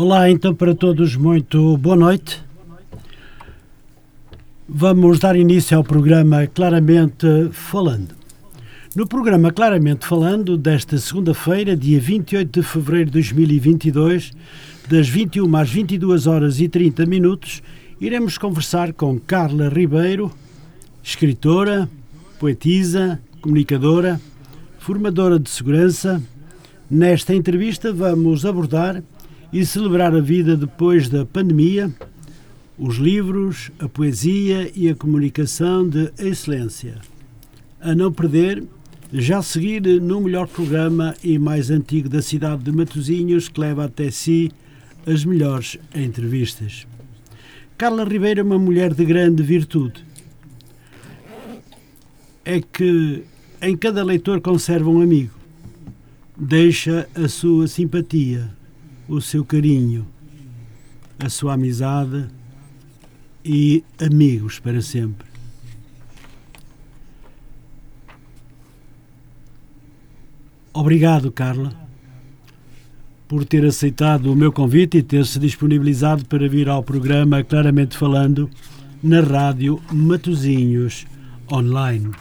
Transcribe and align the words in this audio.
Olá, 0.00 0.30
então, 0.30 0.54
para 0.54 0.76
todos, 0.76 1.16
muito 1.16 1.76
boa 1.76 1.96
noite. 1.96 2.40
Vamos 4.68 5.18
dar 5.18 5.34
início 5.34 5.76
ao 5.76 5.82
programa 5.82 6.46
Claramente 6.46 7.26
Falando. 7.50 8.14
No 8.94 9.08
programa 9.08 9.50
Claramente 9.50 10.06
Falando, 10.06 10.56
desta 10.56 10.96
segunda-feira, 10.98 11.76
dia 11.76 11.98
28 11.98 12.60
de 12.60 12.64
fevereiro 12.64 13.06
de 13.06 13.14
2022, 13.14 14.30
das 14.88 15.08
21 15.08 15.56
às 15.56 15.68
22 15.68 16.28
horas 16.28 16.60
e 16.60 16.68
30 16.68 17.04
minutos, 17.04 17.60
iremos 18.00 18.38
conversar 18.38 18.92
com 18.92 19.18
Carla 19.18 19.68
Ribeiro, 19.68 20.30
escritora, 21.02 21.90
poetisa, 22.38 23.20
comunicadora, 23.40 24.20
formadora 24.78 25.40
de 25.40 25.50
segurança. 25.50 26.22
Nesta 26.88 27.34
entrevista 27.34 27.92
vamos 27.92 28.46
abordar 28.46 29.02
e 29.52 29.64
celebrar 29.64 30.14
a 30.14 30.20
vida 30.20 30.56
depois 30.56 31.08
da 31.08 31.24
pandemia, 31.24 31.90
os 32.78 32.96
livros, 32.96 33.70
a 33.78 33.88
poesia 33.88 34.70
e 34.74 34.88
a 34.88 34.94
comunicação 34.94 35.88
de 35.88 36.12
excelência. 36.18 36.96
A 37.80 37.94
não 37.94 38.12
perder, 38.12 38.62
já 39.12 39.42
seguir 39.42 39.82
no 40.00 40.20
melhor 40.20 40.46
programa 40.46 41.14
e 41.24 41.38
mais 41.38 41.70
antigo 41.70 42.08
da 42.08 42.20
cidade 42.20 42.62
de 42.62 42.72
Matosinhos, 42.72 43.48
que 43.48 43.60
leva 43.60 43.84
até 43.84 44.10
si 44.10 44.52
as 45.06 45.24
melhores 45.24 45.78
entrevistas. 45.94 46.86
Carla 47.76 48.04
Ribeiro 48.04 48.40
é 48.40 48.42
uma 48.42 48.58
mulher 48.58 48.92
de 48.92 49.04
grande 49.04 49.42
virtude. 49.42 50.04
É 52.44 52.60
que 52.60 53.24
em 53.62 53.76
cada 53.76 54.04
leitor 54.04 54.40
conserva 54.40 54.90
um 54.90 55.00
amigo. 55.00 55.32
Deixa 56.36 57.08
a 57.14 57.28
sua 57.28 57.66
simpatia, 57.66 58.50
o 59.08 59.20
seu 59.20 59.44
carinho, 59.44 60.06
a 61.18 61.28
sua 61.28 61.54
amizade 61.54 62.28
e 63.44 63.82
amigos 63.98 64.58
para 64.60 64.82
sempre. 64.82 65.26
Obrigado, 70.72 71.32
Carla, 71.32 71.72
por 73.26 73.44
ter 73.44 73.64
aceitado 73.64 74.30
o 74.30 74.36
meu 74.36 74.52
convite 74.52 74.98
e 74.98 75.02
ter 75.02 75.24
se 75.26 75.38
disponibilizado 75.38 76.24
para 76.26 76.48
vir 76.48 76.68
ao 76.68 76.82
programa 76.82 77.42
Claramente 77.42 77.96
Falando 77.96 78.48
na 79.02 79.20
rádio 79.20 79.82
Matozinhos 79.90 81.06
Online. 81.50 82.12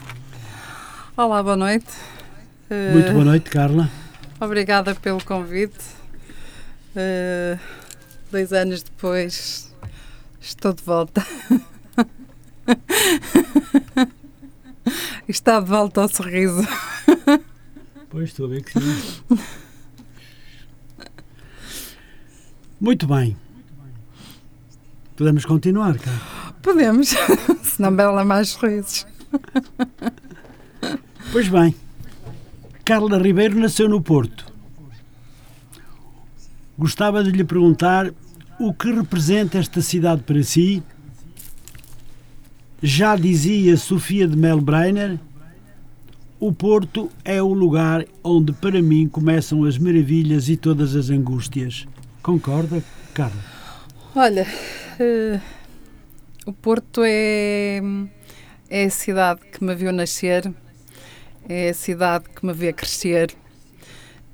Olá, 1.16 1.44
boa 1.44 1.58
noite. 1.58 1.88
Muito 2.94 3.12
boa 3.12 3.26
noite, 3.26 3.50
Carla. 3.50 3.90
Obrigada 4.40 4.96
pelo 4.96 5.24
convite. 5.24 5.97
Uh, 6.98 7.60
dois 8.32 8.52
anos 8.52 8.82
depois, 8.82 9.72
estou 10.42 10.74
de 10.74 10.82
volta. 10.82 11.24
Está 15.28 15.60
de 15.60 15.68
volta 15.68 16.02
ao 16.02 16.10
sorriso. 16.10 16.68
Pois, 18.10 18.30
estou 18.30 18.48
a 18.48 18.50
ver 18.50 18.64
que 18.64 18.72
sim. 18.72 19.16
Muito 22.82 23.06
bem. 23.06 23.38
Podemos 25.16 25.46
continuar, 25.46 26.00
Carla? 26.00 26.56
Podemos, 26.64 27.10
senão 27.62 27.96
bela 27.96 28.26
mais 28.26 28.50
sorrisos. 28.50 29.06
Pois 31.32 31.48
bem, 31.48 31.76
Carla 32.84 33.20
Ribeiro 33.20 33.60
nasceu 33.60 33.88
no 33.88 34.02
Porto. 34.02 34.47
Gostava 36.78 37.24
de 37.24 37.32
lhe 37.32 37.44
perguntar 37.44 38.14
o 38.60 38.74
que 38.74 38.92
representa 38.92 39.58
esta 39.58 39.82
cidade 39.82 40.22
para 40.24 40.44
si. 40.44 40.84
Já 42.82 43.16
dizia 43.16 43.76
Sofia 43.78 44.28
de 44.28 44.38
Melbreiner, 44.38 45.20
o 46.40 46.54
Porto 46.54 47.10
é 47.26 47.42
o 47.42 47.52
lugar 47.52 48.06
onde 48.24 48.54
para 48.54 48.80
mim 48.80 49.08
começam 49.08 49.64
as 49.64 49.78
maravilhas 49.80 50.50
e 50.50 50.56
todas 50.56 50.96
as 50.96 51.10
angústias. 51.10 51.88
Concorda, 52.22 52.84
Carla? 53.12 53.44
Olha, 54.16 54.46
uh, 55.00 55.42
o 56.46 56.54
Porto 56.54 57.02
é, 57.04 57.82
é 58.70 58.84
a 58.84 58.90
cidade 58.92 59.42
que 59.52 59.64
me 59.64 59.74
viu 59.74 59.92
nascer, 59.92 60.54
é 61.50 61.70
a 61.70 61.74
cidade 61.74 62.26
que 62.30 62.46
me 62.46 62.54
vê 62.54 62.72
crescer, 62.72 63.36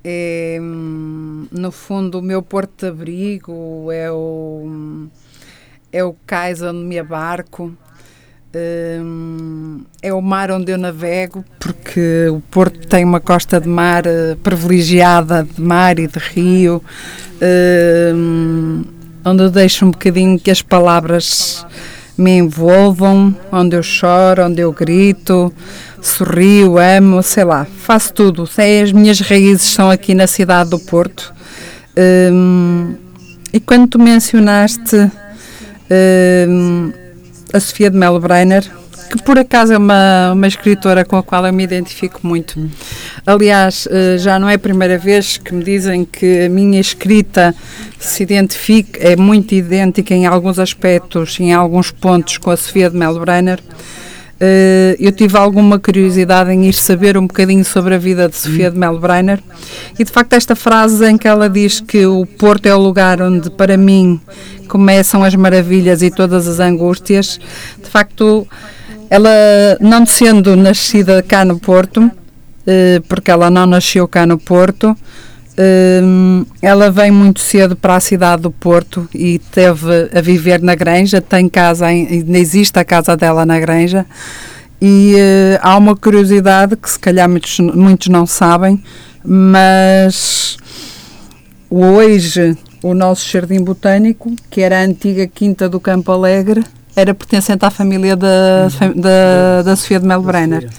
é, 0.04 0.58
no 0.60 1.72
fundo, 1.72 2.18
o 2.18 2.22
meu 2.22 2.42
porto 2.42 2.82
de 2.82 2.88
abrigo, 2.88 3.90
é 3.90 4.10
o, 4.10 5.08
é 5.90 6.04
o 6.04 6.14
cais 6.26 6.60
onde 6.60 6.84
me 6.84 6.98
abarco, 6.98 7.74
é 10.02 10.12
o 10.12 10.20
mar 10.20 10.50
onde 10.50 10.70
eu 10.70 10.78
navego, 10.78 11.44
porque 11.58 12.28
o 12.28 12.40
Porto 12.40 12.86
tem 12.86 13.04
uma 13.04 13.18
costa 13.18 13.60
de 13.60 13.68
mar 13.68 14.04
uh, 14.06 14.36
privilegiada 14.36 15.42
de 15.42 15.60
mar 15.60 15.98
e 15.98 16.06
de 16.06 16.18
rio, 16.18 16.82
onde 19.24 19.42
eu 19.42 19.50
deixo 19.50 19.86
um 19.86 19.90
bocadinho 19.90 20.38
que 20.38 20.50
as 20.50 20.62
palavras 20.62 21.66
me 22.16 22.38
envolvam, 22.38 23.34
onde 23.50 23.76
eu 23.76 23.82
choro, 23.82 24.44
onde 24.44 24.60
eu 24.60 24.72
grito, 24.72 25.52
sorrio, 26.00 26.78
amo, 26.78 27.22
sei 27.22 27.44
lá, 27.44 27.66
faço 27.78 28.12
tudo. 28.12 28.48
As 28.82 28.92
minhas 28.92 29.20
raízes 29.20 29.72
são 29.72 29.90
aqui 29.90 30.14
na 30.14 30.26
cidade 30.26 30.70
do 30.70 30.78
Porto. 30.78 31.34
e 33.52 33.60
quando 33.60 33.88
tu 33.88 33.98
mencionaste 33.98 35.10
a 37.52 37.60
Sofia 37.60 37.90
de 37.90 37.96
Melo 37.96 38.20
Breiner, 38.20 38.64
que 39.16 39.22
por 39.22 39.38
acaso 39.38 39.72
é 39.72 39.78
uma, 39.78 40.32
uma 40.32 40.46
escritora 40.46 41.04
com 41.04 41.16
a 41.16 41.22
qual 41.22 41.46
eu 41.46 41.52
me 41.52 41.62
identifico 41.62 42.20
muito. 42.24 42.58
Aliás, 43.24 43.86
eh, 43.90 44.18
já 44.18 44.38
não 44.38 44.48
é 44.48 44.54
a 44.54 44.58
primeira 44.58 44.98
vez 44.98 45.36
que 45.36 45.54
me 45.54 45.62
dizem 45.62 46.04
que 46.04 46.46
a 46.46 46.48
minha 46.48 46.80
escrita 46.80 47.54
se 47.98 48.24
identifica, 48.24 48.98
é 48.98 49.14
muito 49.14 49.54
idêntica 49.54 50.12
em 50.14 50.26
alguns 50.26 50.58
aspectos, 50.58 51.38
em 51.38 51.52
alguns 51.52 51.92
pontos 51.92 52.38
com 52.38 52.50
a 52.50 52.56
Sofia 52.56 52.90
de 52.90 52.96
Melo 52.96 53.20
Breiner. 53.20 53.60
Eh, 54.40 54.96
eu 54.98 55.12
tive 55.12 55.38
alguma 55.38 55.78
curiosidade 55.78 56.50
em 56.50 56.66
ir 56.66 56.74
saber 56.74 57.16
um 57.16 57.28
bocadinho 57.28 57.64
sobre 57.64 57.94
a 57.94 57.98
vida 57.98 58.28
de 58.28 58.36
Sofia 58.36 58.68
de 58.68 58.76
Melo 58.76 58.98
Breiner 58.98 59.40
e 59.96 60.02
de 60.02 60.10
facto 60.10 60.32
esta 60.32 60.56
frase 60.56 61.08
em 61.08 61.16
que 61.16 61.28
ela 61.28 61.48
diz 61.48 61.80
que 61.80 62.04
o 62.04 62.26
Porto 62.26 62.66
é 62.66 62.74
o 62.74 62.78
lugar 62.78 63.22
onde 63.22 63.48
para 63.48 63.76
mim 63.76 64.20
começam 64.66 65.22
as 65.22 65.36
maravilhas 65.36 66.02
e 66.02 66.10
todas 66.10 66.48
as 66.48 66.58
angústias, 66.58 67.38
de 67.80 67.88
facto 67.88 68.46
ela 69.10 69.30
não 69.80 70.06
sendo 70.06 70.56
nascida 70.56 71.22
cá 71.22 71.44
no 71.44 71.58
Porto, 71.58 72.10
eh, 72.66 73.00
porque 73.08 73.30
ela 73.30 73.50
não 73.50 73.66
nasceu 73.66 74.06
cá 74.08 74.26
no 74.26 74.38
Porto, 74.38 74.96
Hum, 75.56 76.44
ela 76.60 76.90
vem 76.90 77.12
muito 77.12 77.38
cedo 77.38 77.76
para 77.76 77.94
a 77.94 78.00
cidade 78.00 78.42
do 78.42 78.50
Porto 78.50 79.08
e 79.14 79.38
teve 79.38 80.10
a 80.12 80.20
viver 80.20 80.60
na 80.60 80.74
Granja, 80.74 81.20
tem 81.20 81.48
casa, 81.48 81.86
ainda 81.86 82.38
existe 82.38 82.76
a 82.76 82.84
casa 82.84 83.16
dela 83.16 83.46
na 83.46 83.60
Granja. 83.60 84.04
E 84.82 85.14
uh, 85.14 85.60
há 85.62 85.76
uma 85.78 85.94
curiosidade 85.94 86.76
que 86.76 86.90
se 86.90 86.98
calhar 86.98 87.28
muitos, 87.28 87.58
muitos 87.60 88.08
não 88.08 88.26
sabem, 88.26 88.82
mas 89.24 90.56
hoje 91.70 92.58
o 92.82 92.92
nosso 92.92 93.30
jardim 93.30 93.62
botânico, 93.62 94.34
que 94.50 94.60
era 94.60 94.80
a 94.80 94.84
antiga 94.84 95.26
Quinta 95.26 95.68
do 95.68 95.78
Campo 95.78 96.10
Alegre, 96.10 96.64
era 96.96 97.14
pertencente 97.14 97.64
à 97.64 97.70
família 97.70 98.16
da, 98.16 98.68
da, 98.94 99.62
da 99.62 99.76
Sofia 99.76 99.98
de 99.98 100.06
Melbrenner. 100.06 100.70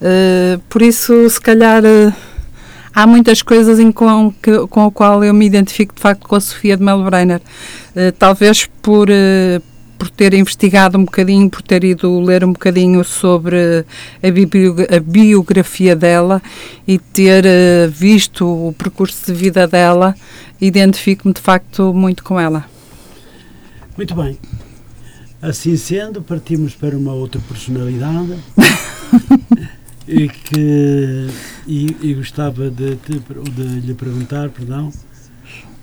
Uh, 0.00 0.58
por 0.68 0.82
isso, 0.82 1.28
se 1.28 1.40
calhar. 1.40 1.82
Uh, 1.84 2.12
há 2.92 3.06
muitas 3.06 3.42
coisas 3.42 3.80
em 3.80 3.90
com, 3.90 4.32
que, 4.42 4.66
com 4.68 4.86
a 4.86 4.90
qual 4.90 5.24
eu 5.24 5.34
me 5.34 5.46
identifico 5.46 5.94
de 5.94 6.00
facto 6.00 6.28
com 6.28 6.36
a 6.36 6.40
Sofia 6.40 6.76
de 6.76 6.82
Melbrenner. 6.82 7.40
Uh, 7.94 8.12
talvez 8.18 8.66
por, 8.82 9.08
por 9.96 10.10
ter 10.10 10.34
investigado 10.34 10.98
um 10.98 11.04
bocadinho, 11.04 11.48
por 11.48 11.62
ter 11.62 11.84
ido 11.84 12.20
ler 12.20 12.44
um 12.44 12.52
bocadinho 12.52 13.04
sobre 13.04 13.84
a, 14.22 14.96
a 14.96 15.00
biografia 15.00 15.96
dela 15.96 16.42
e 16.86 16.98
ter 16.98 17.44
visto 17.90 18.46
o 18.46 18.72
percurso 18.72 19.32
de 19.32 19.32
vida 19.32 19.66
dela, 19.66 20.14
identifico-me 20.60 21.32
de 21.32 21.40
facto 21.40 21.94
muito 21.94 22.22
com 22.22 22.38
ela. 22.38 22.64
Muito 23.96 24.14
bem. 24.14 24.38
Assim 25.44 25.76
sendo, 25.76 26.22
partimos 26.22 26.74
para 26.74 26.96
uma 26.96 27.12
outra 27.12 27.38
personalidade. 27.46 28.34
e 30.08 30.26
que 30.26 31.26
e, 31.66 31.96
e 32.00 32.14
gostava 32.14 32.70
de, 32.70 32.96
de, 32.96 33.18
de, 33.18 33.86
lhe 33.86 33.92
perguntar, 33.92 34.48
perdão, 34.48 34.90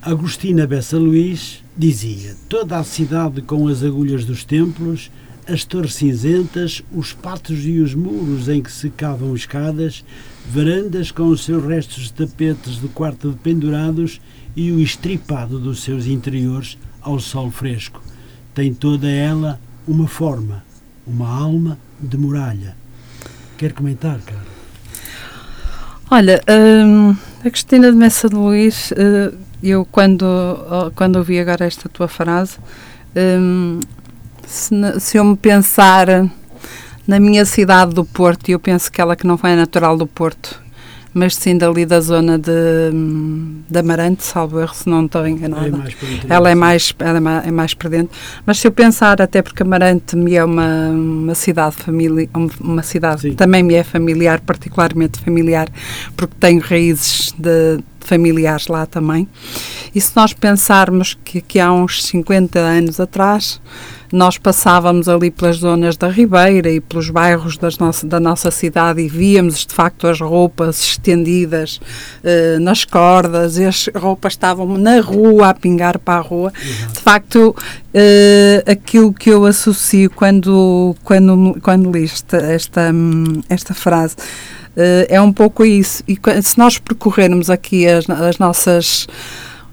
Agostina 0.02 0.66
Bessa 0.66 0.98
Luís 0.98 1.62
dizia: 1.78 2.34
toda 2.48 2.76
a 2.76 2.82
cidade 2.82 3.40
com 3.40 3.68
as 3.68 3.84
agulhas 3.84 4.24
dos 4.24 4.42
templos 4.44 5.12
as 5.46 5.64
torres 5.64 5.94
cinzentas, 5.94 6.82
os 6.92 7.12
pátios 7.12 7.64
e 7.64 7.78
os 7.78 7.94
muros 7.94 8.48
em 8.48 8.60
que 8.62 8.70
se 8.70 8.90
cavam 8.90 9.34
escadas, 9.34 10.04
varandas 10.44 11.12
com 11.12 11.28
os 11.28 11.44
seus 11.44 11.64
restos 11.64 12.04
de 12.04 12.12
tapetes 12.12 12.78
do 12.78 12.88
quarto 12.88 13.30
de 13.30 13.36
pendurados 13.36 14.20
e 14.56 14.72
o 14.72 14.80
estripado 14.80 15.58
dos 15.60 15.82
seus 15.82 16.06
interiores 16.06 16.76
ao 17.00 17.20
sol 17.20 17.50
fresco. 17.50 18.11
Tem 18.54 18.72
toda 18.74 19.10
ela 19.10 19.58
uma 19.86 20.06
forma, 20.06 20.62
uma 21.06 21.28
alma 21.28 21.78
de 22.00 22.16
muralha. 22.16 22.76
Quer 23.56 23.72
comentar, 23.72 24.20
cara? 24.20 24.52
Olha, 26.10 26.42
hum, 26.48 27.16
a 27.44 27.50
Cristina 27.50 27.90
de 27.90 27.96
Messa 27.96 28.28
de 28.28 28.34
Luís, 28.34 28.90
uh, 28.92 29.36
eu 29.62 29.84
quando, 29.86 30.26
quando 30.94 31.16
ouvi 31.16 31.38
agora 31.38 31.64
esta 31.64 31.88
tua 31.88 32.06
frase, 32.06 32.58
hum, 33.16 33.80
se, 34.46 34.74
se 35.00 35.16
eu 35.16 35.24
me 35.24 35.36
pensar 35.36 36.06
na 37.06 37.18
minha 37.18 37.44
cidade 37.44 37.94
do 37.94 38.04
Porto, 38.04 38.48
e 38.48 38.52
eu 38.52 38.60
penso 38.60 38.92
que 38.92 39.00
ela 39.00 39.16
que 39.16 39.26
não 39.26 39.38
é 39.42 39.56
natural 39.56 39.96
do 39.96 40.06
Porto, 40.06 40.61
mas 41.14 41.34
sim 41.36 41.56
dali 41.56 41.84
da 41.84 42.00
zona 42.00 42.38
de, 42.38 42.50
de 43.68 43.78
Amarante, 43.78 44.24
salvo 44.24 44.60
erro, 44.60 44.74
se 44.74 44.88
não 44.88 45.04
estou 45.04 45.26
enganada. 45.26 45.66
É 45.66 45.70
mais 45.70 45.96
ela 46.28 46.50
é 46.50 46.54
mais, 46.54 46.94
ela 46.98 47.42
é 47.44 47.50
mais 47.50 47.74
para 47.74 47.90
dentro. 47.90 48.16
Mas 48.46 48.58
se 48.58 48.66
eu 48.66 48.72
pensar, 48.72 49.20
até 49.20 49.42
porque 49.42 49.62
Amarante 49.62 50.16
me 50.16 50.34
é 50.34 50.44
uma, 50.44 50.88
uma 50.88 51.34
cidade 51.34 51.76
família, 51.76 52.28
uma 52.60 52.82
cidade 52.82 53.30
que 53.30 53.36
também 53.36 53.62
me 53.62 53.74
é 53.74 53.84
familiar, 53.84 54.40
particularmente 54.40 55.20
familiar, 55.20 55.68
porque 56.16 56.34
tenho 56.40 56.60
raízes 56.60 57.34
de, 57.38 57.82
familiares 58.02 58.66
lá 58.66 58.86
também. 58.86 59.28
E 59.94 60.00
se 60.00 60.12
nós 60.16 60.32
pensarmos 60.32 61.16
que, 61.24 61.40
que 61.40 61.60
há 61.60 61.72
uns 61.72 62.04
50 62.04 62.58
anos 62.58 63.00
atrás 63.00 63.60
nós 64.12 64.36
passávamos 64.36 65.08
ali 65.08 65.30
pelas 65.30 65.56
zonas 65.56 65.96
da 65.96 66.06
Ribeira 66.08 66.70
e 66.70 66.80
pelos 66.80 67.08
bairros 67.08 67.56
das 67.56 67.78
nossa, 67.78 68.06
da 68.06 68.20
nossa 68.20 68.50
cidade 68.50 69.00
e 69.00 69.08
víamos 69.08 69.64
de 69.64 69.72
facto 69.72 70.06
as 70.06 70.20
roupas 70.20 70.82
estendidas 70.82 71.80
uh, 72.22 72.60
nas 72.60 72.84
cordas 72.84 73.56
e 73.56 73.64
as 73.64 73.88
roupas 73.94 74.34
estavam 74.34 74.76
na 74.76 75.00
rua 75.00 75.48
a 75.48 75.54
pingar 75.54 75.98
para 75.98 76.18
a 76.18 76.20
rua. 76.20 76.52
De 76.92 77.00
facto, 77.00 77.56
uh, 77.56 78.70
aquilo 78.70 79.14
que 79.14 79.30
eu 79.30 79.46
associo 79.46 80.10
quando, 80.10 80.94
quando, 81.02 81.58
quando 81.62 81.90
li 81.90 82.04
esta, 82.04 82.36
esta, 82.36 82.92
esta 83.48 83.72
frase. 83.72 84.16
Uh, 84.76 85.04
é 85.08 85.20
um 85.20 85.32
pouco 85.32 85.64
isso. 85.64 86.02
E 86.08 86.18
se 86.42 86.58
nós 86.58 86.78
percorrermos 86.78 87.50
aqui 87.50 87.86
as, 87.86 88.08
as 88.08 88.38
nossas 88.38 89.06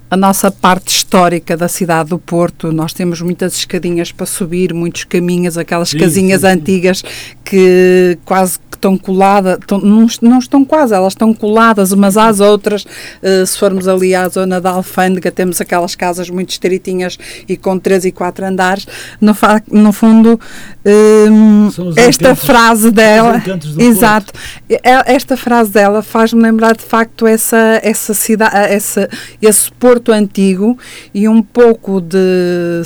a 0.10 0.18
nossa 0.18 0.50
parte 0.50 0.90
histórica 0.90 1.56
da 1.56 1.68
cidade 1.68 2.10
do 2.10 2.18
Porto, 2.18 2.72
nós 2.72 2.94
temos 2.94 3.22
muitas 3.22 3.54
escadinhas 3.54 4.12
para 4.12 4.26
subir, 4.26 4.74
muitos 4.74 5.04
caminhos, 5.04 5.58
aquelas 5.58 5.90
sim, 5.90 6.00
casinhas 6.00 6.42
sim, 6.42 6.48
antigas 6.48 7.04
que 7.46 8.18
quase 8.26 8.60
que 8.60 8.78
estão 8.78 8.98
coladas, 8.98 9.58
estão, 9.60 9.80
não, 9.80 10.08
não, 10.22 10.40
estão 10.40 10.64
quase, 10.64 10.94
elas 10.94 11.14
estão 11.14 11.34
coladas 11.34 11.92
umas 11.92 12.16
às 12.16 12.40
outras. 12.40 12.84
Uh, 12.84 13.46
se 13.46 13.58
formos 13.58 13.88
ali 13.88 14.16
à 14.16 14.28
zona 14.30 14.62
da 14.62 14.72
Alfândega, 14.72 15.32
temos 15.32 15.60
aquelas 15.60 15.96
casas 15.96 16.30
muito 16.30 16.52
estreitinhas 16.52 17.18
e 17.48 17.58
com 17.58 17.78
três 17.78 18.06
e 18.06 18.12
quatro 18.12 18.46
andares. 18.46 18.88
No, 19.20 19.36
no 19.72 19.92
fundo, 19.92 20.40
uh, 20.86 21.94
esta 21.98 22.30
encantos, 22.30 22.46
frase 22.46 22.92
dela, 22.92 23.44
exato, 23.78 24.32
Porto. 24.32 24.82
É, 24.84 25.14
esta 25.14 25.36
frase 25.36 25.72
dela 25.72 26.02
faz-me 26.02 26.42
lembrar 26.42 26.76
de 26.76 26.84
facto 26.84 27.28
essa, 27.28 27.80
essa 27.84 28.14
cidade, 28.14 28.56
essa, 28.56 29.10
esse 29.42 29.72
Porto 29.74 29.99
Porto 30.00 30.12
Antigo 30.14 30.78
e 31.14 31.28
um 31.28 31.42
pouco 31.42 32.00
de, 32.02 32.82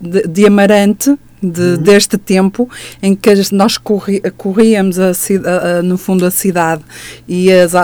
de, 0.00 0.22
de 0.26 0.46
Amarante, 0.46 1.16
de, 1.42 1.60
uhum. 1.60 1.76
deste 1.76 2.16
tempo 2.16 2.68
em 3.02 3.14
que 3.14 3.30
nós 3.52 3.76
corri, 3.76 4.20
corríamos 4.36 4.98
a, 4.98 5.10
a, 5.10 5.78
a, 5.78 5.82
no 5.82 5.98
fundo 5.98 6.24
a 6.24 6.30
cidade 6.30 6.82
e 7.28 7.52
as, 7.52 7.74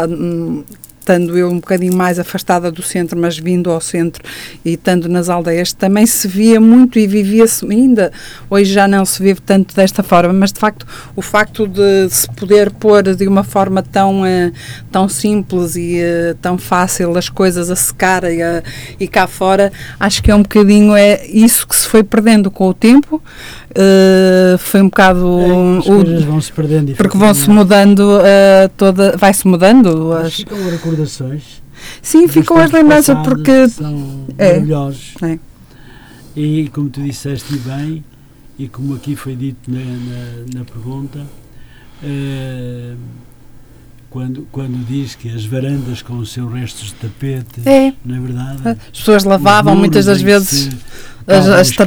estando 1.00 1.36
eu 1.36 1.48
um 1.48 1.56
bocadinho 1.56 1.94
mais 1.94 2.18
afastada 2.18 2.70
do 2.70 2.82
centro, 2.82 3.18
mas 3.18 3.38
vindo 3.38 3.70
ao 3.70 3.80
centro 3.80 4.22
e 4.64 4.74
estando 4.74 5.08
nas 5.08 5.28
aldeias, 5.28 5.72
também 5.72 6.06
se 6.06 6.28
via 6.28 6.60
muito 6.60 6.98
e 6.98 7.06
vivia-se 7.06 7.64
ainda. 7.64 8.12
Hoje 8.48 8.72
já 8.72 8.86
não 8.86 9.04
se 9.04 9.22
vive 9.22 9.40
tanto 9.40 9.74
desta 9.74 10.02
forma, 10.02 10.32
mas 10.32 10.52
de 10.52 10.60
facto 10.60 10.86
o 11.16 11.22
facto 11.22 11.66
de 11.66 12.08
se 12.10 12.30
poder 12.30 12.70
pôr 12.70 13.02
de 13.14 13.26
uma 13.26 13.42
forma 13.42 13.82
tão, 13.82 14.22
uh, 14.22 14.52
tão 14.92 15.08
simples 15.08 15.74
e 15.74 16.00
uh, 16.00 16.34
tão 16.40 16.58
fácil 16.58 17.16
as 17.16 17.28
coisas 17.28 17.70
a 17.70 17.76
secar 17.76 18.24
e, 18.24 18.42
uh, 18.42 18.62
e 18.98 19.08
cá 19.08 19.26
fora, 19.26 19.72
acho 19.98 20.22
que 20.22 20.30
é 20.30 20.34
um 20.34 20.42
bocadinho 20.42 20.94
é 20.94 21.26
isso 21.26 21.66
que 21.66 21.74
se 21.74 21.88
foi 21.88 22.02
perdendo 22.02 22.50
com 22.50 22.68
o 22.68 22.74
tempo. 22.74 23.22
Uh, 23.70 24.58
foi 24.58 24.82
um 24.82 24.86
bocado 24.86 25.38
é, 25.38 25.78
as 25.78 25.86
coisas 25.86 26.24
vão 26.24 26.40
se 26.40 26.52
perdendo 26.52 26.92
porque 26.96 27.16
vão 27.16 27.32
se 27.32 27.48
mudando 27.48 28.00
uh, 28.00 28.68
toda 28.76 29.16
vai 29.16 29.32
se 29.32 29.46
mudando 29.46 30.12
as 30.12 30.34
ficam 30.34 30.58
recordações? 30.68 31.62
Sim 32.02 32.26
ficam 32.26 32.56
as 32.56 32.72
lembranças 32.72 33.16
porque 33.22 33.68
são 33.68 34.26
é, 34.36 34.54
maravilhosos 34.54 35.14
é. 35.22 35.38
e 36.34 36.68
como 36.70 36.90
tu 36.90 37.00
disseste 37.00 37.56
bem 37.58 38.04
e 38.58 38.66
como 38.66 38.96
aqui 38.96 39.14
foi 39.14 39.36
dito 39.36 39.70
na, 39.70 39.78
na, 39.78 40.58
na 40.58 40.64
pergunta 40.64 41.20
uh, 42.02 42.96
quando, 44.10 44.46
quando 44.50 44.84
diz 44.86 45.14
que 45.14 45.32
as 45.32 45.44
varandas 45.44 46.02
com 46.02 46.18
os 46.18 46.32
seus 46.32 46.52
restos 46.52 46.88
de 46.88 46.94
tapete, 46.94 47.60
é. 47.64 47.92
não 48.04 48.16
é 48.16 48.20
verdade? 48.20 48.78
As 48.92 48.98
pessoas 48.98 49.24
lavavam 49.24 49.76
muitas 49.76 50.06
das 50.06 50.20
vezes 50.20 50.68
as, 51.26 51.46
as, 51.46 51.78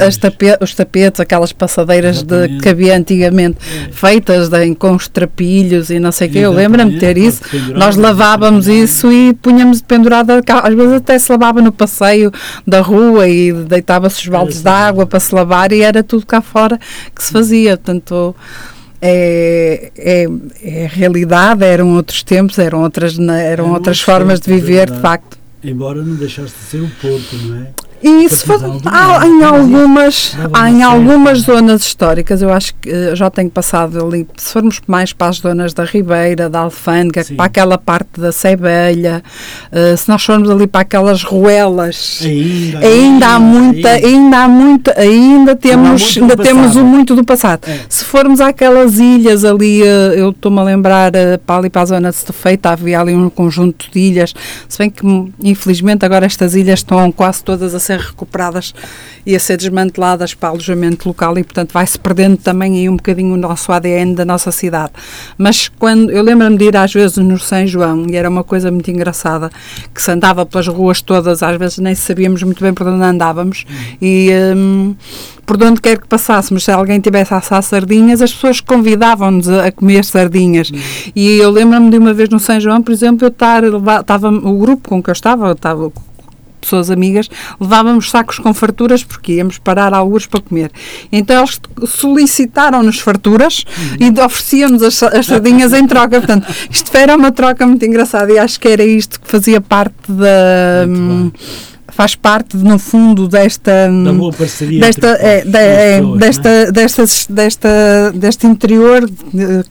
as 0.00 0.16
tape, 0.16 0.46
os 0.60 0.74
tapetes, 0.74 1.20
aquelas 1.20 1.52
passadeiras 1.52 2.22
de, 2.22 2.60
que 2.60 2.68
havia 2.68 2.96
antigamente, 2.96 3.58
é. 3.60 3.90
feitas 3.90 4.48
de, 4.48 4.74
com 4.76 4.94
os 4.94 5.08
trapilhos 5.08 5.90
e 5.90 5.98
não 5.98 6.12
sei 6.12 6.28
o 6.28 6.30
que. 6.30 6.38
Eu 6.38 6.52
lembro-me 6.52 6.92
de 6.92 7.00
ter 7.00 7.18
isso. 7.18 7.42
Nós 7.74 7.96
lavávamos 7.96 8.68
isso 8.68 9.10
e 9.10 9.34
punhamos 9.34 9.82
pendurada, 9.82 10.40
às 10.62 10.74
vezes 10.74 10.92
até 10.92 11.18
se 11.18 11.32
lavava 11.32 11.60
no 11.60 11.72
passeio 11.72 12.30
da 12.64 12.80
rua 12.80 13.28
e 13.28 13.52
deitava-se 13.52 14.20
os 14.20 14.28
baldes 14.28 14.60
é, 14.60 14.62
de 14.62 14.68
água 14.68 15.04
para 15.04 15.18
se 15.18 15.34
lavar 15.34 15.72
e 15.72 15.80
era 15.80 16.04
tudo 16.04 16.24
cá 16.24 16.40
fora 16.40 16.78
que 17.14 17.24
se 17.24 17.32
fazia. 17.32 17.76
Portanto, 17.76 18.36
é, 19.04 19.90
é, 19.98 20.26
é 20.62 20.86
realidade, 20.86 21.64
eram 21.64 21.96
outros 21.96 22.22
tempos, 22.22 22.56
eram 22.58 22.82
outras, 22.82 23.18
eram 23.18 23.72
outras 23.72 24.00
formas 24.00 24.38
de 24.38 24.52
viver, 24.52 24.88
de 24.88 25.00
facto. 25.00 25.36
Embora 25.64 26.00
não 26.02 26.14
deixasse 26.14 26.54
de 26.54 26.64
ser 26.64 26.82
um 26.82 26.88
porto, 26.88 27.36
não 27.36 27.62
é? 27.62 27.66
E 28.02 28.24
isso 28.24 28.44
faz, 28.44 28.60
há, 28.84 29.26
em 29.26 29.44
algumas, 29.44 30.36
há 30.52 30.70
em 30.70 30.82
algumas 30.82 31.40
zonas 31.40 31.82
históricas, 31.82 32.42
eu 32.42 32.52
acho 32.52 32.74
que 32.74 32.90
uh, 32.90 33.14
já 33.14 33.30
tenho 33.30 33.48
passado 33.48 34.04
ali, 34.04 34.26
se 34.36 34.52
formos 34.52 34.80
mais 34.88 35.12
para 35.12 35.28
as 35.28 35.36
zonas 35.36 35.72
da 35.72 35.84
Ribeira, 35.84 36.50
da 36.50 36.60
Alfândega, 36.60 37.22
Sim. 37.22 37.36
para 37.36 37.44
aquela 37.44 37.78
parte 37.78 38.20
da 38.20 38.32
Sebelha, 38.32 39.22
uh, 39.70 39.96
se 39.96 40.08
nós 40.08 40.24
formos 40.24 40.50
ali 40.50 40.66
para 40.66 40.80
aquelas 40.80 41.22
ruelas, 41.22 42.20
ainda, 42.24 42.78
ainda, 42.80 42.88
ainda 42.88 43.26
há 43.28 43.38
muita, 43.38 43.88
ainda, 43.90 44.06
ainda 44.08 44.38
há 44.38 44.48
muita, 44.48 45.00
ainda 45.00 45.56
temos, 45.56 46.16
ainda 46.16 46.36
temos 46.36 46.74
o 46.74 46.84
muito 46.84 47.14
do 47.14 47.24
passado. 47.24 47.68
É. 47.68 47.78
Se 47.88 48.04
formos 48.04 48.40
àquelas 48.40 48.98
ilhas 48.98 49.44
ali, 49.44 49.82
uh, 49.82 50.12
eu 50.14 50.30
estou-me 50.30 50.58
a 50.58 50.64
lembrar 50.64 51.12
para 51.46 51.56
ali 51.56 51.70
para 51.70 51.82
a 51.82 51.86
zona 51.86 52.10
de 52.10 52.16
Stefeita, 52.16 52.70
havia 52.70 53.00
ali 53.00 53.14
um 53.14 53.30
conjunto 53.30 53.86
de 53.92 53.98
ilhas, 54.00 54.34
se 54.68 54.78
bem 54.78 54.90
que 54.90 55.02
infelizmente 55.40 56.04
agora 56.04 56.26
estas 56.26 56.56
ilhas 56.56 56.80
estão 56.80 57.12
quase 57.12 57.44
todas 57.44 57.74
a 57.74 57.78
ser 57.78 57.91
ser 57.92 58.00
recuperadas 58.00 58.74
e 59.24 59.36
a 59.36 59.40
ser 59.40 59.56
desmanteladas 59.56 60.34
para 60.34 60.48
alojamento 60.48 61.08
local 61.08 61.38
e, 61.38 61.44
portanto, 61.44 61.72
vai-se 61.72 61.98
perdendo 61.98 62.36
também 62.36 62.78
aí 62.78 62.88
um 62.88 62.96
bocadinho 62.96 63.34
o 63.34 63.36
nosso 63.36 63.70
ADN 63.72 64.14
da 64.14 64.24
nossa 64.24 64.50
cidade. 64.50 64.92
Mas 65.38 65.68
quando 65.68 66.10
eu 66.10 66.22
lembro-me 66.22 66.56
de 66.56 66.64
ir 66.64 66.76
às 66.76 66.92
vezes 66.92 67.16
no 67.18 67.38
São 67.38 67.66
João 67.66 68.06
e 68.08 68.16
era 68.16 68.28
uma 68.28 68.42
coisa 68.42 68.70
muito 68.70 68.90
engraçada 68.90 69.50
que 69.94 70.02
se 70.02 70.10
andava 70.10 70.44
pelas 70.44 70.66
ruas 70.66 71.00
todas, 71.00 71.42
às 71.42 71.56
vezes 71.56 71.78
nem 71.78 71.94
sabíamos 71.94 72.42
muito 72.42 72.62
bem 72.62 72.74
por 72.74 72.86
onde 72.86 73.04
andávamos 73.04 73.64
e 74.00 74.30
um, 74.56 74.94
por 75.46 75.62
onde 75.62 75.80
quer 75.80 75.98
que 75.98 76.06
passássemos, 76.06 76.64
se 76.64 76.70
alguém 76.70 77.00
tivesse 77.00 77.34
a 77.34 77.38
assar 77.38 77.62
sardinhas, 77.62 78.22
as 78.22 78.32
pessoas 78.32 78.60
convidavam-nos 78.60 79.48
a, 79.48 79.70
comer 79.70 80.04
sardinhas. 80.04 80.70
E 81.14 81.38
eu 81.38 81.50
lembro-me 81.50 81.90
de 81.90 81.98
uma 81.98 82.14
vez 82.14 82.28
no 82.28 82.38
São 82.38 82.58
João, 82.58 82.82
por 82.82 82.92
exemplo, 82.92 83.24
eu 83.24 83.28
estar, 83.28 83.62
estava, 83.64 84.28
o 84.28 84.58
grupo 84.58 84.88
com 84.88 85.02
que 85.02 85.10
eu 85.10 85.12
estava, 85.12 85.52
estava 85.52 85.92
pessoas 86.62 86.90
amigas, 86.90 87.28
levávamos 87.60 88.10
sacos 88.10 88.38
com 88.38 88.54
farturas 88.54 89.04
porque 89.04 89.34
íamos 89.34 89.58
parar 89.58 89.92
alguns 89.92 90.26
para 90.26 90.40
comer. 90.40 90.70
Então 91.10 91.36
eles 91.38 91.60
solicitaram-nos 91.86 93.00
farturas 93.00 93.64
uhum. 94.00 94.08
e 94.08 94.20
ofereciam-nos 94.20 94.82
as, 94.82 95.02
as 95.02 95.26
sardinhas 95.26 95.72
em 95.72 95.86
troca. 95.86 96.18
Portanto, 96.18 96.46
isto 96.70 96.96
era 96.96 97.16
uma 97.16 97.32
troca 97.32 97.66
muito 97.66 97.84
engraçada 97.84 98.32
e 98.32 98.38
acho 98.38 98.58
que 98.58 98.68
era 98.68 98.84
isto 98.84 99.20
que 99.20 99.28
fazia 99.28 99.60
parte 99.60 99.94
da 100.08 100.86
faz 101.92 102.14
parte 102.14 102.56
no 102.56 102.78
fundo 102.78 103.28
desta 103.28 103.88
da 104.04 104.12
boa 104.12 104.32
parceria 104.32 104.80
desta 104.80 105.08
é, 105.08 105.44
de, 105.44 105.58
é, 105.58 105.98
pessoas, 105.98 106.18
desta, 106.18 106.48
é? 106.48 106.72
desta 106.72 107.04
desta 107.28 108.12
deste 108.14 108.46
interior 108.46 109.08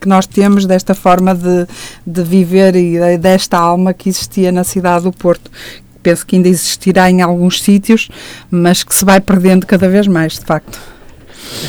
que 0.00 0.08
nós 0.08 0.26
temos 0.26 0.64
desta 0.64 0.94
forma 0.94 1.34
de, 1.34 1.66
de 2.06 2.22
viver 2.22 2.76
e 2.76 3.18
desta 3.18 3.58
alma 3.58 3.92
que 3.92 4.08
existia 4.08 4.52
na 4.52 4.62
cidade 4.62 5.04
do 5.04 5.12
Porto 5.12 5.50
penso 6.02 6.26
que 6.26 6.36
ainda 6.36 6.48
existirá 6.48 7.10
em 7.10 7.22
alguns 7.22 7.62
sítios, 7.62 8.08
mas 8.50 8.82
que 8.82 8.94
se 8.94 9.04
vai 9.04 9.20
perdendo 9.20 9.66
cada 9.66 9.88
vez 9.88 10.06
mais, 10.06 10.38
de 10.38 10.44
facto. 10.44 10.78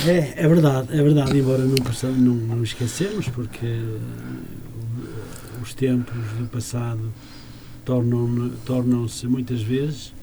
É, 0.08 0.34
é 0.38 0.48
verdade, 0.48 0.88
é 0.92 1.02
verdade, 1.02 1.38
embora 1.38 1.64
não, 1.64 1.76
não, 2.18 2.34
não 2.56 2.64
esquecemos, 2.64 3.28
porque 3.30 3.80
os 5.62 5.74
tempos 5.74 6.16
do 6.38 6.46
passado 6.48 7.12
tornam-se 7.86 8.58
tornam 8.66 9.08
muitas 9.26 9.62
vezes 9.62 10.14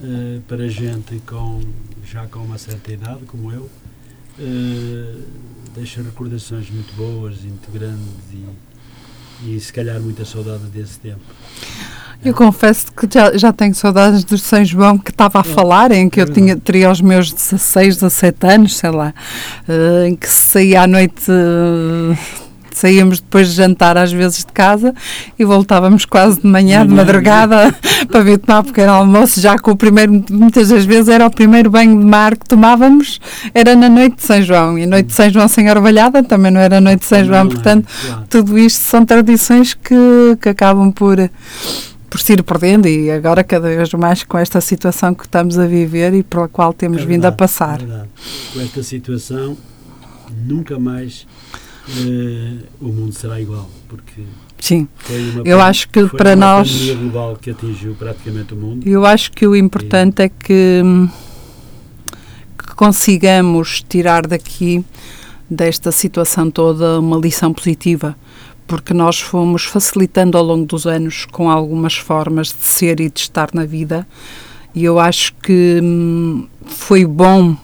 uh, 0.00 0.40
para 0.48 0.68
gente 0.68 1.20
com, 1.26 1.60
já 2.04 2.26
com 2.26 2.40
uma 2.40 2.58
certa 2.58 2.92
idade, 2.92 3.24
como 3.26 3.52
eu, 3.52 3.62
uh, 4.38 5.22
deixa 5.74 6.02
recordações 6.02 6.70
muito 6.70 6.94
boas, 6.94 7.40
muito 7.40 7.70
grandes 7.72 8.08
e, 8.32 9.54
e 9.54 9.60
se 9.60 9.72
calhar 9.72 10.00
muita 10.00 10.24
saudade 10.24 10.64
desse 10.66 10.98
tempo. 10.98 11.24
Eu 12.24 12.32
confesso 12.32 12.86
que 12.92 13.06
já, 13.12 13.36
já 13.36 13.52
tenho 13.52 13.74
saudades 13.74 14.24
do 14.24 14.38
São 14.38 14.64
João 14.64 14.96
que 14.96 15.10
estava 15.10 15.40
a 15.40 15.42
é, 15.42 15.44
falar, 15.44 15.92
em 15.92 16.08
que 16.08 16.20
é 16.20 16.22
eu 16.22 16.28
tinha, 16.28 16.56
teria 16.56 16.90
os 16.90 17.00
meus 17.02 17.30
16, 17.30 17.96
17 17.96 18.46
anos, 18.46 18.76
sei 18.76 18.90
lá, 18.90 19.12
uh, 19.68 20.06
em 20.06 20.16
que 20.16 20.26
saía 20.26 20.82
à 20.82 20.86
noite 20.86 21.30
uh, 21.30 22.16
saíamos 22.72 23.20
depois 23.20 23.48
de 23.48 23.54
jantar 23.54 23.96
às 23.96 24.10
vezes 24.10 24.38
de 24.38 24.52
casa 24.52 24.94
e 25.38 25.44
voltávamos 25.44 26.04
quase 26.04 26.40
de 26.40 26.46
manhã, 26.46 26.86
de 26.86 26.92
madrugada, 26.92 27.74
para 28.10 28.20
vir 28.22 28.38
tomar 28.38 28.60
um 28.60 28.64
pequeno 28.64 28.92
almoço, 28.92 29.40
já 29.40 29.58
com 29.58 29.70
o 29.70 29.76
primeiro, 29.76 30.24
muitas 30.30 30.68
das 30.68 30.84
vezes 30.84 31.08
era 31.08 31.26
o 31.26 31.30
primeiro 31.30 31.70
banho 31.70 31.98
de 31.98 32.04
mar 32.04 32.36
que 32.36 32.46
tomávamos, 32.46 33.20
era 33.54 33.76
na 33.76 33.88
noite 33.88 34.16
de 34.16 34.22
São 34.22 34.42
João, 34.42 34.78
e 34.78 34.86
noite 34.86 35.06
de 35.06 35.12
São 35.12 35.30
João 35.30 35.46
sem 35.46 35.70
orvalhada 35.70 36.22
também 36.22 36.50
não 36.50 36.60
era 36.60 36.80
noite 36.80 37.00
de 37.00 37.06
São 37.06 37.24
João, 37.24 37.48
portanto, 37.48 37.86
tudo 38.28 38.58
isto 38.58 38.80
são 38.80 39.04
tradições 39.04 39.74
que, 39.74 40.36
que 40.40 40.48
acabam 40.48 40.90
por 40.90 41.18
por 42.14 42.20
se 42.20 42.32
ir 42.32 42.44
perdendo 42.44 42.86
e 42.86 43.10
agora 43.10 43.42
cada 43.42 43.66
vez 43.66 43.92
mais 43.94 44.22
com 44.22 44.38
esta 44.38 44.60
situação 44.60 45.12
que 45.12 45.24
estamos 45.24 45.58
a 45.58 45.66
viver 45.66 46.14
e 46.14 46.22
pela 46.22 46.46
qual 46.46 46.72
temos 46.72 47.02
é 47.02 47.06
vindo 47.06 47.24
a 47.24 47.32
passar. 47.32 47.82
É 47.82 48.06
com 48.52 48.60
esta 48.60 48.84
situação 48.84 49.56
nunca 50.46 50.78
mais 50.78 51.26
uh, 51.88 52.58
o 52.80 52.86
mundo 52.86 53.12
será 53.12 53.40
igual, 53.40 53.68
porque 53.88 54.22
Sim, 54.60 54.86
eu 55.44 55.60
acho 55.60 55.88
que 55.88 56.06
para 56.06 56.36
nós 56.36 56.88
global 56.90 57.34
que 57.34 57.50
atingiu 57.50 57.96
praticamente 57.96 58.54
o 58.54 58.56
mundo. 58.56 58.88
Eu 58.88 59.04
acho 59.04 59.32
que 59.32 59.44
o 59.44 59.56
importante 59.56 60.20
e... 60.20 60.26
é 60.26 60.28
que, 60.28 60.82
que 62.56 62.74
consigamos 62.76 63.84
tirar 63.88 64.24
daqui 64.24 64.84
desta 65.50 65.90
situação 65.90 66.48
toda 66.48 67.00
uma 67.00 67.18
lição 67.18 67.52
positiva, 67.52 68.16
porque 68.66 68.94
nós 68.94 69.20
fomos 69.20 69.64
facilitando 69.64 70.38
ao 70.38 70.44
longo 70.44 70.66
dos 70.66 70.86
anos 70.86 71.26
com 71.26 71.50
algumas 71.50 71.96
formas 71.96 72.48
de 72.48 72.64
ser 72.64 73.00
e 73.00 73.10
de 73.10 73.20
estar 73.20 73.50
na 73.52 73.64
vida, 73.64 74.06
e 74.74 74.84
eu 74.84 74.98
acho 74.98 75.34
que 75.42 75.80
hum, 75.82 76.46
foi 76.66 77.04
bom 77.04 77.56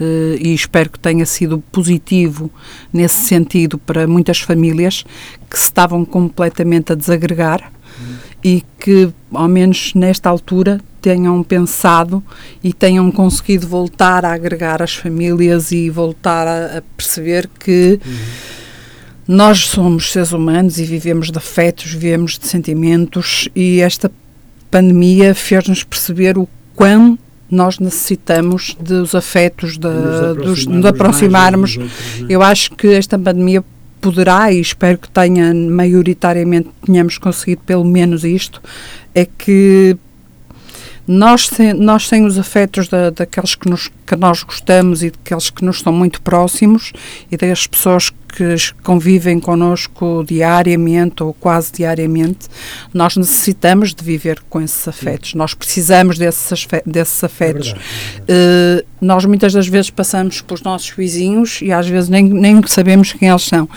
Uh, 0.00 0.34
e 0.40 0.54
espero 0.54 0.88
que 0.90 0.98
tenha 0.98 1.24
sido 1.26 1.62
positivo 1.70 2.50
nesse 2.92 3.26
sentido 3.26 3.76
para 3.78 4.06
muitas 4.06 4.40
famílias 4.40 5.04
que 5.48 5.56
se 5.56 5.64
estavam 5.64 6.02
completamente 6.02 6.90
a 6.92 6.94
desagregar 6.96 7.70
uhum. 8.00 8.16
e 8.42 8.64
que, 8.80 9.12
ao 9.30 9.46
menos 9.46 9.92
nesta 9.94 10.30
altura, 10.30 10.80
tenham 11.00 11.42
pensado 11.42 12.22
e 12.64 12.72
tenham 12.72 13.12
conseguido 13.12 13.68
voltar 13.68 14.24
a 14.24 14.32
agregar 14.32 14.82
as 14.82 14.94
famílias 14.94 15.70
e 15.72 15.90
voltar 15.90 16.48
a, 16.48 16.78
a 16.78 16.82
perceber 16.96 17.48
que 17.60 18.00
uhum. 18.04 18.61
Nós 19.32 19.66
somos 19.66 20.12
seres 20.12 20.32
humanos 20.32 20.78
e 20.78 20.84
vivemos 20.84 21.30
de 21.30 21.38
afetos, 21.38 21.92
vivemos 21.92 22.38
de 22.38 22.46
sentimentos 22.46 23.48
e 23.56 23.80
esta 23.80 24.12
pandemia 24.70 25.34
fez-nos 25.34 25.82
perceber 25.82 26.36
o 26.36 26.46
quão 26.74 27.18
nós 27.50 27.78
necessitamos 27.78 28.76
dos 28.78 29.14
afetos, 29.14 29.78
de, 29.78 30.34
dos, 30.42 30.66
de 30.66 30.86
aproximarmos. 30.86 31.78
Outros, 31.78 32.20
né? 32.20 32.26
Eu 32.28 32.42
acho 32.42 32.72
que 32.72 32.88
esta 32.88 33.18
pandemia 33.18 33.64
poderá, 34.02 34.52
e 34.52 34.60
espero 34.60 34.98
que 34.98 35.08
tenha 35.08 35.54
maioritariamente 35.54 36.68
tenhamos 36.84 37.16
conseguido 37.16 37.62
pelo 37.64 37.84
menos 37.84 38.24
isto, 38.24 38.60
é 39.14 39.24
que 39.24 39.96
nós 41.06 41.48
sem, 41.48 41.72
nós 41.72 42.06
sem 42.06 42.24
os 42.24 42.38
afetos 42.38 42.88
da, 42.88 43.10
daqueles 43.10 43.54
que, 43.54 43.68
nos, 43.68 43.90
que 44.06 44.16
nós 44.16 44.42
gostamos 44.42 45.02
e 45.02 45.10
daqueles 45.10 45.50
que 45.50 45.64
nos 45.64 45.76
estão 45.76 45.92
muito 45.92 46.20
próximos 46.22 46.92
e 47.30 47.36
das 47.36 47.66
pessoas 47.66 48.12
que 48.32 48.56
convivem 48.82 49.38
connosco 49.38 50.24
diariamente 50.26 51.22
ou 51.22 51.34
quase 51.34 51.70
diariamente, 51.72 52.48
nós 52.92 53.16
necessitamos 53.16 53.94
de 53.94 54.02
viver 54.02 54.40
com 54.48 54.60
esses 54.60 54.88
afetos. 54.88 55.30
Sim. 55.30 55.38
Nós 55.38 55.52
precisamos 55.52 56.18
desses, 56.18 56.66
desses 56.86 57.22
afetos. 57.22 57.68
É 57.68 57.72
verdade, 57.72 57.84
é 58.28 58.34
verdade. 58.34 58.82
Uh, 58.82 58.92
nós 59.02 59.24
muitas 59.24 59.52
das 59.52 59.66
vezes 59.66 59.90
passamos 59.90 60.40
pelos 60.40 60.62
nossos 60.62 60.88
vizinhos 60.90 61.60
e 61.60 61.72
às 61.72 61.88
vezes 61.88 62.08
nem, 62.08 62.24
nem 62.24 62.62
sabemos 62.66 63.12
quem 63.12 63.28
eles 63.28 63.42
são. 63.42 63.68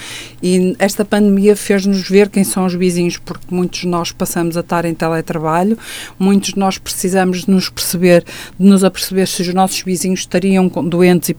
E 0.41 0.75
esta 0.77 1.03
pandemia 1.03 1.55
fez-nos 1.55 2.07
ver 2.07 2.29
quem 2.29 2.43
são 2.43 2.65
os 2.65 2.75
vizinhos, 2.75 3.17
porque 3.17 3.47
muitos 3.49 3.79
de 3.79 3.87
nós 3.87 4.11
passamos 4.11 4.55
a 4.55 4.59
estar 4.59 4.85
em 4.85 4.93
teletrabalho, 4.93 5.77
muitos 6.19 6.53
de 6.53 6.59
nós 6.59 6.77
precisamos 6.77 7.45
de 7.45 7.51
nos 7.51 7.69
perceber, 7.69 8.23
de 8.57 8.65
nos 8.65 8.83
aperceber 8.83 9.27
se 9.27 9.41
os 9.41 9.53
nossos 9.53 9.81
vizinhos 9.81 10.19
estariam 10.21 10.67
doentes 10.67 11.29
e 11.29 11.33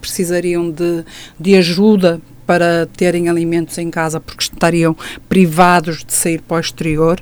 precisariam 0.00 0.70
de, 0.70 1.04
de 1.38 1.54
ajuda 1.54 2.20
para 2.48 2.88
terem 2.96 3.28
alimentos 3.28 3.76
em 3.76 3.90
casa 3.90 4.18
porque 4.18 4.42
estariam 4.42 4.96
privados 5.28 6.02
de 6.02 6.14
sair 6.14 6.40
para 6.40 6.56
o 6.56 6.60
exterior. 6.60 7.20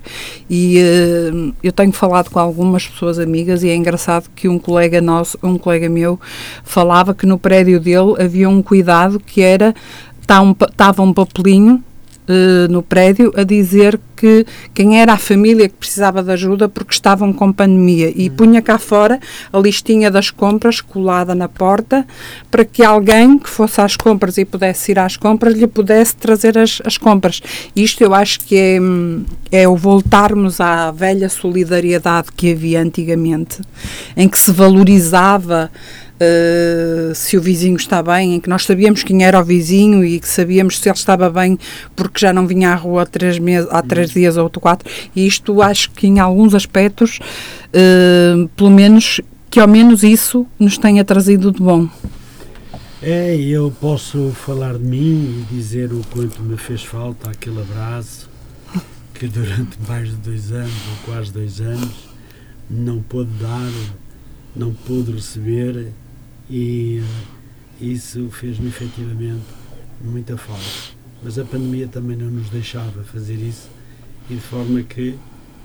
E 0.48 0.78
uh, 0.78 1.52
eu 1.64 1.72
tenho 1.72 1.90
falado 1.90 2.30
com 2.30 2.38
algumas 2.38 2.86
pessoas 2.86 3.18
amigas 3.18 3.64
e 3.64 3.68
é 3.68 3.74
engraçado 3.74 4.30
que 4.36 4.48
um 4.48 4.56
colega 4.56 5.00
nosso, 5.00 5.36
um 5.42 5.58
colega 5.58 5.88
meu 5.88 6.20
falava 6.62 7.12
que 7.12 7.26
no 7.26 7.40
prédio 7.40 7.80
dele 7.80 8.14
havia 8.20 8.48
um 8.48 8.62
cuidado 8.62 9.18
que 9.18 9.42
era 9.42 9.74
estava 10.20 11.02
um, 11.02 11.08
um 11.08 11.12
papelinho 11.12 11.82
uh, 12.28 12.70
no 12.70 12.82
prédio 12.82 13.32
a 13.36 13.42
dizer 13.42 13.98
que 14.16 14.46
quem 14.72 15.00
era 15.00 15.12
a 15.12 15.18
família 15.18 15.68
que 15.68 15.74
precisava 15.74 16.22
de 16.22 16.32
ajuda 16.32 16.68
porque 16.68 16.94
estavam 16.94 17.32
com 17.32 17.52
pandemia 17.52 18.12
e 18.14 18.28
uhum. 18.28 18.36
punha 18.36 18.62
cá 18.62 18.78
fora 18.78 19.20
a 19.52 19.58
listinha 19.58 20.10
das 20.10 20.30
compras 20.30 20.80
colada 20.80 21.34
na 21.34 21.48
porta 21.48 22.06
para 22.50 22.64
que 22.64 22.82
alguém 22.82 23.38
que 23.38 23.48
fosse 23.48 23.80
às 23.80 23.96
compras 23.96 24.38
e 24.38 24.44
pudesse 24.44 24.92
ir 24.92 24.98
às 24.98 25.16
compras 25.16 25.54
lhe 25.54 25.66
pudesse 25.66 26.16
trazer 26.16 26.56
as, 26.58 26.80
as 26.84 26.96
compras. 26.96 27.42
Isto 27.74 28.02
eu 28.02 28.14
acho 28.14 28.40
que 28.40 28.56
é, 28.56 28.78
é 29.62 29.68
o 29.68 29.76
voltarmos 29.76 30.60
à 30.60 30.90
velha 30.90 31.28
solidariedade 31.28 32.28
que 32.34 32.52
havia 32.52 32.80
antigamente, 32.80 33.60
em 34.16 34.28
que 34.28 34.38
se 34.38 34.50
valorizava 34.50 35.70
Uh, 36.16 37.14
se 37.14 37.36
o 37.36 37.42
vizinho 37.42 37.76
está 37.76 38.02
bem, 38.02 38.36
em 38.36 38.40
que 38.40 38.48
nós 38.48 38.64
sabíamos 38.64 39.02
quem 39.02 39.22
era 39.22 39.38
o 39.38 39.44
vizinho 39.44 40.02
e 40.02 40.18
que 40.18 40.26
sabíamos 40.26 40.78
se 40.78 40.88
ele 40.88 40.96
estava 40.96 41.28
bem 41.28 41.58
porque 41.94 42.20
já 42.20 42.32
não 42.32 42.46
vinha 42.46 42.70
à 42.70 42.74
rua 42.74 43.02
há 43.02 43.06
três, 43.06 43.38
meses, 43.38 43.68
há 43.70 43.82
três 43.82 44.10
dias 44.10 44.38
ou 44.38 44.48
quatro. 44.48 44.90
E 45.14 45.26
isto 45.26 45.60
acho 45.60 45.90
que 45.90 46.06
em 46.06 46.18
alguns 46.18 46.54
aspectos, 46.54 47.18
uh, 47.68 48.48
pelo 48.56 48.70
menos, 48.70 49.20
que 49.50 49.60
ao 49.60 49.68
menos 49.68 50.02
isso 50.02 50.46
nos 50.58 50.78
tenha 50.78 51.04
trazido 51.04 51.52
de 51.52 51.60
bom. 51.60 51.86
É, 53.02 53.36
eu 53.36 53.70
posso 53.78 54.30
falar 54.30 54.78
de 54.78 54.84
mim 54.84 55.44
e 55.50 55.54
dizer 55.54 55.92
o 55.92 56.02
quanto 56.10 56.42
me 56.42 56.56
fez 56.56 56.82
falta 56.82 57.28
aquele 57.28 57.60
abraço 57.60 58.28
que 59.12 59.28
durante 59.28 59.78
mais 59.86 60.08
de 60.08 60.16
dois 60.16 60.52
anos, 60.52 60.72
ou 60.90 61.12
quase 61.12 61.32
dois 61.32 61.60
anos, 61.60 62.08
não 62.68 63.00
pôde 63.02 63.30
dar, 63.40 63.72
não 64.54 64.72
pude 64.72 65.12
receber 65.12 65.92
e 66.50 67.02
isso 67.80 68.28
fez-me 68.30 68.68
efetivamente 68.68 69.44
muita 70.00 70.36
falta. 70.36 70.62
Mas 71.22 71.38
a 71.38 71.44
pandemia 71.44 71.88
também 71.88 72.16
não 72.16 72.30
nos 72.30 72.48
deixava 72.50 73.02
fazer 73.04 73.34
isso 73.34 73.68
e 74.30 74.34
de 74.34 74.40
forma 74.40 74.82
que, 74.82 75.16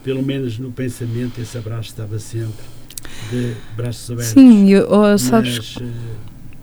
pelo 0.04 0.24
menos 0.24 0.58
no 0.58 0.72
pensamento, 0.72 1.40
esse 1.40 1.58
abraço 1.58 1.90
estava 1.90 2.18
sempre 2.20 2.64
de 3.30 3.56
braços 3.76 4.10
abertos. 4.10 4.34
Sim, 4.34 4.70
eu, 4.70 4.88
oh, 4.90 5.18
sabes, 5.18 5.78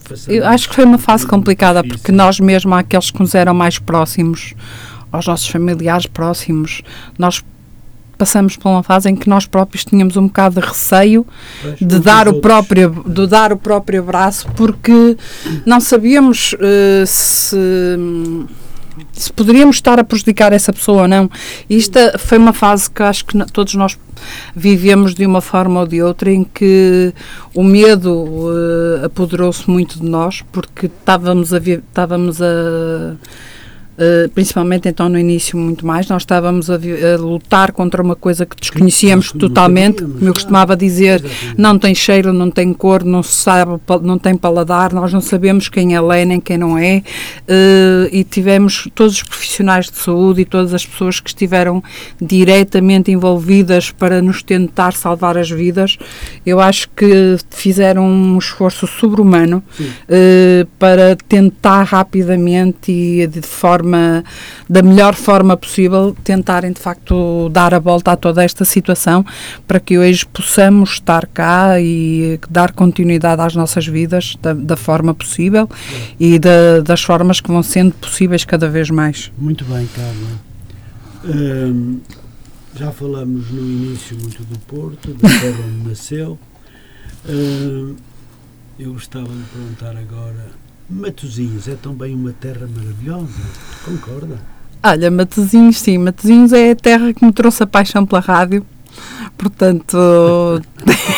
Mas, 0.09 0.27
uh, 0.27 0.31
eu 0.31 0.47
acho 0.47 0.69
que 0.69 0.75
foi 0.75 0.85
uma 0.85 0.99
fase 0.99 1.27
complicada 1.27 1.83
difícil. 1.83 1.99
porque 1.99 2.13
nós 2.13 2.41
mesmo, 2.41 2.75
aqueles 2.75 3.11
que 3.11 3.21
nos 3.21 3.35
eram 3.35 3.55
mais 3.55 3.79
próximos, 3.79 4.55
aos 5.11 5.27
nossos 5.27 5.49
familiares 5.49 6.07
próximos, 6.07 6.83
nós 7.19 7.45
passamos 8.19 8.57
por 8.57 8.69
uma 8.69 8.83
fase 8.83 9.09
em 9.09 9.15
que 9.17 9.29
nós 9.29 9.47
próprios 9.47 9.85
tínhamos 9.85 10.17
um 10.17 10.27
bocado 10.27 10.61
de 10.61 10.67
receio 10.67 11.25
de 11.81 11.99
dar 12.01 12.29
o 12.29 12.41
próprio 12.41 13.05
de 13.07 13.27
dar 13.27 13.53
o 13.53 13.57
próprio 13.57 14.01
abraço 14.01 14.49
porque 14.57 15.17
não 15.65 15.81
sabíamos 15.81 16.55
uh, 16.55 17.07
se 17.07 17.57
se 19.13 19.33
poderíamos 19.33 19.77
estar 19.77 19.99
a 19.99 20.05
prejudicar 20.05 20.53
essa 20.53 20.73
pessoa 20.73 21.03
ou 21.03 21.09
não. 21.09 21.31
E 21.69 21.77
isto 21.77 21.99
foi 22.19 22.39
uma 22.39 22.53
fase 22.53 22.91
que 22.91 23.03
acho 23.03 23.25
que 23.25 23.39
todos 23.53 23.75
nós 23.75 23.99
vivemos 24.55 25.15
de 25.15 25.25
uma 25.25 25.41
forma 25.41 25.81
ou 25.81 25.87
de 25.87 26.03
outra 26.03 26.33
em 26.33 26.45
que 26.45 27.13
o 27.55 27.63
medo 27.63 28.13
uh, 28.13 29.05
apoderou-se 29.05 29.69
muito 29.71 30.01
de 30.01 30.09
nós 30.09 30.43
porque 30.53 30.87
estávamos 30.87 31.53
a, 31.53 31.59
estávamos 31.59 32.43
a 32.43 33.17
Uh, 33.99 34.29
principalmente 34.29 34.89
então 34.89 35.09
no 35.09 35.19
início 35.19 35.59
muito 35.59 35.85
mais, 35.85 36.07
nós 36.07 36.23
estávamos 36.23 36.71
a, 36.71 36.77
a 36.77 37.17
lutar 37.19 37.73
contra 37.73 38.01
uma 38.01 38.15
coisa 38.15 38.47
que 38.47 38.55
desconhecíamos 38.55 39.33
que 39.33 39.39
totalmente, 39.39 40.05
como 40.05 40.25
eu 40.25 40.33
costumava 40.33 40.77
dizer, 40.77 41.21
não 41.57 41.77
tem 41.77 41.93
cheiro, 41.97 42.33
não 42.33 42.49
tem 42.49 42.73
cor, 42.73 43.03
não 43.03 43.25
se 43.25 43.33
sabe, 43.33 43.73
não 44.03 44.17
tem 44.17 44.37
paladar, 44.37 44.93
nós 44.93 45.13
não 45.13 45.21
sabemos 45.21 45.69
quem 45.69 45.97
é 45.97 46.01
lei 46.01 46.25
nem 46.25 46.41
quem 46.41 46.57
não 46.57 46.79
é, 46.79 46.99
uh, 46.99 48.09
e 48.13 48.23
tivemos 48.23 48.89
todos 48.95 49.15
os 49.15 49.23
profissionais 49.25 49.91
de 49.91 49.97
saúde 49.97 50.43
e 50.43 50.45
todas 50.45 50.73
as 50.73 50.87
pessoas 50.87 51.19
que 51.19 51.31
estiveram 51.31 51.83
diretamente 52.23 53.11
envolvidas 53.11 53.91
para 53.91 54.23
nos 54.23 54.45
tentar 54.45 54.93
salvar 54.93 55.37
as 55.37 55.51
vidas, 55.51 55.99
eu 56.47 56.61
acho 56.61 56.89
que 56.91 57.37
fizeram 57.51 58.07
um 58.07 58.39
esforço 58.39 58.87
sobre-humano 58.87 59.61
uh, 59.81 60.67
para 60.79 61.17
tentar 61.17 61.83
rapidamente 61.83 62.93
e 62.93 63.27
de 63.27 63.43
forma 63.43 63.88
da 64.69 64.83
melhor 64.83 65.15
forma 65.15 65.57
possível 65.57 66.17
tentarem 66.25 66.73
de 66.73 66.81
facto 66.81 67.49
dar 67.51 67.75
a 67.75 67.79
volta 67.79 68.13
a 68.13 68.17
toda 68.17 68.45
esta 68.45 68.65
situação 68.65 69.25
para 69.67 69.81
que 69.81 69.99
hoje 69.99 70.27
possamos 70.27 70.93
estar 70.93 71.27
cá 71.27 71.81
e 71.81 72.39
dar 72.51 72.73
continuidade 72.73 73.43
às 73.43 73.55
nossas 73.55 73.87
vidas 73.87 74.37
da, 74.41 74.53
da 74.53 74.77
forma 74.77 75.15
possível 75.15 75.69
e 76.19 76.39
da, 76.39 76.81
das 76.81 77.03
formas 77.03 77.41
que 77.41 77.49
vão 77.49 77.63
sendo 77.63 77.93
possíveis 77.95 78.45
cada 78.45 78.69
vez 78.69 78.91
mais. 78.91 79.33
Muito 79.39 79.65
bem, 79.65 79.89
Carla. 79.95 80.49
Hum, 81.25 82.01
já 82.75 82.93
falamos 82.93 83.51
no 83.51 83.61
início 83.61 84.17
muito 84.21 84.43
do 84.45 84.59
Porto, 84.61 85.13
da 85.15 85.29
terra 85.41 85.59
onde 85.67 85.89
nasceu. 85.89 86.39
Hum, 87.29 87.97
eu 88.79 88.93
gostava 88.93 89.27
de 89.27 89.43
perguntar 89.53 89.97
agora 89.97 90.68
Matosinhos 90.89 91.69
é 91.69 91.75
também 91.75 92.15
uma 92.15 92.33
terra 92.33 92.67
maravilhosa, 92.67 93.43
concorda? 93.85 94.39
Olha, 94.83 95.11
Matosinhos, 95.11 95.79
sim, 95.79 95.99
Matosinhos 95.99 96.53
é 96.53 96.71
a 96.71 96.77
terra 96.77 97.13
que 97.13 97.25
me 97.25 97.33
trouxe 97.33 97.63
a 97.63 97.67
paixão 97.67 98.07
pela 98.07 98.21
rádio. 98.21 98.65
Portanto, 99.37 99.97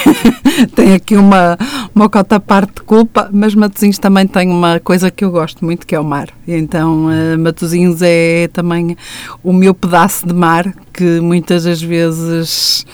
tem 0.75 0.95
aqui 0.95 1.17
uma, 1.17 1.57
uma 1.95 2.09
cota 2.09 2.41
parte 2.41 2.75
de 2.75 2.83
culpa, 2.83 3.31
mas 3.33 3.55
Matosinhos 3.55 3.99
também 3.99 4.27
tem 4.27 4.51
uma 4.51 4.81
coisa 4.81 5.11
que 5.11 5.25
eu 5.25 5.31
gosto 5.31 5.65
muito, 5.65 5.87
que 5.87 5.95
é 5.95 6.01
o 6.01 6.05
mar. 6.05 6.29
Então, 6.49 7.07
uh, 7.07 7.39
Matosinhos 7.39 8.03
é 8.03 8.49
também 8.49 8.97
o 9.43 9.53
meu 9.53 9.73
pedaço 9.73 10.27
de 10.27 10.35
mar, 10.35 10.75
que 10.93 11.21
muitas 11.21 11.65
das 11.65 11.81
vezes 11.81 12.85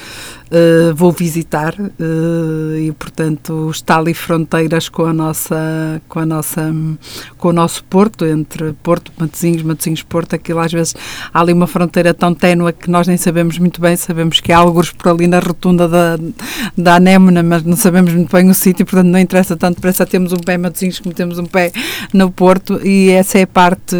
uh, 0.50 0.94
vou 0.94 1.12
visitar 1.12 1.74
uh, 1.78 2.76
e 2.78 2.92
portanto 2.92 3.70
está 3.70 3.98
ali 3.98 4.14
fronteiras 4.14 4.88
com 4.88 5.04
a 5.04 5.12
nossa 5.12 6.00
com 6.08 6.20
a 6.20 6.26
nossa 6.26 6.74
com 7.38 7.48
o 7.48 7.52
nosso 7.52 7.84
Porto 7.84 8.24
entre 8.24 8.72
Porto 8.82 9.12
Matosinhos 9.18 9.62
Matosinhos 9.62 10.02
Porto. 10.02 10.34
Aquilo 10.34 10.60
às 10.60 10.72
vezes 10.72 10.94
há 11.32 11.40
ali 11.40 11.52
uma 11.52 11.66
fronteira 11.66 12.12
tão 12.14 12.34
ténua 12.34 12.72
que 12.72 12.90
nós 12.90 13.06
nem 13.06 13.16
sabemos 13.16 13.58
muito 13.58 13.80
bem. 13.80 13.96
Sabemos 13.96 14.40
que 14.40 14.52
há 14.52 14.58
alguns 14.58 14.90
por 14.90 15.10
ali 15.10 15.26
na 15.26 15.38
rotunda 15.38 15.88
da, 15.88 16.18
da 16.76 16.96
anémona 16.96 17.42
mas 17.42 17.62
não 17.62 17.76
sabemos 17.76 18.12
muito 18.12 18.30
bem 18.30 18.48
o 18.48 18.54
sítio 18.54 18.84
portanto 18.84 19.08
não 19.08 19.18
interessa 19.18 19.56
tanto. 19.56 19.80
Que 19.80 20.06
temos 20.06 20.32
um 20.32 20.36
pé 20.36 20.54
em 20.54 20.58
Matosinhos 20.58 21.00
como 21.00 21.14
temos 21.14 21.38
um 21.38 21.46
pé 21.46 21.72
no 22.12 22.30
Porto. 22.30 22.80
E 22.86 23.10
essa 23.10 23.38
é 23.38 23.42
a 23.42 23.46
parte 23.46 23.96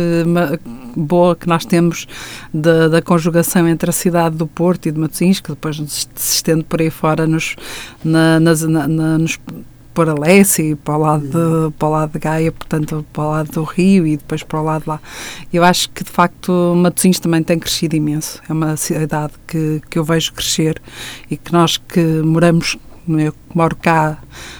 boa 0.97 1.37
que 1.37 1.47
nós 1.47 1.65
temos 1.65 2.07
da, 2.53 3.03
conjugação 3.03 3.69
entre 3.69 3.91
a 3.91 3.93
cidade 3.93 4.37
do 4.37 4.47
Porto 4.47 4.87
e 4.87 4.93
de 4.93 4.99
Matosinhos 4.99 5.41
que 5.41 5.51
depois 5.51 5.77
se 5.77 6.09
estende 6.17 6.65
por 6.65 6.81
aí 6.81 6.91
fora 6.91 7.27
nos, 7.27 7.55
na, 8.05 8.41
nas, 8.41 8.63
na, 8.63 8.89
na, 8.89 9.19
nos 9.19 9.39
para 9.97 10.13
Leste 10.13 10.63
e 10.63 10.75
para 10.75 10.95
o, 10.95 11.01
lado 11.01 11.25
de, 11.25 11.73
para 11.79 11.89
o 11.89 11.91
lado 11.91 12.13
de 12.13 12.19
Gaia, 12.19 12.53
portanto, 12.53 13.07
para 13.15 13.25
o 13.25 13.31
lado 13.31 13.51
do 13.51 13.63
Rio 13.63 14.07
e 14.07 14.19
depois 14.19 14.43
para 14.43 14.61
o 14.61 14.63
lado 14.63 14.85
lá. 14.87 15.01
Eu 15.51 15.65
acho 15.65 15.89
que, 15.89 16.05
de 16.05 16.11
facto, 16.11 16.53
Matosinhos 16.77 17.19
também 17.19 17.43
tem 17.43 17.59
crescido 17.59 17.97
imenso. 17.97 18.43
É 18.47 18.53
uma 18.53 18.77
cidade 18.77 19.33
que, 19.47 19.81
que 19.89 19.99
eu 19.99 20.05
vejo 20.05 20.35
crescer 20.35 20.83
e 21.31 21.37
que 21.39 21.51
nós 21.51 21.79
que 21.79 22.01
moramos 22.23 22.77
eu 23.09 23.33
moro 23.55 23.77
cá 23.77 24.19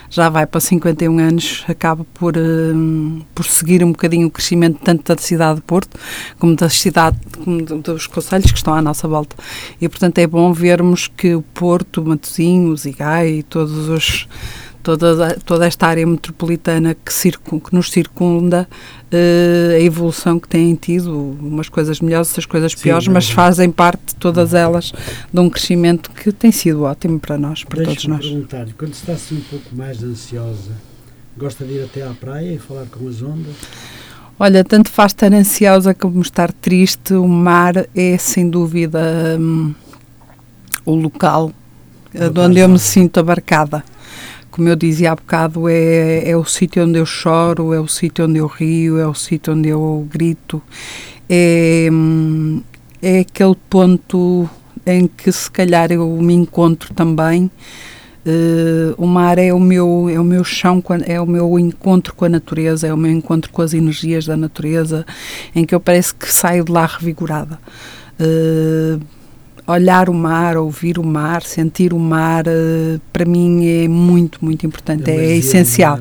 já 0.09 0.29
vai 0.29 0.45
para 0.45 0.59
51 0.59 1.19
anos, 1.19 1.63
acaba 1.67 2.05
por, 2.13 2.35
uh, 2.37 3.25
por 3.35 3.45
seguir 3.45 3.83
um 3.83 3.91
bocadinho 3.91 4.27
o 4.27 4.31
crescimento 4.31 4.79
tanto 4.83 5.13
da 5.13 5.21
cidade 5.21 5.57
de 5.57 5.61
Porto 5.61 5.99
como 6.39 6.55
da 6.55 6.69
cidade, 6.69 7.17
como 7.43 7.61
dos 7.61 8.07
conselhos 8.07 8.51
que 8.51 8.57
estão 8.57 8.73
à 8.73 8.81
nossa 8.81 9.07
volta. 9.07 9.35
E, 9.81 9.87
portanto, 9.89 10.17
é 10.19 10.27
bom 10.27 10.51
vermos 10.53 11.07
que 11.07 11.35
o 11.35 11.41
Porto, 11.41 12.03
Matosinhos, 12.03 12.85
Igai 12.85 13.29
e 13.29 13.43
todos 13.43 13.89
os 13.89 14.27
toda, 14.95 15.37
toda 15.43 15.67
esta 15.67 15.87
área 15.87 16.07
metropolitana 16.07 16.95
que, 16.95 17.11
circun, 17.11 17.59
que 17.59 17.75
nos 17.75 17.91
circunda, 17.91 18.67
uh, 19.11 19.75
a 19.75 19.79
evolução 19.81 20.39
que 20.39 20.47
têm 20.47 20.73
tido, 20.75 21.13
umas 21.41 21.67
coisas 21.67 21.99
melhores, 21.99 22.29
outras 22.29 22.45
coisas 22.45 22.73
piores, 22.73 23.05
Sim, 23.05 23.11
mas 23.11 23.29
fazem 23.29 23.69
parte, 23.69 24.15
todas 24.15 24.53
elas, 24.53 24.93
de 25.33 25.39
um 25.39 25.49
crescimento 25.49 26.09
que 26.11 26.31
tem 26.31 26.53
sido 26.53 26.83
ótimo 26.83 27.19
para 27.19 27.37
nós, 27.37 27.65
para 27.65 27.83
todos 27.83 28.05
nós. 28.05 28.25
perguntar 28.25 28.67
quando 28.77 28.93
está 28.93 29.13
assim 29.13 29.37
um 29.37 29.41
pouco 29.41 29.75
mais 29.75 30.01
ansiosa, 30.01 30.71
gosta 31.37 31.65
de 31.65 31.73
ir 31.73 31.83
até 31.83 32.03
à 32.03 32.11
praia 32.11 32.53
e 32.53 32.57
falar 32.57 32.85
com 32.85 33.09
as 33.09 33.21
ondas? 33.21 33.55
Olha, 34.39 34.63
tanto 34.63 34.89
faz 34.89 35.11
estar 35.11 35.33
ansiosa 35.33 35.93
como 35.93 36.21
estar 36.21 36.53
triste, 36.53 37.13
o 37.13 37.27
mar 37.27 37.73
é 37.93 38.17
sem 38.17 38.49
dúvida 38.49 39.35
um, 39.37 39.73
o 40.85 40.95
local 40.95 41.51
de 42.13 42.39
onde 42.39 42.59
eu 42.59 42.69
me 42.69 42.79
sinto 42.79 43.19
abarcada 43.19 43.83
como 44.57 44.69
eu 44.69 44.75
dizia 44.75 45.11
há 45.11 45.15
bocado, 45.15 45.69
é, 45.69 46.27
é 46.27 46.35
o 46.35 46.43
sítio 46.43 46.83
onde 46.83 46.97
eu 46.97 47.05
choro, 47.05 47.75
é 47.75 47.79
o 47.79 47.87
sítio 47.87 48.25
onde 48.25 48.39
eu 48.39 48.47
rio, 48.47 48.97
é 48.97 49.05
o 49.05 49.13
sítio 49.13 49.53
onde 49.53 49.69
eu 49.69 50.07
grito, 50.11 50.59
é, 51.29 51.87
é 52.99 53.19
aquele 53.19 53.55
ponto 53.69 54.49
em 54.83 55.05
que 55.05 55.31
se 55.31 55.51
calhar 55.51 55.91
eu 55.91 56.09
me 56.19 56.33
encontro 56.33 56.91
também. 56.95 57.51
Uh, 58.25 58.95
o 58.97 59.05
mar 59.05 59.37
é 59.37 59.53
o 59.53 59.59
meu 59.59 60.09
é 60.09 60.19
o 60.19 60.23
meu 60.23 60.43
chão 60.43 60.83
é 61.05 61.21
o 61.21 61.25
meu 61.25 61.57
encontro 61.57 62.13
com 62.13 62.25
a 62.25 62.29
natureza 62.29 62.85
é 62.85 62.93
o 62.93 62.97
meu 62.97 63.09
encontro 63.09 63.49
com 63.53 63.61
as 63.61 63.73
energias 63.73 64.25
da 64.25 64.35
natureza 64.35 65.05
em 65.55 65.63
que 65.63 65.73
eu 65.73 65.79
parece 65.79 66.13
que 66.13 66.29
saio 66.29 66.65
de 66.65 66.69
lá 66.73 66.85
revigorada 66.85 67.57
uh, 68.19 68.99
olhar 69.67 70.09
o 70.09 70.13
mar, 70.13 70.55
ouvir 70.55 70.97
o 70.97 71.05
mar, 71.05 71.43
sentir 71.43 71.93
o 71.93 71.99
mar, 71.99 72.45
uh, 72.47 73.01
para 73.11 73.25
mim 73.25 73.67
é 73.67 73.87
muito, 73.87 74.43
muito 74.43 74.65
importante, 74.65 75.11
é, 75.11 75.15
é 75.15 75.37
essencial. 75.37 75.99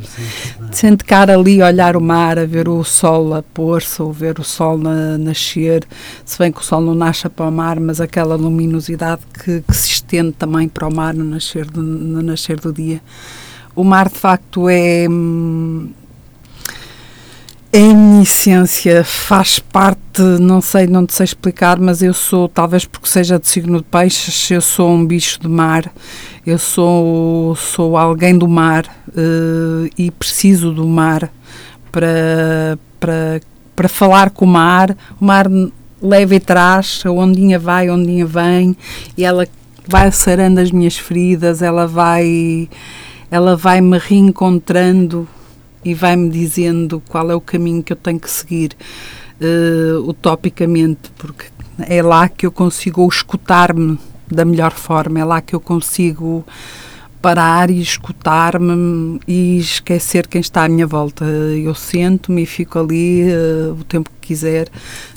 Sente 0.71 1.03
cara 1.05 1.37
ali, 1.37 1.61
olhar 1.61 1.97
o 1.97 2.01
mar, 2.01 2.39
a 2.39 2.47
ver 2.47 2.69
o 2.69 2.85
sol 2.85 3.35
a 3.35 3.43
pôr-se, 3.43 4.01
ou 4.01 4.13
ver 4.13 4.39
o 4.39 4.45
sol 4.45 4.79
na, 4.79 5.19
nascer, 5.19 5.85
se 6.25 6.39
bem 6.39 6.53
que 6.53 6.61
o 6.61 6.65
sol 6.65 6.81
não 6.81 6.95
nasce 6.95 7.29
para 7.29 7.47
o 7.47 7.53
mar, 7.53 7.81
mas 7.81 8.01
aquela 8.01 8.37
luminosidade 8.37 9.23
que, 9.45 9.63
que 9.63 9.77
se 9.77 9.91
estende 9.91 10.33
também 10.33 10.69
para 10.69 10.87
o 10.87 10.95
mar 10.95 11.13
no 11.13 11.25
nascer 11.25 11.67
do, 11.67 11.83
no 11.83 12.23
nascer 12.23 12.61
do 12.61 12.73
dia. 12.73 13.01
O 13.75 13.83
mar, 13.83 14.09
de 14.09 14.15
facto, 14.15 14.69
é. 14.69 15.07
Hum, 15.09 15.91
é 15.91 16.06
a 17.77 17.95
minha 17.95 18.23
essência, 18.23 19.05
faz 19.05 19.59
parte, 19.59 20.23
não 20.41 20.63
sei, 20.63 20.87
não 20.87 21.05
te 21.05 21.13
sei 21.13 21.25
explicar, 21.25 21.79
mas 21.79 22.03
eu 22.03 22.15
sou, 22.15 22.49
talvez 22.49 22.87
porque 22.87 23.07
seja 23.07 23.39
de 23.39 23.47
signo 23.47 23.79
de 23.79 23.85
peixes, 23.85 24.51
eu 24.51 24.63
sou 24.63 24.91
um 24.91 25.05
bicho 25.05 25.39
de 25.39 25.49
mar, 25.49 25.93
eu 26.47 26.59
sou, 26.59 27.55
sou 27.55 27.99
alguém 27.99 28.39
do 28.39 28.49
mar 28.49 28.87
uh, 29.09 29.91
e 29.99 30.11
preciso 30.11 30.73
do 30.73 30.89
mar 30.89 31.31
para, 31.93 32.79
para, 32.99 33.43
para 33.75 33.89
falar 33.91 34.31
com 34.31 34.47
o 34.47 34.49
mar. 34.49 34.97
O 35.21 35.25
mar 35.25 35.47
leva 36.01 36.35
e 36.35 36.41
traz, 36.41 37.03
a 37.05 37.11
ondinha 37.11 37.59
vai, 37.59 37.89
a 37.89 37.93
ondinha 37.93 38.25
vem, 38.25 38.75
e 39.19 39.25
ela 39.25 39.47
vai 39.87 40.11
sarando 40.13 40.61
as 40.61 40.71
minhas 40.71 40.97
feridas, 40.97 41.61
ela 41.61 41.87
vai, 41.87 42.71
ela 43.31 43.55
vai 43.55 43.83
me 43.83 43.99
reencontrando 43.99 45.29
e 45.85 45.95
vai-me 45.95 46.29
dizendo 46.29 47.03
qual 47.09 47.31
é 47.31 47.35
o 47.35 47.41
caminho 47.41 47.83
que 47.83 47.93
eu 47.93 47.97
tenho 47.97 48.19
que 48.19 48.31
seguir 48.31 48.77
uh, 49.41 50.01
utopicamente, 50.09 51.11
porque 51.17 51.47
é 51.89 52.03
lá 52.03 52.29
que 52.29 52.47
eu 52.47 52.53
consigo 52.53 53.07
escutar-me 53.07 53.99
da 54.31 54.45
melhor 54.45 54.73
forma, 54.73 55.21
é 55.21 55.25
lá 55.25 55.41
que 55.41 55.55
eu 55.55 55.61
consigo 55.61 56.45
parar 57.21 57.71
e 57.71 57.81
escutar-me 57.81 59.21
e 59.27 59.59
esquecer 59.59 60.27
quem 60.27 60.41
está 60.41 60.65
à 60.65 60.69
minha 60.69 60.87
volta. 60.87 61.25
Eu 61.25 61.75
sento-me 61.75 62.43
e 62.43 62.47
fico 62.47 62.79
ali 62.79 63.25
uh, 63.25 63.73
o 63.73 63.85
tempo 63.85 64.11
que 64.21 64.29
quiser. 64.29 64.69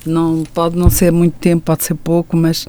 Não 0.06 0.43
pode 0.54 0.76
não 0.76 0.89
ser 0.89 1.12
muito 1.12 1.38
tempo, 1.38 1.65
pode 1.65 1.84
ser 1.84 1.95
pouco, 1.95 2.36
mas 2.36 2.67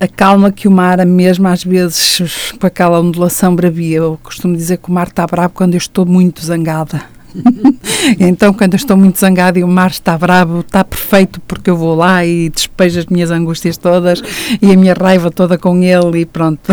a 0.00 0.08
calma 0.08 0.50
que 0.50 0.66
o 0.66 0.70
mar, 0.70 1.04
mesmo 1.04 1.46
às 1.48 1.62
vezes 1.62 2.52
com 2.58 2.66
aquela 2.66 2.98
ondulação 2.98 3.54
bravia. 3.54 3.98
Eu 3.98 4.18
costumo 4.22 4.56
dizer 4.56 4.78
que 4.78 4.88
o 4.88 4.92
mar 4.92 5.08
está 5.08 5.26
bravo 5.26 5.52
quando 5.54 5.74
eu 5.74 5.78
estou 5.78 6.06
muito 6.06 6.44
zangada. 6.44 7.11
então, 8.18 8.52
quando 8.52 8.74
eu 8.74 8.76
estou 8.76 8.96
muito 8.96 9.18
zangada 9.18 9.58
e 9.58 9.64
o 9.64 9.68
mar 9.68 9.90
está 9.90 10.16
bravo, 10.16 10.60
está 10.60 10.84
perfeito 10.84 11.40
porque 11.42 11.70
eu 11.70 11.76
vou 11.76 11.94
lá 11.94 12.24
e 12.24 12.48
despejo 12.48 13.00
as 13.00 13.06
minhas 13.06 13.30
angústias 13.30 13.76
todas 13.76 14.22
e 14.60 14.72
a 14.72 14.76
minha 14.76 14.94
raiva 14.94 15.30
toda 15.30 15.58
com 15.58 15.82
ele 15.82 16.20
e 16.20 16.26
pronto. 16.26 16.72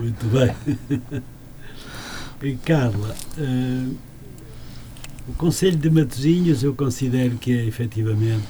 Muito 0.00 0.26
bem. 0.26 1.22
E 2.42 2.56
Carla, 2.56 3.14
uh, 3.38 3.96
O 5.28 5.32
Conselho 5.34 5.76
de 5.76 5.88
Matosinhos 5.88 6.64
eu 6.64 6.74
considero 6.74 7.38
que 7.38 7.52
é 7.52 7.64
efetivamente 7.66 8.48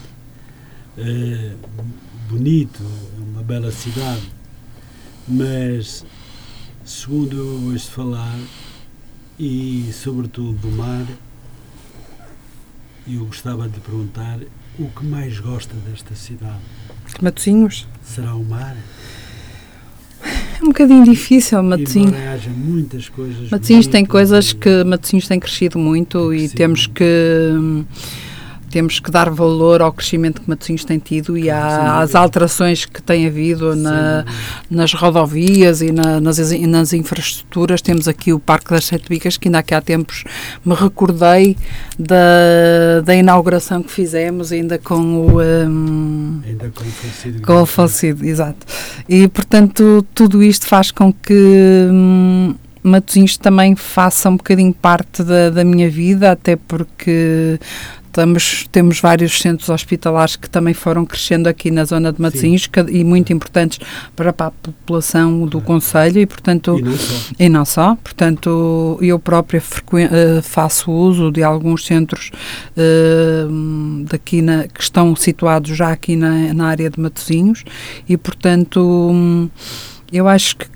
uh, 0.97 1.57
bonito, 2.31 2.83
uma 3.19 3.43
bela 3.43 3.71
cidade, 3.71 4.33
mas 5.29 6.07
segundo 6.87 7.37
eu 7.37 7.71
ouço 7.71 7.91
falar, 7.91 8.35
e 9.39 9.91
sobretudo 9.93 10.53
do 10.53 10.71
mar, 10.71 11.07
eu 13.09 13.25
gostava 13.25 13.69
de 13.69 13.75
lhe 13.75 13.81
perguntar 13.81 14.39
o 14.79 14.87
que 14.89 15.05
mais 15.05 15.39
gosta 15.39 15.75
desta 15.89 16.15
cidade. 16.15 16.61
Matosinhos? 17.21 17.87
Será 18.03 18.35
o 18.35 18.45
mar? 18.45 18.77
É 20.25 20.63
um 20.63 20.69
bocadinho 20.69 21.05
difícil, 21.05 21.61
Matosinhos. 21.63 22.15
haja 22.15 22.51
muitas 22.51 23.09
coisas. 23.09 23.51
Matosinhos 23.51 23.87
tem 23.89 24.05
coisas 24.05 24.53
que 24.53 24.85
Matosinhos 24.85 25.27
tem 25.27 25.41
crescido 25.41 25.79
muito 25.79 26.33
e 26.33 26.49
temos 26.49 26.87
que 26.87 27.05
temos 28.73 28.99
que 28.99 29.11
dar 29.11 29.29
valor 29.29 29.83
ao 29.83 29.93
crescimento 29.93 30.41
que 30.41 30.49
Matosinhos 30.49 30.83
tem 30.83 30.99
tido 30.99 31.37
e 31.37 31.51
à, 31.51 32.01
às 32.01 32.15
alterações 32.15 32.87
que 32.87 33.03
tem 33.03 33.27
havido 33.27 33.77
na, 33.77 34.25
nas 34.71 34.95
rodovias 34.95 35.83
e 35.83 35.93
na, 35.93 36.19
nas, 36.19 36.39
nas, 36.39 36.95
infraestruturas. 36.95 37.83
Temos 37.83 38.09
aqui 38.09 38.33
o 38.33 38.41
Parque 38.41 38.71
das 38.71 38.87
Sete 38.87 39.11
Bicas, 39.11 39.37
que 39.37 39.49
ainda 39.49 39.59
aqui 39.59 39.75
há 39.75 39.81
tempos 39.83 40.25
me 40.65 40.75
recordei 40.75 41.55
da, 41.99 43.03
da 43.05 43.15
inauguração 43.15 43.83
que 43.83 43.93
fizemos, 43.93 44.51
ainda 44.53 44.79
com 44.79 44.95
o. 44.95 45.43
Um, 45.43 46.41
ainda 46.47 46.71
com 46.71 46.83
o 46.83 46.91
falecido. 46.91 47.43
Com 47.43 47.63
o 47.63 47.67
falecido, 47.67 48.25
exato. 48.25 48.67
E, 49.07 49.29
portanto, 49.29 50.07
tudo 50.15 50.43
isto 50.43 50.67
faz 50.67 50.91
com 50.91 51.13
que. 51.13 51.89
Hum, 51.91 52.55
Matosinhos 52.83 53.37
também 53.37 53.77
faça 53.77 54.29
um 54.29 54.37
bocadinho 54.37 54.75
parte 54.75 55.23
da, 55.23 55.51
da 55.51 55.63
minha 55.63 55.89
vida, 55.89 56.33
até 56.33 56.57
porque 56.57 57.61
Estamos, 58.13 58.69
temos 58.71 59.01
vários 59.01 59.41
centros 59.41 59.71
hospitalares 59.71 60.37
que 60.37 60.49
também 60.49 60.75
foram 60.75 61.07
crescendo 61.07 61.49
aqui 61.49 61.71
na 61.71 61.87
zona 61.87 62.13
de 62.13 62.21
Matosinhos 62.21 62.69
e 62.91 63.03
muito 63.05 63.33
importantes 63.33 63.79
para, 64.15 64.35
para 64.35 64.49
a 64.49 64.51
população 64.51 65.47
do 65.47 65.63
Conselho 65.63 66.21
e, 66.21 66.27
portanto... 66.27 66.79
E 66.79 66.83
não 66.83 66.95
só. 66.99 67.15
E 67.39 67.49
não 67.49 67.65
só. 67.65 67.97
Portanto, 67.97 68.99
eu 69.01 69.19
própria 69.19 69.61
uh, 69.63 70.43
faço 70.43 70.93
uso 70.93 71.33
de 71.33 71.43
alguns 71.43 71.87
centros 71.87 72.31
uh, 72.77 74.05
daqui 74.05 74.43
na, 74.43 74.69
que 74.69 74.83
estão 74.83 75.17
situados 75.17 75.75
já 75.75 75.91
aqui 75.91 76.15
na, 76.15 76.53
na 76.53 76.67
área 76.67 76.91
de 76.91 77.01
Matosinhos 77.01 77.65
e, 78.07 78.19
portanto, 78.19 78.79
um, 79.11 79.49
eu 80.13 80.29
acho 80.29 80.59
que 80.59 80.67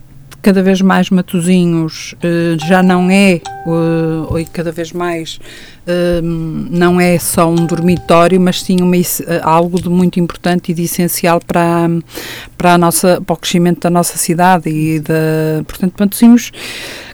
cada 0.43 0.63
vez 0.63 0.81
mais 0.81 1.11
Matozinhos 1.11 2.15
uh, 2.15 2.67
já 2.67 2.83
não 2.83 3.11
é, 3.11 3.41
uh, 3.67 4.39
e 4.39 4.45
cada 4.45 4.71
vez 4.71 4.93
mais 4.93 5.41
uh, 5.87 6.23
não 6.23 7.01
é 7.01 7.19
só 7.19 7.51
um 7.51 7.67
dormitório, 7.67 8.41
mas 8.41 8.63
sim 8.63 8.77
uma, 8.81 8.97
algo 9.43 9.81
de 9.81 9.89
muito 9.89 10.21
importante 10.21 10.71
e 10.71 10.75
de 10.75 10.83
essencial 10.83 11.41
para, 11.45 11.89
para, 12.57 12.75
a 12.75 12.79
nossa, 12.79 13.21
para 13.21 13.35
o 13.35 13.37
crescimento 13.37 13.81
da 13.81 13.91
nossa 13.91 14.17
cidade 14.17 14.69
e 14.69 15.01
da, 15.01 15.65
portanto, 15.67 15.95
Matozinhos, 15.99 16.53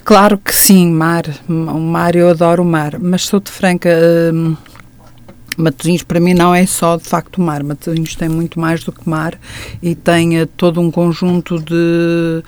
claro 0.04 0.36
que 0.38 0.54
sim, 0.54 0.90
mar, 0.90 1.24
o 1.48 1.80
mar, 1.80 2.14
eu 2.14 2.28
adoro 2.28 2.62
o 2.62 2.66
mar, 2.66 2.98
mas 2.98 3.22
sou 3.22 3.40
de 3.40 3.50
franca... 3.50 3.90
Matosinhos 5.54 6.02
para 6.02 6.18
mim 6.18 6.32
não 6.32 6.54
é 6.54 6.64
só 6.64 6.96
de 6.96 7.04
facto 7.04 7.38
mar, 7.38 7.62
Matosinhos 7.62 8.14
tem 8.16 8.26
muito 8.26 8.58
mais 8.58 8.82
do 8.84 8.90
que 8.90 9.06
mar 9.06 9.38
e 9.82 9.94
tem 9.94 10.46
todo 10.56 10.80
um 10.80 10.90
conjunto 10.90 11.58
de, 11.58 12.42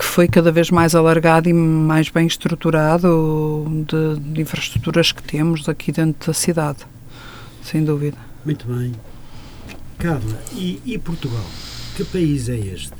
que 0.00 0.06
foi 0.06 0.26
cada 0.26 0.50
vez 0.50 0.70
mais 0.70 0.94
alargado 0.94 1.46
e 1.46 1.52
mais 1.52 2.08
bem 2.08 2.26
estruturado 2.26 3.66
de, 3.86 4.18
de 4.32 4.40
infraestruturas 4.40 5.12
que 5.12 5.22
temos 5.22 5.68
aqui 5.68 5.92
dentro 5.92 6.28
da 6.28 6.32
cidade, 6.32 6.78
sem 7.62 7.84
dúvida. 7.84 8.16
Muito 8.42 8.66
bem. 8.66 8.94
Carla, 9.98 10.42
e, 10.54 10.80
e 10.86 10.96
Portugal? 10.96 11.44
Que 11.94 12.04
país 12.04 12.48
é 12.48 12.56
este? 12.56 12.94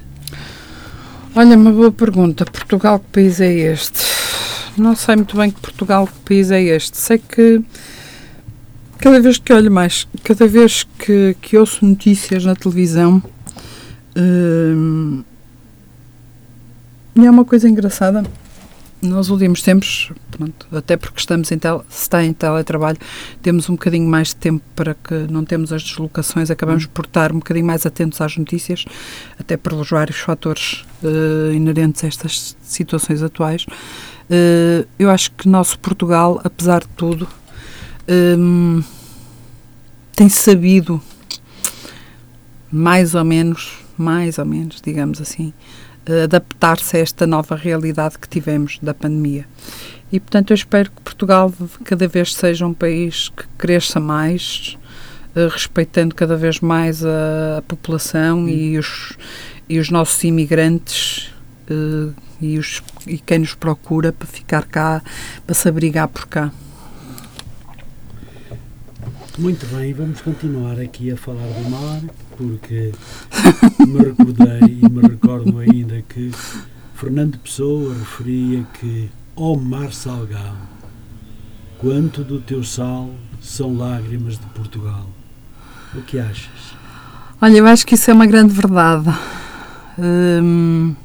Olha, 1.35 1.57
uma 1.57 1.73
boa 1.73 1.91
pergunta. 1.91 2.45
Portugal, 2.45 2.99
que 2.99 3.07
país 3.07 3.41
é 3.41 3.51
este? 3.51 4.05
Não 4.77 4.95
sei 4.95 5.17
muito 5.17 5.35
bem 5.39 5.51
que 5.51 5.59
Portugal, 5.59 6.07
que 6.07 6.19
país 6.27 6.51
é 6.51 6.63
este. 6.63 6.99
Sei 6.99 7.17
que 7.17 7.65
cada 8.99 9.19
vez 9.21 9.39
que 9.39 9.55
olho 9.55 9.73
mais, 9.73 10.07
cada 10.23 10.47
vez 10.47 10.87
que, 10.99 11.35
que 11.41 11.57
ouço 11.57 11.83
notícias 11.83 12.45
na 12.45 12.55
televisão, 12.55 13.23
hum, 14.15 15.25
e 17.15 17.27
é 17.27 17.31
uma 17.31 17.45
coisa 17.45 17.69
engraçada. 17.69 18.25
Nos 19.03 19.31
últimos 19.31 19.63
tempos, 19.63 20.13
pronto, 20.31 20.67
até 20.77 20.95
porque 20.95 21.19
estamos 21.19 21.51
em 21.51 21.59
tel, 21.59 21.83
se 21.89 22.03
está 22.03 22.23
em 22.23 22.35
teletrabalho, 22.35 22.99
temos 23.41 23.67
um 23.71 23.73
bocadinho 23.73 24.07
mais 24.07 24.29
de 24.29 24.37
tempo 24.37 24.63
para 24.77 24.93
que 24.93 25.15
não 25.31 25.43
temos 25.43 25.73
as 25.73 25.83
deslocações, 25.83 26.51
acabamos 26.51 26.85
por 26.85 27.07
estar 27.07 27.33
um 27.33 27.39
bocadinho 27.39 27.65
mais 27.65 27.87
atentos 27.87 28.21
às 28.21 28.37
notícias, 28.37 28.85
até 29.39 29.57
pelos 29.57 29.89
vários 29.89 30.19
fatores 30.19 30.85
uh, 31.03 31.51
inerentes 31.51 32.05
a 32.05 32.09
estas 32.09 32.55
situações 32.63 33.23
atuais. 33.23 33.65
Uh, 33.65 34.87
eu 34.99 35.09
acho 35.11 35.33
que 35.33 35.49
nosso 35.49 35.79
Portugal, 35.79 36.39
apesar 36.45 36.81
de 36.83 36.89
tudo, 36.89 37.27
um, 38.39 38.83
tem 40.15 40.29
sabido 40.29 41.01
mais 42.71 43.15
ou 43.15 43.25
menos, 43.25 43.79
mais 43.97 44.39
ou 44.39 44.45
menos, 44.45 44.81
digamos 44.83 45.21
assim, 45.23 45.55
adaptar-se 46.25 46.97
a 46.97 47.01
esta 47.01 47.27
nova 47.27 47.55
realidade 47.55 48.19
que 48.19 48.29
tivemos 48.29 48.79
da 48.83 48.95
pandemia. 48.95 49.47
E, 50.13 50.19
portanto, 50.19 50.51
eu 50.51 50.55
espero 50.55 50.91
que 50.91 51.01
Portugal 51.03 51.53
cada 51.85 52.09
vez 52.09 52.35
seja 52.35 52.67
um 52.67 52.75
país 52.75 53.29
que 53.29 53.47
cresça 53.57 54.01
mais, 54.01 54.77
uh, 55.37 55.49
respeitando 55.49 56.15
cada 56.15 56.37
vez 56.37 56.61
mais 56.61 57.05
a, 57.05 57.63
população 57.69 58.49
e, 58.49 58.77
os, 58.77 59.17
e 59.69 59.79
os 59.79 59.89
nossos 59.89 60.23
imigrantes 60.25 61.33
uh, 61.71 62.13
e, 62.41 62.59
os, 62.59 62.83
e 63.07 63.19
quem 63.19 63.41
nos 63.41 63.55
procura 63.55 64.13
para 64.13 64.27
ficar 64.27 64.65
cá, 64.65 65.03
para 65.47 65.55
se 65.55 65.69
abrigar 65.69 66.09
por 66.09 66.27
cá. 66.27 66.51
Muito 69.39 69.65
bem, 69.67 69.95
vamos 69.95 70.21
continuar 70.21 70.79
aqui 70.81 71.13
a 71.13 71.17
falar 71.17 71.47
do 71.47 71.71
mar, 71.71 72.03
porque 72.41 72.93
me 73.87 73.99
recordei 73.99 74.81
e 74.83 74.89
me 74.89 75.03
recordo 75.03 75.59
ainda 75.59 76.01
que 76.09 76.31
Fernando 76.95 77.39
Pessoa 77.39 77.93
referia 77.93 78.67
que, 78.81 79.11
ó 79.37 79.53
oh 79.53 79.57
mar 79.57 79.93
salgado, 79.93 80.57
quanto 81.77 82.25
do 82.25 82.41
teu 82.41 82.65
sal 82.65 83.11
são 83.43 83.77
lágrimas 83.77 84.39
de 84.39 84.47
Portugal. 84.55 85.07
O 85.95 86.01
que 86.01 86.19
achas? 86.19 86.75
Olha, 87.43 87.59
eu 87.59 87.67
acho 87.67 87.87
que 87.87 87.95
isso 87.95 88.11
é 88.11 88.15
uma 88.15 88.27
grande 88.27 88.55
verdade. 88.55 89.11
Hum, 89.99 90.97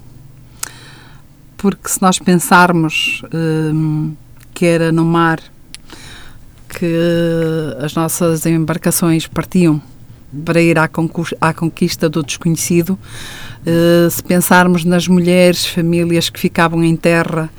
porque 1.57 1.89
se 1.89 2.01
nós 2.01 2.17
pensarmos 2.17 3.21
hum, 3.73 4.15
que 4.53 4.65
era 4.65 4.89
no 4.89 5.03
mar 5.03 5.41
que 6.69 6.95
as 7.79 7.93
nossas 7.93 8.45
embarcações 8.45 9.27
partiam 9.27 9.81
para 10.43 10.61
ir 10.61 10.77
à, 10.77 10.89
à 11.41 11.53
conquista 11.53 12.09
do 12.09 12.23
desconhecido. 12.23 12.97
Uh, 13.65 14.09
se 14.09 14.23
pensarmos 14.23 14.83
nas 14.83 15.07
mulheres, 15.07 15.65
famílias 15.65 16.29
que 16.29 16.39
ficavam 16.39 16.83
em 16.83 16.95
terra 16.95 17.49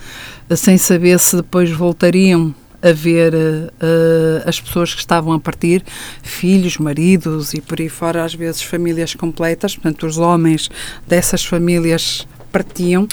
uh, 0.49 0.57
sem 0.57 0.79
saber 0.79 1.19
se 1.19 1.37
depois 1.37 1.71
voltariam 1.71 2.55
a 2.83 2.93
ver 2.93 3.35
uh, 3.35 4.49
as 4.49 4.61
pessoas 4.61 4.95
que 4.95 5.01
estavam 5.01 5.33
a 5.33 5.41
partir, 5.41 5.85
filhos, 6.23 6.79
maridos 6.79 7.55
e 7.55 7.61
por 7.61 7.81
aí 7.81 7.89
fora, 7.89 8.25
às 8.25 8.35
vezes 8.35 8.62
famílias 8.62 9.15
completas, 9.15 9.75
portanto, 9.75 10.07
os 10.07 10.19
homens 10.19 10.69
dessas 11.07 11.45
famílias 11.45 12.27
partiam. 12.53 13.09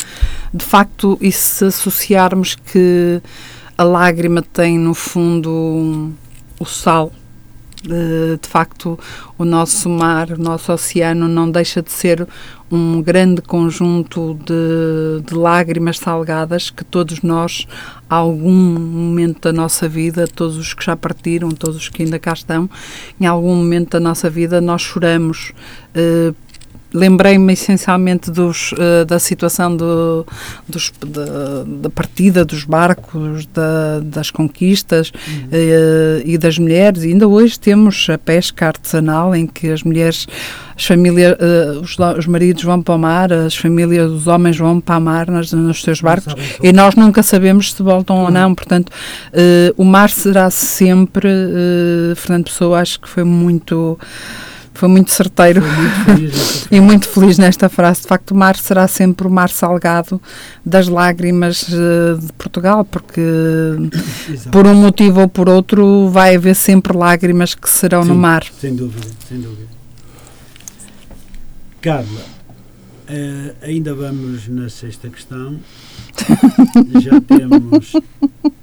De 0.54 0.64
facto, 0.64 1.18
e 1.20 1.32
se 1.32 1.66
associarmos 1.66 2.56
que 2.56 3.22
a 3.78 3.84
lágrima 3.84 4.42
tem, 4.42 4.78
no 4.78 4.94
fundo, 4.94 6.12
o 6.60 6.66
sal. 6.66 7.12
De, 7.84 8.48
facto, 8.48 8.98
o 9.38 9.44
nosso 9.44 9.90
mar, 9.90 10.32
o 10.32 10.42
nosso 10.42 10.72
oceano 10.72 11.28
não 11.28 11.52
deixa 11.52 11.82
de 11.82 11.92
ser 11.92 12.26
um 12.72 13.02
grande 13.02 13.42
conjunto 13.42 14.40
de, 14.46 15.22
de 15.26 15.36
lágrimas 15.36 16.00
salgadas 16.00 16.70
que 16.70 16.84
todos 16.84 17.22
nós, 17.22 17.68
a 18.10 18.16
algum 18.16 18.80
momento 18.80 19.42
da 19.42 19.54
nossa 19.54 19.88
vida, 19.88 20.28
todos 20.28 20.58
os 20.58 20.74
que 20.74 20.86
já 20.86 20.96
partiram, 20.96 21.52
todos 21.52 21.76
os 21.76 21.90
que 21.90 22.04
ainda 22.04 22.18
cá 22.18 22.34
estão, 22.34 22.70
em 23.20 23.26
algum 23.26 23.56
momento 23.56 23.92
da 23.92 24.00
nossa 24.00 24.30
vida 24.30 24.62
nós 24.62 24.82
choramos 24.82 25.52
eh, 25.94 26.34
lembrei-me 26.94 27.54
essencialmente 27.54 28.30
dos, 28.30 28.72
uh, 28.74 29.06
da 29.06 29.18
situação 29.18 29.76
do, 29.76 30.26
dos, 30.68 30.94
da, 31.00 31.64
da, 31.66 31.90
partida 31.90 32.46
dos 32.46 32.64
barcos, 32.64 33.48
da, 33.48 34.00
das 34.04 34.30
conquistas 34.30 35.12
uhum. 35.12 35.48
uh, 35.48 36.22
e 36.24 36.38
das 36.38 36.58
mulheres. 36.60 37.04
E 37.04 37.08
ainda 37.08 37.28
hoje 37.28 37.60
temos 37.60 38.08
a 38.10 38.18
pesca 38.18 38.68
artesanal 38.68 39.36
em 39.36 39.48
que 39.48 39.70
as 39.70 39.82
mulheres, 39.82 40.28
as 40.76 40.86
famílias, 40.86 41.34
uh, 41.34 41.82
os, 41.82 41.98
os, 42.20 42.28
maridos 42.28 42.64
vão 42.64 42.82
para 42.82 42.94
o 42.94 43.00
mar, 43.00 43.34
as 43.34 43.56
famílias, 43.56 44.12
os 44.12 44.28
homens 44.28 44.58
vão 44.58 44.80
para 44.80 44.98
o 44.98 45.02
mar 45.02 45.28
nos, 45.30 45.52
nos 45.52 45.82
seus 45.82 46.00
barcos 46.00 46.36
e 46.62 46.72
nós 46.72 46.96
nunca 46.96 47.24
sabemos 47.24 47.74
se 47.74 47.82
voltam 47.82 48.18
uhum. 48.18 48.26
ou 48.26 48.32
não. 48.32 48.54
Portanto, 48.54 48.92
o 49.78 49.84
mar 49.84 50.10
será 50.10 50.50
sempre, 50.50 51.28
Fernando 52.16 52.46
Pessoa, 52.46 52.80
acho 52.80 53.00
que 53.00 53.10
foi 53.10 53.24
muito 53.24 53.98
foi 54.84 54.90
muito 54.90 55.12
certeiro 55.12 55.62
foi 55.62 56.14
muito 56.14 56.68
e 56.70 56.80
muito 56.82 57.08
feliz 57.08 57.38
nesta 57.38 57.70
frase. 57.70 58.02
De 58.02 58.08
facto, 58.08 58.32
o 58.32 58.36
mar 58.36 58.58
será 58.58 58.86
sempre 58.86 59.26
o 59.26 59.32
mar 59.32 59.50
salgado 59.50 60.22
das 60.66 60.90
lágrimas 60.90 61.70
uh, 61.70 62.18
de 62.20 62.34
Portugal, 62.34 62.84
porque 62.84 63.22
Exato. 64.30 64.50
por 64.50 64.68
um 64.68 64.76
motivo 64.76 65.22
ou 65.22 65.30
por 65.30 65.48
outro 65.48 66.10
vai 66.10 66.36
haver 66.36 66.54
sempre 66.54 66.98
lágrimas 66.98 67.56
que 67.56 67.70
serão 67.70 68.04
Sim, 68.04 68.10
no 68.10 68.16
mar. 68.16 68.44
Sem 68.60 68.76
dúvida, 68.76 69.08
sem 69.30 69.40
dúvida. 69.40 69.70
Carla, 71.80 72.26
uh, 73.08 73.56
ainda 73.62 73.96
vamos 73.96 74.50
na 74.50 74.68
sexta 74.68 75.08
questão. 75.08 75.62
já 77.02 77.22
temos 77.22 77.94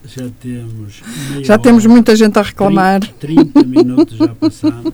já 0.05 0.29
temos 0.41 1.03
já 1.43 1.59
temos 1.59 1.87
muita 1.87 2.15
gente 2.15 2.39
a 2.39 2.43
reclamar 2.43 3.01
30, 3.19 3.61
30 3.61 3.67
minutos 3.67 4.17
já 4.17 4.29
passaram 4.29 4.93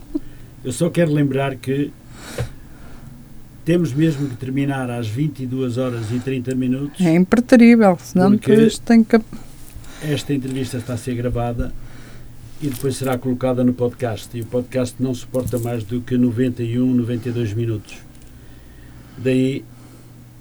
eu 0.67 0.73
só 0.73 0.91
quero 0.91 1.13
lembrar 1.13 1.55
que 1.55 1.93
temos 3.65 3.93
mesmo 3.93 4.29
que 4.29 4.35
terminar 4.35 4.91
às 4.91 5.07
22 5.07 5.79
horas 5.79 6.11
e 6.11 6.19
30 6.19 6.57
minutos. 6.57 7.01
É 7.01 7.15
impreterível, 7.15 7.97
senão 8.03 8.33
depois 8.33 8.77
tem 8.81 9.05
que. 9.05 9.21
Esta 10.03 10.35
entrevista 10.35 10.79
está 10.79 10.95
a 10.95 10.97
ser 10.97 11.15
gravada 11.15 11.73
e 12.61 12.67
depois 12.67 12.97
será 12.97 13.17
colocada 13.17 13.63
no 13.63 13.73
podcast. 13.73 14.37
E 14.37 14.41
o 14.41 14.47
podcast 14.47 14.97
não 14.99 15.15
suporta 15.15 15.57
mais 15.57 15.85
do 15.85 16.01
que 16.01 16.19
91, 16.19 16.85
92 16.95 17.53
minutos. 17.53 17.99
Daí, 19.17 19.65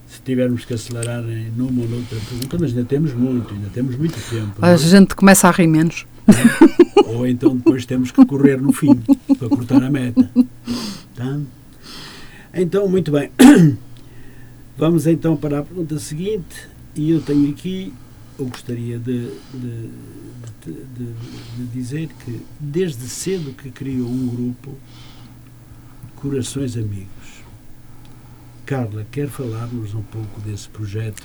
se 0.08 0.22
tivermos 0.22 0.66
que 0.66 0.74
acelerar 0.74 1.24
em 1.30 1.52
numa 1.52 1.84
ou 1.84 1.88
noutra 1.88 2.18
pergunta, 2.28 2.58
mas 2.60 2.72
ainda 2.72 2.84
temos 2.84 3.14
muito, 3.14 3.54
ainda 3.54 3.70
temos 3.72 3.96
muito 3.96 4.18
tempo. 4.28 4.54
A 4.60 4.72
é? 4.72 4.78
gente 4.78 5.16
começa 5.16 5.48
a 5.48 5.52
rir 5.52 5.68
menos. 5.68 6.08
Ou 7.08 7.28
então 7.28 7.56
depois 7.56 7.86
temos 7.86 8.12
que 8.12 8.26
correr 8.26 8.62
no 8.62 8.72
fim 8.72 8.96
para 9.38 9.50
cortar 9.50 9.84
a 9.84 9.90
meta. 9.90 10.30
Tá? 11.16 11.40
Então, 12.54 12.88
muito 12.88 13.12
bem. 13.12 13.32
Vamos 14.78 15.08
então 15.08 15.36
para 15.38 15.60
a 15.60 15.64
pergunta 15.64 15.98
seguinte. 16.00 16.68
E 16.96 17.12
eu 17.12 17.22
tenho 17.22 17.50
aqui, 17.50 17.94
eu 18.40 18.46
gostaria 18.46 18.98
de, 18.98 19.30
de, 19.54 19.90
de, 20.66 21.14
de 21.58 21.66
dizer 21.74 22.10
que 22.24 22.42
desde 22.60 23.08
cedo 23.08 23.54
que 23.54 23.70
criou 23.70 24.08
um 24.08 24.28
grupo 24.28 24.78
Corações 26.16 26.76
Amigos. 26.76 27.44
Carla, 28.66 29.06
quer 29.12 29.28
falar-nos 29.28 29.94
um 29.94 30.02
pouco 30.02 30.42
desse 30.42 30.68
projeto 30.70 31.22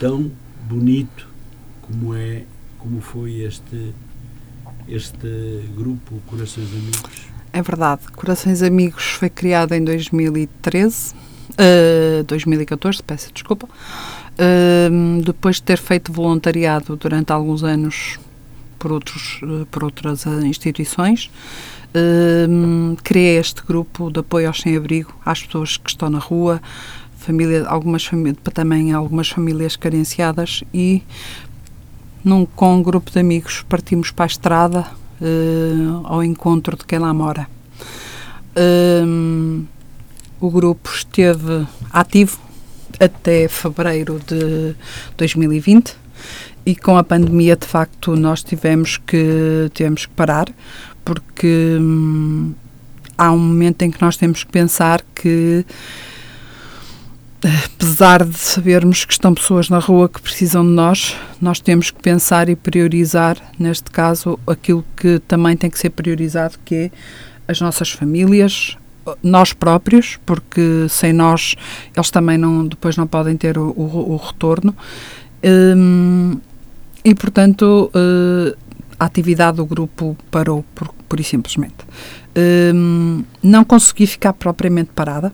tão 0.00 0.32
bonito 0.68 1.28
como 1.82 2.14
é, 2.14 2.44
como 2.78 3.00
foi 3.00 3.42
este 3.42 3.94
este 4.88 5.64
grupo 5.74 6.20
Corações 6.26 6.68
Amigos? 6.72 7.26
É 7.52 7.62
verdade. 7.62 8.02
Corações 8.12 8.62
Amigos 8.62 9.04
foi 9.04 9.30
criado 9.30 9.72
em 9.72 9.84
2013, 9.84 11.14
uh, 11.50 12.24
2014, 12.24 13.02
peço 13.02 13.32
desculpa, 13.32 13.66
uh, 13.68 15.22
depois 15.22 15.56
de 15.56 15.62
ter 15.62 15.78
feito 15.78 16.12
voluntariado 16.12 16.96
durante 16.96 17.32
alguns 17.32 17.62
anos 17.62 18.18
por, 18.78 18.92
outros, 18.92 19.40
uh, 19.42 19.66
por 19.66 19.84
outras 19.84 20.26
instituições. 20.26 21.30
Uh, 21.96 22.96
criei 23.04 23.38
este 23.38 23.62
grupo 23.64 24.10
de 24.10 24.18
apoio 24.18 24.48
aos 24.48 24.60
sem-abrigo, 24.60 25.14
às 25.24 25.44
pessoas 25.44 25.76
que 25.76 25.88
estão 25.88 26.10
na 26.10 26.18
rua, 26.18 26.60
família, 27.24 27.64
algumas 27.66 28.04
famílias, 28.04 28.36
também 28.52 28.92
algumas 28.92 29.28
famílias 29.28 29.76
carenciadas 29.76 30.62
e 30.72 31.02
num, 32.24 32.46
com 32.46 32.76
um 32.76 32.82
grupo 32.82 33.10
de 33.10 33.18
amigos 33.18 33.64
partimos 33.68 34.10
para 34.10 34.24
a 34.24 34.26
estrada 34.26 34.86
uh, 35.20 36.00
ao 36.04 36.24
encontro 36.24 36.76
de 36.76 36.84
quem 36.84 36.98
lá 36.98 37.12
mora. 37.12 37.46
Um, 38.56 39.64
o 40.40 40.50
grupo 40.50 40.90
esteve 40.94 41.66
ativo 41.92 42.38
até 42.98 43.48
fevereiro 43.48 44.20
de 44.26 44.74
2020 45.16 45.96
e 46.64 46.74
com 46.76 46.96
a 46.96 47.04
pandemia 47.04 47.56
de 47.56 47.66
facto 47.66 48.16
nós 48.16 48.42
tivemos 48.42 48.96
que 48.96 49.70
tivemos 49.74 50.06
que 50.06 50.12
parar 50.12 50.46
porque 51.04 51.76
hum, 51.80 52.54
há 53.18 53.30
um 53.32 53.38
momento 53.38 53.82
em 53.82 53.90
que 53.90 54.00
nós 54.00 54.16
temos 54.16 54.44
que 54.44 54.52
pensar 54.52 55.02
que 55.14 55.64
apesar 57.44 58.24
de 58.24 58.38
sabermos 58.38 59.04
que 59.04 59.12
estão 59.12 59.34
pessoas 59.34 59.68
na 59.68 59.78
rua 59.78 60.08
que 60.08 60.20
precisam 60.20 60.64
de 60.64 60.72
nós, 60.72 61.14
nós 61.40 61.60
temos 61.60 61.90
que 61.90 62.00
pensar 62.00 62.48
e 62.48 62.56
priorizar, 62.56 63.36
neste 63.58 63.90
caso, 63.90 64.38
aquilo 64.46 64.84
que 64.96 65.18
também 65.20 65.56
tem 65.56 65.68
que 65.68 65.78
ser 65.78 65.90
priorizado, 65.90 66.58
que 66.64 66.74
é 66.74 66.90
as 67.46 67.60
nossas 67.60 67.90
famílias, 67.90 68.78
nós 69.22 69.52
próprios, 69.52 70.18
porque 70.24 70.86
sem 70.88 71.12
nós 71.12 71.54
eles 71.94 72.10
também 72.10 72.38
não, 72.38 72.66
depois 72.66 72.96
não 72.96 73.06
podem 73.06 73.36
ter 73.36 73.58
o, 73.58 73.68
o, 73.70 74.12
o 74.12 74.16
retorno. 74.16 74.74
Hum, 75.44 76.38
e, 77.04 77.14
portanto, 77.14 77.90
uh, 77.94 78.56
a 78.98 79.04
atividade 79.04 79.58
do 79.58 79.66
grupo 79.66 80.16
parou, 80.30 80.64
por, 80.74 80.88
por 81.06 81.20
e 81.20 81.24
simplesmente. 81.24 81.76
Hum, 82.74 83.22
não 83.42 83.62
consegui 83.62 84.06
ficar 84.06 84.32
propriamente 84.32 84.90
parada, 84.94 85.30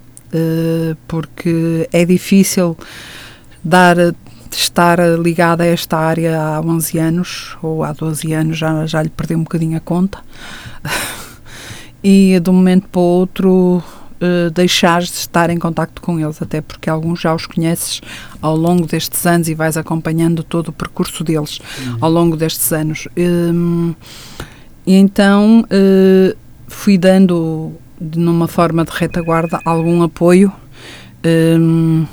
porque 1.06 1.88
é 1.92 2.04
difícil 2.04 2.76
dar 3.62 3.96
estar 4.56 4.98
ligada 5.18 5.62
a 5.64 5.66
esta 5.66 5.96
área 5.96 6.40
há 6.40 6.60
11 6.60 6.98
anos 6.98 7.56
ou 7.62 7.84
há 7.84 7.92
12 7.92 8.32
anos, 8.32 8.58
já, 8.58 8.86
já 8.86 9.02
lhe 9.02 9.08
perdi 9.08 9.34
um 9.34 9.42
bocadinho 9.42 9.76
a 9.76 9.80
conta. 9.80 10.18
e 12.02 12.38
de 12.40 12.50
um 12.50 12.54
momento 12.54 12.88
para 12.88 13.00
o 13.00 13.04
outro 13.04 13.82
uh, 14.20 14.50
deixares 14.52 15.08
de 15.08 15.16
estar 15.16 15.50
em 15.50 15.58
contacto 15.58 16.00
com 16.00 16.18
eles, 16.18 16.40
até 16.40 16.60
porque 16.60 16.88
alguns 16.88 17.20
já 17.20 17.34
os 17.34 17.46
conheces 17.46 18.00
ao 18.40 18.56
longo 18.56 18.86
destes 18.86 19.24
anos 19.26 19.48
e 19.48 19.54
vais 19.54 19.76
acompanhando 19.76 20.42
todo 20.42 20.68
o 20.68 20.72
percurso 20.72 21.22
deles 21.22 21.60
uhum. 21.78 21.98
ao 22.00 22.10
longo 22.10 22.36
destes 22.36 22.72
anos. 22.72 23.08
Um, 23.16 23.94
e 24.86 24.94
então 24.94 25.60
uh, 25.60 26.36
fui 26.66 26.96
dando 26.96 27.72
numa 28.00 28.48
forma 28.48 28.84
de 28.84 28.90
retaguarda, 28.90 29.60
algum 29.64 30.02
apoio. 30.02 30.52
Um, 31.24 32.06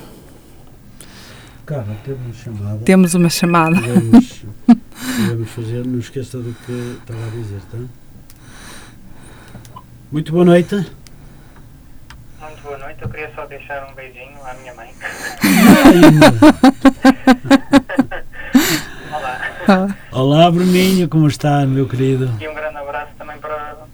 Carla, 1.64 1.96
temos 2.04 2.20
uma 2.24 2.34
chamada. 2.34 2.78
Temos 2.84 3.14
uma 3.14 3.30
chamada. 3.30 3.80
Podemos, 3.80 4.44
podemos 4.66 5.48
fazer, 5.50 5.86
não 5.86 5.98
esqueça 5.98 6.38
do 6.38 6.54
que 6.66 6.98
estava 7.00 7.26
a 7.26 7.30
dizer, 7.30 7.60
tá? 7.70 7.78
Muito 10.12 10.32
boa 10.32 10.44
noite. 10.44 10.74
Muito 10.74 10.92
boa 12.62 12.78
noite, 12.78 13.02
eu 13.02 13.08
queria 13.08 13.32
só 13.34 13.46
deixar 13.46 13.90
um 13.90 13.94
beijinho 13.94 14.38
à 14.44 14.52
minha 14.54 14.74
mãe. 14.74 14.90
Olá. 19.68 19.96
Olá, 20.12 20.50
Bruninho, 20.50 21.08
como 21.08 21.26
está, 21.28 21.66
meu 21.66 21.86
querido? 21.88 22.30
E 22.40 22.48
um 22.48 22.54
grande 22.54 22.76
abraço 22.78 23.12
também 23.18 23.36
para. 23.38 23.87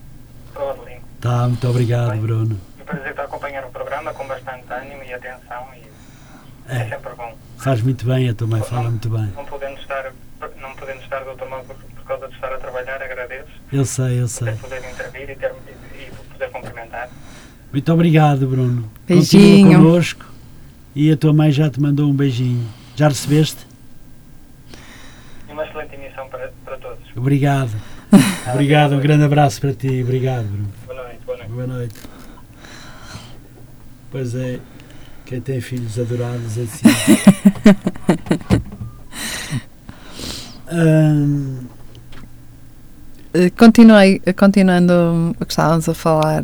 Tá, 1.24 1.48
muito 1.48 1.66
obrigado, 1.66 2.10
Bem, 2.10 2.20
Bruno. 2.20 2.60
É 2.78 2.82
um 2.82 2.84
prazer 2.84 3.10
estar 3.12 3.22
a 3.22 3.24
acompanhar 3.24 3.64
o 3.64 3.70
programa 3.70 4.12
com 4.12 4.26
bastante 4.26 4.70
ânimo 4.70 5.02
e 5.04 5.14
atenção 5.14 5.66
e 5.74 6.70
é, 6.70 6.82
é 6.82 6.88
sempre 6.90 7.14
bom. 7.16 7.34
Faz 7.56 7.80
muito 7.80 8.04
bem, 8.04 8.28
a 8.28 8.34
tua 8.34 8.46
mãe 8.46 8.60
fala 8.60 8.90
muito 8.90 9.08
bem. 9.08 9.32
Não 9.34 9.46
podendo 9.46 9.80
estar, 9.80 10.12
não 10.60 10.74
podendo 10.74 11.00
estar 11.00 11.20
do 11.20 11.30
outro 11.30 11.48
lado 11.48 11.64
por, 11.64 11.76
por, 11.76 12.04
causa 12.04 12.28
de 12.28 12.34
estar 12.34 12.52
a 12.52 12.58
trabalhar, 12.58 13.00
agradeço. 13.00 13.48
Eu 13.72 13.86
sei, 13.86 14.20
eu 14.20 14.28
sei. 14.28 14.52
Poder 14.56 14.80
intervir 14.80 15.30
e, 15.30 15.34
ter, 15.34 15.50
e, 15.94 16.02
e 16.02 16.10
poder 16.30 16.50
cumprimentar. 16.50 17.08
Muito 17.72 17.90
obrigado, 17.94 18.46
Bruno. 18.46 18.90
Beijinho. 19.08 19.68
Continua 19.68 19.82
connosco 19.82 20.26
e 20.94 21.10
a 21.10 21.16
tua 21.16 21.32
mãe 21.32 21.50
já 21.50 21.70
te 21.70 21.80
mandou 21.80 22.10
um 22.10 22.14
beijinho. 22.14 22.68
Já 22.96 23.08
recebeste? 23.08 23.66
Uma 25.48 25.64
excelente 25.64 25.94
emissão 25.94 26.28
para, 26.28 26.52
para 26.66 26.76
todos. 26.76 26.98
Obrigado. 27.16 27.72
obrigado, 28.52 28.94
um 28.94 29.00
grande 29.00 29.24
abraço 29.24 29.58
para 29.58 29.72
ti. 29.72 30.02
Obrigado, 30.02 30.44
Bruno. 30.44 30.83
Boa 31.26 31.66
noite. 31.66 31.94
Pois 34.10 34.34
é, 34.34 34.60
quem 35.24 35.40
tem 35.40 35.60
filhos 35.60 35.98
adorados 35.98 36.58
assim. 36.58 36.84
Continuei, 43.58 44.20
continuando 44.36 45.34
o 45.40 45.44
que 45.44 45.52
estávamos 45.52 45.88
a 45.88 45.94
falar, 45.94 46.42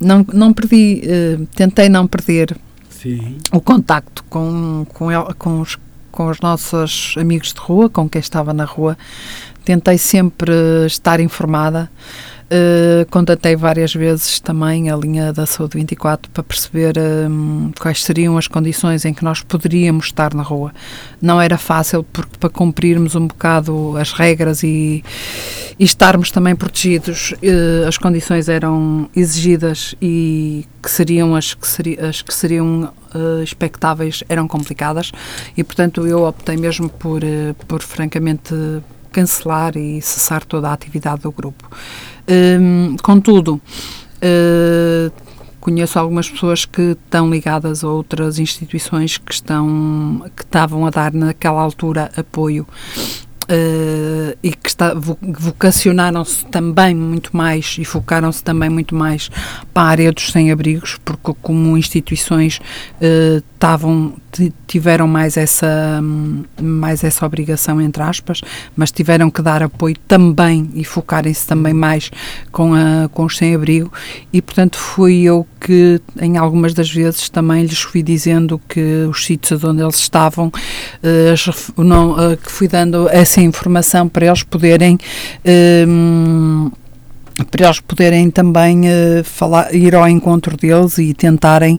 não, 0.00 0.26
não 0.32 0.52
perdi, 0.52 1.02
uh, 1.04 1.46
tentei 1.54 1.88
não 1.88 2.06
perder 2.06 2.54
Sim. 2.90 3.38
o 3.52 3.60
contacto 3.60 4.22
com, 4.24 4.86
com, 4.92 5.10
el, 5.10 5.34
com, 5.38 5.60
os, 5.60 5.78
com 6.10 6.28
os 6.28 6.40
nossos 6.40 7.14
amigos 7.18 7.54
de 7.54 7.60
rua, 7.60 7.88
com 7.88 8.08
quem 8.08 8.20
estava 8.20 8.52
na 8.52 8.64
rua. 8.64 8.98
Tentei 9.64 9.96
sempre 9.96 10.52
estar 10.86 11.20
informada. 11.20 11.90
Uh, 12.54 13.04
contatei 13.10 13.56
várias 13.56 13.92
vezes 13.92 14.38
também 14.38 14.88
a 14.88 14.94
linha 14.94 15.32
da 15.32 15.44
Saúde 15.44 15.76
24 15.76 16.30
para 16.30 16.42
perceber 16.44 16.94
um, 17.28 17.72
quais 17.80 18.04
seriam 18.04 18.38
as 18.38 18.46
condições 18.46 19.04
em 19.04 19.12
que 19.12 19.24
nós 19.24 19.40
poderíamos 19.40 20.06
estar 20.06 20.32
na 20.32 20.42
rua. 20.44 20.72
Não 21.20 21.40
era 21.40 21.58
fácil 21.58 22.04
porque 22.04 22.38
para 22.38 22.48
cumprirmos 22.48 23.16
um 23.16 23.26
bocado 23.26 23.96
as 23.96 24.12
regras 24.12 24.62
e, 24.62 25.02
e 25.76 25.84
estarmos 25.84 26.30
também 26.30 26.54
protegidos, 26.54 27.32
uh, 27.32 27.88
as 27.88 27.98
condições 27.98 28.48
eram 28.48 29.10
exigidas 29.16 29.96
e 30.00 30.64
que 30.80 30.88
seriam 30.88 31.34
as 31.34 31.54
que, 31.54 31.66
seri 31.66 31.98
as 31.98 32.22
que 32.22 32.32
seriam 32.32 32.92
uh, 33.12 33.42
expectáveis 33.42 34.22
eram 34.28 34.46
complicadas 34.46 35.10
e 35.56 35.64
portanto 35.64 36.06
eu 36.06 36.22
optei 36.22 36.56
mesmo 36.56 36.88
por, 36.88 37.20
por 37.66 37.82
francamente 37.82 38.54
cancelar 39.10 39.76
e 39.76 40.02
cessar 40.02 40.44
toda 40.44 40.68
a 40.68 40.72
atividade 40.72 41.22
do 41.22 41.32
grupo. 41.32 41.70
Um, 42.28 42.96
contudo, 43.02 43.60
uh, 44.16 45.12
conheço 45.60 45.98
algumas 45.98 46.28
pessoas 46.28 46.64
que 46.64 46.92
estão 46.92 47.30
ligadas 47.30 47.84
a 47.84 47.88
outras 47.88 48.38
instituições 48.38 49.18
que 49.18 49.32
estão 49.32 50.24
que 50.36 50.42
estavam 50.42 50.86
a 50.86 50.90
dar 50.90 51.12
naquela 51.12 51.60
altura 51.60 52.10
apoio 52.16 52.66
Uh, 53.44 54.34
e 54.42 54.52
que 54.54 54.70
está, 54.70 54.94
vocacionaram-se 54.94 56.46
também 56.46 56.94
muito 56.94 57.36
mais 57.36 57.76
e 57.78 57.84
focaram-se 57.84 58.42
também 58.42 58.70
muito 58.70 58.94
mais 58.94 59.30
para 59.70 59.82
a 59.82 59.90
área 59.90 60.12
dos 60.12 60.32
sem-abrigos, 60.32 60.98
porque 61.04 61.34
como 61.42 61.76
instituições 61.76 62.58
uh, 63.02 63.44
estavam 63.52 64.14
tiveram 64.66 65.06
mais 65.06 65.36
essa 65.36 66.00
mais 66.60 67.04
essa 67.04 67.24
obrigação 67.24 67.80
entre 67.80 68.02
aspas, 68.02 68.40
mas 68.76 68.90
tiveram 68.90 69.30
que 69.30 69.42
dar 69.42 69.62
apoio 69.62 69.96
também 70.06 70.70
e 70.74 70.84
focarem-se 70.84 71.46
também 71.46 71.74
mais 71.74 72.10
com 72.50 72.74
a 72.74 73.08
com 73.08 73.24
os 73.24 73.36
sem-abrigo 73.36 73.92
e 74.32 74.40
portanto 74.42 74.76
fui 74.76 75.22
eu 75.22 75.46
que 75.60 76.00
em 76.20 76.36
algumas 76.36 76.74
das 76.74 76.90
vezes 76.90 77.28
também 77.28 77.64
lhes 77.64 77.80
fui 77.80 78.02
dizendo 78.02 78.60
que 78.68 79.06
os 79.08 79.24
sítios 79.24 79.64
onde 79.64 79.82
eles 79.82 79.96
estavam 79.96 80.48
uh, 80.48 81.82
não, 81.82 82.14
que 82.36 82.50
fui 82.50 82.68
dando 82.68 83.08
essa 83.08 83.40
informação 83.40 84.08
para 84.08 84.26
eles 84.26 84.42
poderem 84.42 84.98
para 87.50 87.66
eles 87.66 87.80
poderem 87.80 88.30
também 88.30 88.82
uh, 88.82 89.24
falar, 89.24 89.74
ir 89.74 89.94
ao 89.94 90.08
encontro 90.08 90.56
deles 90.56 90.98
e 90.98 91.12
tentarem 91.12 91.78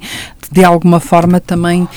de 0.52 0.64
alguma 0.64 1.00
forma 1.00 1.40
também 1.40 1.88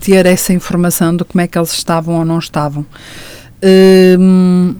ter 0.00 0.26
essa 0.26 0.52
informação 0.52 1.16
de 1.16 1.24
como 1.24 1.40
é 1.40 1.46
que 1.46 1.58
eles 1.58 1.72
estavam 1.72 2.16
ou 2.16 2.24
não 2.24 2.38
estavam. 2.38 2.84
Um, 4.18 4.74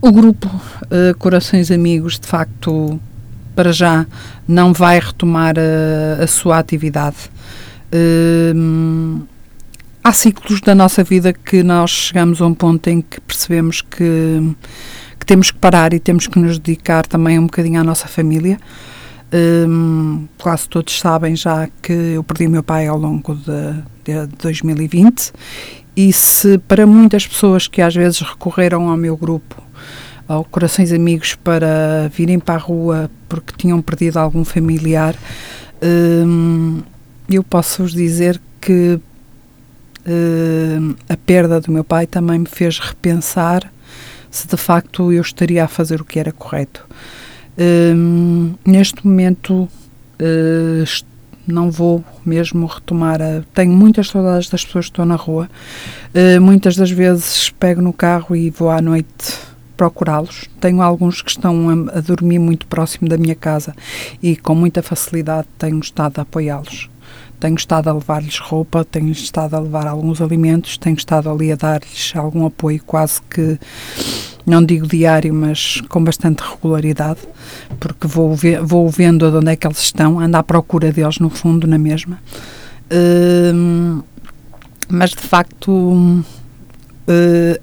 o 0.00 0.12
grupo 0.12 0.48
uh, 0.48 1.16
Corações 1.18 1.70
Amigos, 1.70 2.18
de 2.18 2.26
facto, 2.26 3.00
para 3.54 3.72
já 3.72 4.06
não 4.46 4.72
vai 4.72 4.98
retomar 5.00 5.54
a, 5.58 6.22
a 6.22 6.26
sua 6.26 6.58
atividade. 6.58 7.16
Um, 8.54 9.22
há 10.04 10.12
ciclos 10.12 10.60
da 10.60 10.74
nossa 10.74 11.02
vida 11.02 11.32
que 11.32 11.62
nós 11.62 11.90
chegamos 11.90 12.40
a 12.40 12.46
um 12.46 12.54
ponto 12.54 12.88
em 12.88 13.00
que 13.00 13.20
percebemos 13.20 13.80
que, 13.80 14.54
que 15.18 15.26
temos 15.26 15.50
que 15.50 15.58
parar 15.58 15.92
e 15.92 15.98
temos 15.98 16.26
que 16.26 16.38
nos 16.38 16.58
dedicar 16.58 17.06
também 17.06 17.38
um 17.38 17.46
bocadinho 17.46 17.80
à 17.80 17.84
nossa 17.84 18.06
família. 18.06 18.58
Um, 19.32 20.28
quase 20.38 20.68
todos 20.68 20.98
sabem 21.00 21.34
já 21.34 21.68
que 21.82 21.92
eu 21.92 22.22
perdi 22.22 22.46
o 22.46 22.50
meu 22.50 22.62
pai 22.62 22.86
ao 22.86 22.96
longo 22.96 23.34
de, 23.34 23.82
de 24.04 24.26
2020 24.40 25.32
e 25.96 26.12
se 26.12 26.58
para 26.58 26.86
muitas 26.86 27.26
pessoas 27.26 27.66
que 27.66 27.82
às 27.82 27.92
vezes 27.92 28.20
recorreram 28.20 28.88
ao 28.88 28.96
meu 28.96 29.16
grupo, 29.16 29.60
ao 30.28 30.44
Corações 30.44 30.92
Amigos 30.92 31.34
para 31.34 32.08
virem 32.14 32.38
para 32.38 32.54
a 32.54 32.58
rua 32.58 33.10
porque 33.28 33.52
tinham 33.56 33.82
perdido 33.82 34.18
algum 34.18 34.44
familiar, 34.44 35.16
um, 35.82 36.82
eu 37.28 37.42
posso 37.42 37.82
vos 37.82 37.92
dizer 37.92 38.40
que 38.60 39.00
uh, 40.06 40.96
a 41.08 41.16
perda 41.16 41.60
do 41.60 41.72
meu 41.72 41.82
pai 41.82 42.06
também 42.06 42.38
me 42.38 42.46
fez 42.46 42.78
repensar 42.78 43.72
se 44.30 44.46
de 44.46 44.56
facto 44.56 45.12
eu 45.12 45.22
estaria 45.22 45.64
a 45.64 45.68
fazer 45.68 46.00
o 46.00 46.04
que 46.04 46.18
era 46.18 46.30
correto. 46.30 46.86
Uh, 47.58 48.54
neste 48.64 49.06
momento 49.06 49.68
uh, 50.20 51.04
não 51.46 51.70
vou 51.70 52.04
mesmo 52.24 52.66
retomar. 52.66 53.22
A, 53.22 53.42
tenho 53.54 53.72
muitas 53.72 54.08
saudades 54.08 54.50
das 54.50 54.64
pessoas 54.64 54.86
que 54.86 54.92
estão 54.92 55.06
na 55.06 55.16
rua. 55.16 55.48
Uh, 56.14 56.40
muitas 56.40 56.76
das 56.76 56.90
vezes 56.90 57.50
pego 57.50 57.80
no 57.80 57.92
carro 57.92 58.34
e 58.34 58.50
vou 58.50 58.70
à 58.70 58.80
noite 58.80 59.38
procurá-los. 59.76 60.48
Tenho 60.60 60.82
alguns 60.82 61.22
que 61.22 61.30
estão 61.30 61.68
a, 61.68 61.98
a, 61.98 62.00
dormir 62.00 62.38
muito 62.38 62.66
próximo 62.66 63.08
da 63.08 63.16
minha 63.16 63.34
casa 63.34 63.74
e 64.22 64.36
com 64.36 64.54
muita 64.54 64.82
facilidade 64.82 65.46
tenho 65.58 65.78
estado 65.78 66.18
a 66.18 66.22
apoiá-los. 66.22 66.90
Tenho 67.38 67.54
estado 67.54 67.88
a 67.88 67.92
levar-lhes 67.92 68.38
roupa, 68.38 68.82
tenho 68.82 69.12
estado 69.12 69.54
a 69.54 69.60
levar 69.60 69.86
alguns 69.86 70.22
alimentos, 70.22 70.78
tenho 70.78 70.96
estado 70.96 71.30
ali 71.30 71.52
a 71.52 71.56
dar-lhes 71.56 72.12
algum 72.16 72.46
apoio 72.46 72.82
quase 72.86 73.20
que 73.22 73.58
não 74.46 74.64
digo 74.64 74.86
diário, 74.86 75.34
mas 75.34 75.82
com 75.88 76.02
bastante 76.02 76.40
regularidade, 76.40 77.18
porque 77.80 78.06
vou, 78.06 78.34
ver, 78.34 78.62
vou 78.62 78.88
vendo 78.88 79.28
de 79.30 79.36
onde 79.36 79.50
é 79.50 79.56
que 79.56 79.66
eles 79.66 79.80
estão, 79.80 80.20
ando 80.20 80.36
à 80.36 80.42
procura 80.42 80.92
deles 80.92 81.18
no 81.18 81.28
fundo, 81.28 81.66
na 81.66 81.76
mesma. 81.76 82.18
Uh, 82.86 84.04
mas 84.88 85.10
de 85.10 85.20
facto, 85.22 85.70
uh, 85.72 86.24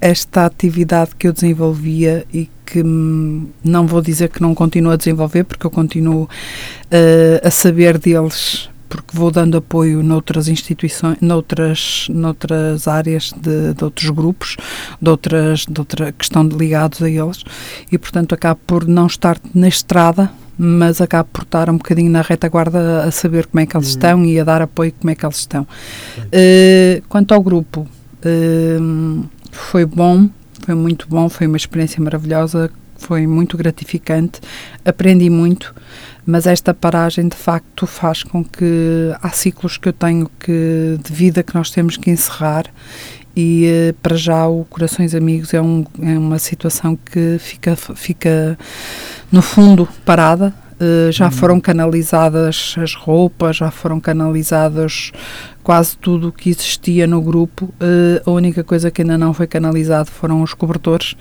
esta 0.02 0.46
atividade 0.46 1.12
que 1.18 1.28
eu 1.28 1.34
desenvolvia 1.34 2.26
e 2.34 2.50
que 2.66 2.84
não 2.84 3.88
vou 3.88 4.02
dizer 4.02 4.30
que 4.30 4.42
não 4.42 4.54
continuo 4.54 4.92
a 4.92 4.98
desenvolver, 4.98 5.46
porque 5.46 5.66
eu 5.66 5.72
continuo 5.72 6.24
uh, 6.24 7.48
a 7.48 7.50
saber 7.50 7.98
deles 7.98 8.70
porque 8.94 9.18
vou 9.18 9.32
dando 9.32 9.58
apoio 9.58 10.04
noutras 10.04 10.48
instituições, 10.48 11.18
noutras, 11.20 12.06
noutras 12.12 12.88
áreas 12.88 13.34
de, 13.36 13.74
de 13.74 13.84
outros 13.84 14.08
grupos, 14.12 14.56
de 15.02 15.10
outras, 15.10 15.66
de 15.68 15.82
outra, 15.82 16.12
que 16.12 16.24
estão 16.24 16.44
ligados 16.44 17.02
a 17.02 17.10
eles, 17.10 17.44
e 17.92 17.98
portanto 17.98 18.36
acabo 18.36 18.60
por 18.68 18.88
não 18.88 19.08
estar 19.08 19.40
na 19.52 19.68
estrada, 19.68 20.30
mas 20.56 21.02
acabo 21.02 21.28
por 21.34 21.42
estar 21.42 21.72
um 21.72 21.78
bocadinho 21.78 22.12
na 22.12 22.22
retaguarda 22.22 23.04
a 23.04 23.10
saber 23.10 23.48
como 23.48 23.62
é 23.62 23.66
que 23.66 23.76
eles 23.76 23.88
uhum. 23.88 23.94
estão 23.94 24.26
e 24.26 24.40
a 24.40 24.44
dar 24.44 24.62
apoio 24.62 24.94
como 25.00 25.10
é 25.10 25.16
que 25.16 25.26
eles 25.26 25.38
estão. 25.38 25.64
Uh, 25.64 27.02
quanto 27.10 27.34
ao 27.34 27.42
grupo, 27.42 27.88
uh, 28.24 29.26
foi 29.52 29.86
bom, 29.86 30.30
foi 30.64 30.76
muito 30.76 31.08
bom, 31.10 31.30
foi 31.30 31.48
uma 31.48 31.58
experiência 31.58 32.00
maravilhosa, 32.00 32.70
foi 32.96 33.26
muito 33.26 33.58
gratificante, 33.58 34.40
aprendi 34.86 35.32
muito 35.32 35.74
mas 36.26 36.48
esta 36.48 36.74
paragem 36.74 37.28
de 37.28 37.36
facto 37.36 37.86
faz 37.86 38.24
com 38.24 38.44
que 38.44 39.14
há 39.22 39.30
ciclos 39.30 39.78
que 39.78 39.90
eu 39.90 39.94
tenho 39.94 40.30
que 40.40 40.98
de 41.04 41.14
vida 41.14 41.44
que 41.44 41.54
nós 41.54 41.70
temos 41.70 41.98
que 41.98 42.10
encerrar 42.10 42.66
e 43.36 43.66
eh, 43.66 43.96
para 44.02 44.16
já 44.16 44.48
o 44.48 44.64
Corações 44.66 45.16
Amigos 45.16 45.54
é, 45.54 45.62
um, 45.62 45.84
é 46.02 46.18
uma 46.18 46.38
situação 46.38 46.96
que 46.96 47.38
fica, 47.40 47.76
fica 47.76 48.58
no 49.32 49.42
fundo 49.42 49.88
parada. 50.06 50.54
Uh, 50.74 51.12
já 51.12 51.26
uhum. 51.26 51.32
foram 51.32 51.60
canalizadas 51.62 52.76
as 52.78 52.94
roupas, 52.96 53.58
já 53.58 53.72
foram 53.72 54.00
canalizadas 54.02 55.12
quase 55.64 55.96
tudo 55.96 56.28
o 56.28 56.32
que 56.32 56.50
existia 56.50 57.08
no 57.08 57.22
grupo. 57.22 57.66
Uh, 57.76 58.30
a 58.30 58.32
única 58.32 58.64
coisa 58.64 58.92
que 58.92 59.02
ainda 59.02 59.18
não 59.18 59.34
foi 59.34 59.48
canalizado 59.48 60.10
foram 60.12 60.42
os 60.42 60.54
cobertores, 60.54 61.16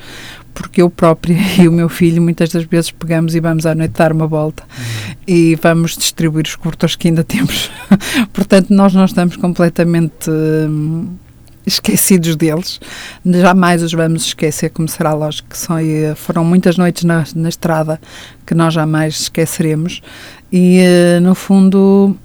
porque 0.55 0.83
eu 0.83 0.91
própria 0.91 1.37
e 1.61 1.69
o 1.69 1.73
meu 1.73 1.89
filho 1.89 2.23
muitas 2.23 2.51
das 2.51 2.65
vezes 2.65 2.91
pegamos 2.91 3.35
e 3.35 3.41
vamos 3.41 3.67
à 3.67 3.75
noite 3.75 3.93
dar 3.93 4.13
uma 4.13 4.27
volta 4.27 4.63
e 5.27 5.57
vamos 5.63 5.97
distribuir 5.97 6.47
os 6.47 6.57
cobertores 6.57 6.97
que 6.97 7.09
ainda 7.09 7.25
temos. 7.25 7.71
Portanto, 8.33 8.71
nós 8.71 8.95
não 8.95 9.05
estamos 9.05 9.37
completamente 9.37 10.31
hum, 10.31 11.09
esquecidos 11.67 12.37
deles. 12.37 12.81
Jamais 13.25 13.83
os 13.83 13.93
vamos 13.93 14.27
esquecer, 14.27 14.71
como 14.71 14.89
será 14.89 15.13
lógico. 15.15 15.57
São, 15.57 15.77
foram 16.17 16.45
muitas 16.45 16.77
noites 16.77 17.05
na, 17.05 17.25
na 17.35 17.49
estrada 17.49 18.01
que 18.47 18.55
nós 18.55 18.75
jamais 18.75 19.21
esqueceremos. 19.23 20.01
E, 20.53 20.81
uh, 20.81 21.21
no 21.21 21.35
fundo, 21.35 22.17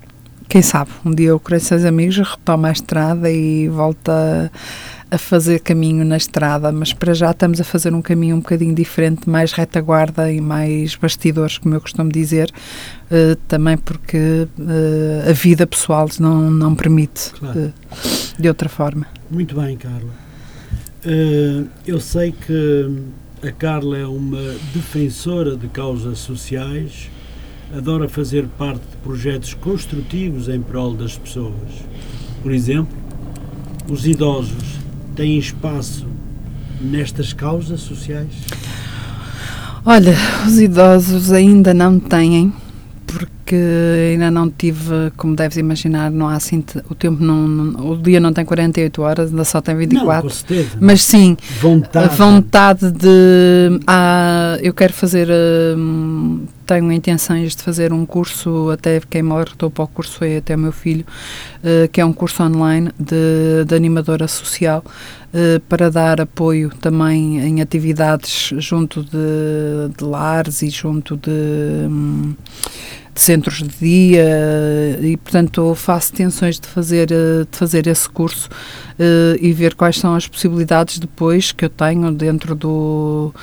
quem 0.50 0.62
sabe, 0.62 0.92
um 1.06 1.14
dia 1.14 1.30
eu 1.30 1.40
com 1.40 1.54
esses 1.54 1.86
amigos 1.86 2.18
retomo 2.18 2.66
a 2.66 2.72
estrada 2.72 3.30
e 3.32 3.68
volta 3.70 4.52
a 4.52 4.97
a 5.10 5.18
fazer 5.18 5.60
caminho 5.60 6.04
na 6.04 6.18
estrada, 6.18 6.72
mas 6.72 6.92
para 6.92 7.14
já 7.14 7.32
estamos 7.32 7.62
a 7.62 7.64
fazer 7.64 7.94
um 7.94 8.02
caminho 8.02 8.36
um 8.36 8.40
bocadinho 8.40 8.76
diferente, 8.76 9.30
mais 9.30 9.54
retaguarda 9.54 10.32
e 10.32 10.42
mais 10.42 10.96
bastidores, 10.96 11.58
como 11.58 11.76
eu 11.76 11.82
costumo 11.82 12.12
dizer, 12.12 12.52
uh, 13.10 13.36
também 13.48 13.78
porque 13.78 14.48
uh, 14.60 15.30
a 15.30 15.32
vida 15.32 15.66
pessoal 15.66 16.10
não, 16.20 16.52
não 16.52 16.76
permite 16.76 17.32
claro. 17.32 17.60
uh, 17.60 17.74
de 18.38 18.48
outra 18.48 18.68
forma. 18.68 19.08
Muito 19.32 19.56
bem, 19.60 19.78
Carla. 19.78 20.12
eu 21.86 22.00
sei 22.00 22.34
que 22.34 23.02
A 23.48 23.52
Carla 23.52 23.98
é 23.98 24.06
uma 24.06 24.56
defensora 24.74 25.56
de 25.56 25.68
causas 25.68 26.20
sociais, 26.20 27.10
adora 27.76 28.10
fazer 28.10 28.46
parte 28.58 28.82
de 28.82 28.98
projetos 29.04 29.54
construtivos 29.54 30.50
em 30.50 30.62
prol 30.62 30.94
das 30.94 31.18
pessoas. 31.18 31.54
Por 32.42 32.52
exemplo, 32.52 32.96
os 33.90 34.06
idosos 34.06 34.77
têm 35.18 35.40
espaço 35.40 36.06
nestas 36.80 37.34
causas 37.34 37.82
sociais? 37.82 38.32
Olha, 39.84 40.16
os 40.46 40.60
idosos 40.60 41.32
ainda 41.32 41.74
não 41.74 42.00
têm, 42.00 42.54
porque 43.48 43.56
ainda 44.12 44.30
não 44.30 44.50
tive, 44.50 45.10
como 45.16 45.34
deves 45.34 45.56
imaginar, 45.56 46.12
não 46.12 46.28
há 46.28 46.36
assim, 46.36 46.62
o 46.90 46.94
tempo 46.94 47.24
não, 47.24 47.48
não, 47.48 47.92
o 47.92 47.98
dia 47.98 48.20
não 48.20 48.34
tem 48.34 48.44
48 48.44 49.02
horas, 49.02 49.30
ainda 49.30 49.46
só 49.46 49.62
tem 49.62 49.74
24. 49.74 50.16
Não, 50.16 50.22
com 50.24 50.30
certeza. 50.30 50.78
Mas 50.82 51.02
sim, 51.02 51.38
vontade. 51.62 52.06
a 52.06 52.10
vontade 52.10 52.92
de, 52.92 53.80
ah, 53.88 54.58
eu 54.62 54.74
quero 54.74 54.92
fazer, 54.92 55.30
hum, 55.78 56.44
tenho 56.66 56.92
intenções 56.92 57.56
de 57.56 57.64
fazer 57.64 57.94
um 57.94 58.06
curso, 58.06 58.70
até 58.70 59.00
quem 59.10 59.24
me 59.24 59.32
alertou 59.32 59.72
para 59.72 59.86
o 59.86 59.88
curso 59.88 60.18
foi 60.18 60.36
até 60.36 60.54
o 60.54 60.60
meu 60.60 60.74
filho, 60.74 61.06
uh, 61.64 61.88
que 61.88 62.02
é 62.02 62.06
um 62.06 62.12
curso 62.12 62.44
online 62.44 62.92
de, 63.00 63.64
de 63.66 63.74
animadora 63.74 64.28
social, 64.28 64.84
uh, 64.84 65.60
para 65.70 65.90
dar 65.90 66.20
apoio 66.20 66.70
também 66.82 67.40
em 67.40 67.62
atividades 67.62 68.52
junto 68.58 69.02
de, 69.04 69.96
de 69.98 70.04
lares 70.04 70.62
e 70.62 70.70
junto 70.70 71.16
de, 71.16 71.32
hum, 71.90 72.34
de 73.18 73.22
centros 73.24 73.64
de 73.64 73.70
dia 73.80 75.00
e 75.02 75.18
portanto 75.18 75.74
faço 75.74 76.14
tensões 76.14 76.60
de 76.60 76.68
fazer 76.68 77.08
de 77.08 77.48
fazer 77.52 77.88
esse 77.88 78.08
curso 78.08 78.48
uh, 78.48 79.36
e 79.42 79.52
ver 79.54 79.74
quais 79.74 79.98
são 79.98 80.14
as 80.14 80.28
possibilidades 80.28 81.00
depois 81.00 81.52
que 81.52 81.66
eu 81.66 81.70
tenho 81.70 82.12
dentro 82.12 82.54
do 82.54 83.34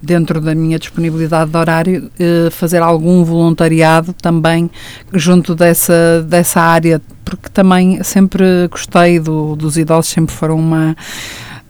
dentro 0.00 0.40
da 0.40 0.54
minha 0.54 0.78
disponibilidade 0.78 1.50
de 1.50 1.56
horário 1.56 2.10
uh, 2.20 2.50
fazer 2.52 2.80
algum 2.80 3.24
voluntariado 3.24 4.12
também 4.12 4.70
junto 5.12 5.52
dessa 5.56 6.22
dessa 6.22 6.60
área 6.60 7.02
porque 7.24 7.48
também 7.48 8.04
sempre 8.04 8.68
gostei 8.70 9.18
do, 9.18 9.56
dos 9.56 9.76
idosos 9.76 10.12
sempre 10.12 10.34
foram 10.34 10.58
uma 10.58 10.96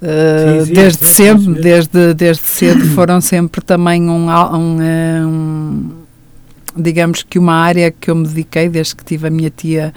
Uh, 0.03 0.61
sim, 0.61 0.67
sim, 0.67 0.73
desde 0.75 1.07
sim, 1.07 1.15
sempre, 1.15 1.63
desde, 1.63 2.13
desde 2.13 2.43
cedo, 2.43 2.85
foram 2.95 3.23
sempre 3.23 3.63
também 3.63 4.03
um, 4.03 4.29
um, 4.29 4.83
um 5.27 6.04
digamos 6.77 7.23
que 7.23 7.39
uma 7.39 7.55
área 7.55 7.91
que 7.91 8.11
eu 8.11 8.15
me 8.15 8.27
dediquei 8.27 8.69
desde 8.69 8.97
que 8.97 9.05
tive 9.05 9.29
a 9.29 9.31
minha 9.31 9.51
tia, 9.51 9.95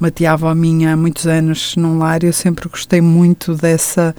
uma 0.00 0.10
tia 0.10 0.32
avó 0.32 0.54
minha 0.54 0.92
há 0.92 0.96
muitos 0.96 1.26
anos 1.26 1.76
num 1.76 1.98
lar, 1.98 2.22
eu 2.24 2.32
sempre 2.32 2.68
gostei 2.68 3.00
muito 3.00 3.54
dessa, 3.54 4.14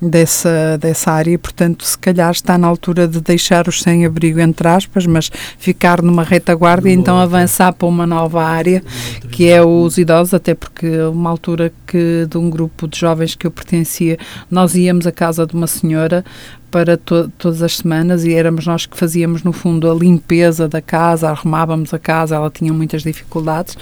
dessa, 0.00 0.78
dessa 0.78 1.12
área 1.12 1.32
e, 1.32 1.38
portanto, 1.38 1.84
se 1.84 1.98
calhar 1.98 2.30
está 2.30 2.56
na 2.56 2.66
altura 2.66 3.06
de 3.08 3.20
deixar 3.20 3.68
os 3.68 3.82
sem-abrigo, 3.82 4.40
entre 4.40 4.68
aspas, 4.68 5.06
mas 5.06 5.30
ficar 5.58 6.02
numa 6.02 6.22
retaguarda 6.22 6.88
e 6.88 6.92
então 6.92 7.18
avançar 7.18 7.72
para 7.72 7.88
uma 7.88 8.06
nova 8.06 8.44
área, 8.44 8.82
que 9.30 9.48
é 9.48 9.62
os 9.62 9.98
idosos, 9.98 10.34
até 10.34 10.54
porque 10.54 11.00
uma 11.02 11.30
altura 11.30 11.72
que 11.86 12.26
de 12.28 12.38
um 12.38 12.48
grupo 12.48 12.86
de 12.86 12.98
jovens 12.98 13.34
que 13.34 13.46
eu 13.46 13.50
pertencia, 13.50 14.18
nós 14.50 14.74
íamos 14.74 15.06
à 15.06 15.12
casa 15.12 15.46
de 15.46 15.54
uma 15.54 15.66
senhora 15.66 16.24
para 16.70 16.96
to 16.96 17.30
todas 17.38 17.62
as 17.62 17.78
semanas 17.78 18.24
e 18.24 18.34
éramos 18.34 18.66
nós 18.66 18.86
que 18.86 18.96
fazíamos 18.96 19.42
no 19.42 19.52
fundo 19.52 19.90
a 19.90 19.94
limpeza 19.94 20.68
da 20.68 20.80
casa, 20.80 21.30
arrumávamos 21.30 21.94
a 21.94 21.98
casa, 21.98 22.36
ela 22.36 22.50
tinha 22.50 22.72
muitas 22.72 23.02
dificuldades 23.02 23.76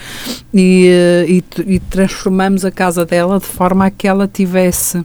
e, 0.52 0.86
eh, 0.88 1.26
e, 1.28 1.44
e, 1.74 1.80
transformamos 1.80 2.64
a 2.64 2.70
casa 2.70 3.04
dela 3.04 3.38
de 3.38 3.46
forma 3.46 3.86
a 3.86 3.90
que 3.90 4.06
ela 4.06 4.28
tivesse, 4.28 5.04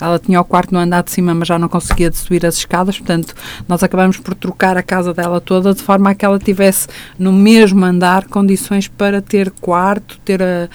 ela 0.00 0.18
tinha 0.18 0.40
o 0.40 0.44
quarto 0.44 0.72
no 0.72 0.78
andar 0.78 1.02
de 1.02 1.10
cima 1.10 1.34
mas 1.34 1.48
já 1.48 1.58
não 1.58 1.68
conseguia 1.68 2.12
subir 2.12 2.44
as 2.44 2.56
escadas, 2.56 2.98
portanto 2.98 3.34
nós 3.66 3.82
acabamos 3.82 4.18
por 4.18 4.34
trocar 4.34 4.76
a 4.76 4.82
casa 4.82 5.14
dela 5.14 5.40
toda 5.40 5.74
de 5.74 5.82
forma 5.82 6.10
a 6.10 6.14
que 6.14 6.24
ela 6.24 6.38
tivesse 6.38 6.88
no 7.18 7.32
mesmo 7.32 7.84
andar 7.84 8.26
condições 8.26 8.88
para 8.88 9.22
ter 9.22 9.50
quarto, 9.50 10.18
ter 10.24 10.42
a, 10.42 10.68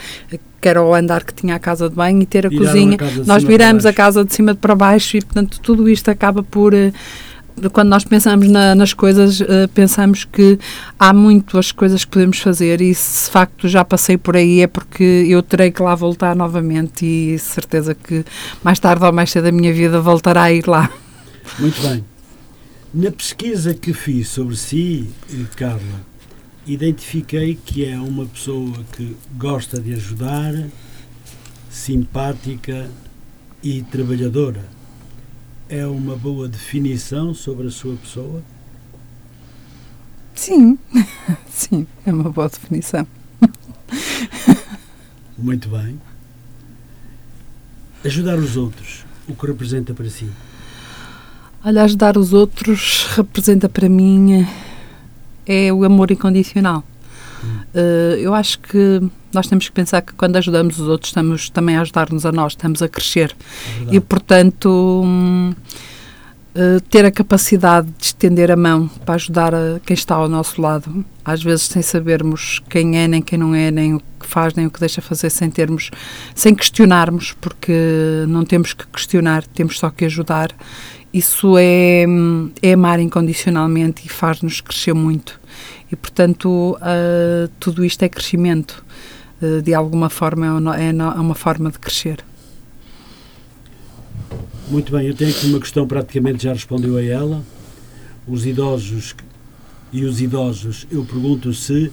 era 0.67 0.81
o 0.81 0.93
andar 0.93 1.23
que 1.23 1.33
tinha 1.33 1.55
a 1.55 1.59
casa 1.59 1.89
de 1.89 1.95
banho 1.95 2.21
e 2.21 2.25
ter 2.25 2.45
a 2.45 2.49
Viraram 2.49 2.67
cozinha. 2.67 2.97
A 2.99 3.25
nós 3.25 3.43
viramos 3.43 3.85
a 3.85 3.93
casa 3.93 4.23
de 4.23 4.33
cima 4.33 4.53
para 4.53 4.75
baixo 4.75 5.17
e, 5.17 5.21
portanto, 5.21 5.59
tudo 5.61 5.89
isto 5.89 6.09
acaba 6.09 6.43
por. 6.43 6.73
Uh, 6.73 6.91
quando 7.71 7.89
nós 7.89 8.03
pensamos 8.03 8.47
na, 8.47 8.75
nas 8.75 8.93
coisas, 8.93 9.39
uh, 9.39 9.67
pensamos 9.73 10.23
que 10.25 10.59
há 10.99 11.11
muitas 11.11 11.71
coisas 11.71 12.05
que 12.05 12.11
podemos 12.11 12.37
fazer 12.39 12.81
e 12.81 12.93
se 12.93 13.25
de 13.25 13.31
facto 13.31 13.67
já 13.67 13.83
passei 13.83 14.15
por 14.15 14.35
aí 14.35 14.61
é 14.61 14.67
porque 14.67 15.25
eu 15.27 15.41
terei 15.41 15.71
que 15.71 15.81
lá 15.81 15.95
voltar 15.95 16.35
novamente 16.35 17.03
e 17.03 17.39
certeza 17.39 17.95
que 17.95 18.23
mais 18.63 18.79
tarde 18.79 19.03
ou 19.03 19.11
mais 19.11 19.31
cedo 19.31 19.47
a 19.47 19.51
minha 19.51 19.73
vida 19.73 19.99
voltará 19.99 20.43
a 20.43 20.53
ir 20.53 20.67
lá. 20.67 20.91
Muito 21.57 21.81
bem. 21.81 22.05
Na 22.93 23.11
pesquisa 23.11 23.73
que 23.73 23.93
fiz 23.93 24.29
sobre 24.29 24.55
si, 24.55 25.09
Carla, 25.55 25.81
identifiquei 26.67 27.55
que 27.55 27.85
é 27.85 27.97
uma 27.97 28.25
pessoa 28.25 28.83
que 28.91 29.15
gosta 29.37 29.79
de 29.79 29.93
ajudar, 29.93 30.53
simpática 31.69 32.89
e 33.63 33.81
trabalhadora. 33.83 34.63
É 35.69 35.85
uma 35.87 36.15
boa 36.15 36.47
definição 36.47 37.33
sobre 37.33 37.67
a 37.67 37.71
sua 37.71 37.95
pessoa? 37.95 38.43
Sim, 40.35 40.77
sim, 41.49 41.87
é 42.05 42.11
uma 42.11 42.29
boa 42.29 42.49
definição. 42.49 43.07
Muito 45.37 45.69
bem. 45.69 45.99
Ajudar 48.03 48.37
os 48.37 48.57
outros, 48.57 49.05
o 49.27 49.35
que 49.35 49.47
representa 49.47 49.93
para 49.93 50.09
si? 50.09 50.29
Olha, 51.63 51.83
ajudar 51.83 52.17
os 52.17 52.33
outros 52.33 53.05
representa 53.15 53.67
para 53.67 53.89
mim 53.89 54.45
é 55.47 55.71
o 55.71 55.83
amor 55.83 56.11
incondicional. 56.11 56.83
Uh, 57.73 58.15
eu 58.19 58.33
acho 58.33 58.59
que 58.59 59.01
nós 59.33 59.47
temos 59.47 59.67
que 59.67 59.71
pensar 59.71 60.01
que 60.01 60.13
quando 60.13 60.35
ajudamos 60.37 60.79
os 60.79 60.87
outros 60.87 61.09
estamos 61.09 61.49
também 61.49 61.77
a 61.77 61.81
ajudar-nos 61.81 62.25
a 62.25 62.31
nós, 62.31 62.53
estamos 62.53 62.81
a 62.81 62.89
crescer. 62.89 63.35
É 63.89 63.95
e, 63.95 63.99
portanto, 63.99 64.69
um, 65.05 65.53
uh, 66.55 66.81
ter 66.89 67.05
a 67.05 67.11
capacidade 67.11 67.87
de 67.97 68.05
estender 68.05 68.51
a 68.51 68.55
mão 68.55 68.87
para 69.05 69.15
ajudar 69.15 69.53
a 69.53 69.79
quem 69.85 69.93
está 69.93 70.15
ao 70.15 70.27
nosso 70.27 70.59
lado, 70.61 71.05
às 71.23 71.43
vezes 71.43 71.65
sem 71.65 71.81
sabermos 71.81 72.61
quem 72.69 72.97
é, 72.97 73.07
nem 73.07 73.21
quem 73.21 73.37
não 73.37 73.53
é, 73.53 73.69
nem 73.69 73.93
o 73.93 73.99
que 74.19 74.25
faz, 74.25 74.55
nem 74.55 74.65
o 74.65 74.71
que 74.71 74.79
deixa 74.79 75.01
fazer, 75.01 75.29
sem 75.29 75.49
termos, 75.49 75.91
sem 76.33 76.55
questionarmos, 76.55 77.33
porque 77.39 78.25
não 78.27 78.43
temos 78.43 78.73
que 78.73 78.87
questionar, 78.87 79.45
temos 79.47 79.77
só 79.77 79.89
que 79.91 80.05
ajudar 80.05 80.49
isso 81.13 81.57
é, 81.57 82.05
é 82.61 82.73
amar 82.73 82.99
incondicionalmente 82.99 84.05
e 84.05 84.09
faz-nos 84.09 84.61
crescer 84.61 84.93
muito. 84.93 85.39
E, 85.91 85.95
portanto, 85.95 86.77
uh, 86.77 87.47
tudo 87.59 87.83
isto 87.85 88.03
é 88.03 88.09
crescimento. 88.09 88.83
Uh, 89.41 89.61
de 89.61 89.73
alguma 89.73 90.09
forma, 90.09 90.45
é, 90.77 90.85
é, 90.85 90.89
é 90.89 91.19
uma 91.19 91.35
forma 91.35 91.71
de 91.71 91.79
crescer. 91.79 92.23
Muito 94.69 94.91
bem, 94.91 95.07
eu 95.07 95.15
tenho 95.15 95.31
aqui 95.31 95.47
uma 95.47 95.59
questão, 95.59 95.87
praticamente 95.87 96.43
já 96.43 96.51
respondeu 96.51 96.97
a 96.97 97.03
ela. 97.03 97.41
Os 98.27 98.45
idosos 98.45 99.15
e 99.93 100.03
os 100.03 100.19
idosos, 100.19 100.85
eu 100.91 101.05
pergunto 101.05 101.53
se 101.53 101.89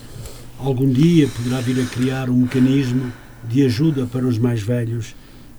algum 0.59 0.91
dia 0.91 1.29
poderá 1.29 1.61
vir 1.61 1.81
a 1.81 1.87
criar 1.87 2.29
um 2.29 2.39
mecanismo 2.39 3.13
de 3.45 3.65
ajuda 3.65 4.07
para 4.07 4.27
os 4.27 4.39
mais 4.39 4.61
velhos 4.61 5.15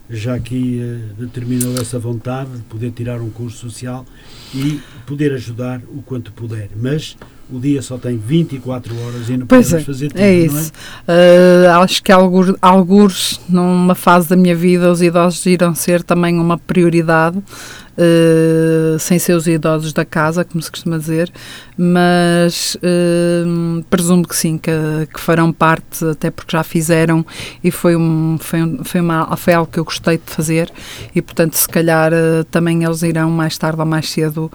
já 0.09 0.35
aqui 0.35 0.79
uh, 0.81 1.13
determinou 1.15 1.75
essa 1.75 1.97
vontade 1.97 2.51
de 2.51 2.63
poder 2.63 2.91
tirar 2.91 3.21
um 3.21 3.29
curso 3.29 3.57
social 3.57 4.05
e 4.53 4.79
poder 5.05 5.33
ajudar 5.33 5.81
o 5.87 6.01
quanto 6.01 6.31
puder. 6.31 6.69
Mas 6.75 7.17
o 7.51 7.59
dia 7.59 7.81
só 7.81 7.97
tem 7.97 8.17
24 8.17 8.93
horas 9.01 9.29
e 9.29 9.37
não 9.37 9.45
pois 9.45 9.67
podemos 9.67 9.83
é, 9.83 9.85
fazer 9.85 10.07
tudo, 10.09 10.19
é 10.19 10.33
isso. 10.33 10.71
É? 11.07 11.67
Uh, 11.67 11.81
acho 11.81 12.01
que 12.01 12.11
alguns, 12.11 12.53
alguns, 12.61 13.41
numa 13.47 13.93
fase 13.93 14.29
da 14.29 14.35
minha 14.35 14.55
vida, 14.55 14.91
os 14.91 15.01
idosos 15.01 15.45
irão 15.45 15.75
ser 15.75 16.01
também 16.03 16.39
uma 16.39 16.57
prioridade 16.57 17.37
uh, 17.37 18.99
sem 18.99 19.19
ser 19.19 19.33
os 19.33 19.47
idosos 19.47 19.93
da 19.93 20.03
casa, 20.03 20.43
como 20.43 20.61
se 20.61 20.71
costuma 20.71 20.97
dizer, 20.97 21.31
mas 21.77 22.77
uh, 22.77 23.83
presumo 23.91 24.27
que 24.27 24.35
sim, 24.35 24.57
que, 24.57 24.71
que, 25.13 25.19
farão 25.19 25.51
parte, 25.51 26.03
até 26.03 26.31
porque 26.31 26.57
já 26.57 26.63
fizeram 26.63 27.23
e 27.63 27.69
foi, 27.69 27.95
um, 27.95 28.37
foi, 28.39 28.63
um, 28.63 28.83
foi, 28.83 29.01
uma, 29.01 29.37
foi 29.37 29.53
algo 29.53 29.71
que 29.71 29.79
eu 29.79 29.85
gostei 29.85 30.17
de 30.17 30.31
fazer 30.31 30.71
e, 31.13 31.21
portanto, 31.21 31.53
se 31.53 31.67
calhar 31.67 32.11
também 32.49 32.83
eles 32.83 33.03
irão 33.03 33.29
mais 33.29 33.57
tarde 33.57 33.79
ou 33.79 33.85
mais 33.85 34.09
cedo 34.09 34.51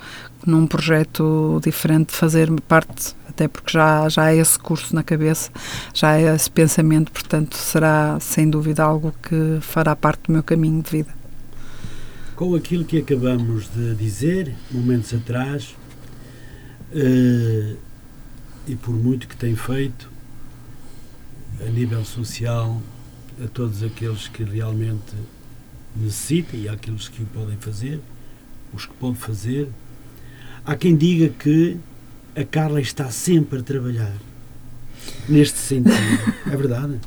num 0.47 0.67
projeto 0.67 1.61
diferente 1.63 2.13
fazer 2.13 2.51
parte 2.63 3.15
até 3.41 3.49
porque 3.49 3.73
já, 3.73 4.07
já 4.09 4.31
é 4.31 4.37
esse 4.37 4.59
curso 4.59 4.95
na 4.95 5.03
cabeça, 5.03 5.51
já 5.95 6.19
é 6.19 6.35
esse 6.35 6.51
pensamento, 6.51 7.11
portanto 7.11 7.57
será 7.57 8.19
sem 8.21 8.51
dúvida 8.51 8.83
algo 8.83 9.15
que 9.23 9.59
fará 9.63 9.97
parte 9.97 10.25
do 10.27 10.33
meu 10.33 10.43
caminho 10.43 10.83
de 10.83 10.91
vida. 10.91 11.15
Com 12.37 12.55
aquilo 12.55 12.85
que 12.85 12.99
acabamos 12.99 13.71
de 13.73 13.95
dizer 13.95 14.55
momentos 14.71 15.15
atrás, 15.15 15.75
uh, 16.93 17.77
e 18.67 18.77
por 18.77 18.95
muito 18.95 19.27
que 19.27 19.37
tem 19.37 19.57
feito 19.57 20.11
a 21.67 21.71
nível 21.71 22.05
social 22.05 22.81
a 23.43 23.49
todos 23.49 23.83
aqueles 23.83 24.29
que 24.29 24.45
realmente 24.45 25.15
necessitam 25.97 26.61
e 26.61 26.69
àqueles 26.69 27.09
que 27.09 27.23
o 27.23 27.27
podem 27.27 27.57
fazer, 27.57 28.01
os 28.73 28.87
que 28.87 28.93
podem 28.95 29.17
fazer, 29.17 29.69
Há 30.71 30.77
quem 30.77 30.95
diga 30.95 31.29
que 31.37 31.77
a 32.37 32.45
Carla 32.45 32.81
está 32.81 33.11
sempre 33.11 33.59
a 33.59 33.63
trabalhar 33.63 34.13
neste 35.29 35.59
sentido. 35.59 35.97
É 36.47 36.57
verdade? 36.57 37.01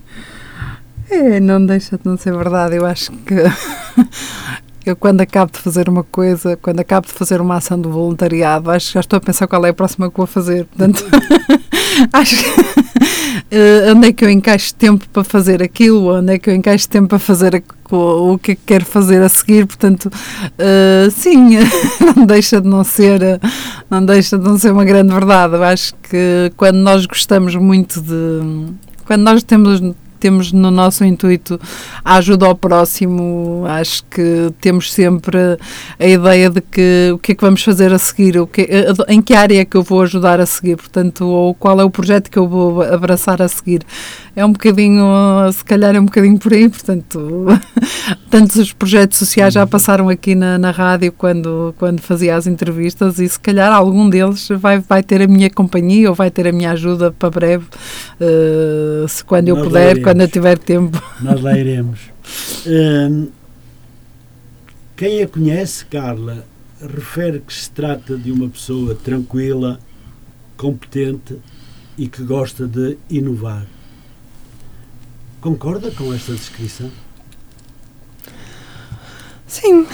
É, 1.09 1.39
não 1.39 1.65
deixa 1.65 1.97
de 1.97 2.05
não 2.05 2.17
ser 2.17 2.35
verdade. 2.35 2.75
Eu 2.75 2.85
acho 2.85 3.09
que 3.09 3.35
eu, 4.85 4.97
quando 4.97 5.21
acabo 5.21 5.49
de 5.49 5.59
fazer 5.59 5.87
uma 5.87 6.03
coisa, 6.03 6.57
quando 6.57 6.81
acabo 6.81 7.07
de 7.07 7.13
fazer 7.13 7.39
uma 7.39 7.55
ação 7.55 7.79
de 7.79 7.87
voluntariado, 7.87 8.69
acho 8.69 8.87
que 8.87 8.93
já 8.95 8.99
estou 8.99 9.15
a 9.15 9.21
pensar 9.21 9.47
qual 9.47 9.65
é 9.65 9.69
a 9.69 9.73
próxima 9.73 10.11
que 10.11 10.17
vou 10.17 10.27
fazer. 10.27 10.65
Portanto, 10.65 11.01
acho 12.13 12.35
que 12.37 12.49
uh, 12.49 13.91
onde 13.95 14.07
é 14.07 14.13
que 14.13 14.25
eu 14.25 14.29
encaixo 14.29 14.73
tempo 14.75 15.07
para 15.09 15.23
fazer 15.23 15.61
aquilo, 15.61 16.15
onde 16.17 16.33
é 16.33 16.39
que 16.39 16.49
eu 16.49 16.55
encaixo 16.55 16.87
tempo 16.89 17.07
para 17.07 17.19
fazer 17.19 17.63
o, 17.91 18.33
o 18.33 18.37
que 18.37 18.51
é 18.53 18.55
que 18.55 18.61
quero 18.65 18.85
fazer 18.85 19.21
a 19.21 19.29
seguir. 19.29 19.65
Portanto, 19.65 20.05
uh, 20.07 21.11
sim, 21.11 21.57
não 22.15 22.25
deixa 22.25 22.59
de 22.59 22.67
não 22.67 22.83
ser, 22.83 23.19
não 23.89 24.05
deixa 24.05 24.37
de 24.37 24.43
não 24.43 24.57
ser 24.57 24.71
uma 24.71 24.85
grande 24.85 25.13
verdade. 25.13 25.55
Eu 25.55 25.63
acho 25.63 25.93
que 25.95 26.51
quando 26.57 26.77
nós 26.77 27.05
gostamos 27.05 27.55
muito 27.55 28.01
de 28.01 28.73
quando 29.05 29.21
nós 29.23 29.43
temos 29.43 29.81
temos 30.23 30.53
no 30.53 30.71
nosso 30.71 31.03
intuito 31.03 31.59
a 32.01 32.15
ajuda 32.15 32.45
ao 32.45 32.55
próximo, 32.55 33.65
acho 33.67 34.05
que 34.05 34.53
temos 34.61 34.89
sempre 34.93 35.37
a 35.99 36.07
ideia 36.07 36.49
de 36.49 36.61
que 36.61 37.11
o 37.13 37.17
que 37.17 37.33
é 37.33 37.35
que 37.35 37.43
vamos 37.43 37.61
fazer 37.61 37.91
a 37.91 37.99
seguir, 37.99 38.39
o 38.39 38.47
que, 38.47 38.65
em 39.09 39.21
que 39.21 39.33
área 39.33 39.59
é 39.59 39.65
que 39.65 39.75
eu 39.75 39.83
vou 39.83 40.01
ajudar 40.01 40.39
a 40.39 40.45
seguir, 40.45 40.77
portanto, 40.77 41.25
ou 41.27 41.53
qual 41.53 41.77
é 41.81 41.83
o 41.83 41.89
projeto 41.89 42.31
que 42.31 42.39
eu 42.39 42.47
vou 42.47 42.81
abraçar 42.81 43.41
a 43.41 43.49
seguir. 43.49 43.81
É 44.33 44.43
um 44.45 44.51
bocadinho, 44.51 45.03
se 45.51 45.63
calhar 45.63 45.93
é 45.93 45.99
um 45.99 46.05
bocadinho 46.05 46.39
por 46.39 46.53
aí, 46.53 46.67
portanto, 46.67 47.45
tantos 48.31 48.55
os 48.55 48.71
projetos 48.71 49.17
sociais 49.17 49.53
já 49.53 49.67
passaram 49.67 50.07
aqui 50.09 50.33
na, 50.35 50.57
na 50.57 50.71
rádio 50.71 51.11
quando, 51.11 51.75
quando 51.77 51.99
fazia 51.99 52.35
as 52.35 52.47
entrevistas 52.47 53.19
e 53.19 53.27
se 53.27 53.39
calhar 53.39 53.71
algum 53.71 54.09
deles 54.09 54.47
vai, 54.57 54.79
vai 54.79 55.03
ter 55.03 55.21
a 55.21 55.27
minha 55.27 55.49
companhia 55.49 56.09
ou 56.09 56.15
vai 56.15 56.31
ter 56.31 56.47
a 56.47 56.51
minha 56.51 56.71
ajuda 56.71 57.11
para 57.11 57.29
breve, 57.29 57.65
uh, 57.65 59.07
se 59.07 59.23
quando 59.23 59.49
eu 59.49 59.57
puder, 59.57 60.01
quando 60.13 60.21
eu 60.21 60.27
tiver 60.27 60.59
tempo. 60.59 61.01
Nós 61.21 61.41
lá 61.41 61.57
iremos. 61.57 61.99
Um, 62.67 63.29
quem 64.95 65.23
a 65.23 65.27
conhece, 65.27 65.83
Carla, 65.85 66.45
refere 66.79 67.39
que 67.39 67.51
se 67.51 67.71
trata 67.71 68.15
de 68.15 68.31
uma 68.31 68.47
pessoa 68.47 68.93
tranquila, 68.93 69.79
competente 70.55 71.39
e 71.97 72.07
que 72.07 72.21
gosta 72.21 72.67
de 72.67 72.95
inovar. 73.09 73.65
Concorda 75.41 75.89
com 75.89 76.13
esta 76.13 76.33
descrição? 76.33 76.91
Sim, 79.47 79.87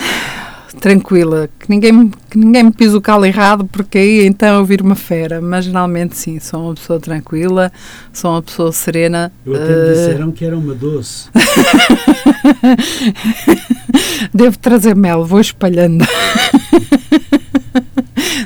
tranquila, 0.76 1.50
que 1.60 1.70
ninguém, 1.70 2.10
que 2.30 2.38
ninguém 2.38 2.64
me 2.64 2.72
pisa 2.72 2.98
o 2.98 3.02
calo 3.02 3.26
errado, 3.26 3.66
porque 3.66 3.98
aí 3.98 4.26
então 4.26 4.58
eu 4.58 4.66
viro 4.66 4.86
uma 4.86 4.96
fera. 4.96 5.42
Mas 5.42 5.66
geralmente 5.66 6.18
sim, 6.18 6.40
sou 6.40 6.66
uma 6.66 6.76
pessoa 6.76 7.00
tranquila, 7.00 7.72
sou 8.14 8.32
uma 8.32 8.42
pessoa 8.42 8.72
serena. 8.72 9.32
Eu 9.46 9.56
até 9.56 9.76
me 9.76 9.94
disseram 9.94 10.32
que 10.32 10.46
era 10.46 10.58
uma 10.58 10.74
doce. 10.74 11.30
Devo 14.34 14.58
trazer 14.58 14.96
mel, 14.96 15.26
vou 15.26 15.42
espalhando. 15.42 16.06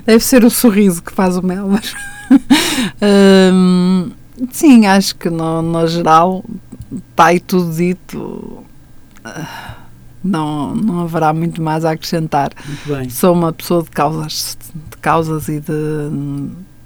Deve 0.05 0.23
ser 0.23 0.43
o 0.43 0.49
sorriso 0.49 1.01
que 1.01 1.11
faz 1.11 1.37
o 1.37 1.45
mel, 1.45 1.67
mas. 1.67 1.93
hum, 3.53 4.11
sim, 4.51 4.85
acho 4.85 5.15
que 5.15 5.29
no, 5.29 5.61
no 5.61 5.87
geral 5.87 6.43
está 7.11 7.25
aí 7.25 7.39
tudo 7.39 7.73
dito 7.73 8.63
não, 10.23 10.73
não 10.73 11.01
haverá 11.01 11.33
muito 11.33 11.61
mais 11.61 11.83
a 11.83 11.91
acrescentar. 11.91 12.51
Sou 13.09 13.33
uma 13.33 13.51
pessoa 13.51 13.83
de 13.83 13.89
causas, 13.89 14.57
de 14.73 14.97
causas 14.97 15.49
e 15.49 15.59
de, 15.59 15.73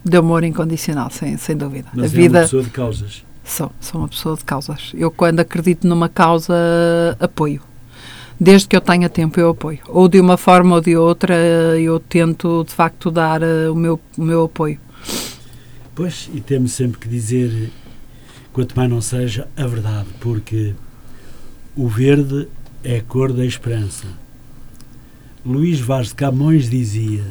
de 0.04 0.18
amor 0.18 0.44
incondicional, 0.44 1.12
sem, 1.12 1.38
sem 1.38 1.56
dúvida. 1.56 1.90
Mas 1.94 2.12
a 2.12 2.16
é 2.16 2.20
vida, 2.22 2.40
uma 2.40 2.44
pessoa 2.46 2.64
de 2.64 2.70
causas? 2.70 3.24
Sou, 3.44 3.72
sou 3.80 4.02
uma 4.02 4.08
pessoa 4.08 4.36
de 4.36 4.44
causas. 4.44 4.92
Eu, 4.96 5.12
quando 5.12 5.40
acredito 5.40 5.88
numa 5.88 6.10
causa, 6.10 6.54
apoio. 7.20 7.62
Desde 8.40 8.68
que 8.68 8.76
eu 8.76 8.82
tenha 8.82 9.10
tempo, 9.10 9.40
eu 9.40 9.50
apoio. 9.50 9.80
Ou 9.88 10.08
de 10.08 10.20
uma 10.20 10.38
forma 10.38 10.76
ou 10.76 10.82
de 10.82 10.96
outra, 10.96 11.36
eu 11.80 12.00
tento, 12.00 12.64
de 12.64 12.74
facto, 12.74 13.10
dar 13.10 13.42
uh, 13.42 13.72
o, 13.72 13.76
meu, 13.76 14.00
o 14.18 14.22
meu 14.22 14.46
apoio. 14.46 14.80
Pois, 15.96 16.30
e 16.34 16.40
temos 16.40 16.74
sempre 16.74 17.00
que 17.00 17.08
dizer, 17.08 17.72
quanto 18.54 18.76
mais 18.76 18.90
não 18.90 19.02
seja, 19.02 19.48
a 19.58 19.66
verdade, 19.66 20.10
porque 20.20 20.76
o 21.76 21.88
verde 21.88 22.48
é 22.90 23.02
cor 23.02 23.34
da 23.34 23.46
esperança. 23.46 24.08
Luís 25.46 25.78
Vaz 25.82 26.08
de 26.08 26.16
Camões 26.16 26.70
dizia: 26.70 27.26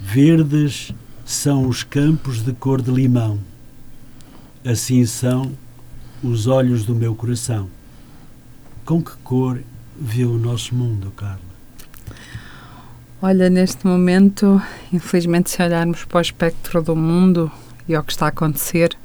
Verdes 0.00 0.90
são 1.22 1.68
os 1.68 1.82
campos 1.82 2.42
de 2.42 2.54
cor 2.54 2.80
de 2.80 2.90
limão, 2.90 3.38
assim 4.64 5.04
são 5.04 5.52
os 6.22 6.46
olhos 6.46 6.86
do 6.86 6.94
meu 6.94 7.14
coração. 7.14 7.68
Com 8.86 9.02
que 9.02 9.14
cor 9.18 9.60
vê 10.00 10.24
o 10.24 10.38
nosso 10.38 10.74
mundo, 10.74 11.12
Carla? 11.14 11.40
Olha, 13.20 13.50
neste 13.50 13.86
momento, 13.86 14.62
infelizmente, 14.90 15.50
se 15.50 15.62
olharmos 15.62 16.06
para 16.06 16.18
o 16.18 16.22
espectro 16.22 16.82
do 16.82 16.96
mundo 16.96 17.52
e 17.86 17.94
ao 17.94 18.02
que 18.02 18.12
está 18.12 18.26
a 18.26 18.28
acontecer, 18.30 18.96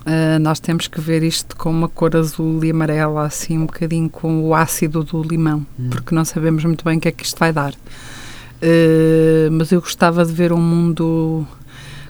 Uh, 0.00 0.38
nós 0.40 0.60
temos 0.60 0.86
que 0.86 1.00
ver 1.00 1.22
isto 1.22 1.56
com 1.56 1.70
uma 1.70 1.88
cor 1.88 2.16
azul 2.16 2.64
e 2.64 2.70
amarela, 2.70 3.26
assim 3.26 3.58
um 3.58 3.66
bocadinho 3.66 4.08
com 4.08 4.42
o 4.42 4.54
ácido 4.54 5.02
do 5.02 5.22
limão, 5.22 5.66
hum. 5.78 5.90
porque 5.90 6.14
não 6.14 6.24
sabemos 6.24 6.64
muito 6.64 6.84
bem 6.84 6.98
o 6.98 7.00
que 7.00 7.08
é 7.08 7.12
que 7.12 7.24
isto 7.24 7.38
vai 7.38 7.52
dar. 7.52 7.72
Uh, 7.72 9.50
mas 9.52 9.70
eu 9.70 9.80
gostava 9.80 10.24
de 10.24 10.32
ver 10.32 10.52
um 10.52 10.60
mundo 10.60 11.46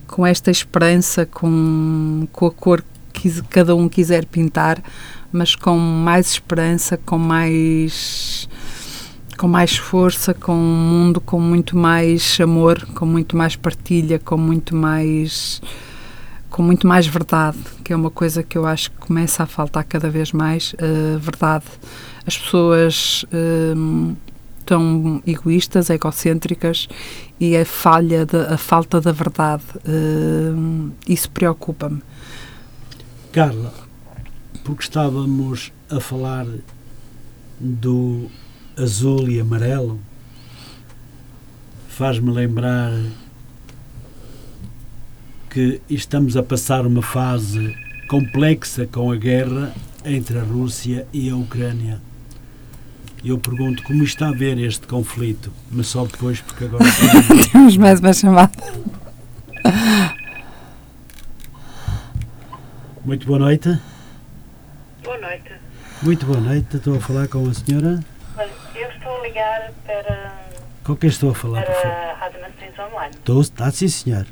com 0.07 0.27
esta 0.27 0.51
esperança, 0.51 1.27
com, 1.27 2.27
com 2.33 2.47
a 2.47 2.51
cor 2.51 2.83
que 3.13 3.43
cada 3.43 3.75
um 3.75 3.89
quiser 3.89 4.25
pintar, 4.25 4.83
mas 5.33 5.55
com 5.55 5.77
mais 5.77 6.31
esperança, 6.31 6.97
com 6.97 7.19
mais 7.19 8.49
com 9.37 9.47
mais 9.47 9.77
força, 9.77 10.35
com 10.35 10.53
um 10.53 10.77
mundo 10.77 11.21
com 11.21 11.41
muito 11.41 11.77
mais 11.77 12.39
amor, 12.41 12.85
com 12.95 13.07
muito 13.07 13.37
mais 13.37 13.55
partilha, 13.55 14.19
com 14.19 14.37
muito 14.37 14.75
mais 14.75 15.63
com 16.51 16.63
muito 16.63 16.87
mais 16.87 17.07
verdade, 17.07 17.59
que 17.85 17.93
é 17.93 17.97
uma 17.97 18.11
coisa 18.11 18.43
que 18.43 18.57
eu 18.57 18.67
acho 18.67 18.91
que 18.91 18.99
começa 18.99 19.43
a 19.43 19.47
faltar 19.47 19.85
cada 19.85 20.11
vez 20.11 20.33
mais, 20.33 20.75
uh, 20.75 21.19
verdade. 21.19 21.67
As 22.27 22.37
pessoas 22.37 23.25
uh, 23.25 24.17
tão 24.65 25.23
egoístas, 25.27 25.89
egocêntricas 25.89 26.89
e 27.41 27.57
a 27.57 27.65
falha, 27.65 28.27
de, 28.27 28.37
a 28.37 28.59
falta 28.59 29.01
da 29.01 29.13
verdade, 29.13 29.63
uh, 29.77 30.93
isso 31.07 31.31
preocupa-me. 31.31 32.03
Carla, 33.33 33.73
porque 34.65 34.83
estávamos 34.83 35.73
a 35.91 36.01
falar 36.01 36.47
do 37.59 38.31
azul 38.77 39.29
e 39.29 39.41
amarelo, 39.41 39.99
faz-me 41.89 42.31
lembrar 42.31 42.93
que 45.59 45.83
estamos 45.91 46.37
a 46.37 46.43
passar 46.45 46.87
uma 46.87 47.03
fase 47.03 47.77
complexa 48.07 48.87
com 48.87 49.11
a 49.11 49.17
guerra 49.17 49.75
entre 50.05 50.39
a 50.39 50.43
Rússia 50.45 51.05
e 51.13 51.29
a 51.31 51.35
Ucrânia. 51.35 52.01
Eu 53.25 53.39
pergunto 53.39 53.83
como 53.83 54.05
está 54.05 54.29
a 54.29 54.33
ver 54.33 54.57
este 54.57 54.87
conflito, 54.87 55.53
mas 55.69 55.89
só 55.89 56.05
depois, 56.05 56.41
porque 56.41 56.67
agora. 56.67 56.85
Temos 57.51 57.77
mais 57.77 57.99
uma 57.99 58.13
chamada. 58.13 58.53
Muito 63.05 63.27
boa 63.27 63.41
noite. 63.41 63.81
Boa 65.03 65.19
noite. 65.19 65.53
Muito 66.05 66.25
boa 66.25 66.41
noite. 66.41 66.77
Estou 66.77 66.99
a 66.99 67.01
falar 67.01 67.27
com 67.27 67.51
a 67.51 67.53
senhora. 67.53 67.99
Eu 68.77 68.89
estou 68.91 69.19
a 69.19 69.23
ligar 69.27 69.73
para. 69.85 70.35
Com 70.85 70.95
quem 70.95 71.09
estou 71.09 71.31
a 71.33 71.35
falar? 71.35 71.65
Para 71.65 72.13
a 72.13 72.15
Rádio 72.15 72.41
Nações 72.43 72.79
Online. 72.79 73.15
Estou, 73.17 73.41
está 73.41 73.69
sim, 73.73 73.89
senhor. 73.89 74.25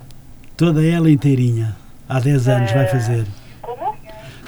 Toda 0.57 0.83
ela 0.83 1.11
inteirinha. 1.11 1.77
Há 2.09 2.19
10 2.19 2.49
anos 2.49 2.73
vai 2.73 2.87
fazer. 2.87 3.27
Como? 3.61 3.95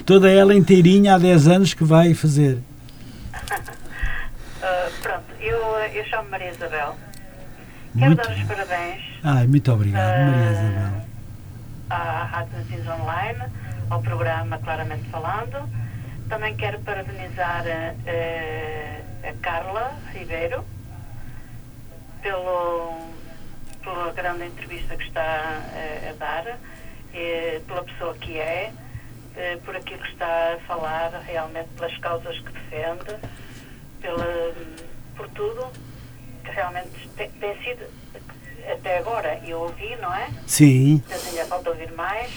Toda 0.06 0.30
ela 0.30 0.54
inteirinha 0.54 1.14
há 1.14 1.18
10 1.18 1.48
anos 1.48 1.74
que 1.74 1.84
vai 1.84 2.14
fazer. 2.14 2.58
uh, 3.34 4.92
pronto, 5.02 5.24
eu, 5.40 5.58
eu 5.92 6.04
chamo 6.06 6.30
Maria 6.30 6.50
Isabel. 6.50 6.96
Quero 7.92 8.06
muito 8.06 8.26
dar 8.26 8.34
os 8.34 8.42
parabéns. 8.44 9.02
Ai, 9.22 9.46
muito 9.46 9.70
obrigado, 9.70 10.18
uh, 10.18 10.30
Maria 10.30 10.50
Isabel. 10.52 11.08
À 11.90 12.24
Rádio 12.24 12.58
Nações 12.58 13.00
Online, 13.00 13.42
ao 13.90 14.00
programa 14.00 14.58
Claramente 14.58 15.08
Falando. 15.10 15.68
Também 16.30 16.56
quero 16.56 16.78
parabenizar 16.80 17.64
uh, 17.66 19.28
a 19.28 19.32
Carla 19.42 19.92
Ribeiro 20.14 20.64
pelo 22.22 23.17
pela 23.82 24.12
grande 24.12 24.44
entrevista 24.46 24.96
que 24.96 25.04
está 25.04 25.22
a, 25.22 26.10
a 26.10 26.12
dar, 26.18 26.58
e, 27.14 27.60
pela 27.66 27.84
pessoa 27.84 28.14
que 28.16 28.38
é, 28.38 28.72
eh, 29.36 29.58
por 29.64 29.74
aquilo 29.76 30.00
que 30.02 30.10
está 30.10 30.54
a 30.54 30.58
falar, 30.66 31.10
realmente 31.26 31.68
pelas 31.76 31.96
causas 31.98 32.38
que 32.40 32.52
defende, 32.52 33.16
pela, 34.00 34.54
por 35.16 35.28
tudo, 35.30 35.66
que 36.44 36.50
realmente 36.50 37.08
tem, 37.16 37.30
tem 37.30 37.62
sido 37.62 37.86
até 38.70 38.98
agora 38.98 39.40
eu 39.46 39.60
ouvi, 39.60 39.96
não 39.96 40.14
é? 40.14 40.28
Sim, 40.46 41.02
Mas 41.08 41.26
ainda 41.28 41.44
falta 41.46 41.70
ouvir 41.70 41.90
mais. 41.92 42.30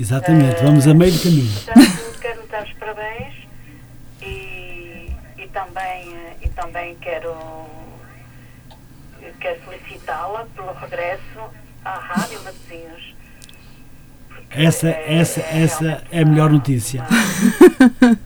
exatamente. 0.00 0.56
Eh, 0.60 0.62
Vamos 0.64 0.86
a 0.86 0.94
meio 0.94 1.12
do 1.12 1.22
caminho. 1.22 1.52
Portanto, 1.52 2.20
quero 2.20 2.46
dar 2.46 2.64
os 2.64 2.72
parabéns 2.74 3.34
e, 4.22 5.12
e 5.36 5.48
também, 5.52 6.14
eh, 6.16 6.36
e 6.42 6.48
também 6.48 6.94
quero, 6.96 7.34
quero 9.34 9.60
felicitá-la 9.62 10.46
pelo 10.54 10.72
regresso 10.74 11.40
à 11.84 11.98
Rádio 11.98 12.42
Matosinhos. 12.42 13.14
Essa, 14.50 14.88
essa, 14.88 15.40
essa 15.40 16.02
é 16.10 16.22
a 16.22 16.24
melhor 16.24 16.50
notícia. 16.50 17.04
Uma, 18.00 18.16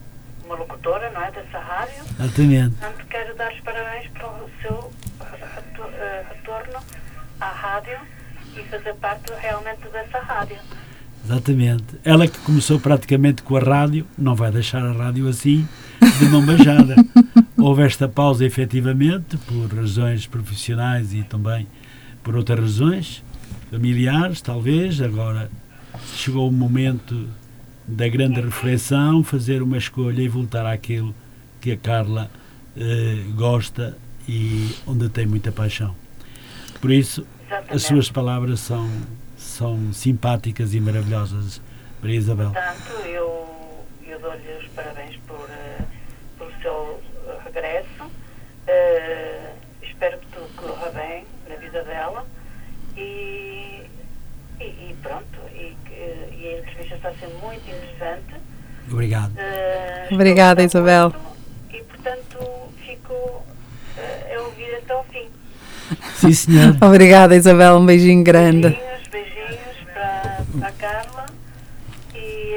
uma 0.45 0.55
locutora, 0.55 1.09
não 1.11 1.21
é? 1.21 1.31
Dessa 1.31 1.59
rádio. 1.59 2.03
Exatamente. 2.19 2.75
Portanto, 2.75 3.07
quero 3.07 3.35
dar 3.35 3.51
os 3.51 3.59
parabéns 3.59 4.09
pelo 4.11 4.49
seu 4.61 4.91
eh, 5.99 6.25
retorno 6.29 6.79
à 7.39 7.49
rádio 7.49 7.97
e 8.55 8.63
fazer 8.63 8.93
parte 8.95 9.33
realmente 9.41 9.87
dessa 9.91 10.19
rádio. 10.19 10.57
Exatamente. 11.25 11.99
Ela 12.03 12.27
que 12.27 12.37
começou 12.39 12.79
praticamente 12.79 13.43
com 13.43 13.55
a 13.55 13.59
rádio, 13.59 14.05
não 14.17 14.35
vai 14.35 14.51
deixar 14.51 14.83
a 14.83 14.91
rádio 14.91 15.27
assim, 15.27 15.67
de 16.19 16.25
mão 16.25 16.45
beijada. 16.45 16.95
Houve 17.65 17.83
esta 17.83 18.09
pausa, 18.09 18.45
efetivamente, 18.45 19.37
por 19.37 19.73
razões 19.73 20.27
profissionais 20.27 21.13
e 21.13 21.23
também 21.23 21.65
por 22.21 22.35
outras 22.35 22.59
razões, 22.59 23.23
familiares, 23.71 24.41
talvez. 24.41 25.01
Agora 25.01 25.49
chegou 26.13 26.49
o 26.49 26.51
momento 26.51 27.29
da 27.87 28.05
grande 28.09 28.41
reflexão, 28.41 29.23
fazer 29.23 29.63
uma 29.63 29.77
escolha 29.77 30.21
e 30.21 30.27
voltar 30.27 30.65
àquilo 30.65 31.15
que 31.61 31.71
a 31.71 31.77
Carla 31.77 32.29
eh, 32.75 33.23
gosta 33.33 33.97
e 34.27 34.75
onde 34.85 35.07
tem 35.07 35.25
muita 35.25 35.49
paixão. 35.49 35.95
Por 36.81 36.91
isso, 36.91 37.25
Exatamente. 37.47 37.75
as 37.75 37.83
suas 37.83 38.11
palavras 38.11 38.59
são, 38.59 38.89
são 39.37 39.93
simpáticas 39.93 40.73
e 40.73 40.81
maravilhosas 40.81 41.61
para 42.01 42.11
Isabel. 42.11 42.51
Portanto, 42.51 43.07
eu, 43.07 43.85
eu 44.05 44.19
dou-lhe 44.19 44.57
os 44.61 44.67
parabéns 44.75 45.15
por, 45.25 45.49
eh, 45.49 45.81
pelo 46.37 46.51
seu. 46.61 47.02
Eh, 48.77 49.39
espero 49.83 50.17
que 50.19 50.25
tudo 50.27 50.49
corra 50.55 50.89
bem 50.91 51.25
na 51.47 51.55
vida 51.55 51.83
dela. 51.83 52.25
E, 52.97 53.83
e, 54.59 54.63
e 54.63 54.95
pronto, 55.01 55.39
e, 55.53 55.75
e 55.91 56.47
a 56.55 56.59
entrevista 56.59 56.95
está 56.95 57.09
a 57.09 57.13
ser 57.13 57.27
muito 57.41 57.67
interessante. 57.69 58.35
Obrigado. 58.91 59.33
Estou 60.03 60.15
Obrigada, 60.17 60.63
Isabel. 60.63 61.07
acordo 61.07 61.27
E, 61.71 61.77
portanto, 61.83 62.39
fico 62.85 63.43
eh, 63.97 64.35
a 64.35 64.41
ouvir 64.41 64.75
até 64.75 64.93
ao 64.93 65.03
fim. 65.05 65.29
Sim, 66.15 66.33
senhor. 66.33 66.77
Obrigada, 66.83 67.35
Isabel. 67.35 67.77
Um 67.77 67.85
beijinho 67.85 68.23
grande. 68.23 68.69
Beijinhos, 68.69 69.07
beijinhos 69.11 69.77
para, 69.93 70.37
para 70.59 70.67
a 70.67 70.71
Carla 70.73 71.25
e, 72.15 72.55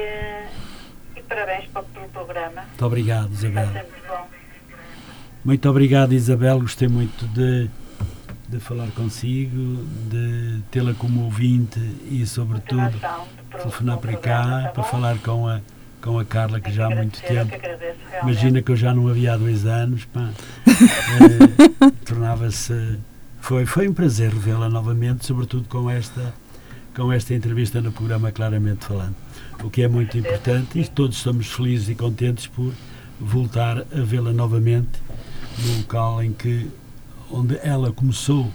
e 1.15 1.21
parabéns 1.27 1.65
pa- 1.67 1.83
pelo 1.83 2.07
programa. 2.09 2.61
Muito 2.63 2.85
obrigado, 2.85 3.31
Está 3.33 3.47
Isabel. 3.47 3.85
Muito 5.47 5.69
obrigado, 5.69 6.11
Isabel. 6.11 6.59
Gostei 6.59 6.89
muito 6.89 7.25
de, 7.27 7.69
de 8.49 8.59
falar 8.59 8.87
consigo, 8.91 9.81
de 10.09 10.59
tê-la 10.69 10.93
como 10.93 11.23
ouvinte 11.23 11.79
e, 12.11 12.25
sobretudo, 12.25 12.91
telefonar 13.49 13.97
para 13.97 14.17
cá 14.17 14.63
tá 14.63 14.69
para 14.71 14.83
falar 14.83 15.17
com 15.19 15.47
a, 15.47 15.61
com 16.01 16.19
a 16.19 16.25
Carla, 16.25 16.59
que 16.59 16.69
já 16.69 16.87
há 16.87 16.89
muito 16.89 17.21
tempo. 17.21 17.49
Imagina 18.23 18.61
que 18.61 18.73
eu 18.73 18.75
já 18.75 18.93
não 18.93 19.07
havia 19.07 19.35
há 19.35 19.37
dois 19.37 19.65
anos, 19.65 20.03
pá. 20.03 20.29
Eh, 20.67 21.91
Tornava-se. 22.03 22.99
Foi, 23.39 23.65
foi 23.65 23.87
um 23.87 23.93
prazer 23.93 24.33
revê-la 24.33 24.69
novamente, 24.69 25.25
sobretudo 25.25 25.65
com 25.69 25.89
esta, 25.89 26.33
com 26.93 27.09
esta 27.09 27.33
entrevista 27.33 27.79
no 27.79 27.93
programa 27.93 28.33
Claramente 28.33 28.85
Falando. 28.85 29.15
O 29.63 29.69
que 29.69 29.81
é 29.81 29.87
muito 29.87 30.17
importante 30.17 30.77
e 30.77 30.85
todos 30.85 31.15
estamos 31.15 31.47
felizes 31.47 31.87
e 31.87 31.95
contentes 31.95 32.47
por 32.47 32.73
voltar 33.17 33.79
a 33.79 34.01
vê-la 34.01 34.33
novamente 34.33 35.06
no 35.65 35.77
local 35.79 36.23
em 36.23 36.33
que 36.33 36.69
onde 37.31 37.57
ela 37.63 37.91
começou 37.91 38.51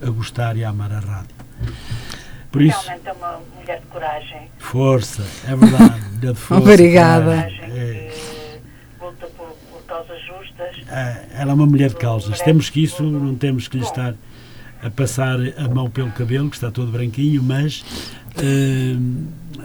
a 0.00 0.10
gostar 0.10 0.56
e 0.56 0.64
a 0.64 0.70
amar 0.70 0.92
a 0.92 1.00
rádio. 1.00 1.34
Por 2.50 2.62
isso, 2.62 2.78
Realmente 2.84 3.08
é 3.08 3.12
uma 3.12 3.40
mulher 3.56 3.80
de 3.80 3.86
coragem. 3.86 4.48
força, 4.58 5.22
é 5.46 5.56
verdade. 5.56 6.00
mulher 6.14 6.32
de 6.32 6.38
força, 6.38 6.62
Obrigada. 6.62 7.34
é. 7.34 8.12
que 8.98 9.04
luta 9.04 9.26
por, 9.36 9.48
por 9.70 9.82
causas 9.86 10.20
justas. 10.24 10.76
É, 10.88 11.26
ela 11.34 11.50
é 11.50 11.54
uma 11.54 11.66
mulher 11.66 11.88
de 11.90 11.96
causas. 11.96 12.40
Temos 12.40 12.70
que 12.70 12.82
isso, 12.82 13.02
não 13.02 13.34
temos 13.34 13.66
que 13.68 13.76
lhe 13.76 13.84
estar 13.84 14.14
a 14.82 14.90
passar 14.90 15.36
a 15.58 15.68
mão 15.68 15.90
pelo 15.90 16.10
cabelo, 16.12 16.48
que 16.50 16.56
está 16.56 16.70
todo 16.70 16.92
branquinho, 16.92 17.42
mas, 17.42 17.84
eh, 18.36 18.94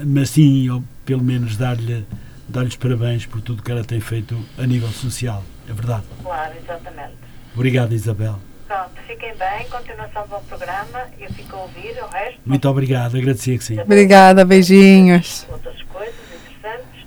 mas 0.06 0.30
sim, 0.30 0.70
ou 0.70 0.84
pelo 1.06 1.22
menos 1.24 1.58
dar-lhe 1.58 2.06
dar 2.48 2.64
os 2.66 2.76
parabéns 2.78 3.26
por 3.26 3.42
tudo 3.42 3.62
que 3.62 3.70
ela 3.72 3.84
tem 3.84 4.00
feito 4.00 4.40
a 4.58 4.66
nível 4.66 4.90
social. 4.90 5.44
É 5.70 5.74
verdade. 5.74 6.04
Claro, 6.24 6.54
exatamente. 6.62 7.14
Obrigado, 7.54 7.94
Isabel. 7.94 8.36
Pronto, 8.68 8.92
fiquem 9.08 9.34
bem, 9.36 9.68
continuação 9.70 10.28
do 10.28 10.40
programa. 10.48 11.08
Eu 11.20 11.30
fico 11.34 11.56
a 11.56 11.60
ouvir 11.62 11.96
o 12.02 12.08
resto. 12.08 12.40
Muito 12.46 12.70
obrigado, 12.70 13.18
agradecia 13.18 13.58
que 13.58 13.64
sim. 13.64 13.80
Obrigada, 13.80 14.46
beijinhos. 14.46 15.46
outras 15.52 15.82
coisas 15.84 16.16
interessantes 16.36 17.06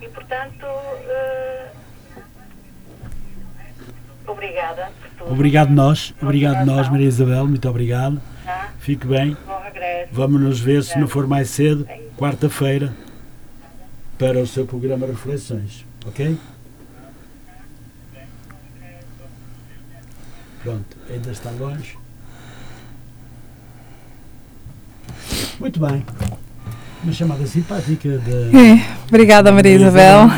e 0.00 0.08
portanto 0.08 0.64
eh, 0.66 1.68
obrigada 4.26 4.90
por 5.00 5.10
tudo. 5.18 5.32
Obrigado 5.32 5.70
nós, 5.70 6.14
obrigado 6.20 6.64
nós, 6.64 6.88
Maria 6.88 7.08
Isabel, 7.08 7.46
muito 7.46 7.68
obrigado. 7.68 8.20
tá? 8.44 8.70
Fique 8.78 9.06
bem. 9.06 9.36
Bom 9.46 9.60
regresso. 9.62 10.08
Vamos 10.12 10.40
nos 10.40 10.60
ver, 10.60 10.82
se 10.82 10.98
não 10.98 11.08
for 11.08 11.26
mais 11.26 11.50
cedo, 11.50 11.86
quarta-feira, 12.16 12.92
para 14.18 14.38
o 14.38 14.46
seu 14.46 14.66
programa 14.66 15.06
Reflexões. 15.06 15.84
Ok? 16.06 16.36
Pronto, 20.62 20.96
ainda 21.10 21.30
está 21.30 21.50
longe. 21.50 21.96
Muito 25.58 25.80
bem. 25.80 26.04
Uma 27.02 27.12
chamada 27.12 27.46
simpática 27.46 28.18
de. 28.18 28.56
É, 28.56 28.96
obrigada, 29.08 29.50
Maria 29.50 29.74
Isabel. 29.76 30.28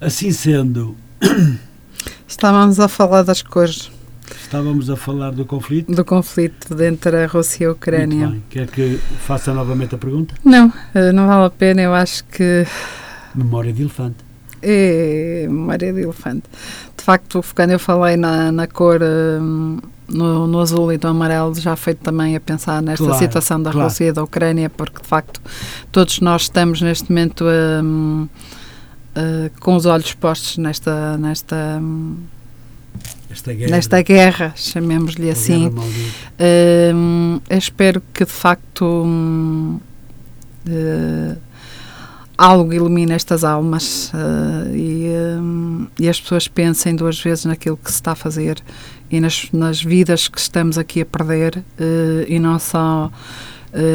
Assim 0.00 0.32
sendo, 0.32 0.96
Estávamos 2.26 2.80
a 2.80 2.88
falar 2.88 3.22
das 3.22 3.42
cores 3.42 3.90
estávamos 4.52 4.90
a 4.90 4.96
falar 4.96 5.30
do 5.30 5.46
conflito. 5.46 5.90
do 5.92 6.04
conflito 6.04 6.78
entre 6.82 7.24
a 7.24 7.26
Rússia 7.26 7.64
e 7.64 7.66
a 7.66 7.68
Muito 7.68 7.78
Ucrânia. 7.78 8.26
bem. 8.28 8.42
Quer 8.50 8.66
que 8.66 8.98
faça 9.26 9.54
novamente 9.54 9.94
a 9.94 9.98
pergunta? 9.98 10.34
Não, 10.44 10.70
eh, 10.94 11.10
não 11.12 11.26
vale 11.26 11.46
a 11.46 11.50
pena. 11.50 11.80
Eu 11.80 11.94
acho 11.94 12.22
que 12.24 12.66
Memória 13.34 13.72
de 13.72 13.80
elefante. 13.80 14.16
É 14.62 15.46
memória 15.48 15.92
de 15.92 16.00
elefante. 16.02 16.44
De 16.96 17.02
facto, 17.04 17.44
quando 17.54 17.70
eu 17.72 17.78
falei 17.78 18.16
na, 18.16 18.52
na 18.52 18.66
cor, 18.66 19.00
hum, 19.02 19.78
no, 20.08 20.46
no 20.46 20.60
azul 20.60 20.92
e 20.92 20.98
no 21.02 21.08
amarelo, 21.08 21.54
já 21.58 21.74
foi 21.74 21.94
também 21.94 22.36
a 22.36 22.40
pensar 22.40 22.80
nesta 22.82 23.04
Claro, 23.04 23.18
situação 23.18 23.62
da 23.62 23.72
claro. 23.72 23.88
Rússia 23.88 24.04
e 24.06 24.12
da 24.12 24.22
Ucrânia, 24.22 24.70
porque 24.70 25.02
de 25.02 25.08
facto 25.08 25.40
todos 25.90 26.20
nós 26.20 26.42
estamos 26.42 26.80
neste 26.80 27.10
momento 27.10 27.44
hum, 27.82 28.28
eh, 29.14 29.50
com 29.60 29.74
os 29.76 29.84
olhos 29.86 30.12
postos 30.14 30.58
nesta, 30.58 31.16
nesta, 31.18 31.78
hum, 31.80 32.16
Esta 33.30 33.52
guerra. 33.52 33.70
nesta 33.70 34.02
guerra, 34.02 34.52
chamemos-lhe 34.56 35.30
assim. 35.30 35.70
guerra. 35.70 35.86
Hum, 36.94 37.40
espero 37.50 38.02
que 38.12 38.24
de 38.24 38.30
facto 38.30 38.84
hum, 38.84 39.80
eh, 40.68 41.36
algo 42.36 42.72
ilumine 42.72 43.14
estas 43.14 43.44
almas 43.44 44.10
eh, 44.14 44.76
e, 44.76 45.08
hum, 45.38 45.86
e 45.98 46.08
as 46.08 46.20
pessoas 46.20 46.48
pensem 46.48 46.96
duas 46.96 47.20
vezes 47.20 47.44
naquilo 47.44 47.76
que 47.76 47.90
se 47.90 47.96
está 47.96 48.12
a 48.12 48.14
fazer 48.16 48.58
e 49.10 49.20
nas, 49.20 49.48
nas 49.52 49.82
vidas 49.82 50.28
que 50.28 50.38
estamos 50.38 50.78
aqui 50.78 51.02
a 51.02 51.06
perder 51.06 51.62
eh, 51.78 52.26
e 52.28 52.38
não 52.38 52.58
só 52.58 53.10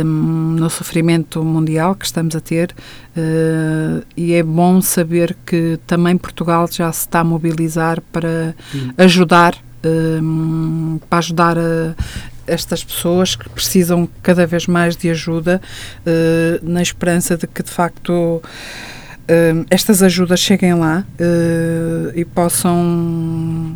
no 0.04 0.72
sofrimento 0.72 1.44
mundial 1.44 1.94
que 1.94 2.04
estamos 2.04 2.36
a 2.36 2.40
ter 2.40 2.74
eh, 3.16 4.04
e 4.18 4.34
é 4.34 4.42
bom 4.42 4.82
saber 4.82 5.38
que 5.46 5.80
também 5.86 6.18
Portugal 6.18 6.68
já 6.72 6.92
se 6.92 7.02
está 7.02 7.20
a 7.20 7.24
mobilizar 7.24 8.02
para 8.12 8.56
Sim. 8.72 8.92
ajudar 8.98 9.56
para 11.08 11.20
ajudar 11.20 11.58
a 11.60 11.96
estas 12.48 12.84
pessoas 12.84 13.36
que 13.36 13.48
precisam 13.50 14.10
cada 14.24 14.48
vez 14.48 14.66
mais 14.66 14.96
de 14.96 15.10
ajuda 15.10 15.62
eh, 16.06 16.60
na 16.64 16.82
esperança 16.82 17.38
de 17.38 17.46
que 17.46 17.62
de 17.62 17.70
facto 17.70 18.42
eh, 19.28 19.54
estas 19.70 20.02
ajudas 20.02 20.40
cheguem 20.40 20.74
lá 20.74 21.06
eh, 21.20 22.14
e 22.16 22.26
possam 22.26 23.76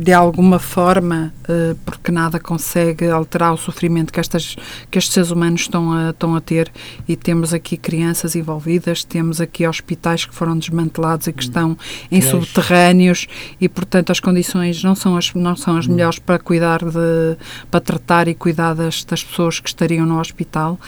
de 0.00 0.14
alguma 0.14 0.58
forma, 0.58 1.30
uh, 1.42 1.76
porque 1.84 2.10
nada 2.10 2.40
consegue 2.40 3.06
alterar 3.06 3.52
o 3.52 3.58
sofrimento 3.58 4.10
que, 4.10 4.18
estas, 4.18 4.56
que 4.90 4.98
estes 4.98 5.12
seres 5.12 5.30
humanos 5.30 5.60
estão 5.60 5.92
a, 5.92 6.08
estão 6.08 6.34
a 6.34 6.40
ter, 6.40 6.72
e 7.06 7.14
temos 7.16 7.52
aqui 7.52 7.76
crianças 7.76 8.34
envolvidas, 8.34 9.04
temos 9.04 9.42
aqui 9.42 9.66
hospitais 9.66 10.24
que 10.24 10.34
foram 10.34 10.58
desmantelados 10.58 11.26
e 11.26 11.32
que 11.34 11.42
estão 11.42 11.76
em 12.10 12.22
subterrâneos, 12.22 13.26
e 13.60 13.68
portanto 13.68 14.10
as 14.10 14.20
condições 14.20 14.82
não 14.82 14.94
são 14.94 15.18
as, 15.18 15.34
não 15.34 15.54
são 15.54 15.76
as 15.76 15.86
melhores 15.86 16.18
para 16.18 16.38
cuidar 16.38 16.78
de, 16.78 17.36
para 17.70 17.80
tratar 17.80 18.26
e 18.26 18.34
cuidar 18.34 18.72
das, 18.72 19.04
das 19.04 19.22
pessoas 19.22 19.60
que 19.60 19.68
estariam 19.68 20.06
no 20.06 20.18
hospital. 20.18 20.80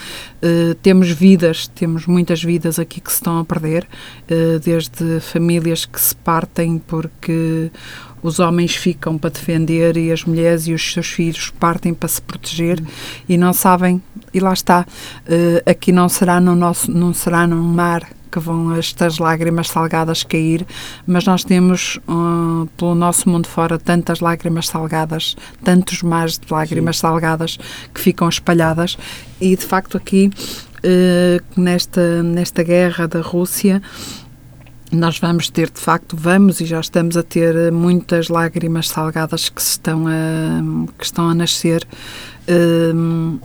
Uh, 0.43 0.75
temos 0.77 1.11
vidas, 1.11 1.69
temos 1.69 2.07
muitas 2.07 2.43
vidas 2.43 2.79
aqui 2.79 2.99
que 2.99 3.11
se 3.11 3.17
estão 3.17 3.39
a 3.41 3.45
perder, 3.45 3.87
uh, 4.25 4.59
desde 4.59 5.21
famílias 5.21 5.85
que 5.85 6.01
se 6.01 6.17
partem 6.17 6.79
porque 6.79 7.71
os 8.23 8.39
homens 8.39 8.77
ficam 8.77 9.19
para 9.19 9.31
defender 9.31 9.97
e 9.97 10.13
as 10.13 10.25
mulheres 10.25 10.67
e 10.67 10.73
os 10.73 10.93
seus 10.93 11.09
filhos 11.09 11.51
partem 11.59 11.93
para 11.93 12.09
se 12.09 12.23
proteger 12.23 12.81
uhum. 12.81 12.87
e 13.29 13.37
não 13.37 13.53
sabem 13.53 14.03
e 14.33 14.41
lá 14.41 14.53
está 14.53 14.87
uh, 14.87 15.71
aqui 15.71 15.93
não 15.93 16.09
será 16.09 16.41
no 16.41 16.55
nosso 16.55 16.91
não 16.91 17.13
será 17.13 17.47
no 17.47 17.57
mar 17.57 18.07
que 18.33 18.39
vão 18.39 18.75
estas 18.75 19.19
lágrimas 19.19 19.69
salgadas 19.69 20.25
cair, 20.25 20.67
mas 21.07 21.27
nós 21.27 21.45
temos 21.45 22.01
uh, 22.09 22.67
pelo 22.79 22.95
nosso 22.95 23.29
mundo 23.29 23.47
fora 23.47 23.79
tantas 23.79 24.21
lágrimas 24.21 24.69
salgadas, 24.69 25.37
tantos 25.63 26.03
mares 26.03 26.39
de 26.39 26.51
lágrimas 26.51 26.97
Sim. 26.97 27.03
salgadas 27.03 27.59
que 27.93 28.01
ficam 28.01 28.27
espalhadas 28.27 28.97
e 29.39 29.55
de 29.55 29.65
facto 29.65 29.99
aqui 29.99 30.31
uh, 30.79 31.61
nesta 31.61 32.23
nesta 32.23 32.63
guerra 32.63 33.07
da 33.07 33.21
Rússia 33.21 33.83
nós 34.93 35.19
vamos 35.19 35.49
ter, 35.49 35.71
de 35.71 35.81
facto, 35.81 36.17
vamos 36.17 36.61
e 36.61 36.67
já 36.67 36.79
estamos 36.79 37.17
a 37.17 37.23
ter 37.23 37.57
eh, 37.57 37.71
muitas 37.71 38.29
lágrimas 38.29 38.89
salgadas 38.89 39.49
que 39.49 39.61
estão 39.61 40.07
a, 40.07 40.93
que 40.99 41.05
estão 41.05 41.29
a 41.29 41.35
nascer 41.35 41.87
eh, 42.47 42.93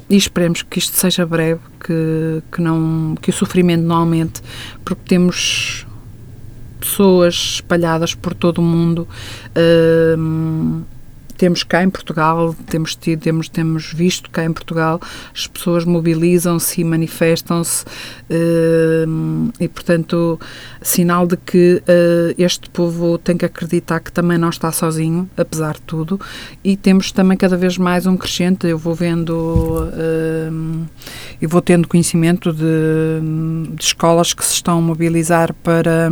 e 0.10 0.18
esperemos 0.18 0.62
que 0.62 0.80
isto 0.80 0.95
seja 0.95 1.26
breve, 1.26 1.62
que, 1.80 2.43
que, 2.52 2.62
não, 2.62 3.16
que 3.22 3.30
o 3.30 3.34
sofrimento 3.34 3.84
não 3.84 3.95
aumente, 3.95 4.41
porque 4.84 5.02
temos 5.08 5.88
pessoas 6.80 7.36
espalhadas 7.56 8.14
por 8.14 8.34
todo 8.34 8.60
o 8.60 8.62
mundo. 8.62 9.08
Um, 10.18 10.84
temos 11.38 11.63
cá 11.63 11.83
em 11.83 11.89
Portugal, 11.89 12.55
temos 12.65 12.95
tido, 12.95 13.21
temos, 13.21 13.47
temos 13.47 13.93
visto 13.93 14.29
cá 14.29 14.43
em 14.43 14.51
Portugal, 14.51 14.99
as 15.33 15.47
pessoas 15.47 15.85
mobilizam-se 15.85 16.81
e 16.81 16.83
manifestam-se 16.83 17.85
uh, 17.85 19.53
e, 19.59 19.67
portanto, 19.67 20.39
sinal 20.81 21.27
de 21.27 21.38
que 21.38 21.81
uh, 21.83 22.35
este 22.38 22.69
povo 22.69 23.17
tem 23.17 23.38
que 23.38 23.45
acreditar 23.45 23.99
que 23.99 24.11
também 24.11 24.38
não 24.38 24.49
está 24.49 24.71
sozinho, 24.71 25.29
apesar 25.38 25.75
de 25.75 25.81
tudo, 25.81 26.19
e 26.63 26.75
temos 26.75 27.11
também 27.11 27.38
cada 27.38 27.55
vez 27.55 27.77
mais 27.77 28.05
um 28.05 28.17
crescente, 28.17 28.67
eu 28.67 28.77
vou 28.77 28.95
vendo 28.95 29.31
uh, 29.31 30.88
e 31.41 31.47
vou 31.47 31.61
tendo 31.61 31.88
conhecimento 31.88 32.51
de, 32.51 32.63
de, 33.75 33.83
escolas 33.83 34.33
que 34.33 34.43
se 34.45 34.53
estão 34.53 34.79
a 34.79 34.81
mobilizar 34.81 35.53
para, 35.53 36.09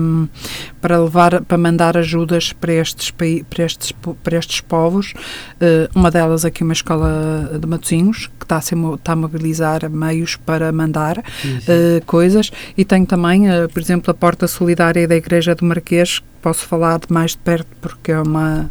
para 0.81 0.97
levar, 0.97 1.41
para 1.41 1.57
mandar 1.57 1.97
ajudas 1.97 2.53
para 2.53 2.73
estes, 2.73 3.11
para 3.11 3.63
estes, 3.63 3.91
para 4.23 4.37
estes 4.37 4.61
povos 4.61 5.13
Uh, 5.55 5.87
uma 5.97 6.11
delas 6.11 6.43
aqui 6.43 6.63
uma 6.63 6.73
escola 6.73 7.57
de 7.59 7.65
Matosinhos, 7.65 8.27
que 8.39 8.45
está 8.45 8.57
a, 8.57 8.61
ser, 8.61 8.75
está 8.95 9.13
a 9.13 9.15
mobilizar 9.15 9.89
meios 9.89 10.35
para 10.35 10.71
mandar 10.71 11.17
uh, 11.19 12.05
coisas. 12.05 12.51
E 12.77 12.83
tenho 12.83 13.05
também, 13.05 13.49
uh, 13.49 13.69
por 13.69 13.81
exemplo, 13.81 14.11
a 14.11 14.13
Porta 14.13 14.47
Solidária 14.47 15.07
da 15.07 15.15
Igreja 15.15 15.55
do 15.55 15.65
Marquês, 15.65 16.21
posso 16.45 16.67
falar 16.67 16.99
de 16.99 17.11
mais 17.11 17.31
de 17.31 17.39
perto 17.39 17.65
porque 17.81 18.11
é 18.11 18.21
uma 18.21 18.69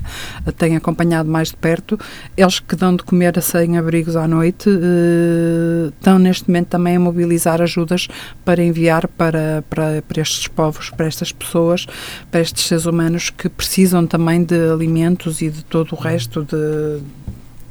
tenho 0.56 0.76
acompanhado 0.76 1.28
mais 1.28 1.48
de 1.48 1.56
perto. 1.56 1.98
Eles 2.36 2.60
que 2.60 2.76
dão 2.76 2.94
de 2.94 3.02
comer 3.02 3.36
a 3.36 3.42
sem 3.42 3.76
abrigos 3.76 4.14
à 4.14 4.28
noite 4.28 4.70
uh, 4.70 5.88
estão 5.88 6.16
neste 6.20 6.48
momento 6.48 6.68
também 6.68 6.94
a 6.94 7.00
mobilizar 7.00 7.60
ajudas 7.60 8.06
para 8.44 8.62
enviar 8.62 9.08
para, 9.08 9.64
para, 9.68 10.04
para 10.06 10.22
estes 10.22 10.46
povos, 10.46 10.90
para 10.90 11.06
estas 11.06 11.32
pessoas 11.32 11.86
para 12.30 12.40
estes 12.40 12.64
seres 12.64 12.86
humanos 12.86 13.30
que 13.30 13.48
precisam 13.48 14.06
também 14.06 14.44
de 14.44 14.70
alimentos 14.70 15.42
e 15.42 15.50
de 15.50 15.64
todo 15.64 15.94
o 15.94 15.96
resto 15.96 16.44
de 16.44 17.00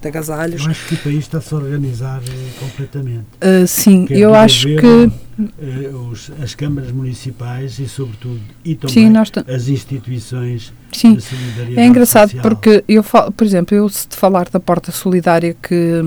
de 0.04 0.08
agasalhos. 0.10 0.64
Eu 0.64 0.72
acho 0.72 0.88
que 0.88 0.96
o 0.96 0.98
país 0.98 1.20
está-se 1.20 1.54
a 1.54 1.58
organizar 1.58 2.22
eh, 2.28 2.50
completamente. 2.60 3.26
Uh, 3.42 3.66
sim, 3.66 4.06
Quer 4.06 4.18
eu 4.18 4.36
acho 4.36 4.68
que... 4.68 4.86
Uh, 4.86 6.12
os, 6.12 6.32
as 6.44 6.54
câmaras 6.54 6.92
municipais 6.92 7.80
e, 7.80 7.88
sobretudo, 7.88 8.40
e 8.64 8.76
também 8.76 9.12
sim, 9.12 9.52
as 9.52 9.68
instituições 9.68 10.72
sim. 10.92 11.16
de 11.16 11.22
solidariedade 11.22 11.80
É 11.80 11.88
engraçado 11.88 12.30
social. 12.30 12.44
porque, 12.44 12.84
eu 12.88 13.02
falo, 13.02 13.32
por 13.32 13.44
exemplo, 13.44 13.76
eu 13.76 13.90
se 13.90 14.08
te 14.08 14.16
falar 14.16 14.48
da 14.50 14.60
Porta 14.60 14.92
Solidária, 14.92 15.56
que, 15.60 16.02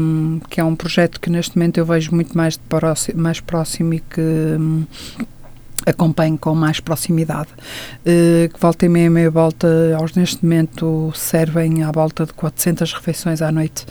que 0.48 0.60
é 0.60 0.64
um 0.64 0.76
projeto 0.76 1.20
que 1.20 1.28
neste 1.28 1.56
momento 1.56 1.78
eu 1.78 1.84
vejo 1.84 2.14
muito 2.14 2.36
mais, 2.36 2.54
de 2.54 2.60
próximo, 2.68 3.20
mais 3.20 3.40
próximo 3.40 3.94
e 3.94 3.98
que... 3.98 4.20
Acompanho 5.86 6.36
com 6.36 6.54
mais 6.54 6.80
proximidade. 6.80 7.48
Uh, 8.04 8.50
volta 8.58 8.84
e 8.84 8.88
meia, 8.88 9.08
meia 9.08 9.30
volta, 9.30 9.68
aos 9.96 10.14
neste 10.14 10.44
momento 10.44 11.12
servem 11.14 11.84
à 11.84 11.92
volta 11.92 12.26
de 12.26 12.32
400 12.32 12.92
refeições 12.92 13.40
à 13.40 13.52
noite 13.52 13.86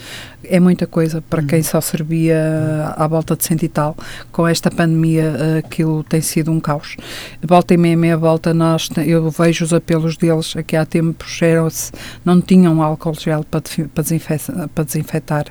é 0.50 0.60
muita 0.60 0.88
coisa 0.88 1.22
para 1.22 1.44
quem 1.44 1.62
só 1.64 1.80
servia 1.82 2.94
à 2.96 3.08
volta 3.08 3.36
de 3.36 3.44
cento 3.44 3.64
e 3.64 3.70
tal. 3.70 3.96
Com 4.32 4.48
esta 4.48 4.70
pandemia, 4.70 5.60
aquilo 5.60 6.04
tem 6.04 6.22
sido 6.22 6.52
um 6.52 6.60
caos. 6.60 6.96
Volta 7.42 7.74
e 7.74 7.78
meia, 7.78 7.98
meia 7.98 8.18
volta, 8.18 8.54
nós, 8.54 8.90
eu 9.06 9.30
vejo 9.30 9.66
os 9.66 9.74
apelos 9.74 10.18
deles, 10.18 10.56
aqui 10.56 10.76
há 10.76 10.86
tempos 10.86 11.42
eram-se, 11.42 11.92
não 12.24 12.42
tinham 12.42 12.82
álcool 12.82 13.14
gel 13.14 13.44
para, 13.44 13.62
para, 13.94 14.04
desinfetar. 14.04 14.70
Para 14.70 14.84
desinfetar. 14.84 15.46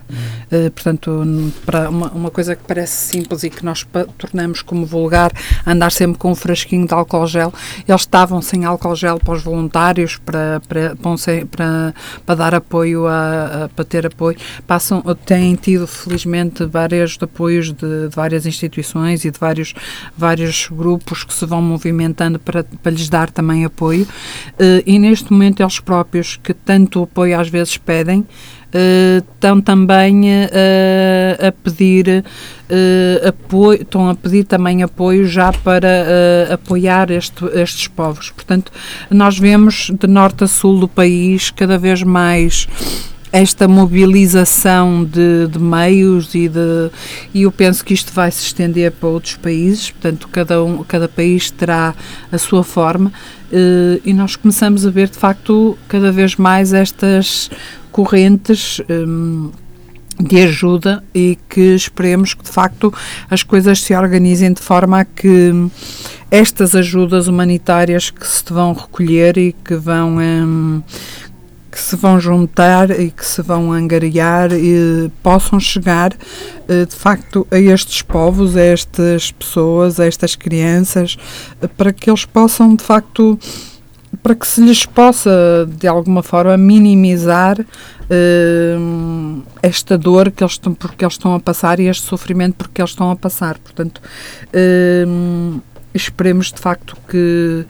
Uh, 0.50 0.70
portanto, 0.70 1.52
para 1.64 1.88
uma, 1.88 2.10
uma, 2.10 2.30
coisa 2.30 2.56
que 2.56 2.62
parece 2.66 2.92
simples 2.92 3.42
e 3.44 3.50
que 3.50 3.64
nós 3.64 3.86
tornamos 4.18 4.62
como 4.62 4.86
vulgar, 4.86 5.32
andar 5.66 5.92
sempre 5.92 6.18
com 6.18 6.32
um 6.32 6.34
frasquinho 6.34 6.86
de 6.86 6.94
álcool 6.94 7.26
gel, 7.26 7.52
eles 7.86 8.00
estavam 8.02 8.40
sem 8.42 8.64
álcool 8.64 8.94
gel 8.96 9.18
para 9.18 9.34
os 9.34 9.42
voluntários, 9.42 10.16
para, 10.16 10.60
para, 10.68 10.96
para, 11.50 11.94
para 12.24 12.34
dar 12.34 12.54
apoio, 12.54 13.06
a, 13.06 13.64
a, 13.64 13.68
para 13.68 13.84
ter 13.84 14.06
apoio, 14.06 14.36
para 14.66 14.76
passam, 14.84 15.02
têm 15.24 15.54
tido 15.54 15.86
felizmente 15.86 16.64
vários 16.66 17.16
apoios 17.20 17.72
de, 17.72 17.74
de, 17.74 18.08
várias 18.14 18.44
instituições 18.44 19.24
e 19.24 19.30
de 19.30 19.38
vários, 19.38 19.74
vários 20.16 20.68
grupos 20.70 21.24
que 21.24 21.32
se 21.32 21.46
vão 21.46 21.62
movimentando 21.62 22.38
para, 22.38 22.64
para 22.64 22.92
lhes 22.92 23.08
dar 23.08 23.30
também 23.30 23.64
apoio 23.64 24.04
uh, 24.04 24.82
e 24.84 24.98
neste 24.98 25.32
momento 25.32 25.62
eles 25.62 25.80
próprios 25.80 26.38
que 26.42 26.52
tanto 26.52 27.02
apoio 27.02 27.38
às 27.38 27.48
vezes 27.48 27.76
pedem 27.78 28.26
Uh, 28.74 29.22
estão 29.32 29.60
também 29.60 30.22
uh, 30.22 31.46
a 31.46 31.52
pedir 31.52 32.24
uh, 32.68 33.28
apoio, 33.28 33.82
estão 33.82 34.10
a 34.10 34.16
pedir 34.16 34.42
também 34.42 34.82
apoio 34.82 35.28
já 35.28 35.52
para 35.52 36.52
apoiar 36.52 37.08
este, 37.12 37.44
estes 37.52 37.86
povos. 37.86 38.30
Portanto, 38.30 38.72
nós 39.08 39.38
vemos 39.38 39.92
de 39.96 40.08
norte 40.08 40.42
a 40.42 40.48
sul 40.48 40.80
do 40.80 40.88
país 40.88 41.52
cada 41.52 41.78
vez 41.78 42.02
mais 42.02 42.66
esta 43.34 43.66
mobilização 43.66 45.04
de, 45.04 45.48
de, 45.48 45.58
meios 45.58 46.32
e 46.36 46.48
de 46.48 46.88
e 47.34 47.42
eu 47.42 47.50
penso 47.50 47.84
que 47.84 47.92
isto 47.92 48.12
vai 48.12 48.30
se 48.30 48.44
estender 48.44 48.92
para 48.92 49.08
outros 49.08 49.34
países 49.34 49.90
portanto 49.90 50.28
cada 50.28 50.62
um 50.62 50.84
cada 50.84 51.08
país 51.08 51.50
terá 51.50 51.96
a 52.30 52.38
sua 52.38 52.62
forma 52.62 53.10
uh, 53.50 54.00
e 54.04 54.14
nós 54.14 54.36
começamos 54.36 54.86
a 54.86 54.90
ver 54.90 55.08
de 55.08 55.18
facto 55.18 55.76
cada 55.88 56.12
vez 56.12 56.36
mais 56.36 56.72
estas 56.72 57.50
correntes 57.90 58.80
um, 58.88 59.50
de 60.20 60.40
ajuda 60.42 61.02
e 61.12 61.36
que 61.48 61.74
esperemos 61.74 62.34
que 62.34 62.44
de 62.44 62.50
facto 62.50 62.94
as 63.28 63.42
coisas 63.42 63.82
se 63.82 63.96
organizem 63.96 64.52
de 64.52 64.62
forma 64.62 65.00
a 65.00 65.04
que 65.04 65.52
estas 66.30 66.74
ajudas 66.74 67.26
humanitárias 67.26 68.10
que 68.10 68.26
se 68.26 68.44
vão 68.48 68.72
recolher 68.72 69.36
e 69.36 69.52
que 69.52 69.74
vão 69.74 70.18
um, 70.18 70.82
que 71.74 71.80
se 71.80 71.96
vão 71.96 72.20
juntar 72.20 72.88
e 73.00 73.10
que 73.10 73.26
se 73.26 73.42
vão 73.42 73.72
angariar 73.72 74.52
e 74.52 75.10
possam 75.24 75.58
chegar 75.58 76.12
eh, 76.68 76.84
de 76.84 76.94
facto 76.94 77.44
a 77.50 77.58
estes 77.58 78.00
povos, 78.00 78.56
a 78.56 78.62
estas 78.62 79.32
pessoas, 79.32 79.98
a 79.98 80.06
estas 80.06 80.36
crianças, 80.36 81.16
eh, 81.60 81.66
para 81.66 81.92
que 81.92 82.08
eles 82.08 82.24
possam 82.24 82.76
de 82.76 82.84
facto 82.84 83.36
para 84.22 84.36
que 84.36 84.46
se 84.46 84.60
lhes 84.60 84.86
possa 84.86 85.68
de 85.68 85.88
alguma 85.88 86.22
forma 86.22 86.56
minimizar 86.56 87.60
uh, 87.60 89.42
esta 89.60 89.98
dor 89.98 90.30
que 90.30 90.44
eles 90.44 90.52
estão 90.52 90.72
porque 90.72 91.04
eles 91.04 91.14
estão 91.14 91.34
a 91.34 91.40
passar 91.40 91.80
e 91.80 91.88
este 91.88 92.06
sofrimento 92.06 92.54
porque 92.54 92.80
eles 92.80 92.92
estão 92.92 93.10
a 93.10 93.16
passar. 93.16 93.58
Portanto 93.58 94.00
uh, 94.54 95.60
esperemos 95.92 96.52
de 96.52 96.60
facto 96.60 96.96
que 97.08 97.66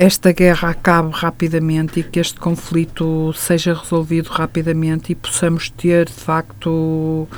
esta 0.00 0.32
guerra 0.32 0.70
acabe 0.70 1.10
rapidamente 1.12 2.00
e 2.00 2.02
que 2.02 2.18
este 2.18 2.40
conflito 2.40 3.34
seja 3.34 3.74
resolvido 3.74 4.28
rapidamente 4.28 5.12
e 5.12 5.14
possamos 5.14 5.68
ter, 5.68 6.06
de 6.06 6.14
facto, 6.14 7.28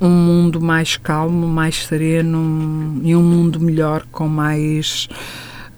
um 0.00 0.08
mundo 0.08 0.62
mais 0.62 0.96
calmo, 0.96 1.46
mais 1.46 1.84
sereno 1.84 3.02
e 3.04 3.14
um 3.14 3.22
mundo 3.22 3.60
melhor 3.60 4.06
com 4.10 4.26
mais, 4.26 5.10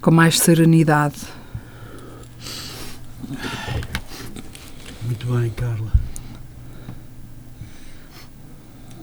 com 0.01 0.13
mais 0.13 0.39
serenidade. 0.39 1.17
Muito 5.03 5.27
bem, 5.27 5.51
Carla. 5.51 5.93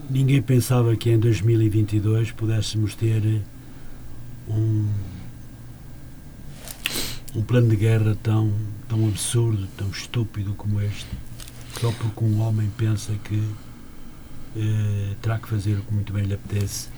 Ninguém 0.08 0.40
pensava 0.40 0.96
que 0.96 1.10
em 1.10 1.18
2022 1.18 2.30
pudéssemos 2.30 2.94
ter 2.94 3.42
um, 4.48 4.88
um 7.34 7.42
plano 7.42 7.68
de 7.68 7.76
guerra 7.76 8.16
tão, 8.22 8.52
tão 8.88 9.06
absurdo, 9.08 9.66
tão 9.76 9.88
estúpido 9.88 10.54
como 10.54 10.80
este, 10.80 11.06
só 11.80 11.90
porque 11.92 12.24
um 12.24 12.40
homem 12.40 12.70
pensa 12.76 13.12
que 13.24 13.42
eh, 14.56 15.14
terá 15.20 15.38
que 15.38 15.48
fazer 15.48 15.72
o 15.74 15.80
que 15.82 15.92
muito 15.92 16.12
bem 16.12 16.24
lhe 16.24 16.34
apetece. 16.34 16.88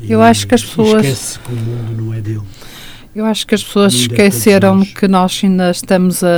Eu 0.00 0.22
acho 0.22 0.46
que 0.46 0.54
as 0.54 0.62
pessoas- 0.64 1.04
Esquece 1.04 1.38
que 1.40 1.52
o 1.52 1.56
mundo 1.56 2.02
não 2.02 2.14
é 2.14 2.20
dele. 2.20 2.42
Eu 3.14 3.24
acho 3.24 3.46
que 3.46 3.54
as 3.54 3.64
pessoas 3.64 3.94
esqueceram 3.94 4.84
que 4.84 5.08
nós 5.08 5.40
ainda 5.42 5.70
estamos 5.70 6.22
a, 6.22 6.28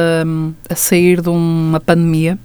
a 0.68 0.74
sair 0.76 1.20
de 1.20 1.28
uma 1.28 1.80
pandemia. 1.80 2.38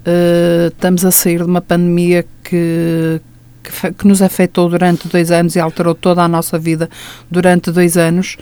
Uh, 0.00 0.68
estamos 0.68 1.04
a 1.04 1.10
sair 1.12 1.38
de 1.38 1.44
uma 1.44 1.60
pandemia 1.60 2.26
que, 2.42 3.20
que, 3.62 3.92
que 3.92 4.08
nos 4.08 4.22
afetou 4.22 4.68
durante 4.68 5.06
dois 5.06 5.30
anos 5.30 5.54
e 5.54 5.60
alterou 5.60 5.94
toda 5.94 6.20
a 6.22 6.26
nossa 6.26 6.58
vida 6.58 6.90
durante 7.30 7.70
dois 7.70 7.96
anos. 7.96 8.36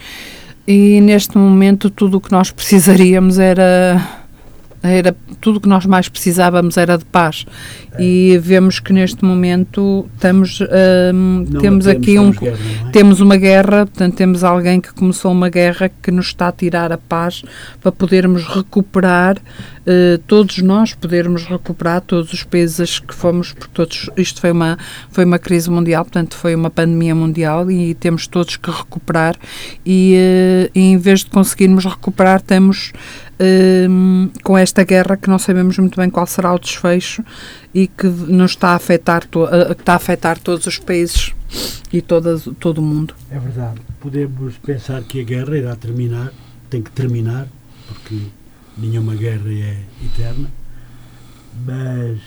E 0.71 1.01
neste 1.01 1.39
momento 1.39 1.89
tudo 1.89 2.19
o 2.19 2.21
que 2.21 2.31
nós 2.31 2.51
precisaríamos 2.51 3.39
era 3.39 4.07
era 4.83 5.17
tudo 5.41 5.57
o 5.57 5.61
que 5.63 5.69
nós 5.69 5.87
mais 5.87 6.11
precisávamos 6.11 6.77
era 6.77 6.99
de 6.99 7.07
paz 7.07 7.47
e 7.99 8.39
vemos 8.39 8.79
que 8.79 8.93
neste 8.93 9.25
momento 9.25 10.09
estamos 10.15 10.61
hum, 10.61 11.45
Não 11.49 11.61
temos 11.61 11.87
aqui 11.87 12.19
um 12.19 12.31
temos 12.33 12.39
guerra, 12.39 12.59
é? 12.87 12.91
temos 12.91 13.21
uma 13.21 13.37
guerra, 13.37 13.87
portanto, 13.87 14.15
temos 14.15 14.45
alguém 14.45 14.81
que 14.81 14.93
começou 14.93 15.33
uma 15.33 15.49
guerra 15.49 15.91
que 16.03 16.11
nos 16.11 16.27
está 16.27 16.49
a 16.49 16.53
tirar 16.53 16.93
a 16.93 16.99
paz 16.99 17.43
para 17.81 17.91
podermos 17.91 18.45
recuperar, 18.47 19.37
eh, 19.87 20.21
todos 20.27 20.59
nós 20.59 20.95
podermos 20.95 21.45
recuperar 21.45 22.01
todos 22.01 22.33
os 22.33 22.45
países 22.45 22.99
que 22.99 23.15
fomos, 23.15 23.53
porque 23.53 23.73
todos, 23.73 24.11
isto 24.17 24.41
foi 24.41 24.53
uma, 24.53 24.79
foi 25.11 25.25
uma 25.25 25.39
crise 25.39 25.71
mundial, 25.71 26.05
portanto, 26.05 26.37
foi 26.37 26.55
uma 26.55 26.71
pandemia 26.71 27.15
mundial 27.15 27.71
e 27.71 27.95
temos 27.95 28.27
todos 28.27 28.57
que 28.57 28.71
recuperar 28.71 29.37
e, 29.85 30.71
e 30.75 30.81
em 30.81 30.97
vez 30.97 31.21
de 31.21 31.31
conseguirmos 31.31 31.85
recuperar, 31.85 32.41
temos 32.41 32.93
eh, 33.41 33.87
com 34.43 34.59
esta 34.59 34.83
guerra 34.83 35.17
que 35.17 35.31
não 35.31 35.39
sabemos 35.39 35.79
muito 35.79 35.97
bem 35.97 36.11
qual 36.11 36.27
será 36.27 36.53
o 36.53 36.59
desfecho 36.59 37.23
e 37.73 37.87
que 37.87 38.07
nos 38.07 38.53
está 38.53 38.71
a 38.71 38.77
afetar, 38.77 39.29
que 39.29 39.39
está 39.73 39.93
a 39.93 39.97
afetar 39.97 40.39
todos 40.39 40.67
os 40.67 40.79
países 40.79 41.35
e 41.93 42.01
todas, 42.01 42.49
todo 42.59 42.79
o 42.79 42.83
mundo. 42.83 43.15
É 43.31 43.39
verdade. 43.39 43.81
Podemos 44.01 44.57
pensar 44.59 45.03
que 45.03 45.21
a 45.21 45.25
guerra 45.25 45.57
irá 45.57 45.77
terminar, 45.77 46.33
tem 46.71 46.83
que 46.83 46.91
terminar, 46.91 47.47
porque 47.87 48.21
nenhuma 48.77 49.15
guerra 49.15 49.51
é 49.51 49.83
eterna, 50.05 50.51
mas 51.67 52.19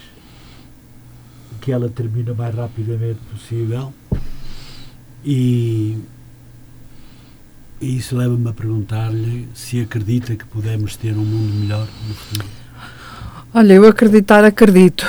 que 1.59 1.71
ela 1.71 1.89
termina 1.89 2.33
o 2.33 2.35
mais 2.35 2.55
rapidamente 2.55 3.19
possível 3.31 3.93
e, 5.23 5.99
e 7.79 7.97
isso 7.97 8.17
leva-me 8.17 8.49
a 8.49 8.53
perguntar-lhe 8.53 9.47
se 9.53 9.79
acredita 9.79 10.35
que 10.35 10.45
podemos 10.45 10.95
ter 10.95 11.13
um 11.13 11.23
mundo 11.23 11.53
melhor 11.53 11.87
no 12.07 12.15
futuro. 12.15 12.49
Olha, 13.53 13.73
eu 13.73 13.87
acreditar, 13.87 14.43
acredito. 14.43 15.05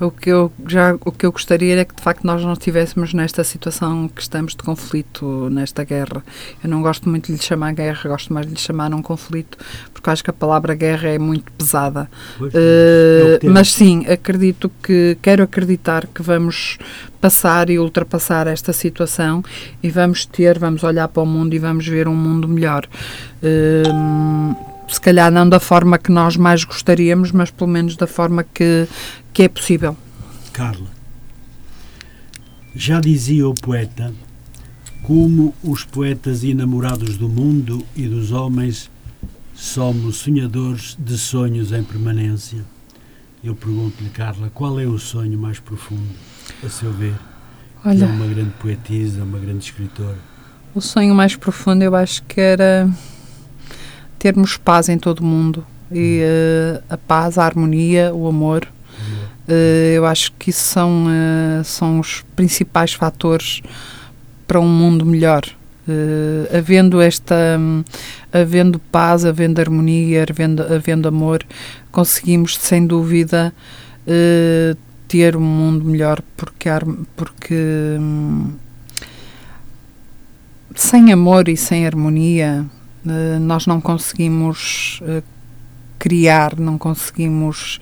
O 0.00 0.10
que, 0.10 0.30
eu 0.30 0.50
já, 0.66 0.94
o 1.04 1.12
que 1.12 1.26
eu 1.26 1.32
gostaria 1.32 1.74
era 1.74 1.84
que 1.84 1.94
de 1.94 2.02
facto 2.02 2.24
nós 2.24 2.42
não 2.42 2.54
estivéssemos 2.54 3.12
nesta 3.12 3.44
situação 3.44 4.08
que 4.08 4.22
estamos 4.22 4.52
de 4.52 4.62
conflito, 4.62 5.48
nesta 5.50 5.84
guerra. 5.84 6.24
Eu 6.62 6.70
não 6.70 6.80
gosto 6.80 7.08
muito 7.08 7.26
de 7.26 7.32
lhe 7.32 7.42
chamar 7.42 7.74
guerra, 7.74 8.08
gosto 8.08 8.32
mais 8.32 8.46
de 8.46 8.52
lhe 8.52 8.58
chamar 8.58 8.94
um 8.94 9.02
conflito, 9.02 9.58
porque 9.92 10.08
acho 10.08 10.24
que 10.24 10.30
a 10.30 10.32
palavra 10.32 10.74
guerra 10.74 11.08
é 11.08 11.18
muito 11.18 11.52
pesada. 11.52 12.10
Pois, 12.38 12.54
Uh, 12.54 13.38
é 13.42 13.48
mas 13.48 13.72
sim, 13.72 14.06
acredito 14.06 14.70
que, 14.82 15.18
quero 15.20 15.42
acreditar 15.42 16.06
que 16.06 16.22
vamos 16.22 16.78
passar 17.20 17.68
e 17.68 17.78
ultrapassar 17.78 18.46
esta 18.46 18.72
situação 18.72 19.44
e 19.82 19.90
vamos 19.90 20.24
ter, 20.24 20.58
vamos 20.58 20.82
olhar 20.82 21.08
para 21.08 21.22
o 21.22 21.26
mundo 21.26 21.54
e 21.54 21.58
vamos 21.58 21.86
ver 21.86 22.08
um 22.08 22.14
mundo 22.14 22.48
melhor. 22.48 22.88
Hum, 23.42 24.54
se 24.90 25.00
calhar 25.00 25.30
não 25.30 25.48
da 25.48 25.60
forma 25.60 25.98
que 25.98 26.10
nós 26.10 26.36
mais 26.36 26.64
gostaríamos, 26.64 27.32
mas 27.32 27.50
pelo 27.50 27.70
menos 27.70 27.96
da 27.96 28.06
forma 28.06 28.42
que, 28.44 28.86
que 29.32 29.44
é 29.44 29.48
possível. 29.48 29.96
Carla, 30.52 30.86
já 32.74 33.00
dizia 33.00 33.48
o 33.48 33.54
poeta 33.54 34.12
como 35.02 35.54
os 35.62 35.84
poetas 35.84 36.44
enamorados 36.44 37.16
do 37.16 37.28
mundo 37.28 37.84
e 37.96 38.06
dos 38.06 38.32
homens 38.32 38.90
somos 39.54 40.16
sonhadores 40.16 40.96
de 40.98 41.16
sonhos 41.18 41.72
em 41.72 41.82
permanência. 41.82 42.64
Eu 43.42 43.54
pergunto-lhe, 43.54 44.10
Carla, 44.10 44.50
qual 44.52 44.78
é 44.78 44.86
o 44.86 44.98
sonho 44.98 45.38
mais 45.38 45.58
profundo, 45.58 46.10
a 46.64 46.68
seu 46.68 46.92
ver? 46.92 47.14
Que 47.82 47.88
é 47.88 47.90
Olha, 47.90 48.06
uma 48.06 48.26
grande 48.26 48.50
poetisa, 48.60 49.24
uma 49.24 49.38
grande 49.38 49.64
escritora. 49.64 50.18
o 50.74 50.80
sonho 50.80 51.14
mais 51.14 51.34
profundo 51.34 51.82
eu 51.82 51.94
acho 51.96 52.22
que 52.24 52.40
era 52.40 52.88
termos 54.20 54.58
paz 54.58 54.90
em 54.90 54.98
todo 54.98 55.20
o 55.20 55.24
mundo 55.24 55.66
e 55.90 56.20
eh, 56.22 56.82
a 56.88 56.96
paz, 56.96 57.38
a 57.38 57.44
harmonia, 57.44 58.14
o 58.14 58.28
amor. 58.28 58.68
Eh, 59.48 59.94
eu 59.96 60.06
acho 60.06 60.30
que 60.38 60.50
isso 60.50 60.62
são, 60.62 61.06
eh, 61.08 61.62
são 61.64 61.98
os 61.98 62.22
principais 62.36 62.92
fatores 62.92 63.62
para 64.46 64.60
um 64.60 64.68
mundo 64.68 65.04
melhor. 65.06 65.42
Eh, 65.88 66.58
havendo 66.58 67.00
esta, 67.00 67.56
hum, 67.58 67.82
havendo 68.30 68.78
paz, 68.78 69.24
havendo 69.24 69.58
harmonia, 69.58 70.26
havendo, 70.28 70.62
havendo 70.62 71.08
amor, 71.08 71.42
conseguimos 71.90 72.58
sem 72.58 72.86
dúvida 72.86 73.52
eh, 74.06 74.76
ter 75.08 75.34
um 75.34 75.40
mundo 75.40 75.84
melhor, 75.84 76.22
porque, 76.36 76.68
porque 77.16 77.96
hum, 77.98 78.52
sem 80.76 81.10
amor 81.10 81.48
e 81.48 81.56
sem 81.56 81.86
harmonia 81.86 82.66
nós 83.04 83.66
não 83.66 83.80
conseguimos 83.80 85.00
eh, 85.02 85.22
criar, 85.98 86.58
não 86.58 86.76
conseguimos 86.76 87.78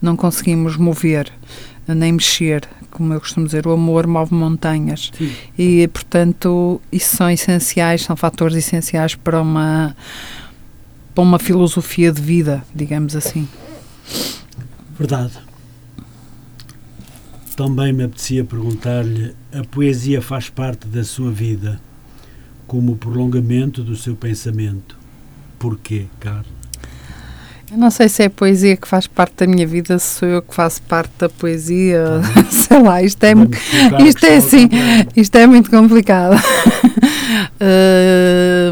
não 0.00 0.16
conseguimos 0.16 0.76
mover, 0.76 1.32
eh, 1.86 1.94
nem 1.94 2.12
mexer, 2.12 2.66
como 2.90 3.12
eu 3.12 3.20
costumo 3.20 3.46
dizer, 3.46 3.66
o 3.66 3.72
amor 3.72 4.06
move 4.06 4.34
montanhas. 4.34 5.10
Sim. 5.16 5.32
E, 5.58 5.88
portanto, 5.88 6.80
isso 6.90 7.16
são 7.16 7.30
essenciais, 7.30 8.02
são 8.02 8.16
fatores 8.16 8.56
essenciais 8.56 9.14
para 9.14 9.40
uma, 9.40 9.94
para 11.14 11.22
uma 11.22 11.38
filosofia 11.38 12.10
de 12.12 12.20
vida, 12.20 12.64
digamos 12.74 13.14
assim. 13.14 13.48
Verdade. 14.98 15.32
Também 17.56 17.92
me 17.92 18.04
apetecia 18.04 18.44
perguntar-lhe: 18.44 19.34
a 19.52 19.62
poesia 19.64 20.22
faz 20.22 20.48
parte 20.48 20.86
da 20.86 21.04
sua 21.04 21.30
vida 21.30 21.80
como 22.70 22.92
o 22.92 22.96
prolongamento 22.96 23.82
do 23.82 23.96
seu 23.96 24.14
pensamento. 24.14 24.96
Porquê, 25.58 26.06
Carla? 26.20 26.44
Eu 27.68 27.76
não 27.76 27.90
sei 27.90 28.08
se 28.08 28.22
é 28.22 28.26
a 28.26 28.30
poesia 28.30 28.76
que 28.76 28.86
faz 28.86 29.08
parte 29.08 29.38
da 29.38 29.46
minha 29.48 29.66
vida, 29.66 29.98
se 29.98 30.20
sou 30.20 30.28
eu 30.28 30.40
que 30.40 30.54
faço 30.54 30.80
parte 30.82 31.10
da 31.18 31.28
poesia, 31.28 32.04
sei 32.48 32.80
lá, 32.80 33.02
isto 33.02 33.24
é, 33.24 33.32
isto 34.06 34.24
é 34.24 34.36
assim. 34.36 34.68
Isto 35.16 35.36
é 35.36 35.48
muito 35.48 35.68
complicado. 35.68 36.40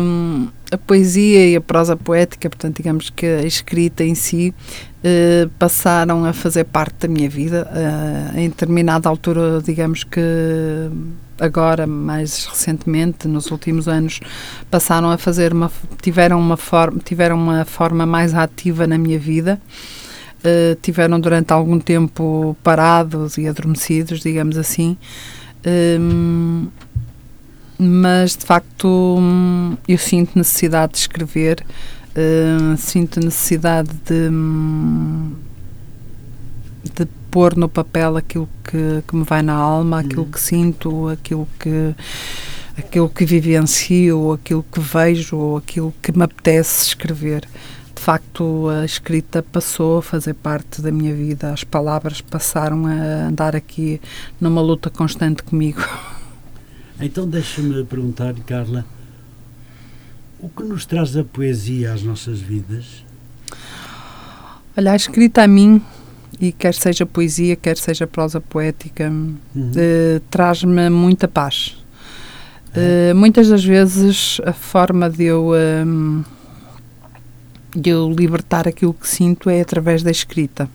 Hum, 0.00 0.48
a 0.72 0.78
poesia 0.78 1.50
e 1.50 1.56
a 1.56 1.60
prosa 1.60 1.94
poética, 1.94 2.48
portanto, 2.48 2.78
digamos 2.78 3.10
que 3.10 3.26
a 3.26 3.42
escrita 3.44 4.02
em 4.02 4.14
si, 4.14 4.54
eh, 5.04 5.46
passaram 5.58 6.24
a 6.24 6.32
fazer 6.32 6.64
parte 6.64 7.06
da 7.06 7.08
minha 7.08 7.28
vida. 7.28 7.68
Eh, 7.70 8.40
em 8.40 8.48
determinada 8.48 9.08
altura, 9.08 9.62
digamos 9.62 10.04
que 10.04 10.20
agora, 11.40 11.86
mais 11.86 12.46
recentemente, 12.46 13.28
nos 13.28 13.50
últimos 13.50 13.88
anos, 13.88 14.20
passaram 14.70 15.10
a 15.10 15.18
fazer 15.18 15.52
uma, 15.52 15.70
tiveram 16.02 16.38
uma 16.38 16.56
forma, 16.56 17.00
tiveram 17.04 17.36
uma 17.36 17.64
forma 17.64 18.04
mais 18.04 18.34
ativa 18.34 18.86
na 18.86 18.98
minha 18.98 19.18
vida. 19.18 19.60
Uh, 20.38 20.76
tiveram 20.80 21.18
durante 21.18 21.52
algum 21.52 21.80
tempo 21.80 22.56
parados 22.62 23.36
e 23.38 23.48
adormecidos, 23.48 24.20
digamos 24.20 24.56
assim. 24.56 24.96
Um, 25.66 26.68
mas 27.78 28.36
de 28.36 28.44
facto 28.44 29.18
eu 29.86 29.98
sinto 29.98 30.36
necessidade 30.36 30.92
de 30.92 30.98
escrever, 30.98 31.64
uh, 32.10 32.76
sinto 32.76 33.20
necessidade 33.20 33.90
de, 34.04 34.30
de 36.94 37.08
pôr 37.30 37.56
no 37.56 37.68
papel 37.68 38.16
aquilo 38.16 38.48
que, 38.64 39.02
que 39.06 39.16
me 39.16 39.24
vai 39.24 39.42
na 39.42 39.54
alma, 39.54 40.00
aquilo 40.00 40.22
Uhum. 40.22 40.30
que 40.30 40.40
sinto, 40.40 41.08
aquilo 41.08 41.48
que 41.58 41.94
aquilo 42.76 43.08
que 43.08 43.24
vivencio, 43.24 44.32
aquilo 44.32 44.64
que 44.70 44.80
vejo, 44.80 45.56
aquilo 45.56 45.92
que 46.00 46.16
me 46.16 46.24
apetece 46.24 46.86
escrever. 46.88 47.42
De 47.94 48.00
facto, 48.00 48.68
a 48.68 48.84
escrita 48.84 49.42
passou 49.42 49.98
a 49.98 50.02
fazer 50.02 50.34
parte 50.34 50.80
da 50.80 50.92
minha 50.92 51.12
vida. 51.12 51.52
As 51.52 51.64
palavras 51.64 52.20
passaram 52.20 52.86
a 52.86 53.26
andar 53.26 53.56
aqui 53.56 54.00
numa 54.40 54.60
luta 54.60 54.88
constante 54.90 55.42
comigo. 55.42 55.80
Então 57.00 57.28
deixa-me 57.28 57.84
perguntar-lhe, 57.84 58.40
Carla, 58.40 58.84
o 60.40 60.48
que 60.48 60.64
nos 60.64 60.84
traz 60.84 61.16
a 61.16 61.22
poesia 61.22 61.92
às 61.92 62.02
nossas 62.02 62.40
vidas? 62.40 63.04
Olha, 64.76 64.90
a 64.92 64.96
escrita 64.96 65.42
a 65.44 65.46
mim, 65.46 65.80
e 66.40 66.52
quer 66.52 66.74
seja 66.74 67.04
poesia, 67.06 67.56
quer 67.56 67.76
seja 67.76 68.06
prosa 68.06 68.40
poética, 68.40 69.10
Uhum. 69.10 69.72
eh, 69.76 70.20
traz-me 70.30 70.88
muita 70.90 71.26
paz. 71.26 71.76
É. 72.74 73.10
Eh, 73.10 73.14
muitas 73.14 73.48
das 73.48 73.64
vezes 73.64 74.40
a 74.44 74.52
forma 74.52 75.08
de 75.08 75.24
eu, 75.24 75.54
ehm, 75.54 76.22
de 77.74 77.90
eu 77.90 78.10
libertar 78.10 78.66
aquilo 78.68 78.94
que 78.94 79.08
sinto 79.08 79.50
é 79.50 79.60
através 79.60 80.02
da 80.02 80.10
escrita. 80.10 80.68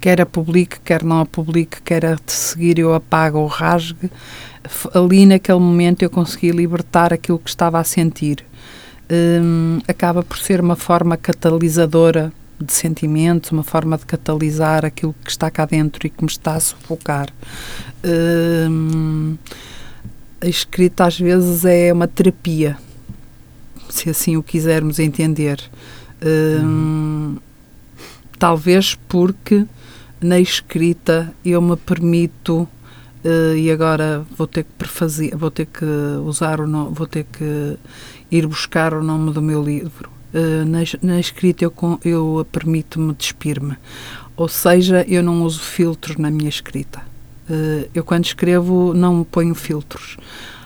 Quer 0.00 0.20
a 0.20 0.26
publique, 0.26 0.80
quer 0.84 1.04
não 1.04 1.20
a 1.20 1.26
publique, 1.26 1.80
quer 1.82 2.04
a 2.04 2.18
seguir 2.26 2.78
eu 2.78 2.92
apago 2.92 3.38
ou 3.38 3.46
rasgue, 3.46 4.10
ali 4.94 5.26
naquele 5.26 5.60
momento 5.60 6.02
eu 6.02 6.10
consegui 6.10 6.50
libertar 6.50 7.12
aquilo 7.12 7.38
que 7.38 7.48
estava 7.48 7.78
a 7.78 7.84
sentir. 7.84 8.44
Hum, 9.10 9.78
acaba 9.86 10.22
por 10.22 10.38
ser 10.38 10.60
uma 10.60 10.74
forma 10.76 11.16
catalisadora 11.16 12.32
de 12.62 12.72
sentimentos, 12.72 13.50
uma 13.52 13.62
forma 13.62 13.96
de 13.98 14.06
catalisar 14.06 14.84
aquilo 14.84 15.14
que 15.24 15.30
está 15.30 15.50
cá 15.50 15.66
dentro 15.66 16.06
e 16.06 16.10
que 16.10 16.22
me 16.22 16.30
está 16.30 16.54
a 16.54 16.60
sufocar. 16.60 17.28
Hum, 18.04 19.36
a 20.40 20.46
escrita 20.46 21.04
às 21.04 21.18
vezes 21.18 21.64
é 21.64 21.92
uma 21.92 22.08
terapia, 22.08 22.76
se 23.88 24.10
assim 24.10 24.36
o 24.36 24.42
quisermos 24.42 24.98
entender. 24.98 25.60
Hum, 26.24 27.36
Talvez 28.42 28.98
porque 29.06 29.64
na 30.20 30.40
escrita 30.40 31.32
eu 31.44 31.62
me 31.62 31.76
permito 31.76 32.66
eh, 33.22 33.54
e 33.56 33.70
agora 33.70 34.26
vou 34.36 34.48
ter 34.48 34.64
que 34.64 34.72
prefazer, 34.76 35.36
vou 35.36 35.48
ter 35.48 35.66
que 35.66 35.84
usar 36.24 36.60
o 36.60 36.66
nome, 36.66 36.92
vou 36.92 37.06
ter 37.06 37.22
que 37.22 37.78
ir 38.32 38.44
buscar 38.48 38.94
o 38.94 39.04
nome 39.04 39.32
do 39.32 39.40
meu 39.40 39.62
livro. 39.62 40.10
Eh, 40.34 40.64
na, 40.64 40.78
na 41.02 41.20
escrita 41.20 41.64
eu, 41.64 41.72
eu 42.04 42.46
permito-me 42.50 43.12
despir-me, 43.12 43.76
ou 44.34 44.48
seja, 44.48 45.04
eu 45.06 45.22
não 45.22 45.42
uso 45.42 45.60
filtros 45.60 46.16
na 46.16 46.30
minha 46.30 46.48
escrita. 46.48 47.02
Eh, 47.50 47.88
eu 47.94 48.02
quando 48.02 48.24
escrevo 48.24 48.94
não 48.94 49.24
ponho 49.24 49.54
filtros. 49.54 50.16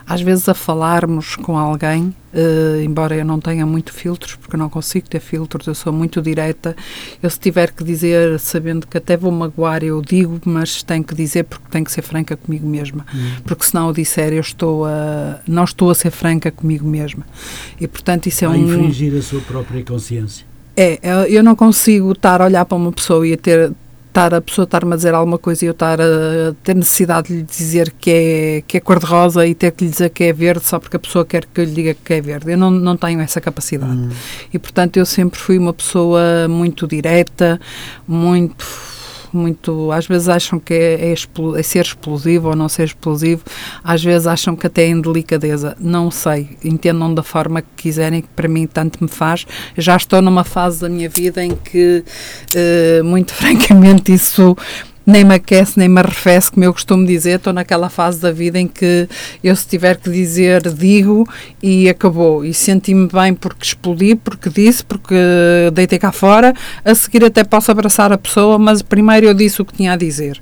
Às 0.08 0.20
vezes 0.20 0.48
a 0.48 0.54
falarmos 0.54 1.34
com 1.34 1.58
alguém, 1.58 2.14
eh, 2.32 2.82
embora 2.84 3.16
eu 3.16 3.24
não 3.24 3.40
tenha 3.40 3.66
muito 3.66 3.92
filtros, 3.92 4.36
porque 4.36 4.54
eu 4.54 4.58
não 4.58 4.68
consigo 4.68 5.08
ter 5.08 5.20
filtros, 5.20 5.66
eu 5.66 5.74
sou 5.74 5.92
muito 5.92 6.22
direta. 6.22 6.76
Eu 7.22 7.28
se 7.28 7.40
tiver 7.40 7.72
que 7.72 7.82
dizer, 7.82 8.38
sabendo 8.38 8.86
que 8.86 8.98
até 8.98 9.16
vou 9.16 9.32
magoar, 9.32 9.82
eu 9.82 10.00
digo, 10.00 10.40
mas 10.44 10.82
tenho 10.82 11.02
que 11.02 11.14
dizer 11.14 11.44
porque 11.44 11.64
tenho 11.70 11.84
que 11.84 11.90
ser 11.90 12.02
franca 12.02 12.36
comigo 12.36 12.66
mesma. 12.66 13.04
Porque 13.44 13.64
se 13.64 13.74
não 13.74 13.88
o 13.88 13.92
disser, 13.92 14.32
eu 14.32 14.40
estou 14.40 14.84
a, 14.84 15.40
não 15.46 15.64
estou 15.64 15.90
a 15.90 15.94
ser 15.94 16.10
franca 16.10 16.50
comigo 16.50 16.86
mesma. 16.86 17.26
E 17.80 17.88
portanto 17.88 18.26
isso 18.26 18.44
é 18.44 18.48
a 18.48 18.50
um... 18.50 18.56
infringir 18.56 19.16
a 19.18 19.22
sua 19.22 19.40
própria 19.40 19.82
consciência. 19.82 20.46
É, 20.76 21.00
eu 21.28 21.42
não 21.42 21.56
consigo 21.56 22.12
estar 22.12 22.42
a 22.42 22.44
olhar 22.44 22.64
para 22.66 22.76
uma 22.76 22.92
pessoa 22.92 23.26
e 23.26 23.32
a 23.32 23.36
ter 23.38 23.72
estar 24.16 24.32
a 24.32 24.40
pessoa 24.40 24.64
estar-me 24.64 24.94
a 24.94 24.96
dizer 24.96 25.14
alguma 25.14 25.36
coisa 25.36 25.64
e 25.64 25.68
eu 25.68 25.72
estar 25.72 26.00
a 26.00 26.54
ter 26.62 26.74
necessidade 26.74 27.28
de 27.28 27.34
lhe 27.34 27.42
dizer 27.42 27.92
que 28.00 28.10
é, 28.10 28.62
que 28.66 28.78
é 28.78 28.80
cor-de-rosa 28.80 29.46
e 29.46 29.54
ter 29.54 29.72
que 29.72 29.84
lhe 29.84 29.90
dizer 29.90 30.08
que 30.08 30.24
é 30.24 30.32
verde 30.32 30.64
só 30.64 30.78
porque 30.78 30.96
a 30.96 30.98
pessoa 30.98 31.24
quer 31.24 31.44
que 31.44 31.60
eu 31.60 31.64
lhe 31.64 31.72
diga 31.72 31.94
que 31.94 32.14
é 32.14 32.20
verde. 32.22 32.52
Eu 32.52 32.56
não, 32.56 32.70
não 32.70 32.96
tenho 32.96 33.20
essa 33.20 33.40
capacidade. 33.40 33.92
Hum. 33.92 34.08
E, 34.52 34.58
portanto, 34.58 34.96
eu 34.96 35.04
sempre 35.04 35.38
fui 35.38 35.58
uma 35.58 35.72
pessoa 35.72 36.48
muito 36.48 36.86
direta, 36.86 37.60
muito. 38.08 38.64
Muito, 39.36 39.92
às 39.92 40.06
vezes 40.06 40.28
acham 40.28 40.58
que 40.58 40.72
é, 40.74 41.12
é, 41.12 41.12
é 41.12 41.62
ser 41.62 41.84
explosivo 41.84 42.48
ou 42.48 42.56
não 42.56 42.68
ser 42.68 42.84
explosivo, 42.84 43.42
às 43.84 44.02
vezes 44.02 44.26
acham 44.26 44.56
que 44.56 44.66
até 44.66 44.84
é 44.84 44.88
indelicadeza. 44.88 45.76
Não 45.78 46.10
sei, 46.10 46.56
entendam 46.64 47.12
da 47.12 47.22
forma 47.22 47.62
que 47.62 47.68
quiserem, 47.76 48.22
que 48.22 48.28
para 48.28 48.48
mim 48.48 48.66
tanto 48.66 49.02
me 49.02 49.08
faz. 49.08 49.46
Eu 49.76 49.82
já 49.82 49.96
estou 49.96 50.22
numa 50.22 50.44
fase 50.44 50.80
da 50.80 50.88
minha 50.88 51.08
vida 51.08 51.44
em 51.44 51.54
que, 51.54 52.04
eh, 52.54 53.02
muito 53.02 53.34
francamente, 53.36 54.12
isso 54.12 54.56
nem 55.06 55.24
me 55.24 55.34
aquece, 55.34 55.78
nem 55.78 55.88
me 55.88 56.00
arrefece, 56.00 56.50
como 56.50 56.64
eu 56.64 56.72
costumo 56.72 57.06
dizer, 57.06 57.36
estou 57.36 57.52
naquela 57.52 57.88
fase 57.88 58.20
da 58.20 58.32
vida 58.32 58.58
em 58.58 58.66
que 58.66 59.08
eu 59.42 59.54
se 59.54 59.66
tiver 59.66 59.96
que 59.98 60.10
dizer, 60.10 60.62
digo 60.72 61.26
e 61.62 61.88
acabou. 61.88 62.44
E 62.44 62.52
senti-me 62.52 63.08
bem 63.08 63.32
porque 63.32 63.64
explodi, 63.64 64.16
porque 64.16 64.50
disse, 64.50 64.84
porque 64.84 65.14
deitei 65.72 65.98
cá 65.98 66.10
fora, 66.10 66.52
a 66.84 66.94
seguir 66.94 67.24
até 67.24 67.44
posso 67.44 67.70
abraçar 67.70 68.12
a 68.12 68.18
pessoa, 68.18 68.58
mas 68.58 68.82
primeiro 68.82 69.26
eu 69.26 69.34
disse 69.34 69.62
o 69.62 69.64
que 69.64 69.74
tinha 69.74 69.92
a 69.92 69.96
dizer. 69.96 70.40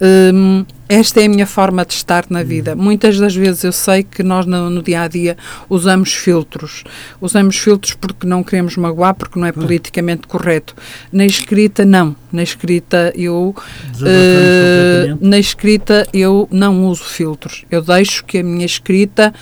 Hum, 0.00 0.64
esta 0.88 1.22
é 1.22 1.24
a 1.24 1.28
minha 1.28 1.46
forma 1.46 1.86
de 1.86 1.94
estar 1.94 2.26
na 2.28 2.42
vida. 2.42 2.76
Muitas 2.76 3.18
das 3.18 3.34
vezes 3.34 3.64
eu 3.64 3.72
sei 3.72 4.02
que 4.02 4.22
nós 4.22 4.44
no, 4.44 4.68
no 4.68 4.82
dia 4.82 5.02
a 5.02 5.08
dia 5.08 5.38
usamos 5.68 6.12
filtros. 6.12 6.84
Usamos 7.20 7.56
filtros 7.56 7.94
porque 7.94 8.26
não 8.26 8.42
queremos 8.42 8.76
magoar, 8.76 9.14
porque 9.14 9.38
não 9.38 9.46
é 9.46 9.52
politicamente 9.52 10.26
correto. 10.26 10.74
Na 11.10 11.24
escrita, 11.24 11.84
não. 11.84 12.14
Na 12.30 12.42
escrita 12.42 13.12
eu 13.16 13.54
completamente. 13.92 15.24
na 15.24 15.38
escrita 15.38 16.06
eu 16.12 16.46
não 16.50 16.84
uso 16.86 17.04
filtros. 17.04 17.64
Eu 17.70 17.80
deixo 17.80 18.24
que 18.24 18.38
a 18.38 18.42
minha 18.42 18.66
escrita 18.66 19.32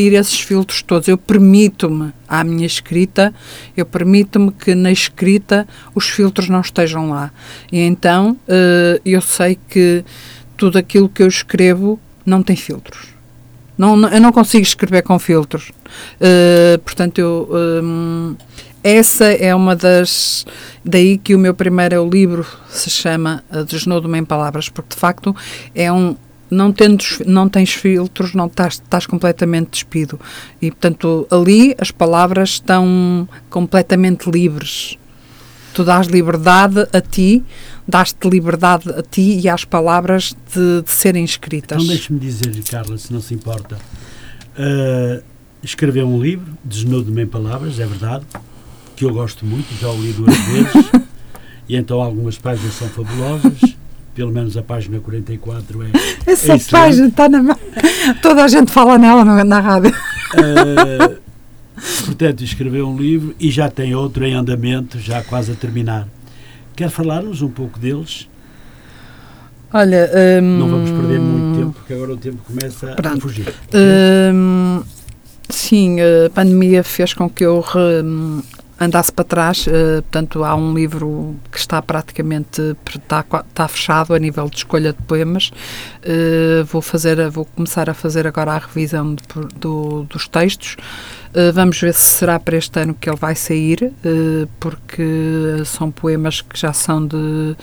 esses 0.00 0.40
filtros 0.40 0.82
todos. 0.82 1.08
Eu 1.08 1.18
permito-me 1.18 2.12
à 2.28 2.42
minha 2.44 2.66
escrita, 2.66 3.34
eu 3.76 3.86
permito-me 3.86 4.50
que 4.52 4.74
na 4.74 4.90
escrita 4.90 5.66
os 5.94 6.08
filtros 6.08 6.48
não 6.48 6.60
estejam 6.60 7.10
lá. 7.10 7.30
E 7.70 7.78
então 7.80 8.36
eh, 8.48 9.00
eu 9.04 9.20
sei 9.20 9.58
que 9.68 10.04
tudo 10.56 10.78
aquilo 10.78 11.08
que 11.08 11.22
eu 11.22 11.28
escrevo 11.28 11.98
não 12.24 12.42
tem 12.42 12.56
filtros. 12.56 13.16
Não, 13.78 14.08
eu 14.08 14.20
não 14.20 14.32
consigo 14.32 14.62
escrever 14.62 15.02
com 15.02 15.18
filtros. 15.18 15.70
Eh, 16.20 16.80
portanto, 16.82 17.18
eu, 17.18 17.48
hum, 17.82 18.34
essa 18.86 19.24
é 19.24 19.52
uma 19.52 19.74
das. 19.74 20.46
Daí 20.84 21.18
que 21.18 21.34
o 21.34 21.38
meu 21.40 21.52
primeiro 21.52 22.08
livro 22.08 22.46
se 22.68 22.88
chama 22.88 23.42
eh, 23.50 23.64
Desnudo-me 23.64 24.16
em 24.18 24.24
Palavras, 24.24 24.68
porque 24.68 24.94
de 24.94 25.00
facto 25.00 25.34
é 25.74 25.92
um. 25.92 26.16
Não, 26.50 26.72
tendo, 26.72 27.02
não 27.26 27.48
tens 27.48 27.72
filtros, 27.72 28.34
não 28.34 28.46
estás, 28.46 28.74
estás 28.74 29.06
completamente 29.06 29.70
despido. 29.70 30.18
E 30.60 30.70
portanto, 30.70 31.26
ali 31.30 31.74
as 31.78 31.90
palavras 31.90 32.50
estão 32.50 33.28
completamente 33.50 34.30
livres. 34.30 34.96
Tu 35.74 35.84
dás 35.84 36.06
liberdade 36.06 36.86
a 36.92 37.00
ti, 37.00 37.44
dás-te 37.86 38.28
liberdade 38.28 38.88
a 38.90 39.02
ti 39.02 39.40
e 39.40 39.48
às 39.48 39.64
palavras 39.64 40.34
de, 40.54 40.82
de 40.82 40.90
serem 40.90 41.24
escritas. 41.24 41.82
Então 41.82 41.94
deixe-me 41.94 42.18
dizer, 42.18 42.50
Carla, 42.70 42.96
se 42.96 43.12
não 43.12 43.20
se 43.20 43.34
importa. 43.34 43.76
Uh, 44.56 45.22
escreveu 45.62 46.08
um 46.08 46.20
livro, 46.20 46.56
Desnudo-me 46.64 47.22
em 47.22 47.26
Palavras, 47.26 47.78
é 47.78 47.86
verdade, 47.86 48.24
que 48.94 49.04
eu 49.04 49.12
gosto 49.12 49.44
muito, 49.44 49.66
já 49.78 49.90
o 49.90 50.00
li 50.00 50.12
duas 50.12 50.36
vezes, 50.38 50.90
e 51.68 51.76
então 51.76 52.00
algumas 52.00 52.38
páginas 52.38 52.74
são 52.74 52.88
fabulosas, 52.88 53.75
pelo 54.16 54.32
menos 54.32 54.56
a 54.56 54.62
página 54.62 54.98
44 54.98 55.82
é. 55.82 55.86
Essa 56.32 56.54
é 56.54 56.58
página 56.58 57.06
está 57.06 57.28
na 57.28 57.42
mão. 57.42 57.56
Toda 58.22 58.42
a 58.42 58.48
gente 58.48 58.72
fala 58.72 58.96
nela 58.96 59.24
na, 59.24 59.44
na 59.44 59.60
rádio. 59.60 59.94
Uh, 60.32 61.16
portanto, 62.06 62.42
escreveu 62.42 62.88
um 62.88 62.96
livro 62.96 63.34
e 63.38 63.50
já 63.50 63.70
tem 63.70 63.94
outro 63.94 64.24
em 64.24 64.32
andamento, 64.32 64.98
já 64.98 65.22
quase 65.22 65.52
a 65.52 65.54
terminar. 65.54 66.08
Quer 66.74 66.88
falar-nos 66.88 67.42
um 67.42 67.50
pouco 67.50 67.78
deles? 67.78 68.26
Olha, 69.72 70.10
hum, 70.42 70.58
Não 70.58 70.68
vamos 70.70 70.90
perder 70.90 71.20
muito 71.20 71.58
tempo, 71.58 71.72
porque 71.72 71.92
agora 71.92 72.12
o 72.14 72.16
tempo 72.16 72.38
começa 72.46 72.92
a 72.92 72.94
Pronto. 72.94 73.20
fugir. 73.20 73.52
hum, 74.32 74.82
sim, 75.50 75.98
a 76.00 76.30
pandemia 76.30 76.82
fez 76.82 77.12
com 77.12 77.28
que 77.28 77.44
eu 77.44 77.62
hum, 78.02 78.40
andasse 78.78 79.12
para 79.12 79.24
trás. 79.24 79.66
eh, 79.68 80.02
portanto, 80.02 80.44
há 80.44 80.54
um 80.54 80.74
livro 80.74 81.36
que 81.50 81.58
está 81.58 81.80
praticamente 81.80 82.76
está, 82.94 83.24
está 83.48 83.68
fechado 83.68 84.14
a 84.14 84.18
nível 84.18 84.48
de 84.48 84.56
escolha 84.56 84.92
de 84.92 85.02
poemas. 85.02 85.50
Eh, 86.02 86.62
vou 86.70 86.82
fazer, 86.82 87.28
vou 87.30 87.44
começar 87.46 87.88
a 87.88 87.94
fazer 87.94 88.26
agora 88.26 88.52
a 88.52 88.58
revisão 88.58 89.14
de 89.14 89.22
do- 89.58 90.04
dos 90.04 90.28
textos. 90.28 90.76
Eh, 91.34 91.52
vamos 91.52 91.80
ver 91.80 91.94
se 91.94 92.00
será 92.18 92.38
para 92.38 92.56
este 92.56 92.78
ano 92.80 92.94
que 92.94 93.08
ele 93.08 93.16
vai 93.18 93.34
sair, 93.34 93.92
porque 94.60 95.62
são 95.64 95.90
poemas 95.90 96.40
que 96.40 96.58
já 96.58 96.72
são 96.72 97.06
de 97.06 97.56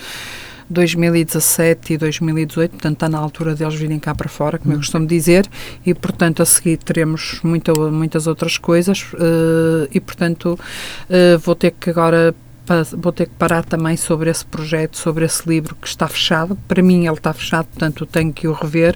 2017 0.74 1.94
e 1.94 1.98
2018, 1.98 2.72
portanto 2.72 2.94
está 2.94 3.10
na 3.10 3.18
altura 3.18 3.56
deles 3.56 3.76
virem 3.76 4.00
cá 4.00 4.14
para 4.14 4.28
fora, 4.28 4.58
como 4.58 4.74
eu 4.74 4.78
costumo 4.78 5.08
dizer, 5.08 5.48
e 5.86 5.94
portanto 5.94 6.42
a 6.42 6.46
seguir 6.46 6.78
teremos 6.78 7.40
muita, 7.44 7.74
muitas 7.74 8.28
outras 8.28 8.58
coisas 8.58 9.06
eh, 9.14 9.88
e 9.94 10.00
portanto 10.00 10.60
eh, 11.10 11.38
vou 11.38 11.56
ter 11.56 11.72
que 11.72 11.90
agora 11.90 12.36
vou 12.98 13.12
ter 13.12 13.26
que 13.26 13.36
parar 13.36 13.66
também 13.66 13.98
sobre 13.98 14.30
esse 14.30 14.46
projeto, 14.46 14.98
sobre 14.98 15.26
esse 15.26 15.48
livro 15.48 15.76
que 15.76 15.88
está 15.88 16.08
fechado. 16.08 16.58
Para 16.68 16.82
mim 16.82 17.06
ele 17.06 17.16
está 17.16 17.34
fechado, 17.34 17.66
portanto 17.66 18.06
tenho 18.06 18.32
que 18.32 18.48
o 18.48 18.54
rever, 18.54 18.96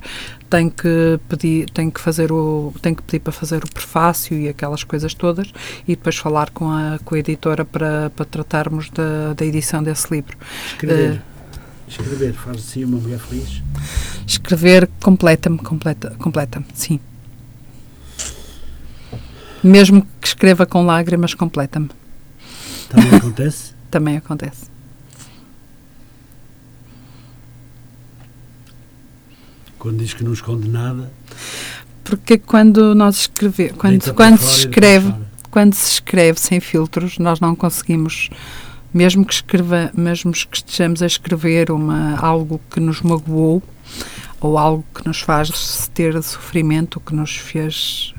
tenho 0.50 0.72
que 0.72 1.20
pedir, 1.28 1.70
tenho 1.72 1.92
que 1.92 2.00
fazer 2.00 2.32
o, 2.32 2.74
tenho 2.82 2.96
que 2.96 3.04
pedir 3.04 3.20
para 3.20 3.34
fazer 3.34 3.64
o 3.64 3.68
prefácio 3.70 4.38
e 4.38 4.48
aquelas 4.48 4.84
coisas 4.84 5.14
todas 5.14 5.52
e 5.88 5.96
depois 5.96 6.16
falar 6.16 6.50
com 6.52 6.70
a, 6.72 6.98
com 7.04 7.16
a 7.16 7.20
editora 7.20 7.66
para, 7.66 8.10
para 8.16 8.26
tratarmos 8.26 8.90
da, 8.90 9.34
da 9.34 9.46
edição 9.46 9.84
desse 9.84 10.14
livro. 10.14 10.38
Escrever. 10.68 11.22
Escrever 11.88 12.34
faz 12.34 12.58
assim 12.58 12.84
uma 12.84 12.98
mulher 12.98 13.20
feliz? 13.20 13.62
Escrever 14.26 14.90
completa-me, 15.02 15.58
completa, 15.58 16.16
completa-me, 16.20 16.66
sim. 16.74 17.00
Mesmo 19.64 20.06
que 20.22 20.28
escreva 20.28 20.66
com 20.66 20.86
lágrimas, 20.86 21.34
completa-me. 21.34 21.90
Também 22.90 23.16
acontece? 23.18 23.74
Também 23.90 24.18
acontece. 24.18 24.68
Quando 29.80 30.00
diz 30.00 30.14
que 30.14 30.24
não 30.24 30.34
esconde 30.34 30.68
nada? 30.68 31.12
Porque 32.04 32.38
quando 32.38 32.96
nós 32.96 33.22
escrevemos, 33.22 33.78
quando, 33.78 34.14
quando, 34.14 34.38
se 34.40 34.60
escreve, 34.60 35.14
quando 35.52 35.74
se 35.74 35.92
escreve 35.92 36.40
sem 36.40 36.60
filtros, 36.60 37.18
nós 37.18 37.40
não 37.40 37.56
conseguimos 37.56 38.30
mesmo 38.94 39.26
que 39.26 39.34
escreva, 39.34 39.92
mesmo 39.94 40.32
que 40.32 40.58
estejamos 40.58 41.02
a 41.02 41.06
escrever 41.06 41.72
uma 41.72 42.18
algo 42.18 42.60
que 42.70 42.80
nos 42.80 43.02
magoou 43.02 43.62
ou 44.40 44.58
algo 44.58 44.86
que 44.94 45.06
nos 45.08 45.22
faz 45.22 45.90
ter 45.94 46.22
sofrimento, 46.22 47.00
que 47.00 47.14
nos 47.14 47.36
fez 47.36 48.14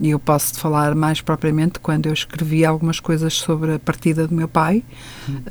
e 0.00 0.10
eu 0.10 0.18
posso 0.18 0.58
falar 0.58 0.94
mais 0.94 1.20
propriamente 1.20 1.78
quando 1.78 2.06
eu 2.06 2.12
escrevi 2.12 2.64
algumas 2.64 2.98
coisas 2.98 3.34
sobre 3.34 3.74
a 3.74 3.78
partida 3.78 4.26
do 4.26 4.34
meu 4.34 4.48
pai. 4.48 4.82
Hum. 5.28 5.42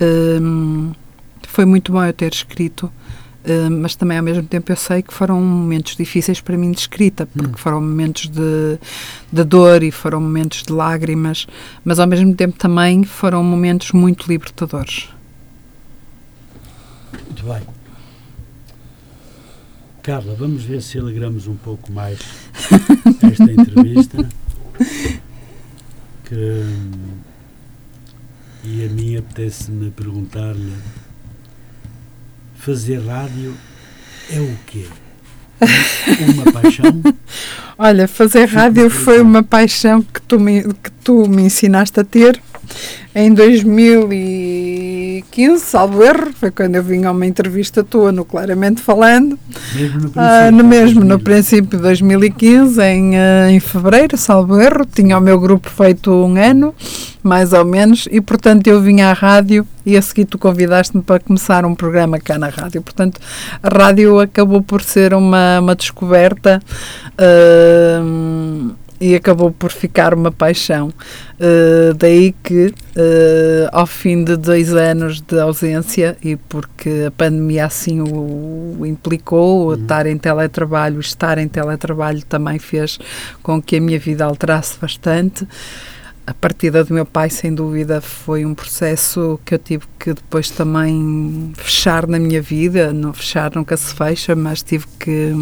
Um, 0.41 0.91
foi 1.47 1.65
muito 1.65 1.91
bom 1.91 2.03
eu 2.03 2.13
ter 2.13 2.33
escrito, 2.33 2.91
um, 3.45 3.81
mas 3.81 3.95
também 3.95 4.17
ao 4.17 4.23
mesmo 4.23 4.43
tempo 4.43 4.71
eu 4.71 4.75
sei 4.75 5.01
que 5.01 5.13
foram 5.13 5.41
momentos 5.41 5.95
difíceis 5.95 6.39
para 6.39 6.57
mim 6.57 6.71
de 6.71 6.79
escrita, 6.79 7.25
porque 7.25 7.49
hum. 7.49 7.57
foram 7.57 7.81
momentos 7.81 8.27
de, 8.29 8.79
de 9.31 9.43
dor 9.43 9.83
e 9.83 9.91
foram 9.91 10.21
momentos 10.21 10.63
de 10.63 10.71
lágrimas, 10.71 11.45
mas 11.83 11.99
ao 11.99 12.07
mesmo 12.07 12.33
tempo 12.35 12.57
também 12.57 13.03
foram 13.03 13.43
momentos 13.43 13.91
muito 13.91 14.27
libertadores. 14.27 15.09
Muito 17.13 17.43
bem. 17.45 17.61
Carla, 20.01 20.35
vamos 20.35 20.63
ver 20.63 20.81
se 20.81 20.99
alegramos 20.99 21.47
um 21.47 21.55
pouco 21.55 21.91
mais 21.91 22.19
esta 23.23 23.51
entrevista. 23.51 24.29
Que, 26.25 26.65
e 28.63 28.85
a 28.85 28.89
mim 28.89 29.15
apetece-me 29.15 29.91
perguntar-lhe: 29.91 30.73
fazer 32.63 33.05
rádio 33.05 33.53
é 34.31 34.39
o 34.39 34.57
quê? 34.65 34.85
Uma 36.33 36.49
paixão? 36.53 37.01
Olha, 37.77 38.07
fazer 38.07 38.45
rádio 38.45 38.89
foi 38.89 39.21
uma 39.21 39.43
paixão 39.43 40.01
que 40.01 40.21
tu 40.21 40.39
me, 40.39 40.63
que 40.63 40.89
tu 41.03 41.27
me 41.27 41.41
ensinaste 41.41 41.99
a 41.99 42.05
ter 42.05 42.41
em 43.13 43.33
2015, 45.21 45.63
salvo 45.63 46.03
erro, 46.03 46.31
foi 46.33 46.49
quando 46.49 46.75
eu 46.75 46.83
vim 46.83 47.03
a 47.05 47.11
uma 47.11 47.25
entrevista 47.25 47.83
tua 47.83 48.11
no 48.11 48.25
Claramente 48.25 48.81
Falando. 48.81 49.37
Mesmo 49.75 49.99
no 49.99 50.11
ah, 50.15 50.49
princípio. 50.49 50.51
no 50.51 50.63
mesmo, 50.63 51.03
no 51.03 51.19
princípio 51.19 51.77
de 51.77 51.83
2015, 51.83 52.81
em, 52.81 53.11
uh, 53.11 53.49
em 53.49 53.59
fevereiro, 53.59 54.17
salvo 54.17 54.59
erro. 54.59 54.85
Tinha 54.85 55.17
o 55.17 55.21
meu 55.21 55.39
grupo 55.39 55.69
feito 55.69 56.11
um 56.11 56.35
ano, 56.35 56.73
mais 57.21 57.53
ou 57.53 57.65
menos, 57.65 58.07
e 58.11 58.19
portanto 58.19 58.67
eu 58.67 58.81
vim 58.81 59.01
à 59.01 59.13
rádio 59.13 59.67
e 59.85 59.97
a 59.97 60.01
seguir 60.01 60.25
tu 60.25 60.37
convidaste-me 60.37 61.03
para 61.03 61.19
começar 61.19 61.65
um 61.65 61.75
programa 61.75 62.19
cá 62.19 62.39
na 62.39 62.47
rádio. 62.47 62.81
Portanto, 62.81 63.19
a 63.61 63.69
rádio 63.69 64.19
acabou 64.19 64.61
por 64.61 64.81
ser 64.81 65.13
uma, 65.13 65.59
uma 65.59 65.75
descoberta. 65.75 66.61
Uh, 67.13 68.73
e 68.99 69.15
acabou 69.15 69.51
por 69.51 69.71
ficar 69.71 70.13
uma 70.13 70.31
paixão. 70.31 70.89
Uh, 71.39 71.93
daí 71.95 72.33
que, 72.43 72.67
uh, 72.67 73.69
ao 73.71 73.85
fim 73.85 74.23
de 74.23 74.37
dois 74.37 74.73
anos 74.73 75.21
de 75.21 75.39
ausência, 75.39 76.17
e 76.23 76.35
porque 76.35 77.05
a 77.07 77.11
pandemia 77.11 77.65
assim 77.65 78.01
o, 78.01 78.77
o 78.79 78.85
implicou, 78.85 79.67
uhum. 79.67 79.73
estar 79.73 80.05
em 80.05 80.17
teletrabalho, 80.17 80.99
estar 80.99 81.37
em 81.37 81.47
teletrabalho 81.47 82.23
também 82.25 82.59
fez 82.59 82.99
com 83.41 83.61
que 83.61 83.77
a 83.77 83.81
minha 83.81 83.99
vida 83.99 84.25
alterasse 84.25 84.77
bastante. 84.79 85.47
A 86.25 86.33
partida 86.33 86.85
do 86.85 86.93
meu 86.93 87.05
pai, 87.05 87.29
sem 87.29 87.53
dúvida, 87.53 87.99
foi 87.99 88.45
um 88.45 88.53
processo 88.55 89.37
que 89.43 89.55
eu 89.55 89.59
tive 89.59 89.83
que 89.99 90.13
depois 90.13 90.49
também 90.49 91.51
fechar 91.55 92.07
na 92.07 92.17
minha 92.17 92.41
vida. 92.41 92.93
Não 92.93 93.11
fechar 93.11 93.51
nunca 93.53 93.75
se 93.75 93.93
fecha, 93.93 94.33
mas 94.33 94.63
tive 94.63 94.85
que 94.97 95.33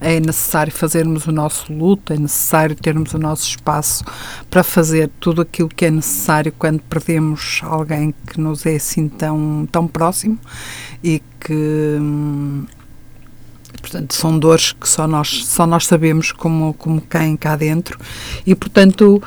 é 0.00 0.20
necessário 0.20 0.72
fazermos 0.72 1.26
o 1.26 1.32
nosso 1.32 1.72
luto, 1.72 2.12
é 2.12 2.18
necessário 2.18 2.74
termos 2.74 3.14
o 3.14 3.18
nosso 3.18 3.48
espaço 3.48 4.04
para 4.50 4.62
fazer 4.62 5.10
tudo 5.20 5.42
aquilo 5.42 5.68
que 5.68 5.86
é 5.86 5.90
necessário 5.90 6.52
quando 6.58 6.80
perdemos 6.80 7.60
alguém 7.62 8.14
que 8.26 8.40
nos 8.40 8.66
é 8.66 8.76
assim 8.76 9.08
tão, 9.08 9.68
tão 9.70 9.86
próximo 9.86 10.38
e 11.02 11.22
que. 11.40 11.96
Hum, 12.00 12.66
portanto, 13.80 14.14
são 14.14 14.38
dores 14.38 14.72
que 14.72 14.88
só 14.88 15.06
nós, 15.06 15.44
só 15.44 15.66
nós 15.66 15.86
sabemos 15.86 16.32
como, 16.32 16.72
como 16.74 17.00
caem 17.02 17.36
cá 17.36 17.54
dentro 17.54 17.98
e, 18.46 18.54
portanto, 18.54 19.22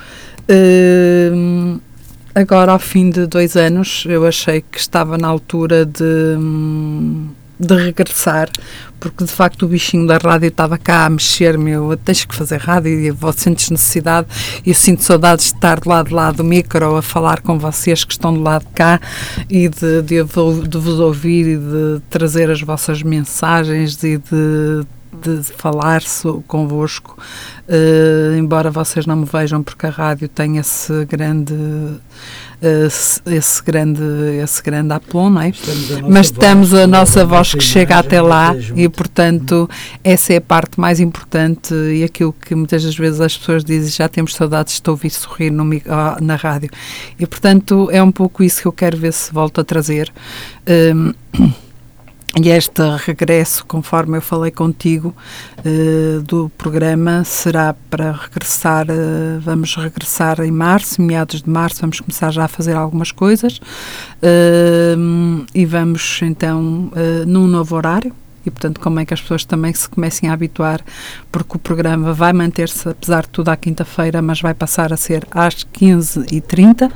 hum, 1.34 1.80
agora 2.34 2.72
ao 2.72 2.80
fim 2.80 3.09
de 3.09 3.28
dois 3.28 3.55
anos 3.55 4.03
eu 4.07 4.26
achei 4.26 4.61
que 4.61 4.80
estava 4.80 5.18
na 5.18 5.28
altura 5.28 5.86
de 5.86 6.03
hum, 6.38 7.30
de 7.60 7.76
regressar, 7.76 8.49
porque 8.99 9.24
de 9.24 9.32
facto 9.32 9.64
o 9.64 9.68
bichinho 9.68 10.05
da 10.08 10.18
rádio 10.18 10.47
estava 10.47 10.78
cá 10.78 11.05
a 11.05 11.10
mexer-me. 11.10 11.72
Eu 11.72 11.97
tens 11.97 12.24
que 12.24 12.36
fazer 12.36 12.58
rádio 12.58 12.91
e 12.91 13.12
vou 13.12 13.34
sentes 13.34 13.70
necessidade. 13.70 14.28
E 14.66 14.70
eu 14.70 14.76
sinto 14.76 15.03
saudades 15.03 15.45
de 15.45 15.55
estar 15.55 15.80
lado 15.86 16.10
de 16.10 16.14
lá 16.14 16.32
do 16.32 16.43
micro 16.43 16.95
a 16.95 17.01
falar 17.01 17.41
com 17.41 17.58
vocês 17.58 18.03
que 18.03 18.14
estão 18.14 18.34
do 18.34 18.41
lado 18.41 18.66
de 18.66 18.74
cá 18.74 18.99
e 19.49 19.68
de, 19.70 20.01
de, 20.01 20.24
de 20.24 20.78
vos 20.78 20.99
ouvir 20.99 21.47
e 21.47 21.58
de 21.58 22.01
trazer 22.10 22.49
as 22.51 22.62
vossas 22.62 23.01
mensagens 23.01 24.03
e 24.03 24.18
de 24.18 24.86
de 25.22 25.43
falar 25.43 26.01
convosco, 26.47 27.18
uh, 27.68 28.38
embora 28.38 28.70
vocês 28.72 29.05
não 29.05 29.18
me 29.18 29.26
vejam, 29.26 29.63
porque 29.63 29.86
a 29.86 29.89
rádio 29.89 30.28
tem 30.28 30.57
esse 30.57 31.05
grande 31.05 31.53
esse 33.26 33.63
grande 33.63 34.01
esse 34.41 34.63
grande 34.63 34.91
aplom, 34.91 35.30
não 35.30 35.41
é? 35.41 35.49
Estamos 35.49 36.01
Mas 36.01 36.26
estamos 36.26 36.74
a 36.74 36.88
nossa 36.88 37.24
voz 37.24 37.53
que 37.53 37.61
chega 37.61 37.97
até 37.97 38.20
lá 38.20 38.55
e, 38.76 38.89
portanto, 38.89 39.70
essa 40.03 40.34
é 40.34 40.38
a 40.38 40.41
parte 40.41 40.80
mais 40.80 40.99
importante 40.99 41.74
e 41.74 42.03
aquilo 42.03 42.34
que 42.34 42.55
muitas 42.55 42.84
das 42.84 42.95
vezes 42.95 43.22
as 43.22 43.38
pessoas 43.38 43.63
dizem, 43.63 43.91
já 43.91 44.09
temos 44.09 44.34
saudades 44.34 44.82
de 44.82 44.89
ouvir 44.89 45.11
sorrir 45.11 45.51
no, 45.51 45.63
na 46.20 46.36
rádio. 46.36 46.72
E, 47.20 47.28
portanto, 47.28 47.89
é 47.91 48.01
um 48.01 48.11
pouco 48.11 48.43
isso 48.43 48.61
que 48.61 48.68
eu 48.68 48.74
quero 48.74 48.97
ver 48.97 49.13
se 49.13 49.32
volto 49.32 49.61
a 49.61 49.63
trazer. 49.63 50.11
Um, 50.68 51.13
e 52.40 52.50
este 52.50 52.82
regresso, 53.06 53.66
conforme 53.66 54.18
eu 54.18 54.22
falei 54.22 54.52
contigo, 54.52 55.16
uh, 55.60 56.22
do 56.22 56.50
programa 56.58 57.24
será 57.24 57.74
para 57.90 58.12
regressar, 58.12 58.86
uh, 58.90 59.40
vamos 59.42 59.76
regressar 59.76 60.40
em 60.42 60.52
março, 60.52 61.02
meados 61.02 61.42
de 61.42 61.50
março, 61.50 61.82
vamos 61.82 62.00
começar 62.00 62.30
já 62.32 62.46
a 62.46 62.48
fazer 62.48 62.76
algumas 62.76 63.12
coisas 63.12 63.58
uh, 63.58 65.46
e 65.54 65.66
vamos 65.66 66.20
então 66.22 66.92
num 67.26 67.48
novo 67.48 67.76
horário, 67.76 68.14
e, 68.48 68.52
portanto, 68.52 68.80
como 68.80 69.00
é 69.00 69.06
que 69.06 69.14
as 69.14 69.22
pessoas 69.22 69.43
também 69.43 69.74
se 69.74 69.89
comecem 69.89 70.30
a 70.30 70.34
habituar, 70.34 70.82
porque 71.32 71.58
o 71.58 71.60
programa 71.60 72.14
vai 72.14 72.32
manter-se, 72.32 72.88
apesar 72.88 73.24
de 73.24 73.30
tudo, 73.30 73.50
à 73.50 73.58
quinta-feira, 73.58 74.22
mas 74.22 74.41
vai 74.41 74.54
passar 74.54 74.93
a 74.93 74.98
ser 74.98 75.28
às 75.32 75.66
15h30 75.66 76.89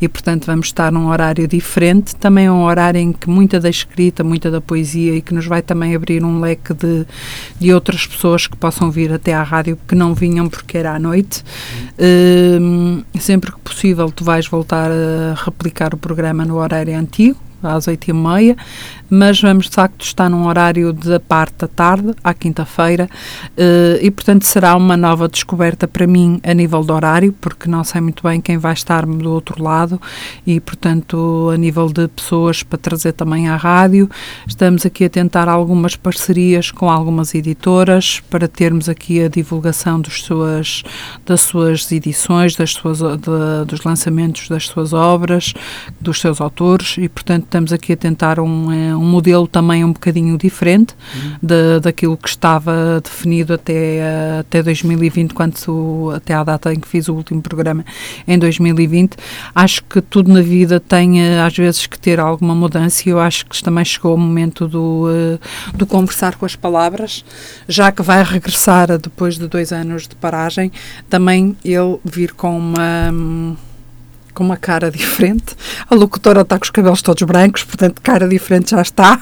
e, 0.00 0.08
portanto, 0.08 0.46
vamos 0.46 0.66
estar 0.66 0.90
num 0.90 1.08
horário 1.08 1.46
diferente. 1.46 2.16
Também 2.16 2.46
é 2.46 2.50
um 2.50 2.64
horário 2.64 2.98
em 2.98 3.12
que 3.12 3.28
muita 3.28 3.60
da 3.60 3.68
escrita, 3.68 4.24
muita 4.24 4.50
da 4.50 4.60
poesia 4.60 5.14
e 5.14 5.20
que 5.20 5.34
nos 5.34 5.46
vai 5.46 5.60
também 5.60 5.94
abrir 5.94 6.24
um 6.24 6.40
leque 6.40 6.72
de, 6.72 7.06
de 7.60 7.72
outras 7.72 8.06
pessoas 8.06 8.46
que 8.46 8.56
possam 8.56 8.90
vir 8.90 9.12
até 9.12 9.34
à 9.34 9.42
rádio 9.42 9.78
que 9.86 9.94
não 9.94 10.14
vinham 10.14 10.48
porque 10.48 10.78
era 10.78 10.94
à 10.94 10.98
noite. 10.98 11.44
Uh, 11.98 13.04
sempre 13.20 13.52
que 13.52 13.58
possível, 13.58 14.10
tu 14.10 14.24
vais 14.24 14.46
voltar 14.46 14.90
a 14.90 15.34
replicar 15.44 15.92
o 15.92 15.98
programa 15.98 16.44
no 16.44 16.56
horário 16.56 16.96
antigo 16.96 17.38
às 17.68 17.88
oito 17.88 18.08
e 18.08 18.12
meia, 18.12 18.56
mas 19.14 19.40
vamos 19.40 19.66
de 19.66 19.76
facto 19.76 20.04
estar 20.04 20.28
num 20.28 20.46
horário 20.46 20.92
da 20.92 21.20
parte 21.20 21.54
da 21.58 21.68
tarde, 21.68 22.12
à 22.22 22.34
quinta-feira, 22.34 23.08
eh, 23.56 24.00
e 24.02 24.10
portanto 24.10 24.44
será 24.44 24.74
uma 24.74 24.96
nova 24.96 25.28
descoberta 25.28 25.86
para 25.86 26.04
mim 26.04 26.40
a 26.42 26.52
nível 26.52 26.82
de 26.82 26.90
horário, 26.90 27.32
porque 27.40 27.70
não 27.70 27.84
sei 27.84 28.00
muito 28.00 28.22
bem 28.24 28.40
quem 28.40 28.58
vai 28.58 28.72
estar 28.72 29.06
do 29.06 29.30
outro 29.30 29.62
lado, 29.62 30.00
e 30.44 30.58
portanto 30.58 31.50
a 31.52 31.56
nível 31.56 31.86
de 31.86 32.08
pessoas 32.08 32.64
para 32.64 32.76
trazer 32.76 33.12
também 33.12 33.48
à 33.48 33.56
rádio, 33.56 34.10
estamos 34.48 34.84
aqui 34.84 35.04
a 35.04 35.10
tentar 35.10 35.48
algumas 35.48 35.94
parcerias 35.94 36.72
com 36.72 36.90
algumas 36.90 37.34
editoras 37.36 38.20
para 38.28 38.48
termos 38.48 38.88
aqui 38.88 39.22
a 39.22 39.28
divulgação 39.28 40.00
dos 40.00 40.24
suas, 40.24 40.82
das 41.24 41.40
suas 41.42 41.90
edições, 41.92 42.56
das 42.56 42.72
suas, 42.72 42.98
de, 42.98 43.64
dos 43.66 43.84
lançamentos 43.84 44.48
das 44.48 44.66
suas 44.66 44.92
obras, 44.92 45.54
dos 46.00 46.20
seus 46.20 46.40
autores, 46.40 46.96
e 46.98 47.08
portanto 47.08 47.44
estamos 47.44 47.72
aqui 47.72 47.92
a 47.92 47.96
tentar 47.96 48.40
um, 48.40 48.72
eh, 48.72 48.96
um 48.96 49.03
modelo 49.04 49.46
também 49.46 49.84
um 49.84 49.92
bocadinho 49.92 50.36
diferente 50.36 50.94
uhum. 51.14 51.32
de, 51.42 51.80
daquilo 51.80 52.16
que 52.16 52.28
estava 52.28 53.00
definido 53.02 53.54
até, 53.54 53.96
eh, 53.98 54.38
até 54.40 54.62
2020, 54.62 55.32
quando, 55.32 56.12
até 56.14 56.34
à 56.34 56.42
data 56.42 56.72
em 56.72 56.80
que 56.80 56.88
fiz 56.88 57.08
o 57.08 57.14
último 57.14 57.42
programa, 57.42 57.84
em 58.26 58.38
2020. 58.38 59.16
Acho 59.54 59.84
que 59.84 60.00
tudo 60.00 60.32
na 60.32 60.42
vida 60.42 60.80
tem 60.80 61.22
eh, 61.22 61.40
às 61.40 61.56
vezes 61.56 61.86
que 61.86 61.98
ter 61.98 62.18
alguma 62.18 62.54
mudança 62.54 63.08
e 63.08 63.12
eu 63.12 63.20
acho 63.20 63.46
que 63.46 63.62
também 63.62 63.84
chegou 63.84 64.14
o 64.14 64.18
momento 64.18 64.66
do, 64.66 65.06
do 65.74 65.86
conversar 65.86 66.36
com 66.36 66.46
as 66.46 66.56
palavras, 66.56 67.24
já 67.68 67.92
que 67.92 68.02
vai 68.02 68.22
regressar 68.22 68.98
depois 68.98 69.38
de 69.38 69.46
dois 69.46 69.72
anos 69.72 70.08
de 70.08 70.14
paragem, 70.16 70.72
também 71.08 71.56
ele 71.64 71.98
vir 72.04 72.32
com 72.32 72.56
uma 72.58 73.12
com 74.34 74.44
uma 74.44 74.56
cara 74.56 74.90
diferente. 74.90 75.56
A 75.88 75.94
locutora 75.94 76.42
está 76.42 76.58
com 76.58 76.64
os 76.64 76.70
cabelos 76.70 77.00
todos 77.00 77.22
brancos, 77.22 77.64
portanto, 77.64 78.02
cara 78.02 78.28
diferente 78.28 78.72
já 78.72 78.82
está. 78.82 79.20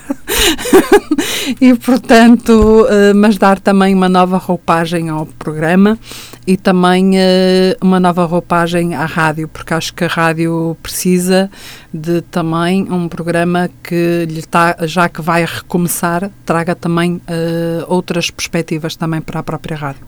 e, 1.60 1.74
portanto, 1.74 2.86
uh, 2.86 3.14
mas 3.14 3.36
dar 3.36 3.60
também 3.60 3.94
uma 3.94 4.08
nova 4.08 4.38
roupagem 4.38 5.08
ao 5.08 5.26
programa 5.26 5.98
e 6.46 6.56
também 6.56 7.10
uh, 7.10 7.76
uma 7.80 8.00
nova 8.00 8.24
roupagem 8.24 8.94
à 8.94 9.04
rádio, 9.04 9.46
porque 9.46 9.74
acho 9.74 9.94
que 9.94 10.04
a 10.04 10.08
rádio 10.08 10.76
precisa 10.82 11.50
de 11.92 12.22
também 12.22 12.90
um 12.90 13.08
programa 13.08 13.70
que 13.82 14.26
lhe 14.28 14.42
tá, 14.42 14.76
já 14.82 15.08
que 15.08 15.20
vai 15.20 15.44
recomeçar, 15.44 16.30
traga 16.44 16.74
também 16.74 17.16
uh, 17.16 17.84
outras 17.86 18.30
perspectivas 18.30 18.96
também 18.96 19.20
para 19.20 19.40
a 19.40 19.42
própria 19.42 19.76
rádio. 19.76 20.06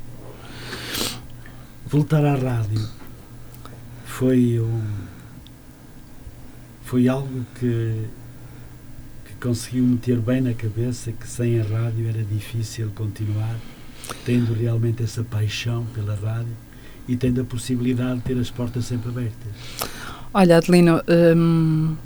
Voltar 1.87 2.25
à 2.25 2.35
rádio 2.35 3.04
foi 4.15 4.61
um, 4.61 4.81
foi 6.85 7.09
algo 7.09 7.45
que, 7.59 8.05
que 9.27 9.35
conseguiu 9.41 9.83
meter 9.83 10.21
bem 10.21 10.41
na 10.41 10.55
cabeça 10.55 11.11
que 11.11 11.27
sem 11.27 11.61
a 11.61 11.65
rádio 11.65 12.09
era 12.09 12.23
difícil 12.23 12.93
continuar, 12.95 13.57
tendo 14.25 14.55
realmente 14.55 15.03
essa 15.03 15.25
paixão 15.25 15.85
pela 15.87 16.15
rádio 16.15 16.57
e 17.09 17.17
tendo 17.17 17.41
a 17.41 17.45
possibilidade 17.45 18.21
de 18.21 18.23
ter 18.23 18.39
as 18.39 18.51
portas 18.51 18.85
sempre 18.85 19.09
abertas. 19.09 19.53
Olha, 20.33 20.59
Adelino, 20.59 21.03
hum, 21.37 21.97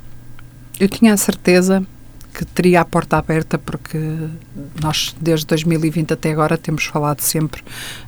eu 0.79 0.89
tinha 0.89 1.13
a 1.13 1.17
certeza 1.17 1.85
que 2.33 2.45
teria 2.45 2.81
a 2.81 2.85
porta 2.85 3.17
aberta 3.17 3.57
porque 3.57 3.97
nós 4.81 5.15
desde 5.19 5.45
2020 5.47 6.13
até 6.13 6.31
agora 6.31 6.57
temos 6.57 6.85
falado 6.85 7.21
sempre, 7.21 7.61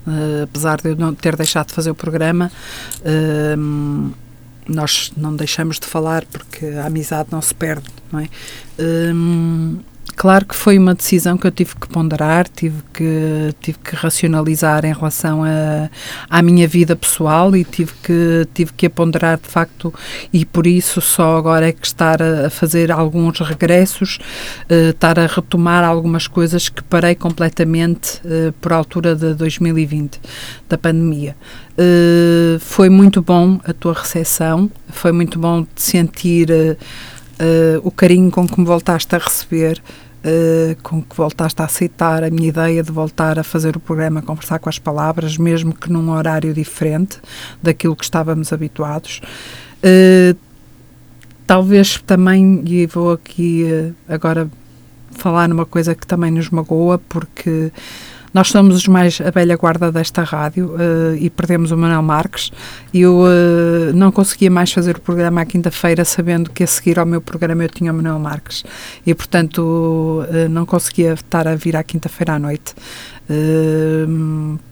uh, 0.08 0.44
apesar 0.44 0.82
de 0.82 0.90
eu 0.90 0.96
não 0.96 1.14
ter 1.14 1.36
deixado 1.36 1.68
de 1.68 1.74
fazer 1.74 1.92
o 1.92 1.96
programa, 1.96 2.52
uh, 3.00 4.12
nós 4.68 5.12
não 5.18 5.36
deixamos 5.36 5.80
de 5.80 5.86
falar 5.86 6.26
porque 6.26 6.66
a 6.66 6.86
amizade 6.86 7.30
não 7.32 7.42
se 7.42 7.54
perde, 7.54 7.88
não 8.12 8.20
é? 8.20 8.30
Uh, 8.80 9.91
Claro 10.16 10.46
que 10.46 10.56
foi 10.56 10.78
uma 10.78 10.94
decisão 10.94 11.38
que 11.38 11.48
eu 11.48 11.52
tive 11.52 11.76
que 11.76 11.88
ponderar, 11.88 12.48
tive 12.48 12.84
que, 12.94 13.56
tive 13.60 13.80
que 13.80 13.96
racionalizar 13.96 14.86
em 14.86 14.94
relação 14.94 15.44
a, 15.44 15.90
à 16.30 16.42
minha 16.42 16.68
vida 16.68 16.96
pessoal 16.96 17.56
e 17.56 17.64
tive 17.64 17.92
que, 18.04 18.48
tive 18.54 18.74
que 18.74 18.86
a 18.86 18.90
ponderar 18.90 19.40
de 19.40 19.48
facto, 19.48 19.94
e 20.32 20.46
por 20.46 20.68
isso 20.68 21.02
só 21.02 21.38
agora 21.38 21.70
é 21.70 21.72
que 21.72 21.86
estar 21.86 22.22
a, 22.22 22.50
fazer 22.50 22.92
alguns 22.92 23.40
regressos, 23.40 24.20
uh, 24.70 24.92
estar 24.92 25.18
a 25.18 25.26
retomar 25.26 25.84
algumas 25.84 26.28
coisas 26.28 26.70
que 26.70 26.84
parei 26.84 27.16
completamente 27.16 28.22
uh, 28.26 28.52
por 28.62 28.74
altura 28.74 29.16
de 29.16 29.34
2020, 29.34 30.20
da 30.70 30.78
pandemia. 30.78 31.36
Uh, 31.72 32.60
foi 32.60 32.90
muito 32.90 33.22
bom 33.22 33.60
a 33.66 33.74
tua 33.74 33.94
recepção, 33.94 34.70
foi 34.90 35.12
muito 35.12 35.40
bom 35.40 35.62
de 35.62 35.82
sentir. 35.82 36.50
Uh, 36.52 37.82
o 37.82 37.90
carinho 37.90 38.30
com 38.30 38.48
que 38.48 38.60
me 38.60 38.68
voltaste 38.68 39.16
a 39.16 39.18
receber, 39.18 39.82
uh, 40.26 40.76
com 40.82 41.02
que 41.02 41.16
voltaste 41.16 41.62
a 41.62 41.66
aceitar 41.66 42.24
a 42.24 42.30
minha 42.30 42.50
ideia 42.50 42.84
de 42.84 42.92
voltar 42.92 43.40
a 43.40 43.44
fazer 43.44 43.76
o 43.76 43.80
programa, 43.80 44.22
conversar 44.22 44.60
com 44.60 44.70
as 44.70 44.80
palavras, 44.80 45.38
mesmo 45.38 45.74
que 45.74 45.92
num 45.92 46.12
horário 46.12 46.54
diferente 46.54 47.20
daquilo 47.62 47.96
que 47.96 48.04
estávamos 48.04 48.52
habituados. 48.54 49.22
Uh, 49.84 50.38
talvez 51.46 52.02
também, 52.06 52.64
e 52.66 52.86
vou 52.86 53.12
aqui 53.12 53.94
agora 54.08 54.50
falar 55.12 55.48
numa 55.48 55.66
coisa 55.66 55.94
que 55.94 56.08
também 56.08 56.32
nos 56.32 56.50
magoa, 56.50 56.98
porque 56.98 57.72
nós 58.34 58.50
somos 58.50 58.76
os 58.76 58.88
mais 58.88 59.20
a 59.20 59.30
velha 59.30 59.58
guarda 59.58 59.92
desta 59.92 60.24
rádio 60.24 60.76
uh, 60.76 61.16
e 61.20 61.30
perdemos 61.30 61.72
o 61.72 61.78
Manuel 61.78 62.02
Marques. 62.02 62.52
Eu 62.94 63.20
uh, 63.20 63.94
não 63.94 64.12
conseguia 64.12 64.50
mais 64.50 64.72
fazer 64.72 64.96
o 64.98 65.02
programa 65.02 65.42
à 65.42 65.46
quinta-feira, 65.46 66.06
sabendo 66.06 66.50
que 66.50 66.64
a 66.64 66.68
seguir 66.68 66.98
ao 66.98 67.06
meu 67.06 67.22
programa 67.22 67.64
eu 67.64 67.70
tinha 67.70 67.92
o 67.92 67.96
Manuel 67.96 68.20
Marques. 68.20 68.64
E, 69.06 69.14
portanto, 69.14 69.60
uh, 69.60 70.50
não 70.50 70.66
conseguia 70.66 71.14
estar 71.14 71.48
a 71.48 71.56
vir 71.56 71.76
à 71.76 71.84
quinta-feira 71.84 72.34
à 72.34 72.40
noite. 72.40 72.74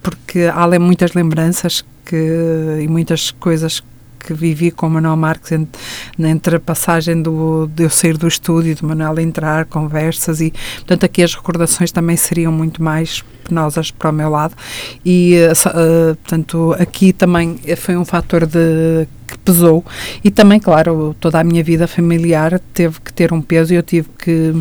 porque 0.01 0.49
há 0.53 0.79
muitas 0.79 1.13
lembranças 1.13 1.83
que, 2.05 2.79
e 2.81 2.87
muitas 2.87 3.31
coisas 3.31 3.83
que 4.19 4.33
vivi 4.33 4.71
com 4.71 4.87
o 4.87 4.89
Manuel 4.89 5.15
Marques 5.15 5.51
entre, 5.51 5.81
entre 6.19 6.55
a 6.57 6.59
passagem 6.59 7.21
do, 7.21 7.67
de 7.67 7.83
eu 7.83 7.89
sair 7.89 8.17
do 8.17 8.27
estúdio, 8.27 8.75
do 8.75 8.87
Manuel 8.87 9.19
entrar, 9.19 9.65
conversas 9.65 10.41
e, 10.41 10.53
portanto, 10.77 11.05
aqui 11.05 11.23
as 11.23 11.33
recordações 11.33 11.91
também 11.91 12.17
seriam 12.17 12.51
muito 12.51 12.83
mais 12.83 13.23
penosas 13.47 13.89
para 13.89 14.09
o 14.11 14.13
meu 14.13 14.29
lado 14.29 14.55
e, 15.03 15.35
uh, 15.37 16.15
portanto, 16.15 16.75
aqui 16.79 17.11
também 17.11 17.59
foi 17.77 17.97
um 17.97 18.05
fator 18.05 18.45
de 18.45 19.07
que 19.27 19.37
pesou 19.39 19.85
e 20.23 20.31
também, 20.31 20.59
claro, 20.59 21.15
toda 21.19 21.39
a 21.39 21.43
minha 21.43 21.63
vida 21.63 21.87
familiar 21.87 22.59
teve 22.73 22.99
que 22.99 23.13
ter 23.13 23.31
um 23.31 23.41
peso 23.41 23.73
e 23.73 23.75
eu 23.75 23.83
tive 23.83 24.09
que 24.17 24.53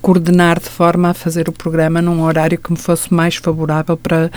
coordenar 0.00 0.60
de 0.60 0.68
forma 0.68 1.10
a 1.10 1.14
fazer 1.14 1.48
o 1.48 1.52
programa 1.52 2.00
num 2.00 2.22
horário 2.22 2.58
que 2.58 2.72
me 2.72 2.78
fosse 2.78 3.12
mais 3.12 3.36
favorável 3.36 3.96
para 3.96 4.30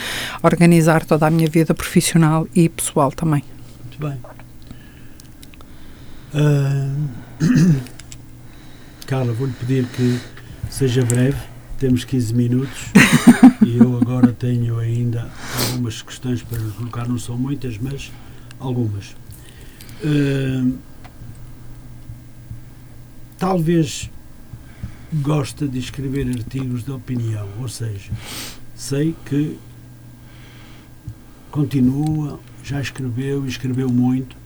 organizar 0.44 1.06
toda 1.06 1.28
a 1.28 1.32
minha 1.32 1.50
vida 1.50 1.74
profissional 1.74 2.48
e 2.56 2.68
pessoal 2.68 3.12
também. 3.12 3.44
Muito 3.86 4.00
bem. 4.00 4.37
Uh, 6.38 7.10
Carla, 9.08 9.34
vou-lhe 9.34 9.54
pedir 9.54 9.88
que 9.88 10.20
seja 10.70 11.04
breve, 11.04 11.40
temos 11.80 12.06
15 12.06 12.36
minutos 12.36 12.92
e 13.66 13.78
eu 13.78 13.98
agora 13.98 14.32
tenho 14.32 14.78
ainda 14.78 15.28
algumas 15.72 16.04
questões 16.04 16.44
para 16.44 16.60
colocar, 16.78 17.08
não 17.08 17.18
são 17.18 17.36
muitas, 17.36 17.80
mas 17.80 18.12
algumas. 18.60 19.16
Uh, 20.04 20.78
talvez 23.40 24.12
gosta 25.12 25.68
de 25.68 25.80
escrever 25.80 26.28
artigos 26.28 26.84
de 26.84 26.92
opinião, 26.92 27.48
ou 27.60 27.68
seja, 27.68 28.12
sei 28.76 29.16
que 29.26 29.58
continua, 31.50 32.40
já 32.64 32.80
escreveu 32.80 33.44
e 33.44 33.50
escreveu 33.50 33.90
muito, 33.90 34.37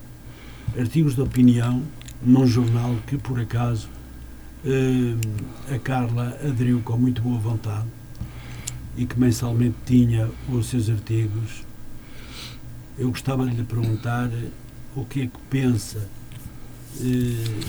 artigos 0.79 1.15
de 1.15 1.21
opinião 1.21 1.81
num 2.21 2.45
jornal 2.45 2.95
que, 3.07 3.17
por 3.17 3.39
acaso, 3.39 3.89
eh, 4.65 5.15
a 5.73 5.79
Carla 5.79 6.37
aderiu 6.43 6.81
com 6.81 6.97
muito 6.97 7.21
boa 7.21 7.39
vontade 7.39 7.87
e 8.95 9.05
que 9.05 9.19
mensalmente 9.19 9.75
tinha 9.85 10.29
os 10.49 10.67
seus 10.67 10.89
artigos. 10.89 11.65
Eu 12.97 13.09
gostava 13.09 13.45
de 13.47 13.55
lhe 13.55 13.63
perguntar 13.63 14.29
o 14.95 15.05
que 15.05 15.21
é 15.21 15.25
que 15.27 15.39
pensa 15.49 16.07
eh, 16.99 17.59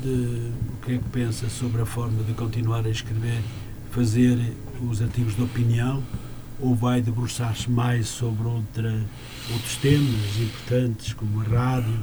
de, 0.00 0.52
o 0.72 0.84
que 0.84 0.92
é 0.92 0.98
que 0.98 1.08
pensa 1.10 1.48
sobre 1.48 1.82
a 1.82 1.86
forma 1.86 2.22
de 2.22 2.32
continuar 2.32 2.86
a 2.86 2.90
escrever, 2.90 3.42
fazer 3.90 4.38
os 4.88 5.02
artigos 5.02 5.36
de 5.36 5.42
opinião 5.42 6.02
ou 6.60 6.74
vai 6.74 7.02
debruçar-se 7.02 7.70
mais 7.70 8.06
sobre 8.06 8.46
outra, 8.46 9.04
outros 9.50 9.76
temas 9.76 10.36
importantes, 10.40 11.12
como 11.12 11.40
a 11.40 11.44
rádio, 11.44 11.98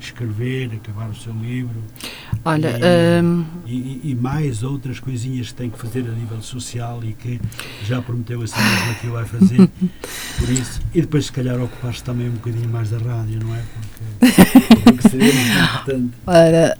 escrever, 0.00 0.70
acabar 0.74 1.08
o 1.08 1.14
seu 1.14 1.32
livro? 1.32 1.82
Olha, 2.44 2.76
e, 2.78 3.22
um... 3.22 3.44
e, 3.66 4.00
e, 4.10 4.14
mais 4.14 4.62
outras 4.62 4.98
coisinhas 4.98 5.48
que 5.48 5.54
tem 5.54 5.70
que 5.70 5.78
fazer 5.78 6.00
a 6.00 6.12
nível 6.12 6.40
social 6.42 7.00
e 7.04 7.12
que 7.12 7.40
já 7.84 8.02
prometeu 8.02 8.42
a 8.42 8.46
si 8.46 8.54
mesmo 8.58 8.94
que 8.96 9.06
vai 9.08 9.24
fazer. 9.24 9.68
Por 10.38 10.48
isso, 10.50 10.80
e 10.94 11.00
depois, 11.00 11.26
se 11.26 11.32
calhar, 11.32 11.60
ocupar-se 11.60 12.02
também 12.02 12.28
um 12.28 12.32
bocadinho 12.32 12.68
mais 12.68 12.90
da 12.90 12.98
rádio, 12.98 13.40
não 13.44 13.54
é? 13.54 13.62
Porque, 14.18 14.82
porque 14.84 15.08
seria 15.08 15.32
muito 15.32 15.58
importante. 15.58 16.14
Ora, 16.26 16.76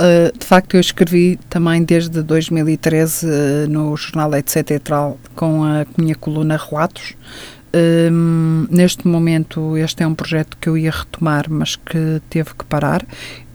Uh, 0.00 0.32
de 0.38 0.46
facto, 0.46 0.76
eu 0.76 0.80
escrevi 0.80 1.38
também 1.50 1.84
desde 1.84 2.22
2013 2.22 3.26
uh, 3.26 3.30
no 3.68 3.94
jornal 3.98 4.34
Etc. 4.34 4.70
Etral 4.70 5.18
com 5.36 5.62
a 5.62 5.84
minha 5.98 6.14
coluna 6.14 6.56
Relatos. 6.56 7.14
Um, 7.72 8.66
neste 8.70 9.06
momento, 9.06 9.76
este 9.76 10.02
é 10.02 10.06
um 10.06 10.14
projeto 10.14 10.56
que 10.60 10.68
eu 10.68 10.76
ia 10.76 10.90
retomar, 10.90 11.46
mas 11.48 11.76
que 11.76 12.20
teve 12.28 12.50
que 12.54 12.64
parar 12.64 13.06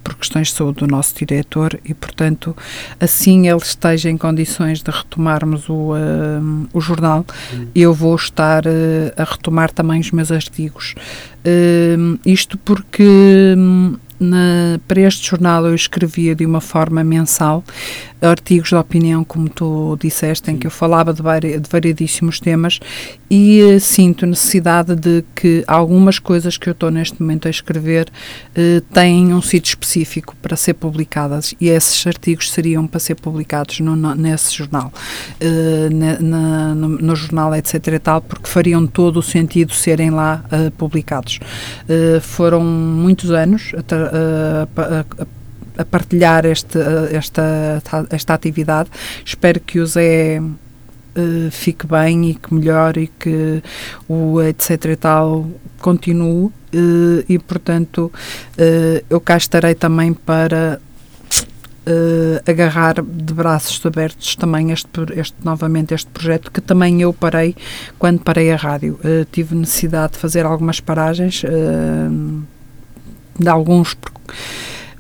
por 0.06 0.14
questões 0.16 0.50
de 0.50 0.54
saúde 0.54 0.80
do 0.80 0.88
nosso 0.88 1.16
diretor 1.16 1.80
e, 1.84 1.94
portanto, 1.94 2.56
assim 3.00 3.48
ele 3.48 3.58
esteja 3.58 4.08
em 4.08 4.16
condições 4.16 4.84
de 4.84 4.92
retomarmos 4.92 5.68
o, 5.68 5.94
o 6.72 6.80
jornal, 6.80 7.26
eu 7.74 7.92
vou 7.92 8.16
estar 8.16 8.68
uh, 8.68 8.70
a 9.18 9.24
retomar 9.24 9.72
também 9.72 10.00
os 10.00 10.12
meus 10.12 10.32
artigos. 10.32 10.94
Uh, 11.44 12.20
isto 12.24 12.56
porque 12.60 13.56
na, 14.20 14.80
para 14.88 15.02
este 15.02 15.28
jornal 15.28 15.66
eu 15.66 15.76
escrevia 15.76 16.36
de 16.36 16.46
uma 16.46 16.62
forma 16.62 17.04
mensal 17.04 17.64
artigos 18.26 18.70
de 18.70 18.76
opinião, 18.76 19.24
como 19.24 19.50
tu 19.50 19.98
disseste, 20.00 20.52
em 20.52 20.58
que 20.58 20.68
eu 20.68 20.72
falava 20.72 21.14
de, 21.14 21.22
vari, 21.22 21.60
de 21.60 21.70
variedíssimos 21.70 22.40
temas 22.40 22.80
e 23.30 23.62
uh, 23.64 23.80
sinto 23.80 24.26
necessidade 24.26 24.96
de 24.96 25.24
que 25.34 25.64
algumas 25.68 26.20
coisas 26.20 26.58
que 26.58 26.70
eu 26.70 26.74
estou 26.74 26.92
neste 26.92 27.22
momento 27.22 27.48
a 27.48 27.52
escrever 27.52 28.08
uh, 28.10 28.82
têm 28.94 29.34
um 29.34 29.42
sítio 29.42 29.70
específico 29.70 30.36
para 30.42 30.56
ser 30.56 30.76
publicadas 30.76 31.56
e 31.60 31.70
esses 31.70 32.06
artigos 32.06 32.52
seriam 32.52 32.86
para 32.88 33.00
ser 33.00 33.16
publicados 33.16 33.80
no, 33.80 33.96
no, 33.96 34.14
nesse 34.14 34.54
jornal, 34.56 34.92
uh, 35.42 36.22
na, 36.22 36.76
no, 36.76 36.90
no, 36.90 37.16
jornal, 37.16 37.56
etc. 37.56 37.88
e 37.88 38.00
tal, 38.00 38.22
porque 38.22 38.50
fariam 38.50 38.86
todo 38.86 39.18
o 39.18 39.24
sentido 39.24 39.74
serem 39.74 40.10
lá 40.10 40.44
publicados. 40.78 41.40
foram 42.22 42.64
muitos 42.64 43.32
anos 43.32 43.72
a, 43.76 44.82
a, 44.82 45.02
a 45.02 45.06
a 45.24 45.26
partilhar 45.84 46.46
este, 46.46 46.80
esta, 47.12 47.82
esta 48.10 48.34
atividade. 48.34 48.90
Espero 49.26 49.60
que 49.60 49.80
o 49.80 49.86
Zé 49.86 50.40
uh, 51.16 51.52
fique 51.52 51.88
bem 51.88 52.32
e 52.32 52.36
que 52.36 52.54
melhore 52.54 53.04
e 53.04 53.08
que 53.08 53.64
o 54.08 54.42
etc 54.42 54.86
e 54.86 54.96
tal 54.96 55.50
continue 55.80 56.46
uh, 56.46 56.54
e 57.28 57.40
portanto 57.40 58.12
uh, 58.12 59.06
eu 59.10 59.20
cá 59.22 59.38
estarei 59.38 59.76
também 59.76 60.14
para 60.14 60.80
agarrar 62.48 62.96
de 63.00 63.32
braços 63.32 63.80
abertos 63.86 64.36
também 64.36 64.72
este, 64.72 64.90
este 65.16 65.36
novamente 65.44 65.94
este 65.94 66.10
projeto 66.10 66.52
que 66.52 66.60
também 66.60 67.04
eu 67.04 67.14
parei 67.14 67.56
quando 68.00 68.22
parei 68.22 68.52
a 68.52 68.56
rádio 68.56 69.00
tive 69.32 69.54
necessidade 69.54 70.14
de 70.14 70.18
fazer 70.18 70.48
algumas 70.48 70.80
paragens 70.80 71.44
de 73.40 73.48
alguns 73.48 73.96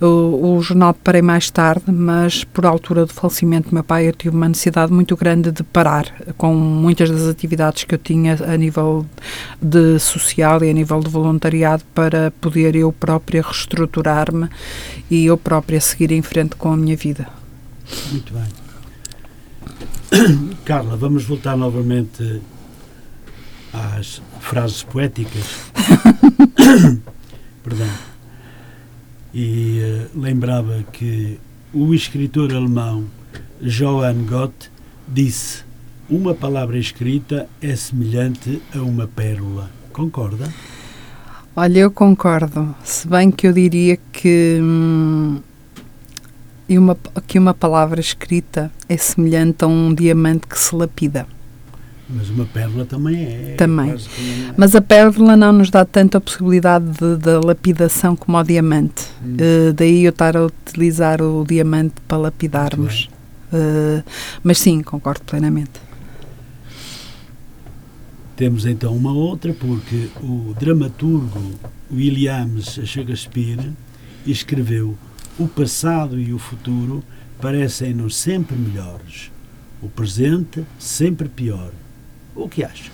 o, 0.01 0.57
o, 0.57 0.61
jornal 0.61 0.93
parei 0.93 1.21
mais 1.21 1.49
tarde, 1.49 1.91
mas 1.91 2.43
por 2.43 2.65
altura 2.65 3.05
do 3.05 3.13
falecimento 3.13 3.69
do 3.69 3.73
meu 3.73 3.83
pai 3.83 4.07
eu 4.07 4.13
tive 4.13 4.35
uma 4.35 4.47
necessidade 4.49 4.91
muito 4.91 5.15
grande 5.15 5.51
de 5.51 5.63
parar 5.63 6.05
com 6.37 6.53
muitas 6.53 7.09
das 7.09 7.27
atividades 7.27 7.83
que 7.85 7.95
eu 7.95 7.99
tinha 7.99 8.37
a 8.45 8.57
nível 8.57 9.05
de 9.61 9.97
social 9.99 10.63
e 10.63 10.69
a 10.69 10.73
nível 10.73 10.99
de 10.99 11.09
voluntariado 11.09 11.83
para 11.93 12.31
poder 12.41 12.75
eu 12.75 12.91
própria 12.91 13.41
reestruturar-me 13.41 14.49
e 15.09 15.25
eu 15.25 15.37
própria 15.37 15.79
seguir 15.79 16.11
em 16.11 16.21
frente 16.21 16.55
com 16.55 16.73
a 16.73 16.77
minha 16.77 16.97
vida. 16.97 17.27
Muito 18.11 18.33
bem. 18.33 18.45
Carla, 20.65 20.95
vamos 20.97 21.23
voltar 21.23 21.55
novamente 21.55 22.41
às 23.71 24.21
frases 24.39 24.83
poéticas. 24.83 25.71
Perdão 27.63 28.14
e 29.35 29.81
uh, 29.81 30.17
lembrava 30.17 30.81
que 30.93 31.37
o 31.73 31.93
escritor 31.93 32.53
alemão 32.53 33.03
Johann 33.61 34.25
Gott 34.25 34.71
disse: 35.05 35.65
Uma 36.09 36.33
palavra 36.33 36.77
escrita 36.77 37.49
é 37.61 37.75
semelhante 37.75 38.61
a 38.73 38.79
uma 38.79 39.07
pérola. 39.07 39.69
Concorda? 39.91 40.51
Olha, 41.53 41.79
eu 41.79 41.91
concordo. 41.91 42.73
Se 42.81 43.07
bem 43.09 43.29
que 43.29 43.45
eu 43.45 43.51
diria 43.51 43.97
que, 44.13 44.57
hum, 44.61 45.41
uma, 46.69 46.97
que 47.27 47.37
uma 47.37 47.53
palavra 47.53 47.99
escrita 47.99 48.71
é 48.87 48.95
semelhante 48.95 49.65
a 49.65 49.67
um 49.67 49.93
diamante 49.93 50.47
que 50.47 50.57
se 50.57 50.73
lapida. 50.73 51.27
Mas 52.07 52.29
uma 52.29 52.45
pérola 52.45 52.85
também 52.85 53.25
é. 53.25 53.55
Também. 53.57 53.91
É. 53.91 54.53
Mas 54.55 54.75
a 54.75 54.81
pérola 54.81 55.35
não 55.35 55.51
nos 55.51 55.71
dá 55.71 55.83
tanta 55.83 56.21
possibilidade 56.21 56.85
de, 56.85 57.45
lapidação 57.45 58.15
como 58.15 58.37
o 58.37 58.43
diamante. 58.43 59.05
Hum. 59.23 59.35
Uh, 59.35 59.73
daí 59.73 60.03
eu 60.03 60.11
estar 60.11 60.37
a 60.37 60.45
utilizar 60.45 61.21
o 61.21 61.43
diamante 61.47 61.95
para 62.07 62.17
lapidarmos. 62.17 63.09
Uh, 63.51 64.03
mas 64.43 64.59
sim, 64.59 64.81
concordo 64.81 65.23
plenamente. 65.23 65.83
Temos 68.35 68.65
então 68.65 68.95
uma 68.95 69.13
outra, 69.13 69.53
porque 69.53 70.09
o 70.21 70.53
dramaturgo 70.59 71.53
Williams 71.91 72.79
Shakespeare 72.83 73.71
escreveu: 74.27 74.95
O 75.39 75.47
passado 75.47 76.19
e 76.19 76.33
o 76.33 76.37
futuro 76.37 77.03
parecem-nos 77.41 78.15
sempre 78.15 78.55
melhores, 78.55 79.31
o 79.81 79.87
presente 79.87 80.63
sempre 80.77 81.29
pior 81.29 81.71
o 82.35 82.49
que 82.49 82.63
acha? 82.63 82.91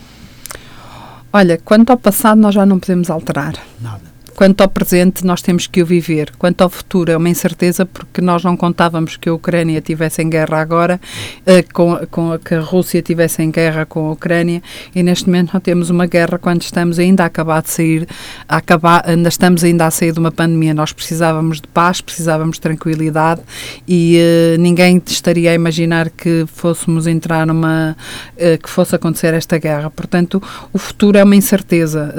Olha, 1.33 1.57
quanto 1.57 1.91
ao 1.91 1.97
passado 1.97 2.39
nós 2.39 2.53
já 2.53 2.65
não 2.65 2.79
podemos 2.79 3.09
alterar. 3.09 3.55
Nada. 3.79 4.10
Quanto 4.41 4.61
ao 4.61 4.69
presente, 4.69 5.23
nós 5.23 5.39
temos 5.39 5.67
que 5.67 5.83
o 5.83 5.85
viver. 5.85 6.31
Quanto 6.39 6.63
ao 6.63 6.69
futuro, 6.71 7.11
é 7.11 7.15
uma 7.15 7.29
incerteza 7.29 7.85
porque 7.85 8.21
nós 8.21 8.43
não 8.43 8.57
contávamos 8.57 9.15
que 9.15 9.29
a 9.29 9.33
Ucrânia 9.35 9.77
estivesse 9.77 10.23
em 10.23 10.27
guerra 10.31 10.59
agora, 10.59 10.99
uh, 11.41 11.71
com, 11.71 11.95
com, 12.09 12.39
que 12.39 12.55
a 12.55 12.59
Rússia 12.59 12.97
estivesse 12.97 13.43
em 13.43 13.51
guerra 13.51 13.85
com 13.85 14.07
a 14.07 14.13
Ucrânia, 14.13 14.63
e 14.95 15.03
neste 15.03 15.27
momento 15.27 15.51
não 15.53 15.61
temos 15.61 15.91
uma 15.91 16.07
guerra 16.07 16.39
quando 16.39 16.63
estamos 16.63 16.97
ainda 16.97 17.21
a 17.21 17.27
acabar 17.27 17.61
de 17.61 17.69
sair, 17.69 18.07
a 18.49 18.57
acabar, 18.57 19.07
ainda 19.07 19.29
estamos 19.29 19.63
ainda 19.63 19.85
a 19.85 19.91
sair 19.91 20.11
de 20.11 20.17
uma 20.17 20.31
pandemia. 20.31 20.73
Nós 20.73 20.91
precisávamos 20.91 21.61
de 21.61 21.67
paz, 21.67 22.01
precisávamos 22.01 22.55
de 22.55 22.61
tranquilidade 22.61 23.41
e 23.87 24.17
uh, 24.17 24.59
ninguém 24.59 24.99
estaria 25.05 25.51
a 25.51 25.53
imaginar 25.53 26.09
que 26.09 26.45
fôssemos 26.47 27.05
entrar 27.05 27.45
numa. 27.45 27.95
Uh, 28.35 28.57
que 28.57 28.71
fosse 28.71 28.95
acontecer 28.95 29.35
esta 29.35 29.59
guerra. 29.59 29.91
Portanto, 29.91 30.41
o 30.73 30.79
futuro 30.79 31.19
é 31.19 31.23
uma 31.23 31.35
incerteza. 31.35 32.11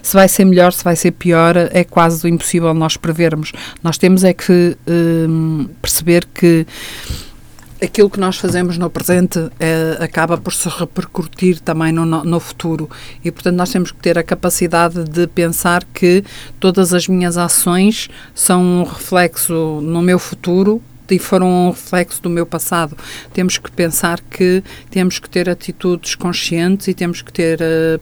se 0.00 0.14
vai 0.14 0.26
ser 0.26 0.46
melhor, 0.46 0.72
se 0.72 0.85
vai 0.86 0.94
ser 0.94 1.10
pior, 1.10 1.56
é 1.56 1.82
quase 1.82 2.28
impossível 2.28 2.72
nós 2.72 2.96
prevermos. 2.96 3.50
Nós 3.82 3.98
temos 3.98 4.22
é 4.22 4.32
que 4.32 4.76
um, 4.86 5.68
perceber 5.82 6.24
que 6.32 6.64
aquilo 7.82 8.08
que 8.08 8.20
nós 8.20 8.36
fazemos 8.36 8.78
no 8.78 8.88
presente 8.88 9.50
é, 9.58 9.98
acaba 10.00 10.38
por 10.38 10.52
se 10.52 10.68
repercutir 10.68 11.60
também 11.60 11.92
no, 11.92 12.06
no, 12.06 12.40
futuro 12.40 12.88
e 13.22 13.30
portanto 13.30 13.56
nós 13.56 13.70
temos 13.70 13.90
que 13.90 13.98
ter 13.98 14.16
a 14.16 14.22
capacidade 14.22 15.04
de 15.04 15.26
pensar 15.26 15.84
que 15.92 16.24
todas 16.58 16.94
as 16.94 17.06
minhas 17.06 17.36
ações 17.36 18.08
são 18.34 18.62
um 18.62 18.84
reflexo 18.84 19.80
no 19.82 20.00
meu 20.00 20.18
futuro 20.18 20.80
e 21.10 21.18
foram 21.18 21.48
um 21.48 21.70
reflexo 21.70 22.22
do 22.22 22.30
meu 22.30 22.46
passado. 22.46 22.96
Temos 23.32 23.58
que 23.58 23.70
pensar 23.70 24.20
que 24.20 24.62
temos 24.90 25.18
que 25.18 25.28
ter 25.28 25.48
atitudes 25.50 26.14
conscientes 26.14 26.88
e 26.88 26.94
temos 26.94 27.22
que 27.22 27.32
ter 27.32 27.60
uh, 27.60 28.00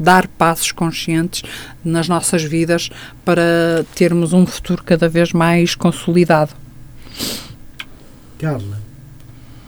dar 0.00 0.26
passos 0.26 0.72
conscientes 0.72 1.42
nas 1.84 2.08
nossas 2.08 2.42
vidas 2.42 2.90
para 3.24 3.84
termos 3.94 4.32
um 4.32 4.46
futuro 4.46 4.82
cada 4.82 5.08
vez 5.08 5.32
mais 5.32 5.74
consolidado. 5.74 6.54
Carla, 8.38 8.80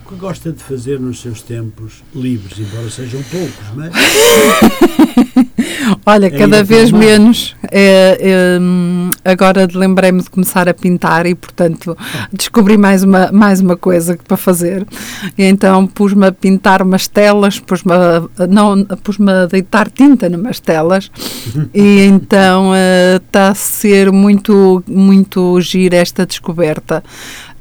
o 0.05 0.09
que 0.09 0.15
gosta 0.17 0.51
de 0.51 0.63
fazer 0.63 0.99
nos 0.99 1.21
seus 1.21 1.43
tempos 1.43 2.03
livres, 2.15 2.59
embora 2.59 2.91
sejam 2.91 3.23
poucos, 3.25 3.67
mas. 3.77 3.93
Olha, 6.05 6.27
é 6.27 6.31
cada 6.31 6.65
vez 6.65 6.91
menos. 6.91 7.55
É, 7.71 8.19
é, 8.21 9.31
agora 9.31 9.69
lembrei-me 9.73 10.21
de 10.21 10.29
começar 10.29 10.69
a 10.69 10.75
pintar 10.75 11.27
e, 11.27 11.35
portanto, 11.35 11.97
descobri 12.33 12.77
mais 12.77 13.05
uma, 13.05 13.31
mais 13.31 13.61
uma 13.61 13.77
coisa 13.77 14.19
para 14.27 14.37
fazer. 14.37 14.87
E 15.39 15.45
então 15.45 15.87
pus-me 15.87 16.27
a 16.27 16.33
pintar 16.33 16.83
umas 16.83 17.07
telas, 17.07 17.61
pus-me 17.61 17.93
a, 17.93 18.47
não, 18.47 18.85
pus-me 19.03 19.31
a 19.31 19.47
deitar 19.47 19.91
tinta 19.91 20.29
numas 20.29 20.59
telas 20.59 21.11
e 21.73 22.01
então 22.01 22.73
está 23.17 23.49
uh, 23.49 23.53
a 23.53 23.55
ser 23.55 24.11
muito, 24.11 24.83
muito 24.89 25.61
gira 25.61 25.97
esta 25.97 26.27
descoberta. 26.27 27.03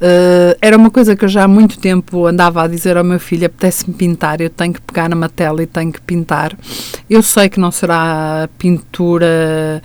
Uh, 0.02 0.58
era 0.60 0.76
uma 0.76 0.90
coisa 0.90 1.14
que 1.14 1.24
eu 1.24 1.28
já 1.28 1.44
há 1.44 1.48
muito 1.48 1.78
tempo 1.78 2.26
andava 2.26 2.60
a 2.64 2.66
dizer 2.66 2.96
ao 2.96 3.04
meu 3.04 3.20
filho: 3.20 3.46
apetece-me 3.46 3.94
pintar, 3.94 4.40
eu 4.40 4.50
tenho 4.50 4.72
que 4.72 4.80
pegar 4.80 5.08
numa 5.08 5.28
tela 5.28 5.62
e 5.62 5.66
tenho 5.66 5.92
que 5.92 6.00
pintar. 6.00 6.58
Eu 7.08 7.22
sei 7.22 7.48
que 7.48 7.60
não 7.60 7.70
será 7.70 8.31
pintura. 8.58 9.82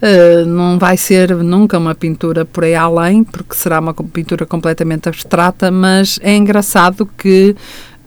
Uh, 0.00 0.46
não 0.46 0.78
vai 0.78 0.96
ser 0.96 1.34
nunca 1.34 1.76
uma 1.76 1.94
pintura 1.94 2.44
por 2.44 2.62
aí 2.62 2.74
além, 2.74 3.24
porque 3.24 3.54
será 3.54 3.80
uma 3.80 3.92
pintura 3.92 4.46
completamente 4.46 5.08
abstrata, 5.08 5.72
mas 5.72 6.20
é 6.22 6.36
engraçado 6.36 7.04
que 7.18 7.56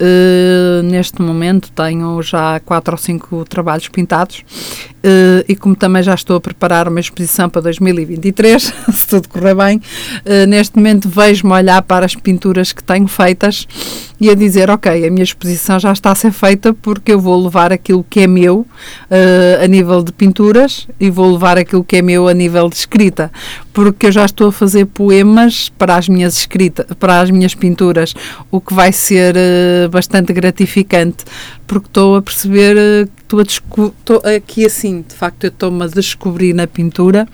Uh, 0.02 0.82
neste 0.82 1.22
momento 1.22 1.72
tenho 1.74 2.20
já 2.24 2.60
quatro 2.62 2.96
ou 2.96 2.98
cinco 2.98 3.46
trabalhos 3.46 3.88
pintados 3.88 4.40
uh, 4.40 5.46
e 5.48 5.56
como 5.56 5.76
também 5.76 6.02
já 6.02 6.16
estou 6.16 6.38
a 6.38 6.42
preparar 6.42 6.88
uma 6.88 7.00
exposição 7.00 7.48
para 7.48 7.62
2023, 7.62 8.74
se 8.92 9.08
tudo 9.08 9.30
correr 9.30 9.54
bem, 9.54 9.78
uh, 9.78 10.48
neste 10.48 10.76
momento 10.76 11.08
vejo-me 11.08 11.54
olhar 11.54 11.84
para 11.84 12.04
as 12.04 12.16
pinturas 12.16 12.72
que 12.72 12.84
tenho 12.84 13.08
feitas 13.08 13.68
e 14.22 14.30
a 14.30 14.36
dizer, 14.36 14.70
ok, 14.70 15.08
a 15.08 15.10
minha 15.10 15.24
exposição 15.24 15.80
já 15.80 15.92
está 15.92 16.12
a 16.12 16.16
ser 16.16 16.32
feita 16.32 16.76
porque 16.76 17.12
eu 17.12 17.20
vou 17.20 17.44
levar 17.44 17.74
aquilo 17.74 18.06
que 18.08 18.20
é 18.20 18.28
meu 18.28 18.60
uh, 18.60 19.64
a 19.64 19.68
nível 19.68 20.04
de 20.04 20.14
pinturas 20.14 20.88
e 21.00 21.10
vou 21.10 21.32
levar 21.32 21.58
aquilo 21.58 21.84
que 21.84 21.96
é 21.96 22.04
meu 22.04 22.28
a 22.28 22.34
nível 22.34 22.70
de 22.70 22.76
escrita, 22.76 23.32
porque 23.74 24.06
eu 24.06 24.12
já 24.12 24.24
estou 24.24 24.50
a 24.50 24.52
fazer 24.52 24.86
poemas 24.86 25.70
para 25.70 25.96
as 25.96 26.08
minhas 26.08 26.38
escritas, 26.38 26.86
para 27.00 27.20
as 27.20 27.32
minhas 27.32 27.56
pinturas, 27.56 28.14
o 28.52 28.62
que 28.62 28.76
vai 28.76 28.92
ser 28.92 29.36
uh, 29.36 29.90
bastante 29.90 30.32
gratificante, 30.32 31.26
porque 31.66 31.88
estou 31.88 32.16
a 32.16 32.22
perceber 32.22 32.78
uh, 32.78 33.42
estou, 33.42 34.22
aqui 34.36 34.66
assim, 34.66 35.04
de 35.08 35.16
facto 35.16 35.46
eu 35.46 35.50
estou-me 35.50 35.84
a 35.84 35.88
descobrir 35.88 36.54
na 36.54 36.68
pintura 36.68 37.28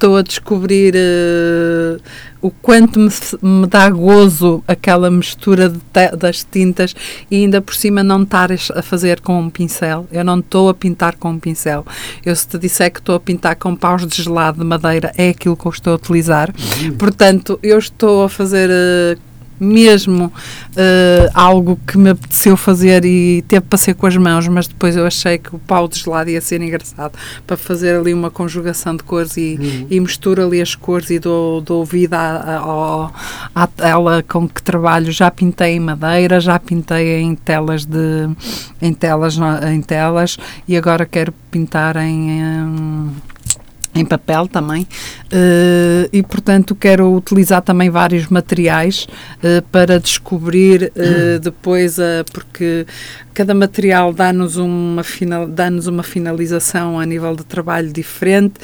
estou 0.00 0.16
a 0.16 0.22
descobrir 0.22 0.94
uh, 0.94 2.00
o 2.40 2.50
quanto 2.50 2.98
me, 2.98 3.10
me, 3.42 3.66
dá 3.66 3.90
gozo 3.90 4.64
aquela 4.66 5.10
mistura 5.10 5.70
das 6.16 6.42
tintas 6.42 6.94
e 7.30 7.36
ainda 7.36 7.60
por 7.60 7.74
cima 7.74 8.02
não 8.02 8.22
estar 8.22 8.50
a 8.50 8.82
fazer 8.82 9.20
com 9.20 9.38
um 9.38 9.50
pincel. 9.50 10.08
Eu 10.10 10.24
não 10.24 10.38
estou 10.38 10.70
a 10.70 10.74
pintar 10.74 11.16
com 11.16 11.32
um 11.32 11.38
pincel. 11.38 11.84
Eu 12.24 12.34
se 12.34 12.48
te 12.48 12.58
disser 12.58 12.90
que 12.90 13.00
estou 13.00 13.14
a 13.14 13.20
pintar 13.20 13.56
com 13.56 13.76
paus 13.76 14.06
de 14.06 14.22
gelado 14.22 14.60
de 14.60 14.64
madeira, 14.64 15.12
é 15.18 15.28
aquilo 15.28 15.54
que 15.54 15.66
eu 15.66 15.70
estou 15.70 15.92
a 15.92 15.96
utilizar. 15.96 16.50
Uhum. 16.82 16.96
Portanto, 16.96 17.60
eu 17.62 17.78
estou 17.78 18.24
a 18.24 18.28
fazer 18.30 18.70
uh, 18.70 19.29
mesmo 19.60 20.26
uh, 20.26 21.30
algo 21.34 21.78
que 21.86 21.98
me 21.98 22.10
apeteceu 22.10 22.56
fazer 22.56 23.04
e 23.04 23.42
teve 23.46 23.66
para 23.66 23.78
ser 23.78 23.94
com 23.94 24.06
as 24.06 24.16
mãos, 24.16 24.48
mas 24.48 24.66
depois 24.66 24.96
eu 24.96 25.06
achei 25.06 25.36
que 25.36 25.54
o 25.54 25.58
pau 25.58 25.86
de 25.86 25.98
gelado 25.98 26.30
ia 26.30 26.40
ser 26.40 26.62
engraçado 26.62 27.12
para 27.46 27.56
fazer 27.56 27.96
ali 27.96 28.14
uma 28.14 28.30
conjugação 28.30 28.96
de 28.96 29.02
cores 29.02 29.36
e, 29.36 29.58
uhum. 29.60 29.86
e 29.90 30.00
misturo 30.00 30.42
ali 30.42 30.62
as 30.62 30.74
cores 30.74 31.10
e 31.10 31.18
dou, 31.18 31.60
dou 31.60 31.84
vida 31.84 32.16
à, 32.18 33.10
à, 33.54 33.66
tela 33.66 34.24
com 34.26 34.48
que 34.48 34.62
trabalho. 34.62 35.12
Já 35.12 35.30
pintei 35.30 35.74
em 35.74 35.80
madeira, 35.80 36.40
já 36.40 36.58
pintei 36.58 37.20
em 37.20 37.34
telas 37.34 37.84
de 37.84 38.28
em 38.80 38.94
telas, 38.94 39.38
em 39.70 39.82
telas 39.82 40.38
e 40.66 40.76
agora 40.76 41.04
quero 41.04 41.34
pintar 41.50 41.96
em, 41.96 42.40
em 42.40 43.10
em 43.94 44.04
papel 44.04 44.46
também. 44.46 44.86
Uh, 45.32 46.08
e 46.12 46.22
portanto 46.24 46.74
quero 46.74 47.14
utilizar 47.14 47.62
também 47.62 47.88
vários 47.88 48.26
materiais 48.26 49.06
uh, 49.36 49.62
para 49.70 50.00
descobrir 50.00 50.92
uh, 50.96 51.38
depois 51.38 52.00
a 52.00 52.24
porque 52.32 52.84
cada 53.32 53.54
material 53.54 54.12
dá-nos 54.12 54.56
uma, 54.56 55.04
final, 55.04 55.46
dá 55.46 55.68
uma 55.88 56.02
finalização 56.02 56.98
a 56.98 57.06
nível 57.06 57.34
de 57.36 57.44
trabalho 57.44 57.90
diferente, 57.90 58.54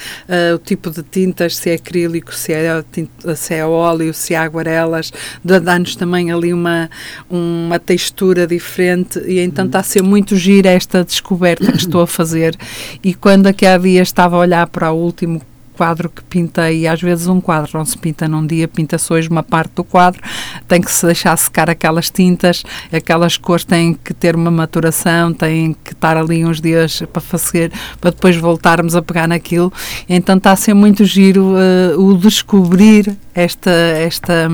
o 0.54 0.58
tipo 0.58 0.90
de 0.90 1.02
tintas, 1.02 1.56
se 1.56 1.70
é 1.70 1.74
acrílico, 1.74 2.34
se 2.34 2.52
é, 2.52 2.84
tinta, 2.92 3.34
se 3.36 3.54
é 3.54 3.64
óleo, 3.64 4.12
se 4.12 4.34
é 4.34 4.36
aguarelas, 4.36 5.12
dá-nos 5.42 5.96
também 5.96 6.30
ali 6.30 6.52
uma, 6.52 6.90
uma 7.30 7.78
textura 7.78 8.46
diferente 8.46 9.18
e 9.20 9.38
então 9.38 9.64
está 9.64 9.78
a 9.78 9.84
ser 9.84 10.02
muito 10.02 10.36
gira 10.36 10.68
esta 10.68 11.02
descoberta 11.02 11.72
que 11.72 11.78
estou 11.78 12.02
a 12.02 12.06
fazer. 12.06 12.54
E 13.02 13.14
quando 13.14 13.46
aqui 13.46 13.64
há 13.64 13.78
dias 13.78 14.08
estava 14.08 14.36
a 14.36 14.40
olhar 14.40 14.66
para 14.66 14.92
o 14.92 14.96
último 15.16 15.40
quadro 15.76 16.08
que 16.08 16.22
pintei, 16.24 16.80
e 16.80 16.88
às 16.88 17.00
vezes 17.02 17.26
um 17.26 17.38
quadro 17.38 17.70
não 17.74 17.84
se 17.84 17.96
pinta 17.98 18.26
num 18.26 18.46
dia, 18.46 18.66
pinta-se 18.66 19.12
hoje 19.12 19.28
uma 19.28 19.42
parte 19.42 19.74
do 19.74 19.84
quadro, 19.84 20.22
tem 20.66 20.80
que 20.80 20.90
se 20.90 21.04
deixar 21.04 21.36
secar 21.36 21.68
aquelas 21.68 22.08
tintas, 22.08 22.62
aquelas 22.90 23.36
cores 23.36 23.64
têm 23.64 23.92
que 23.92 24.14
ter 24.14 24.34
uma 24.34 24.50
maturação, 24.50 25.34
têm 25.34 25.76
que 25.84 25.92
estar 25.92 26.16
ali 26.16 26.44
uns 26.44 26.60
dias 26.62 27.02
para 27.12 27.20
fazer, 27.20 27.70
para 28.00 28.10
depois 28.10 28.36
voltarmos 28.36 28.96
a 28.96 29.02
pegar 29.02 29.28
naquilo. 29.28 29.70
Então 30.08 30.38
está 30.38 30.52
a 30.52 30.56
ser 30.56 30.72
muito 30.72 31.04
giro 31.04 31.54
uh, 31.54 32.00
o 32.00 32.16
descobrir 32.16 33.14
esta, 33.34 33.70
esta, 33.70 34.48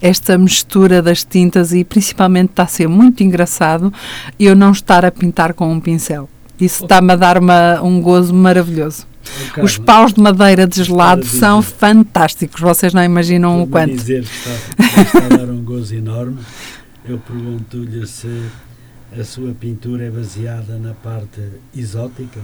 esta 0.00 0.38
mistura 0.38 1.02
das 1.02 1.22
tintas 1.22 1.74
e 1.74 1.84
principalmente 1.84 2.50
está 2.50 2.62
a 2.62 2.66
ser 2.66 2.88
muito 2.88 3.22
engraçado 3.22 3.92
eu 4.40 4.56
não 4.56 4.72
estar 4.72 5.04
a 5.04 5.10
pintar 5.10 5.52
com 5.52 5.70
um 5.70 5.80
pincel. 5.80 6.30
Isso 6.58 6.84
está-me 6.84 7.12
a 7.12 7.16
dar 7.16 7.36
uma, 7.36 7.82
um 7.82 8.00
gozo 8.00 8.32
maravilhoso. 8.32 9.06
Os 9.62 9.78
paus 9.78 10.12
de 10.12 10.20
madeira 10.20 10.66
de 10.66 10.82
gelado 10.82 11.24
são 11.24 11.62
fantásticos, 11.62 12.60
vocês 12.60 12.92
não 12.92 13.02
imaginam 13.02 13.62
o 13.62 13.66
quanto. 13.66 13.94
dizer 13.94 14.24
que 14.24 14.30
está, 14.30 15.02
está 15.02 15.34
a 15.34 15.38
dar 15.38 15.50
um 15.50 15.62
gozo 15.62 15.94
enorme. 15.94 16.38
Eu 17.08 17.18
pergunto-lhe 17.18 18.06
se 18.06 18.50
a 19.18 19.24
sua 19.24 19.52
pintura 19.52 20.04
é 20.04 20.10
baseada 20.10 20.78
na 20.78 20.92
parte 20.92 21.40
exótica. 21.74 22.40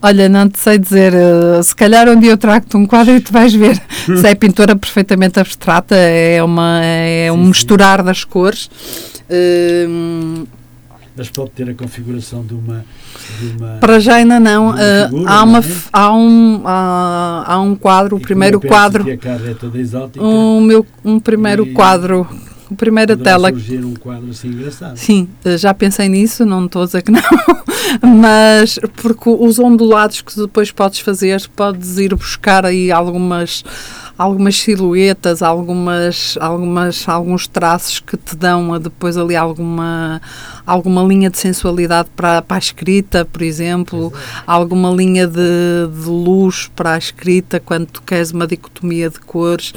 Olha, 0.00 0.28
não 0.28 0.48
te 0.48 0.58
sei 0.58 0.78
dizer, 0.78 1.12
uh, 1.14 1.62
se 1.62 1.74
calhar 1.74 2.08
um 2.08 2.18
dia 2.18 2.32
eu 2.32 2.36
trago-te 2.36 2.76
um 2.76 2.84
quadro 2.84 3.14
e 3.14 3.20
tu 3.20 3.32
vais 3.32 3.54
ver 3.54 3.80
se 4.04 4.26
é 4.26 4.34
pintura 4.34 4.74
perfeitamente 4.74 5.38
abstrata, 5.38 5.94
é, 5.94 6.42
uma, 6.42 6.80
é 6.82 7.28
sim, 7.30 7.38
um 7.38 7.42
sim. 7.42 7.48
misturar 7.48 8.02
das 8.02 8.24
cores. 8.24 8.68
Uh, 9.30 10.46
mas 11.16 11.28
pode 11.28 11.50
ter 11.50 11.68
a 11.68 11.74
configuração 11.74 12.44
de 12.44 12.54
uma. 12.54 12.84
De 13.38 13.56
uma 13.56 13.78
Para 13.78 13.98
já 14.00 14.16
ainda 14.16 14.40
não. 14.40 14.70
Uh, 14.70 14.74
figura, 15.08 15.30
há, 15.30 15.42
uma, 15.42 15.60
não 15.60 15.68
é? 15.68 15.72
há, 15.92 16.14
um, 16.14 16.62
há, 16.64 17.44
há 17.46 17.60
um 17.60 17.74
quadro, 17.74 18.16
o 18.16 18.20
primeiro 18.20 18.60
quadro. 18.60 19.04
É 19.08 19.54
toda 19.54 19.78
exótica, 19.78 20.24
um, 20.24 20.60
meu, 20.60 20.86
um 21.04 21.20
primeiro 21.20 21.66
quadro 21.72 22.26
a 22.72 22.74
primeira 22.74 23.16
tela. 23.16 23.50
surgir 23.50 23.84
um 23.84 23.94
quadro 23.94 24.30
assim 24.30 24.48
engraçado. 24.48 24.96
Sim, 24.96 25.28
eh, 25.44 25.58
já 25.58 25.74
pensei 25.74 26.08
nisso, 26.08 26.46
não 26.46 26.64
estou 26.64 26.82
a 26.82 26.86
dizer 26.86 27.02
que 27.02 27.12
não, 27.12 27.20
mas 28.18 28.78
porque 28.96 29.28
os 29.28 29.58
ondulados 29.58 30.22
que 30.22 30.34
depois 30.36 30.70
podes 30.70 31.00
fazer, 31.00 31.46
podes 31.54 31.98
ir 31.98 32.14
buscar 32.14 32.64
aí 32.64 32.90
algumas 32.90 33.62
algumas 34.16 34.56
silhuetas, 34.56 35.42
algumas, 35.42 36.36
algumas, 36.40 37.08
alguns 37.08 37.46
traços 37.46 37.98
que 37.98 38.16
te 38.16 38.36
dão 38.36 38.78
depois 38.78 39.16
ali 39.16 39.34
alguma, 39.34 40.20
alguma 40.66 41.02
linha 41.02 41.30
de 41.30 41.38
sensualidade 41.38 42.08
para, 42.14 42.42
para 42.42 42.56
a 42.56 42.58
escrita, 42.58 43.24
por 43.24 43.42
exemplo, 43.42 44.12
alguma 44.46 44.90
linha 44.90 45.26
de, 45.26 45.88
de 45.92 46.08
luz 46.08 46.70
para 46.74 46.94
a 46.94 46.98
escrita 46.98 47.60
quando 47.60 47.86
tu 47.86 48.02
queres 48.02 48.30
uma 48.30 48.46
dicotomia 48.46 49.10
de 49.10 49.20
cores. 49.20 49.72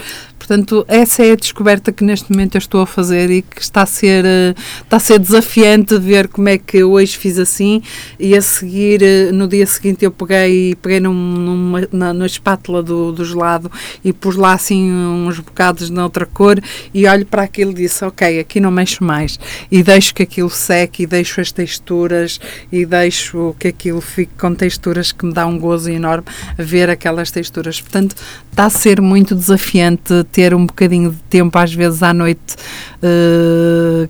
Portanto, 0.45 0.86
essa 0.88 1.26
é 1.26 1.32
a 1.32 1.36
descoberta 1.36 1.91
que 1.91 2.03
neste 2.03 2.32
momento 2.32 2.53
eu 2.53 2.60
estou 2.60 2.80
a 2.82 2.86
fazer 2.86 3.32
e 3.32 3.41
que 3.41 3.60
está 3.60 3.82
a 3.82 3.86
ser, 3.88 4.24
eh, 4.24 4.53
está 4.84 4.98
a 4.98 4.99
ser 4.99 5.18
desafiante 5.18 5.98
ver 5.98 6.28
como 6.28 6.48
é 6.48 6.56
que 6.60 6.84
hoje 6.84 7.18
fiz 7.18 7.40
assim. 7.40 7.82
E 8.20 8.36
a 8.36 8.41
seguir, 8.44 9.02
eh, 9.02 9.32
no 9.32 9.48
dia 9.48 9.66
seguinte 9.66 10.06
eu 10.06 10.12
peguei, 10.12 10.76
peguei 10.76 10.99
num, 10.99 11.14
numa, 11.14 11.88
na, 11.91 12.14
na 12.14 12.26
espátula 12.28 12.84
do, 12.84 13.12
do 13.12 13.26
gelado 13.26 13.72
e 14.03 14.14
pus 14.14 14.36
lá 14.36 14.53
assim 14.53 14.91
uns 14.91 15.40
bocados 15.40 15.90
de 15.90 15.99
outra 15.99 16.28
cor 16.28 16.62
e 16.94 17.07
olho 17.07 17.26
para 17.26 17.41
aquilo 17.41 17.72
e 17.72 17.76
disse, 17.76 18.06
ok, 18.06 18.40
aqui 18.40 18.60
não 18.60 18.70
mexo 18.70 19.03
mais. 19.03 19.40
E 19.72 19.82
deixo 19.82 20.14
que 20.14 20.22
aquilo 20.22 20.52
e 20.99 21.06
deixo 21.06 21.41
as 21.41 21.52
texturas 21.52 22.39
e 22.72 22.85
deixo 22.85 23.56
que 23.60 23.68
aquilo 23.68 24.02
fique 24.02 24.34
com 24.38 24.53
texturas 24.53 25.11
que 25.11 25.26
me 25.26 25.34
dá 25.34 25.45
um 25.45 25.57
gozo 25.57 25.89
enorme 25.89 26.26
ver 26.57 26.89
aquelas 26.89 27.31
texturas. 27.31 27.80
Portanto, 27.81 28.15
está 28.49 28.65
a 28.65 28.69
ser 28.69 29.02
muito 29.02 29.35
desafiante 29.35 30.23
ter 30.31 30.53
um 30.53 30.65
bocadinho 30.65 31.11
de 31.11 31.22
tempo, 31.30 31.57
às 31.57 31.73
vezes 31.73 32.03
à 32.03 32.14
noite, 32.14 32.56
uh, 33.02 34.10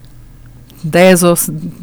10 0.83 1.23
ou, 1.23 1.35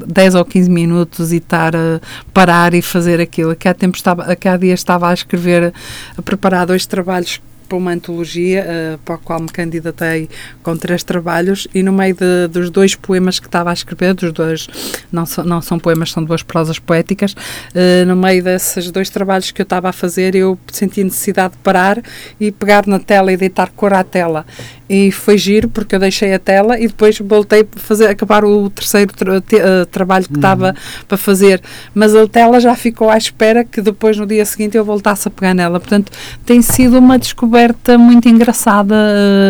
10 0.06 0.34
ou 0.36 0.44
15 0.44 0.70
minutos 0.70 1.32
e 1.32 1.36
estar 1.36 1.74
a 1.74 2.00
parar 2.32 2.72
e 2.72 2.80
fazer 2.80 3.20
aquilo. 3.20 3.54
Que 3.56 3.68
há, 3.68 3.74
tempo 3.74 3.96
estava, 3.96 4.34
que 4.36 4.48
há 4.48 4.56
dias 4.56 4.80
estava 4.80 5.08
a 5.08 5.14
escrever, 5.14 5.72
a 6.16 6.22
preparar 6.22 6.66
dois 6.66 6.86
trabalhos 6.86 7.40
para 7.72 7.78
uma 7.78 7.92
antologia 7.92 8.66
uh, 8.66 8.98
para 8.98 9.14
a 9.14 9.18
qual 9.18 9.40
me 9.40 9.48
candidatei 9.48 10.28
com 10.62 10.76
três 10.76 11.02
trabalhos 11.02 11.66
e 11.74 11.82
no 11.82 11.90
meio 11.90 12.14
de, 12.14 12.48
dos 12.48 12.68
dois 12.68 12.94
poemas 12.94 13.40
que 13.40 13.46
estava 13.46 13.70
a 13.70 13.72
escrever, 13.72 14.12
dos 14.12 14.30
dois, 14.30 14.68
não, 15.10 15.24
so, 15.24 15.42
não 15.42 15.62
são 15.62 15.78
poemas, 15.78 16.12
são 16.12 16.22
duas 16.22 16.42
prosas 16.42 16.78
poéticas, 16.78 17.32
uh, 17.32 18.06
no 18.06 18.14
meio 18.14 18.44
desses 18.44 18.90
dois 18.90 19.08
trabalhos 19.08 19.50
que 19.50 19.62
eu 19.62 19.64
estava 19.64 19.88
a 19.88 19.92
fazer, 19.92 20.34
eu 20.34 20.58
senti 20.70 21.02
necessidade 21.02 21.54
de 21.54 21.60
parar 21.60 22.02
e 22.38 22.52
pegar 22.52 22.86
na 22.86 22.98
tela 22.98 23.32
e 23.32 23.38
deitar 23.38 23.70
cor 23.70 23.94
à 23.94 24.04
tela. 24.04 24.44
E 24.86 25.10
foi 25.10 25.38
giro 25.38 25.70
porque 25.70 25.94
eu 25.94 25.98
deixei 25.98 26.34
a 26.34 26.38
tela 26.38 26.78
e 26.78 26.86
depois 26.86 27.18
voltei 27.18 27.62
a 27.62 27.78
fazer, 27.78 28.08
acabar 28.08 28.44
o 28.44 28.68
terceiro 28.68 29.10
tra 29.14 29.40
te, 29.40 29.56
uh, 29.56 29.86
trabalho 29.86 30.26
que 30.26 30.34
estava 30.34 30.68
uhum. 30.68 31.04
para 31.08 31.16
fazer. 31.16 31.62
Mas 31.94 32.14
a 32.14 32.28
tela 32.28 32.60
já 32.60 32.76
ficou 32.76 33.08
à 33.08 33.16
espera 33.16 33.64
que 33.64 33.80
depois 33.80 34.18
no 34.18 34.26
dia 34.26 34.44
seguinte 34.44 34.76
eu 34.76 34.84
voltasse 34.84 35.26
a 35.28 35.30
pegar 35.30 35.54
nela. 35.54 35.80
Portanto, 35.80 36.12
tem 36.44 36.60
sido 36.60 36.98
uma 36.98 37.18
descoberta 37.18 37.61
descoberta 37.62 37.96
muito 37.96 38.28
engraçada. 38.28 38.94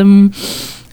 Hum, 0.05 0.31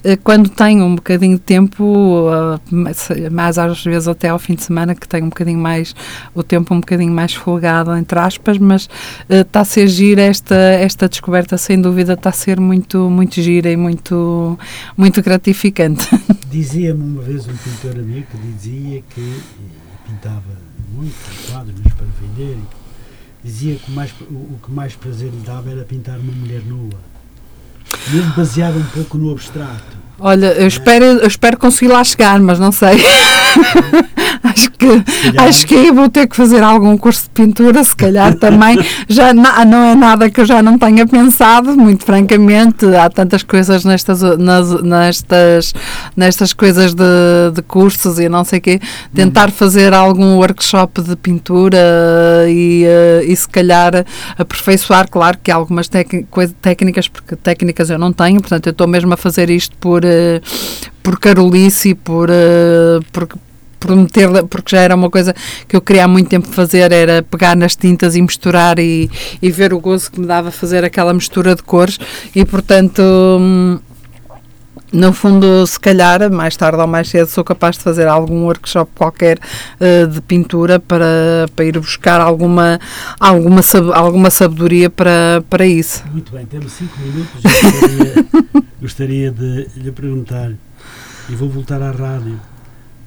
eh, 0.04 0.16
quando 0.16 0.50
tenho 0.50 0.86
um 0.86 0.96
bocadinho 0.96 1.36
de 1.36 1.44
tempo, 1.44 2.28
eh, 2.72 3.30
mais 3.30 3.58
às 3.58 3.84
vezes 3.84 4.08
até 4.08 4.30
ao 4.30 4.40
fim 4.40 4.56
de 4.56 4.64
semana, 4.64 4.96
que 4.96 5.08
tenho 5.08 5.26
um 5.26 5.30
bocadinho 5.30 5.60
mais, 5.60 5.94
o 6.34 6.42
tempo 6.42 6.74
um 6.74 6.80
bocadinho 6.80 7.12
mais 7.12 7.34
folgado, 7.34 7.94
entre 7.96 8.18
aspas, 8.18 8.58
mas 8.58 8.90
está 9.30 9.60
eh, 9.60 9.62
a 9.62 9.66
ser 9.66 9.88
gira 9.88 10.22
esta, 10.22 10.56
esta 10.56 11.10
descoberta, 11.10 11.58
sem 11.58 11.82
dúvida, 11.82 12.14
está 12.14 12.30
a 12.30 12.34
ser 12.34 12.60
muito, 12.60 13.10
muito 13.10 13.42
gira 13.42 13.70
e 13.70 13.76
muito, 13.76 14.58
muito 14.96 15.22
gratificante. 15.22 16.08
Dizia-me 16.50 17.04
uma 17.04 17.22
vez 17.22 17.46
um 17.48 17.54
pintor 17.58 18.00
amigo 18.00 18.26
que 18.32 18.38
dizia 18.38 19.04
que 19.14 19.42
pintava 20.08 20.70
muito 20.96 21.52
quadros 21.52 21.94
para 21.94 22.08
vender, 22.22 22.58
dizia 23.44 23.76
que 23.76 23.92
o, 23.92 23.94
mais, 23.94 24.12
o 24.30 24.60
que 24.64 24.72
mais 24.72 24.96
prazer 24.96 25.30
lhe 25.32 25.42
dava 25.42 25.70
era 25.70 25.84
pintar 25.84 26.20
uma 26.20 26.34
mulher 26.34 26.62
nua 26.64 27.10
mesmo 28.12 28.34
baseado 28.34 28.78
um 28.78 28.86
pouco 28.86 29.18
no 29.18 29.32
abstrato. 29.32 29.99
Olha, 30.20 30.48
eu 30.48 30.68
espero, 30.68 31.06
eu 31.06 31.28
espero 31.28 31.58
conseguir 31.58 31.92
lá 31.92 32.04
chegar, 32.04 32.40
mas 32.40 32.60
não 32.60 32.72
sei. 32.72 32.98
Acho 34.44 34.72
que 34.72 34.80
que 34.80 35.38
acho 35.38 35.68
que 35.68 35.92
vou 35.92 36.10
ter 36.10 36.28
que 36.28 36.36
fazer 36.36 36.64
algum 36.64 36.98
curso 36.98 37.24
de 37.24 37.30
pintura, 37.30 37.84
se 37.84 37.96
calhar 37.96 38.34
também. 38.36 38.80
já 39.10 39.34
não, 39.34 39.66
não 39.66 39.84
é 39.84 39.96
nada 39.96 40.30
que 40.30 40.40
eu 40.40 40.46
já 40.46 40.64
não 40.64 40.80
tenha 40.80 41.06
pensado, 41.06 41.76
muito 41.76 42.06
francamente. 42.06 42.86
Há 42.96 43.10
tantas 43.10 43.44
coisas 43.44 43.84
nestas, 43.84 44.22
nas, 44.22 44.82
nestas, 44.82 45.74
nestas 46.16 46.54
coisas 46.54 46.94
de, 46.94 47.04
de 47.54 47.62
cursos 47.62 48.20
e 48.20 48.30
não 48.30 48.46
sei 48.46 48.60
o 48.60 48.62
quê. 48.62 48.80
Tentar 49.14 49.52
fazer 49.52 49.94
algum 49.94 50.38
workshop 50.38 51.02
de 51.02 51.16
pintura 51.18 51.78
e, 52.48 52.86
eh, 52.86 53.26
e 53.28 53.36
se 53.36 53.50
calhar 53.50 54.06
aperfeiçoar, 54.38 55.10
claro 55.10 55.38
que 55.44 55.52
há 55.52 55.56
algumas 55.56 55.90
técnicas, 55.90 57.10
porque 57.10 57.36
técnicas 57.36 57.90
eu 57.90 58.00
não 58.00 58.14
tenho, 58.14 58.40
portanto 58.40 58.68
eu 58.68 58.72
estou 58.72 58.88
mesmo 58.88 59.14
a 59.14 59.18
fazer 59.18 59.50
isto 59.50 59.76
por, 59.78 60.06
por 61.02 61.20
carolice 61.20 61.90
e 61.90 61.96
por, 61.96 62.30
eh, 62.30 63.00
por, 63.12 63.28
por 63.80 63.96
meter, 63.96 64.28
porque 64.46 64.76
já 64.76 64.82
era 64.82 64.96
uma 64.96 65.10
coisa 65.10 65.34
que 65.68 65.76
eu 65.76 65.82
queria 65.82 66.06
há 66.06 66.08
muito 66.08 66.30
tempo 66.30 66.48
fazer, 66.48 66.92
era 66.92 67.24
pegar 67.24 67.56
nas 67.56 67.76
tintas 67.76 68.16
e 68.16 68.22
misturar 68.22 68.78
e, 68.80 69.10
e 69.42 69.52
ver 69.52 69.74
o 69.74 69.80
gozo 69.80 70.12
que 70.12 70.20
me 70.20 70.28
dava 70.28 70.52
fazer 70.52 70.84
aquela 70.84 71.14
mistura 71.14 71.56
de 71.56 71.64
cores. 71.64 72.00
E 72.36 72.46
portanto 72.46 73.02
hum, 73.02 73.80
no 74.92 75.14
fundo, 75.14 75.66
se 75.68 75.80
calhar, 75.80 76.32
mais 76.32 76.58
tarde 76.58 76.82
ou 76.82 76.88
mais 76.88 77.10
cedo, 77.10 77.28
sou 77.28 77.44
capaz 77.44 77.78
de 77.78 77.84
fazer 77.84 78.08
algum 78.08 78.46
workshop 78.46 78.92
qualquer 78.96 79.38
uh, 79.38 80.08
de 80.08 80.20
pintura 80.22 80.80
para, 80.80 81.46
para 81.56 81.66
ir 81.66 81.80
buscar 81.80 82.20
alguma, 82.20 82.80
alguma, 83.20 83.62
sab 83.62 83.92
alguma 83.94 84.30
sabedoria 84.30 84.90
para, 84.90 85.44
para 85.50 85.66
isso. 85.66 86.04
Muito 86.12 86.32
bem, 86.32 86.46
temos 86.46 86.72
cinco 86.72 87.00
minutos. 87.00 87.42
Gostaria, 87.44 88.26
gostaria 88.82 89.32
de 89.32 89.68
lhe 89.76 89.92
perguntar, 89.92 90.52
e 91.30 91.36
vou 91.36 91.50
voltar 91.50 91.82
à 91.82 91.92
rádio, 91.92 92.40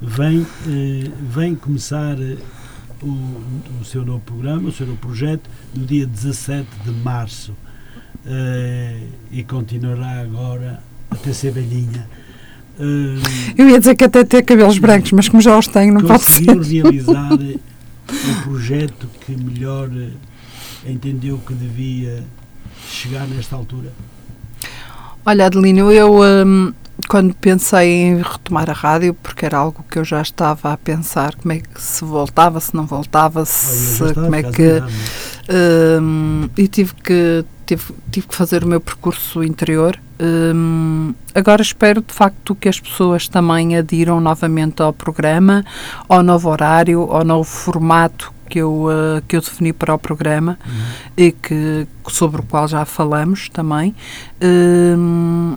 vem, 0.01 0.41
uh, 0.41 1.13
vem 1.21 1.55
começar 1.57 2.17
uh, 2.17 2.39
o, 3.03 3.81
o 3.81 3.85
seu 3.85 4.05
novo 4.05 4.21
programa, 4.21 4.69
o 4.69 4.73
seu 4.73 4.87
novo 4.87 4.99
projeto, 4.99 5.51
no 5.75 5.85
dia 5.85 6.07
17 6.07 6.67
de 6.85 6.91
março. 6.93 7.53
e 9.33 9.43
continuará 9.43 10.21
agora 10.21 10.92
até 11.13 11.33
ser 11.33 11.53
velhinha. 11.53 12.07
Uh, 12.79 13.21
Eu 13.57 13.69
ia 13.69 13.79
dizer 13.79 13.95
que 13.95 14.05
até 14.05 14.25
ter 14.25 14.43
cabelos 14.43 14.79
brancos, 14.79 15.13
mas 15.13 15.29
como 15.29 15.43
já 15.43 15.59
os 15.59 15.67
tenho, 15.67 15.95
não 15.95 16.01
pode 16.03 16.25
ser. 16.25 16.47
Conseguiu 16.47 16.85
realizar 16.85 17.33
o 17.33 18.43
projeto 18.43 19.09
que 19.25 19.37
melhor 19.37 19.89
eh, 19.95 20.91
entendeu 20.91 21.39
que 21.39 21.55
devia 21.55 22.25
chegar 22.89 23.27
nesta 23.27 23.57
altura? 23.57 23.93
Olha, 25.25 25.47
Adelino, 25.47 25.93
eu 25.93 26.21
um, 26.21 26.73
quando 27.09 27.35
pensei 27.35 27.89
em 27.89 28.17
retomar 28.23 28.69
a 28.69 28.73
rádio, 28.73 29.15
porque 29.15 29.47
era 29.47 29.59
algo 29.59 29.85
que 29.89 29.99
eu 29.99 30.05
já 30.05 30.21
estava 30.21 30.73
a 30.73 30.77
pensar, 30.77 31.35
como 31.37 31.53
é 31.53 31.61
que 31.61 31.81
se 31.81 32.05
voltava, 32.05 32.59
se 32.61 32.75
não 32.75 32.87
voltava, 32.87 33.45
se, 33.45 34.03
ah, 34.03 34.15
como 34.15 34.35
é 34.35 34.43
que. 34.43 34.83
Um, 35.51 36.49
e 36.57 36.69
tive 36.69 36.95
que, 36.95 37.45
tive, 37.67 37.83
tive 38.11 38.27
que 38.27 38.35
fazer 38.35 38.65
o 38.65 38.67
meu 38.67 38.81
percurso 38.81 39.43
interior 39.43 39.99
Hum, 40.25 41.15
agora 41.35 41.63
espero 41.63 42.01
de 42.01 42.15
facto 42.15 42.55
que 42.55 42.69
as 42.69 42.79
pessoas 42.79 43.27
também 43.27 43.77
adiram 43.77 44.21
novamente 44.21 44.81
ao 44.81 44.93
programa, 44.93 45.65
ao 46.09 46.23
novo 46.23 46.49
horário, 46.49 47.03
ao 47.11 47.25
novo 47.25 47.43
formato 47.43 48.33
que 48.49 48.61
eu, 48.61 48.85
uh, 48.85 49.21
que 49.27 49.37
eu 49.37 49.41
defini 49.41 49.73
para 49.73 49.93
o 49.93 49.99
programa 49.99 50.57
uhum. 50.65 50.83
e 51.17 51.33
que, 51.33 51.89
sobre 52.09 52.41
o 52.41 52.45
qual 52.45 52.69
já 52.69 52.85
falamos 52.85 53.49
também. 53.49 53.97
Hum, 54.41 55.57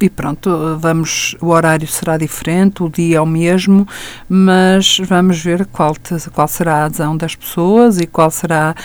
e 0.00 0.08
pronto, 0.08 0.78
vamos, 0.78 1.36
o 1.40 1.48
horário 1.48 1.86
será 1.88 2.16
diferente, 2.16 2.82
o 2.82 2.88
dia 2.88 3.18
é 3.18 3.20
o 3.20 3.26
mesmo, 3.26 3.86
mas 4.28 4.98
vamos 5.04 5.42
ver 5.42 5.66
qual, 5.66 5.94
qual 6.32 6.48
será 6.48 6.76
a 6.76 6.84
adesão 6.84 7.16
das 7.16 7.34
pessoas 7.34 7.98
e 7.98 8.06
qual 8.06 8.30
será 8.30 8.76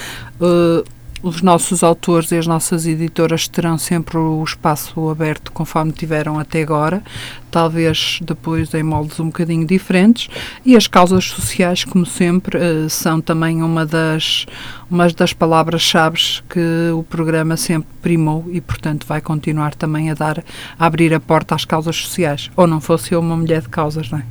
uh, 0.41 0.83
os 1.23 1.41
nossos 1.41 1.83
autores 1.83 2.31
e 2.33 2.37
as 2.37 2.45
nossas 2.45 2.85
editoras 2.85 3.47
terão 3.47 3.77
sempre 3.77 4.17
o 4.17 4.43
espaço 4.43 5.09
aberto 5.09 5.53
conforme 5.53 5.93
tiveram 5.93 6.37
até 6.37 6.61
agora, 6.61 7.01
talvez 7.49 8.19
depois 8.21 8.73
em 8.73 8.83
moldes 8.83 9.19
um 9.21 9.27
bocadinho 9.27 9.65
diferentes, 9.65 10.27
e 10.65 10.75
as 10.75 10.85
causas 10.85 11.25
sociais, 11.25 11.85
como 11.85 12.05
sempre, 12.05 12.57
eh, 12.57 12.89
são 12.89 13.21
também 13.21 13.63
uma 13.63 13.85
das, 13.85 14.45
uma 14.91 15.07
das 15.07 15.31
palavras-chave 15.31 16.41
que 16.49 16.91
o 16.93 17.03
programa 17.03 17.55
sempre 17.55 17.87
primou 18.01 18.45
e, 18.51 18.59
portanto, 18.59 19.07
vai 19.07 19.21
continuar 19.21 19.75
também 19.75 20.11
a 20.11 20.13
dar, 20.13 20.43
a 20.77 20.85
abrir 20.85 21.13
a 21.13 21.21
porta 21.21 21.55
às 21.55 21.63
causas 21.63 21.95
sociais. 21.95 22.51
Ou 22.57 22.67
não 22.67 22.81
fosse 22.81 23.13
eu 23.13 23.21
uma 23.21 23.37
mulher 23.37 23.61
de 23.61 23.69
causas, 23.69 24.11
não 24.11 24.19
é? 24.19 24.25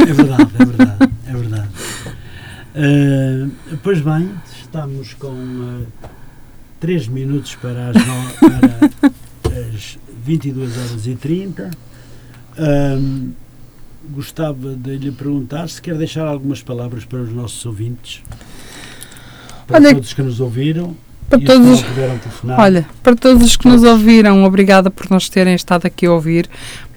É 0.00 0.12
verdade, 0.12 0.50
é 0.58 0.64
verdade, 0.64 1.12
é 1.26 1.32
verdade. 1.32 1.68
Uh, 2.74 3.76
pois 3.82 4.00
bem, 4.00 4.30
estamos 4.72 5.12
com 5.12 5.28
uh, 5.28 5.86
eh, 6.02 6.08
3 6.80 7.08
minutos 7.08 7.54
para 7.56 7.90
as, 7.90 7.94
no, 7.94 8.38
para 8.40 9.68
as 9.68 9.98
22 10.24 10.78
horas 10.78 11.06
e 11.06 11.14
30. 11.14 11.70
Um, 12.58 13.32
gostava 14.10 14.74
de 14.74 14.96
lhe 14.96 15.12
perguntar 15.12 15.68
se 15.68 15.80
quer 15.80 15.94
deixar 15.96 16.26
algumas 16.26 16.62
palavras 16.62 17.04
para 17.04 17.20
os 17.20 17.30
nossos 17.30 17.64
ouvintes, 17.66 18.22
para 19.66 19.76
Olha, 19.76 19.94
todos 19.94 20.14
que 20.14 20.22
nos 20.22 20.40
ouviram 20.40 20.96
para 21.32 21.40
todos 21.40 21.68
os, 21.70 21.84
olha, 22.58 22.86
para 23.02 23.16
todos 23.16 23.42
os 23.42 23.56
que 23.56 23.66
nos 23.66 23.82
ouviram, 23.82 24.44
obrigada 24.44 24.90
por 24.90 25.10
nos 25.10 25.30
terem 25.30 25.54
estado 25.54 25.86
aqui 25.86 26.04
a 26.04 26.12
ouvir, 26.12 26.46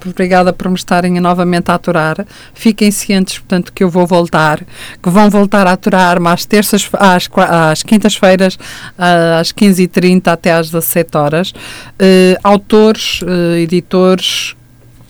obrigada 0.05 0.51
por 0.51 0.67
me 0.67 0.75
estarem 0.75 1.17
novamente 1.21 1.71
a 1.71 1.75
aturar. 1.75 2.25
Fiquem 2.53 2.91
cientes, 2.91 3.39
portanto, 3.39 3.71
que 3.71 3.81
eu 3.81 3.89
vou 3.89 4.05
voltar, 4.05 4.59
que 5.01 5.09
vão 5.09 5.29
voltar 5.29 5.67
a 5.67 5.71
aturar-me 5.71 6.27
às 6.27 6.43
terças, 6.43 6.89
às, 6.93 7.29
às 7.71 7.81
quintas-feiras, 7.81 8.59
às 9.39 9.53
15h30 9.53 10.27
até 10.27 10.51
às 10.51 10.69
17 10.69 11.17
horas. 11.17 11.51
Uh, 11.51 12.37
autores, 12.43 13.21
uh, 13.21 13.55
editores, 13.55 14.53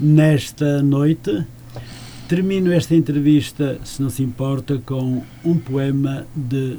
nesta 0.00 0.82
noite. 0.82 1.44
Termino 2.28 2.72
esta 2.72 2.94
entrevista, 2.94 3.78
se 3.84 4.02
não 4.02 4.10
se 4.10 4.22
importa, 4.22 4.78
com 4.84 5.22
um 5.44 5.58
poema 5.58 6.26
de 6.34 6.78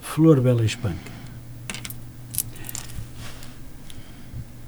Flor 0.00 0.40
Bela 0.40 0.64
Espanca. 0.64 1.12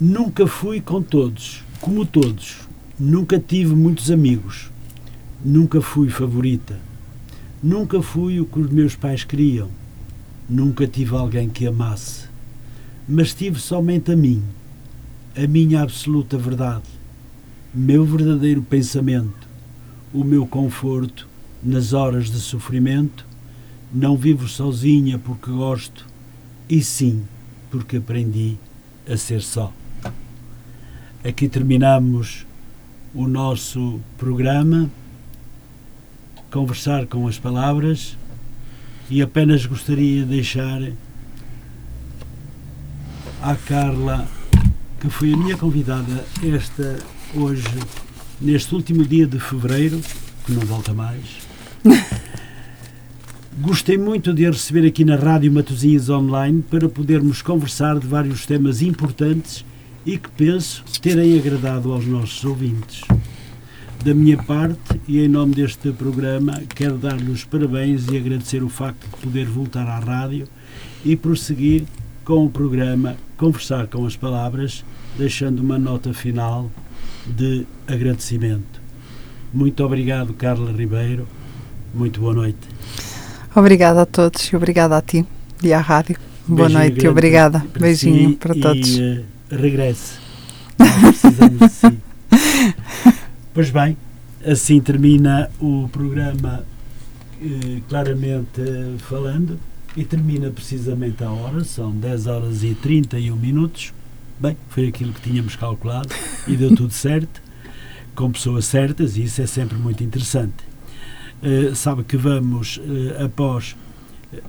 Nunca 0.01 0.47
fui 0.47 0.81
com 0.81 1.02
todos, 1.02 1.62
como 1.81 2.05
todos. 2.05 2.59
Nunca 2.98 3.39
tive 3.39 3.74
muitos 3.74 4.10
amigos. 4.10 4.70
Nunca 5.44 5.81
fui 5.81 6.09
favorita. 6.09 6.78
Nunca 7.62 8.02
fui 8.02 8.40
o 8.40 8.47
que 8.47 8.59
os 8.59 8.70
meus 8.70 8.97
pais 8.97 9.24
queriam. 9.24 9.68
Nunca 10.48 10.86
tive 10.86 11.14
alguém 11.14 11.48
que 11.48 11.66
amasse. 11.66 12.27
Mas 13.09 13.32
tive 13.32 13.60
somente 13.60 14.10
a 14.12 14.16
mim 14.16 14.43
a 15.37 15.47
minha 15.47 15.83
absoluta 15.83 16.39
verdade, 16.39 16.89
meu 17.75 18.05
verdadeiro 18.05 18.63
pensamento, 18.63 19.47
o 20.13 20.25
meu 20.25 20.47
conforto 20.47 21.29
nas 21.63 21.93
horas 21.93 22.31
de 22.31 22.39
sofrimento. 22.39 23.27
Não 23.93 24.17
vivo 24.17 24.49
sozinha 24.49 25.19
porque 25.19 25.51
gosto, 25.51 26.07
e 26.69 26.83
sim 26.83 27.25
porque 27.71 27.99
aprendi 27.99 28.57
a 29.09 29.17
ser 29.17 29.43
só. 29.43 29.73
Aqui 31.25 31.49
terminamos 31.49 32.47
o 33.15 33.29
nosso 33.29 34.01
programa 34.17 34.91
conversar 36.51 37.07
com 37.07 37.27
as 37.29 37.39
palavras 37.39 38.17
e 39.11 39.21
apenas 39.21 39.67
gostaria 39.67 40.23
de 40.23 40.31
deixar 40.31 40.81
à 43.43 43.55
Carla, 43.55 44.27
que 45.01 45.10
foi 45.10 45.32
a 45.32 45.36
minha 45.36 45.56
convidada 45.56 46.24
esta 46.43 46.98
hoje, 47.35 47.68
neste 48.40 48.74
último 48.74 49.05
dia 49.05 49.27
de 49.27 49.39
fevereiro, 49.39 50.01
que 50.44 50.52
não 50.52 50.62
volta 50.62 50.94
mais. 50.94 51.47
Gostei 53.59 53.97
muito 53.97 54.35
de 54.35 54.47
a 54.47 54.51
receber 54.51 54.86
aqui 54.86 55.05
na 55.05 55.16
Rádio 55.16 55.51
Matosinhos 55.51 56.10
Online 56.10 56.62
para 56.62 56.89
podermos 56.89 57.40
conversar 57.40 57.98
de 57.98 58.06
vários 58.06 58.44
temas 58.44 58.82
importantes 58.82 59.64
e 60.05 60.18
que 60.18 60.31
penso 60.31 60.85
terem 61.01 61.39
agradado 61.39 61.93
aos 61.93 62.06
nossos 62.06 62.44
ouvintes. 62.44 63.01
Da 64.05 64.14
minha 64.14 64.36
parte 64.43 65.01
e 65.09 65.18
em 65.20 65.28
nome 65.28 65.55
deste 65.55 65.90
programa, 65.90 66.62
quero 66.74 66.97
dar-lhe 66.97 67.31
os 67.31 67.44
parabéns 67.44 68.06
e 68.09 68.16
agradecer 68.16 68.62
o 68.62 68.68
facto 68.68 69.05
de 69.09 69.16
poder 69.23 69.47
voltar 69.47 69.86
à 69.89 69.98
rádio 69.98 70.47
e 71.05 71.16
prosseguir 71.16 71.85
com 72.24 72.44
o 72.44 72.51
programa 72.51 73.16
Conversar 73.37 73.87
com 73.89 74.07
as 74.07 74.17
Palavras, 74.17 74.83
deixando 75.19 75.61
uma 75.61 75.79
nota 75.79 76.15
final 76.15 76.71
de 77.27 77.67
agradecimento. 77.87 78.81
Muito 79.53 79.85
obrigado, 79.85 80.33
Carla 80.33 80.73
Ribeiro. 80.73 81.29
Muito 81.93 82.19
boa 82.21 82.33
noite. 82.33 82.59
Obrigada 83.55 84.03
a 84.03 84.07
todos 84.07 84.43
e 84.45 84.57
obrigada 84.57 84.97
a 84.97 85.03
ti 85.03 85.27
e 85.63 85.73
à 85.73 85.81
rádio. 85.81 86.17
Boa 86.47 86.69
Beijinho 86.69 86.79
noite 86.79 87.05
e 87.05 87.09
obrigada. 87.09 87.61
para 87.73 87.83
Beijinho 87.83 88.31
si 88.31 88.37
para 88.37 88.55
todos. 88.55 88.97
E 88.97 89.03
eh, 89.03 89.25
regresse. 89.55 90.19
Nós 90.79 91.21
precisamos 91.21 91.59
de 91.59 91.69
si. 91.69 91.99
Pois 93.53 93.71
bem, 93.71 93.97
assim 94.47 94.81
termina 94.81 95.51
o 95.61 95.89
programa 95.93 96.65
eh, 97.43 97.81
Claramente 97.89 98.63
Falando 98.99 99.59
e 99.97 100.05
termina 100.05 100.51
precisamente 100.51 101.24
a 101.24 101.31
hora, 101.31 101.64
são 101.64 101.90
10 101.90 102.27
horas 102.27 102.62
e 102.62 102.74
31 102.74 103.35
minutos. 103.35 103.94
Bem, 104.39 104.56
foi 104.68 104.89
aquilo 104.89 105.12
que 105.12 105.23
tínhamos 105.23 105.56
calculado 105.56 106.09
e 106.47 106.55
deu 106.55 106.74
tudo 106.74 106.93
certo, 106.94 107.40
com 108.14 108.31
pessoas 108.31 108.66
certas, 108.66 109.16
e 109.16 109.24
isso 109.24 109.40
é 109.40 109.47
sempre 109.47 109.78
muito 109.78 110.05
interessante. 110.05 110.64
Eh, 111.43 111.74
sabe 111.74 112.05
que 112.05 112.16
vamos 112.16 112.81
eh, 112.82 113.24
após. 113.24 113.74
eh, 114.32 114.43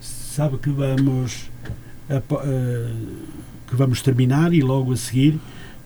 sabe 0.00 0.56
que 0.58 0.70
vamos. 0.70 1.50
que 3.66 3.76
vamos 3.76 4.02
terminar 4.02 4.52
e 4.52 4.60
logo 4.60 4.92
a 4.92 4.96
seguir 4.96 5.38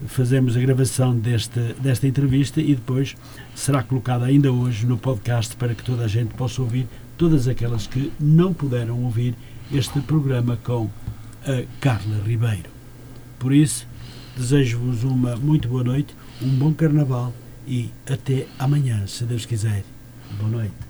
fazemos 0.07 0.57
a 0.57 0.61
gravação 0.61 1.17
desta, 1.17 1.75
desta 1.81 2.07
entrevista 2.07 2.61
e 2.61 2.75
depois 2.75 3.17
será 3.55 3.83
colocada 3.83 4.27
ainda 4.27 4.53
hoje 4.53 4.85
no 4.85 4.99
podcast 4.99 5.57
para 5.57 5.75
que 5.75 5.83
toda 5.83 6.05
a 6.05 6.09
gente 6.09 6.35
possa 6.35 6.61
ouvir, 6.61 6.87
todas 7.17 7.49
aquelas 7.49 7.87
que 7.87 8.13
não 8.19 8.53
puderam 8.53 9.03
ouvir 9.03 9.35
este 9.73 10.01
programa 10.01 10.57
com 10.63 10.91
a 11.43 11.65
Carla 11.81 12.21
Ribeiro. 12.25 12.71
Por 13.39 13.53
isso, 13.53 13.87
desejo-vos 14.37 15.05
uma 15.05 15.37
muito 15.37 15.69
boa 15.69 15.85
noite, 15.85 16.15
um 16.43 16.49
bom 16.49 16.73
carnaval 16.73 17.33
e 17.67 17.91
até 18.11 18.47
amanhã, 18.59 19.07
se 19.07 19.25
Deus 19.25 19.45
quiser. 19.45 19.85
Boa 20.39 20.51
noite. 20.51 20.86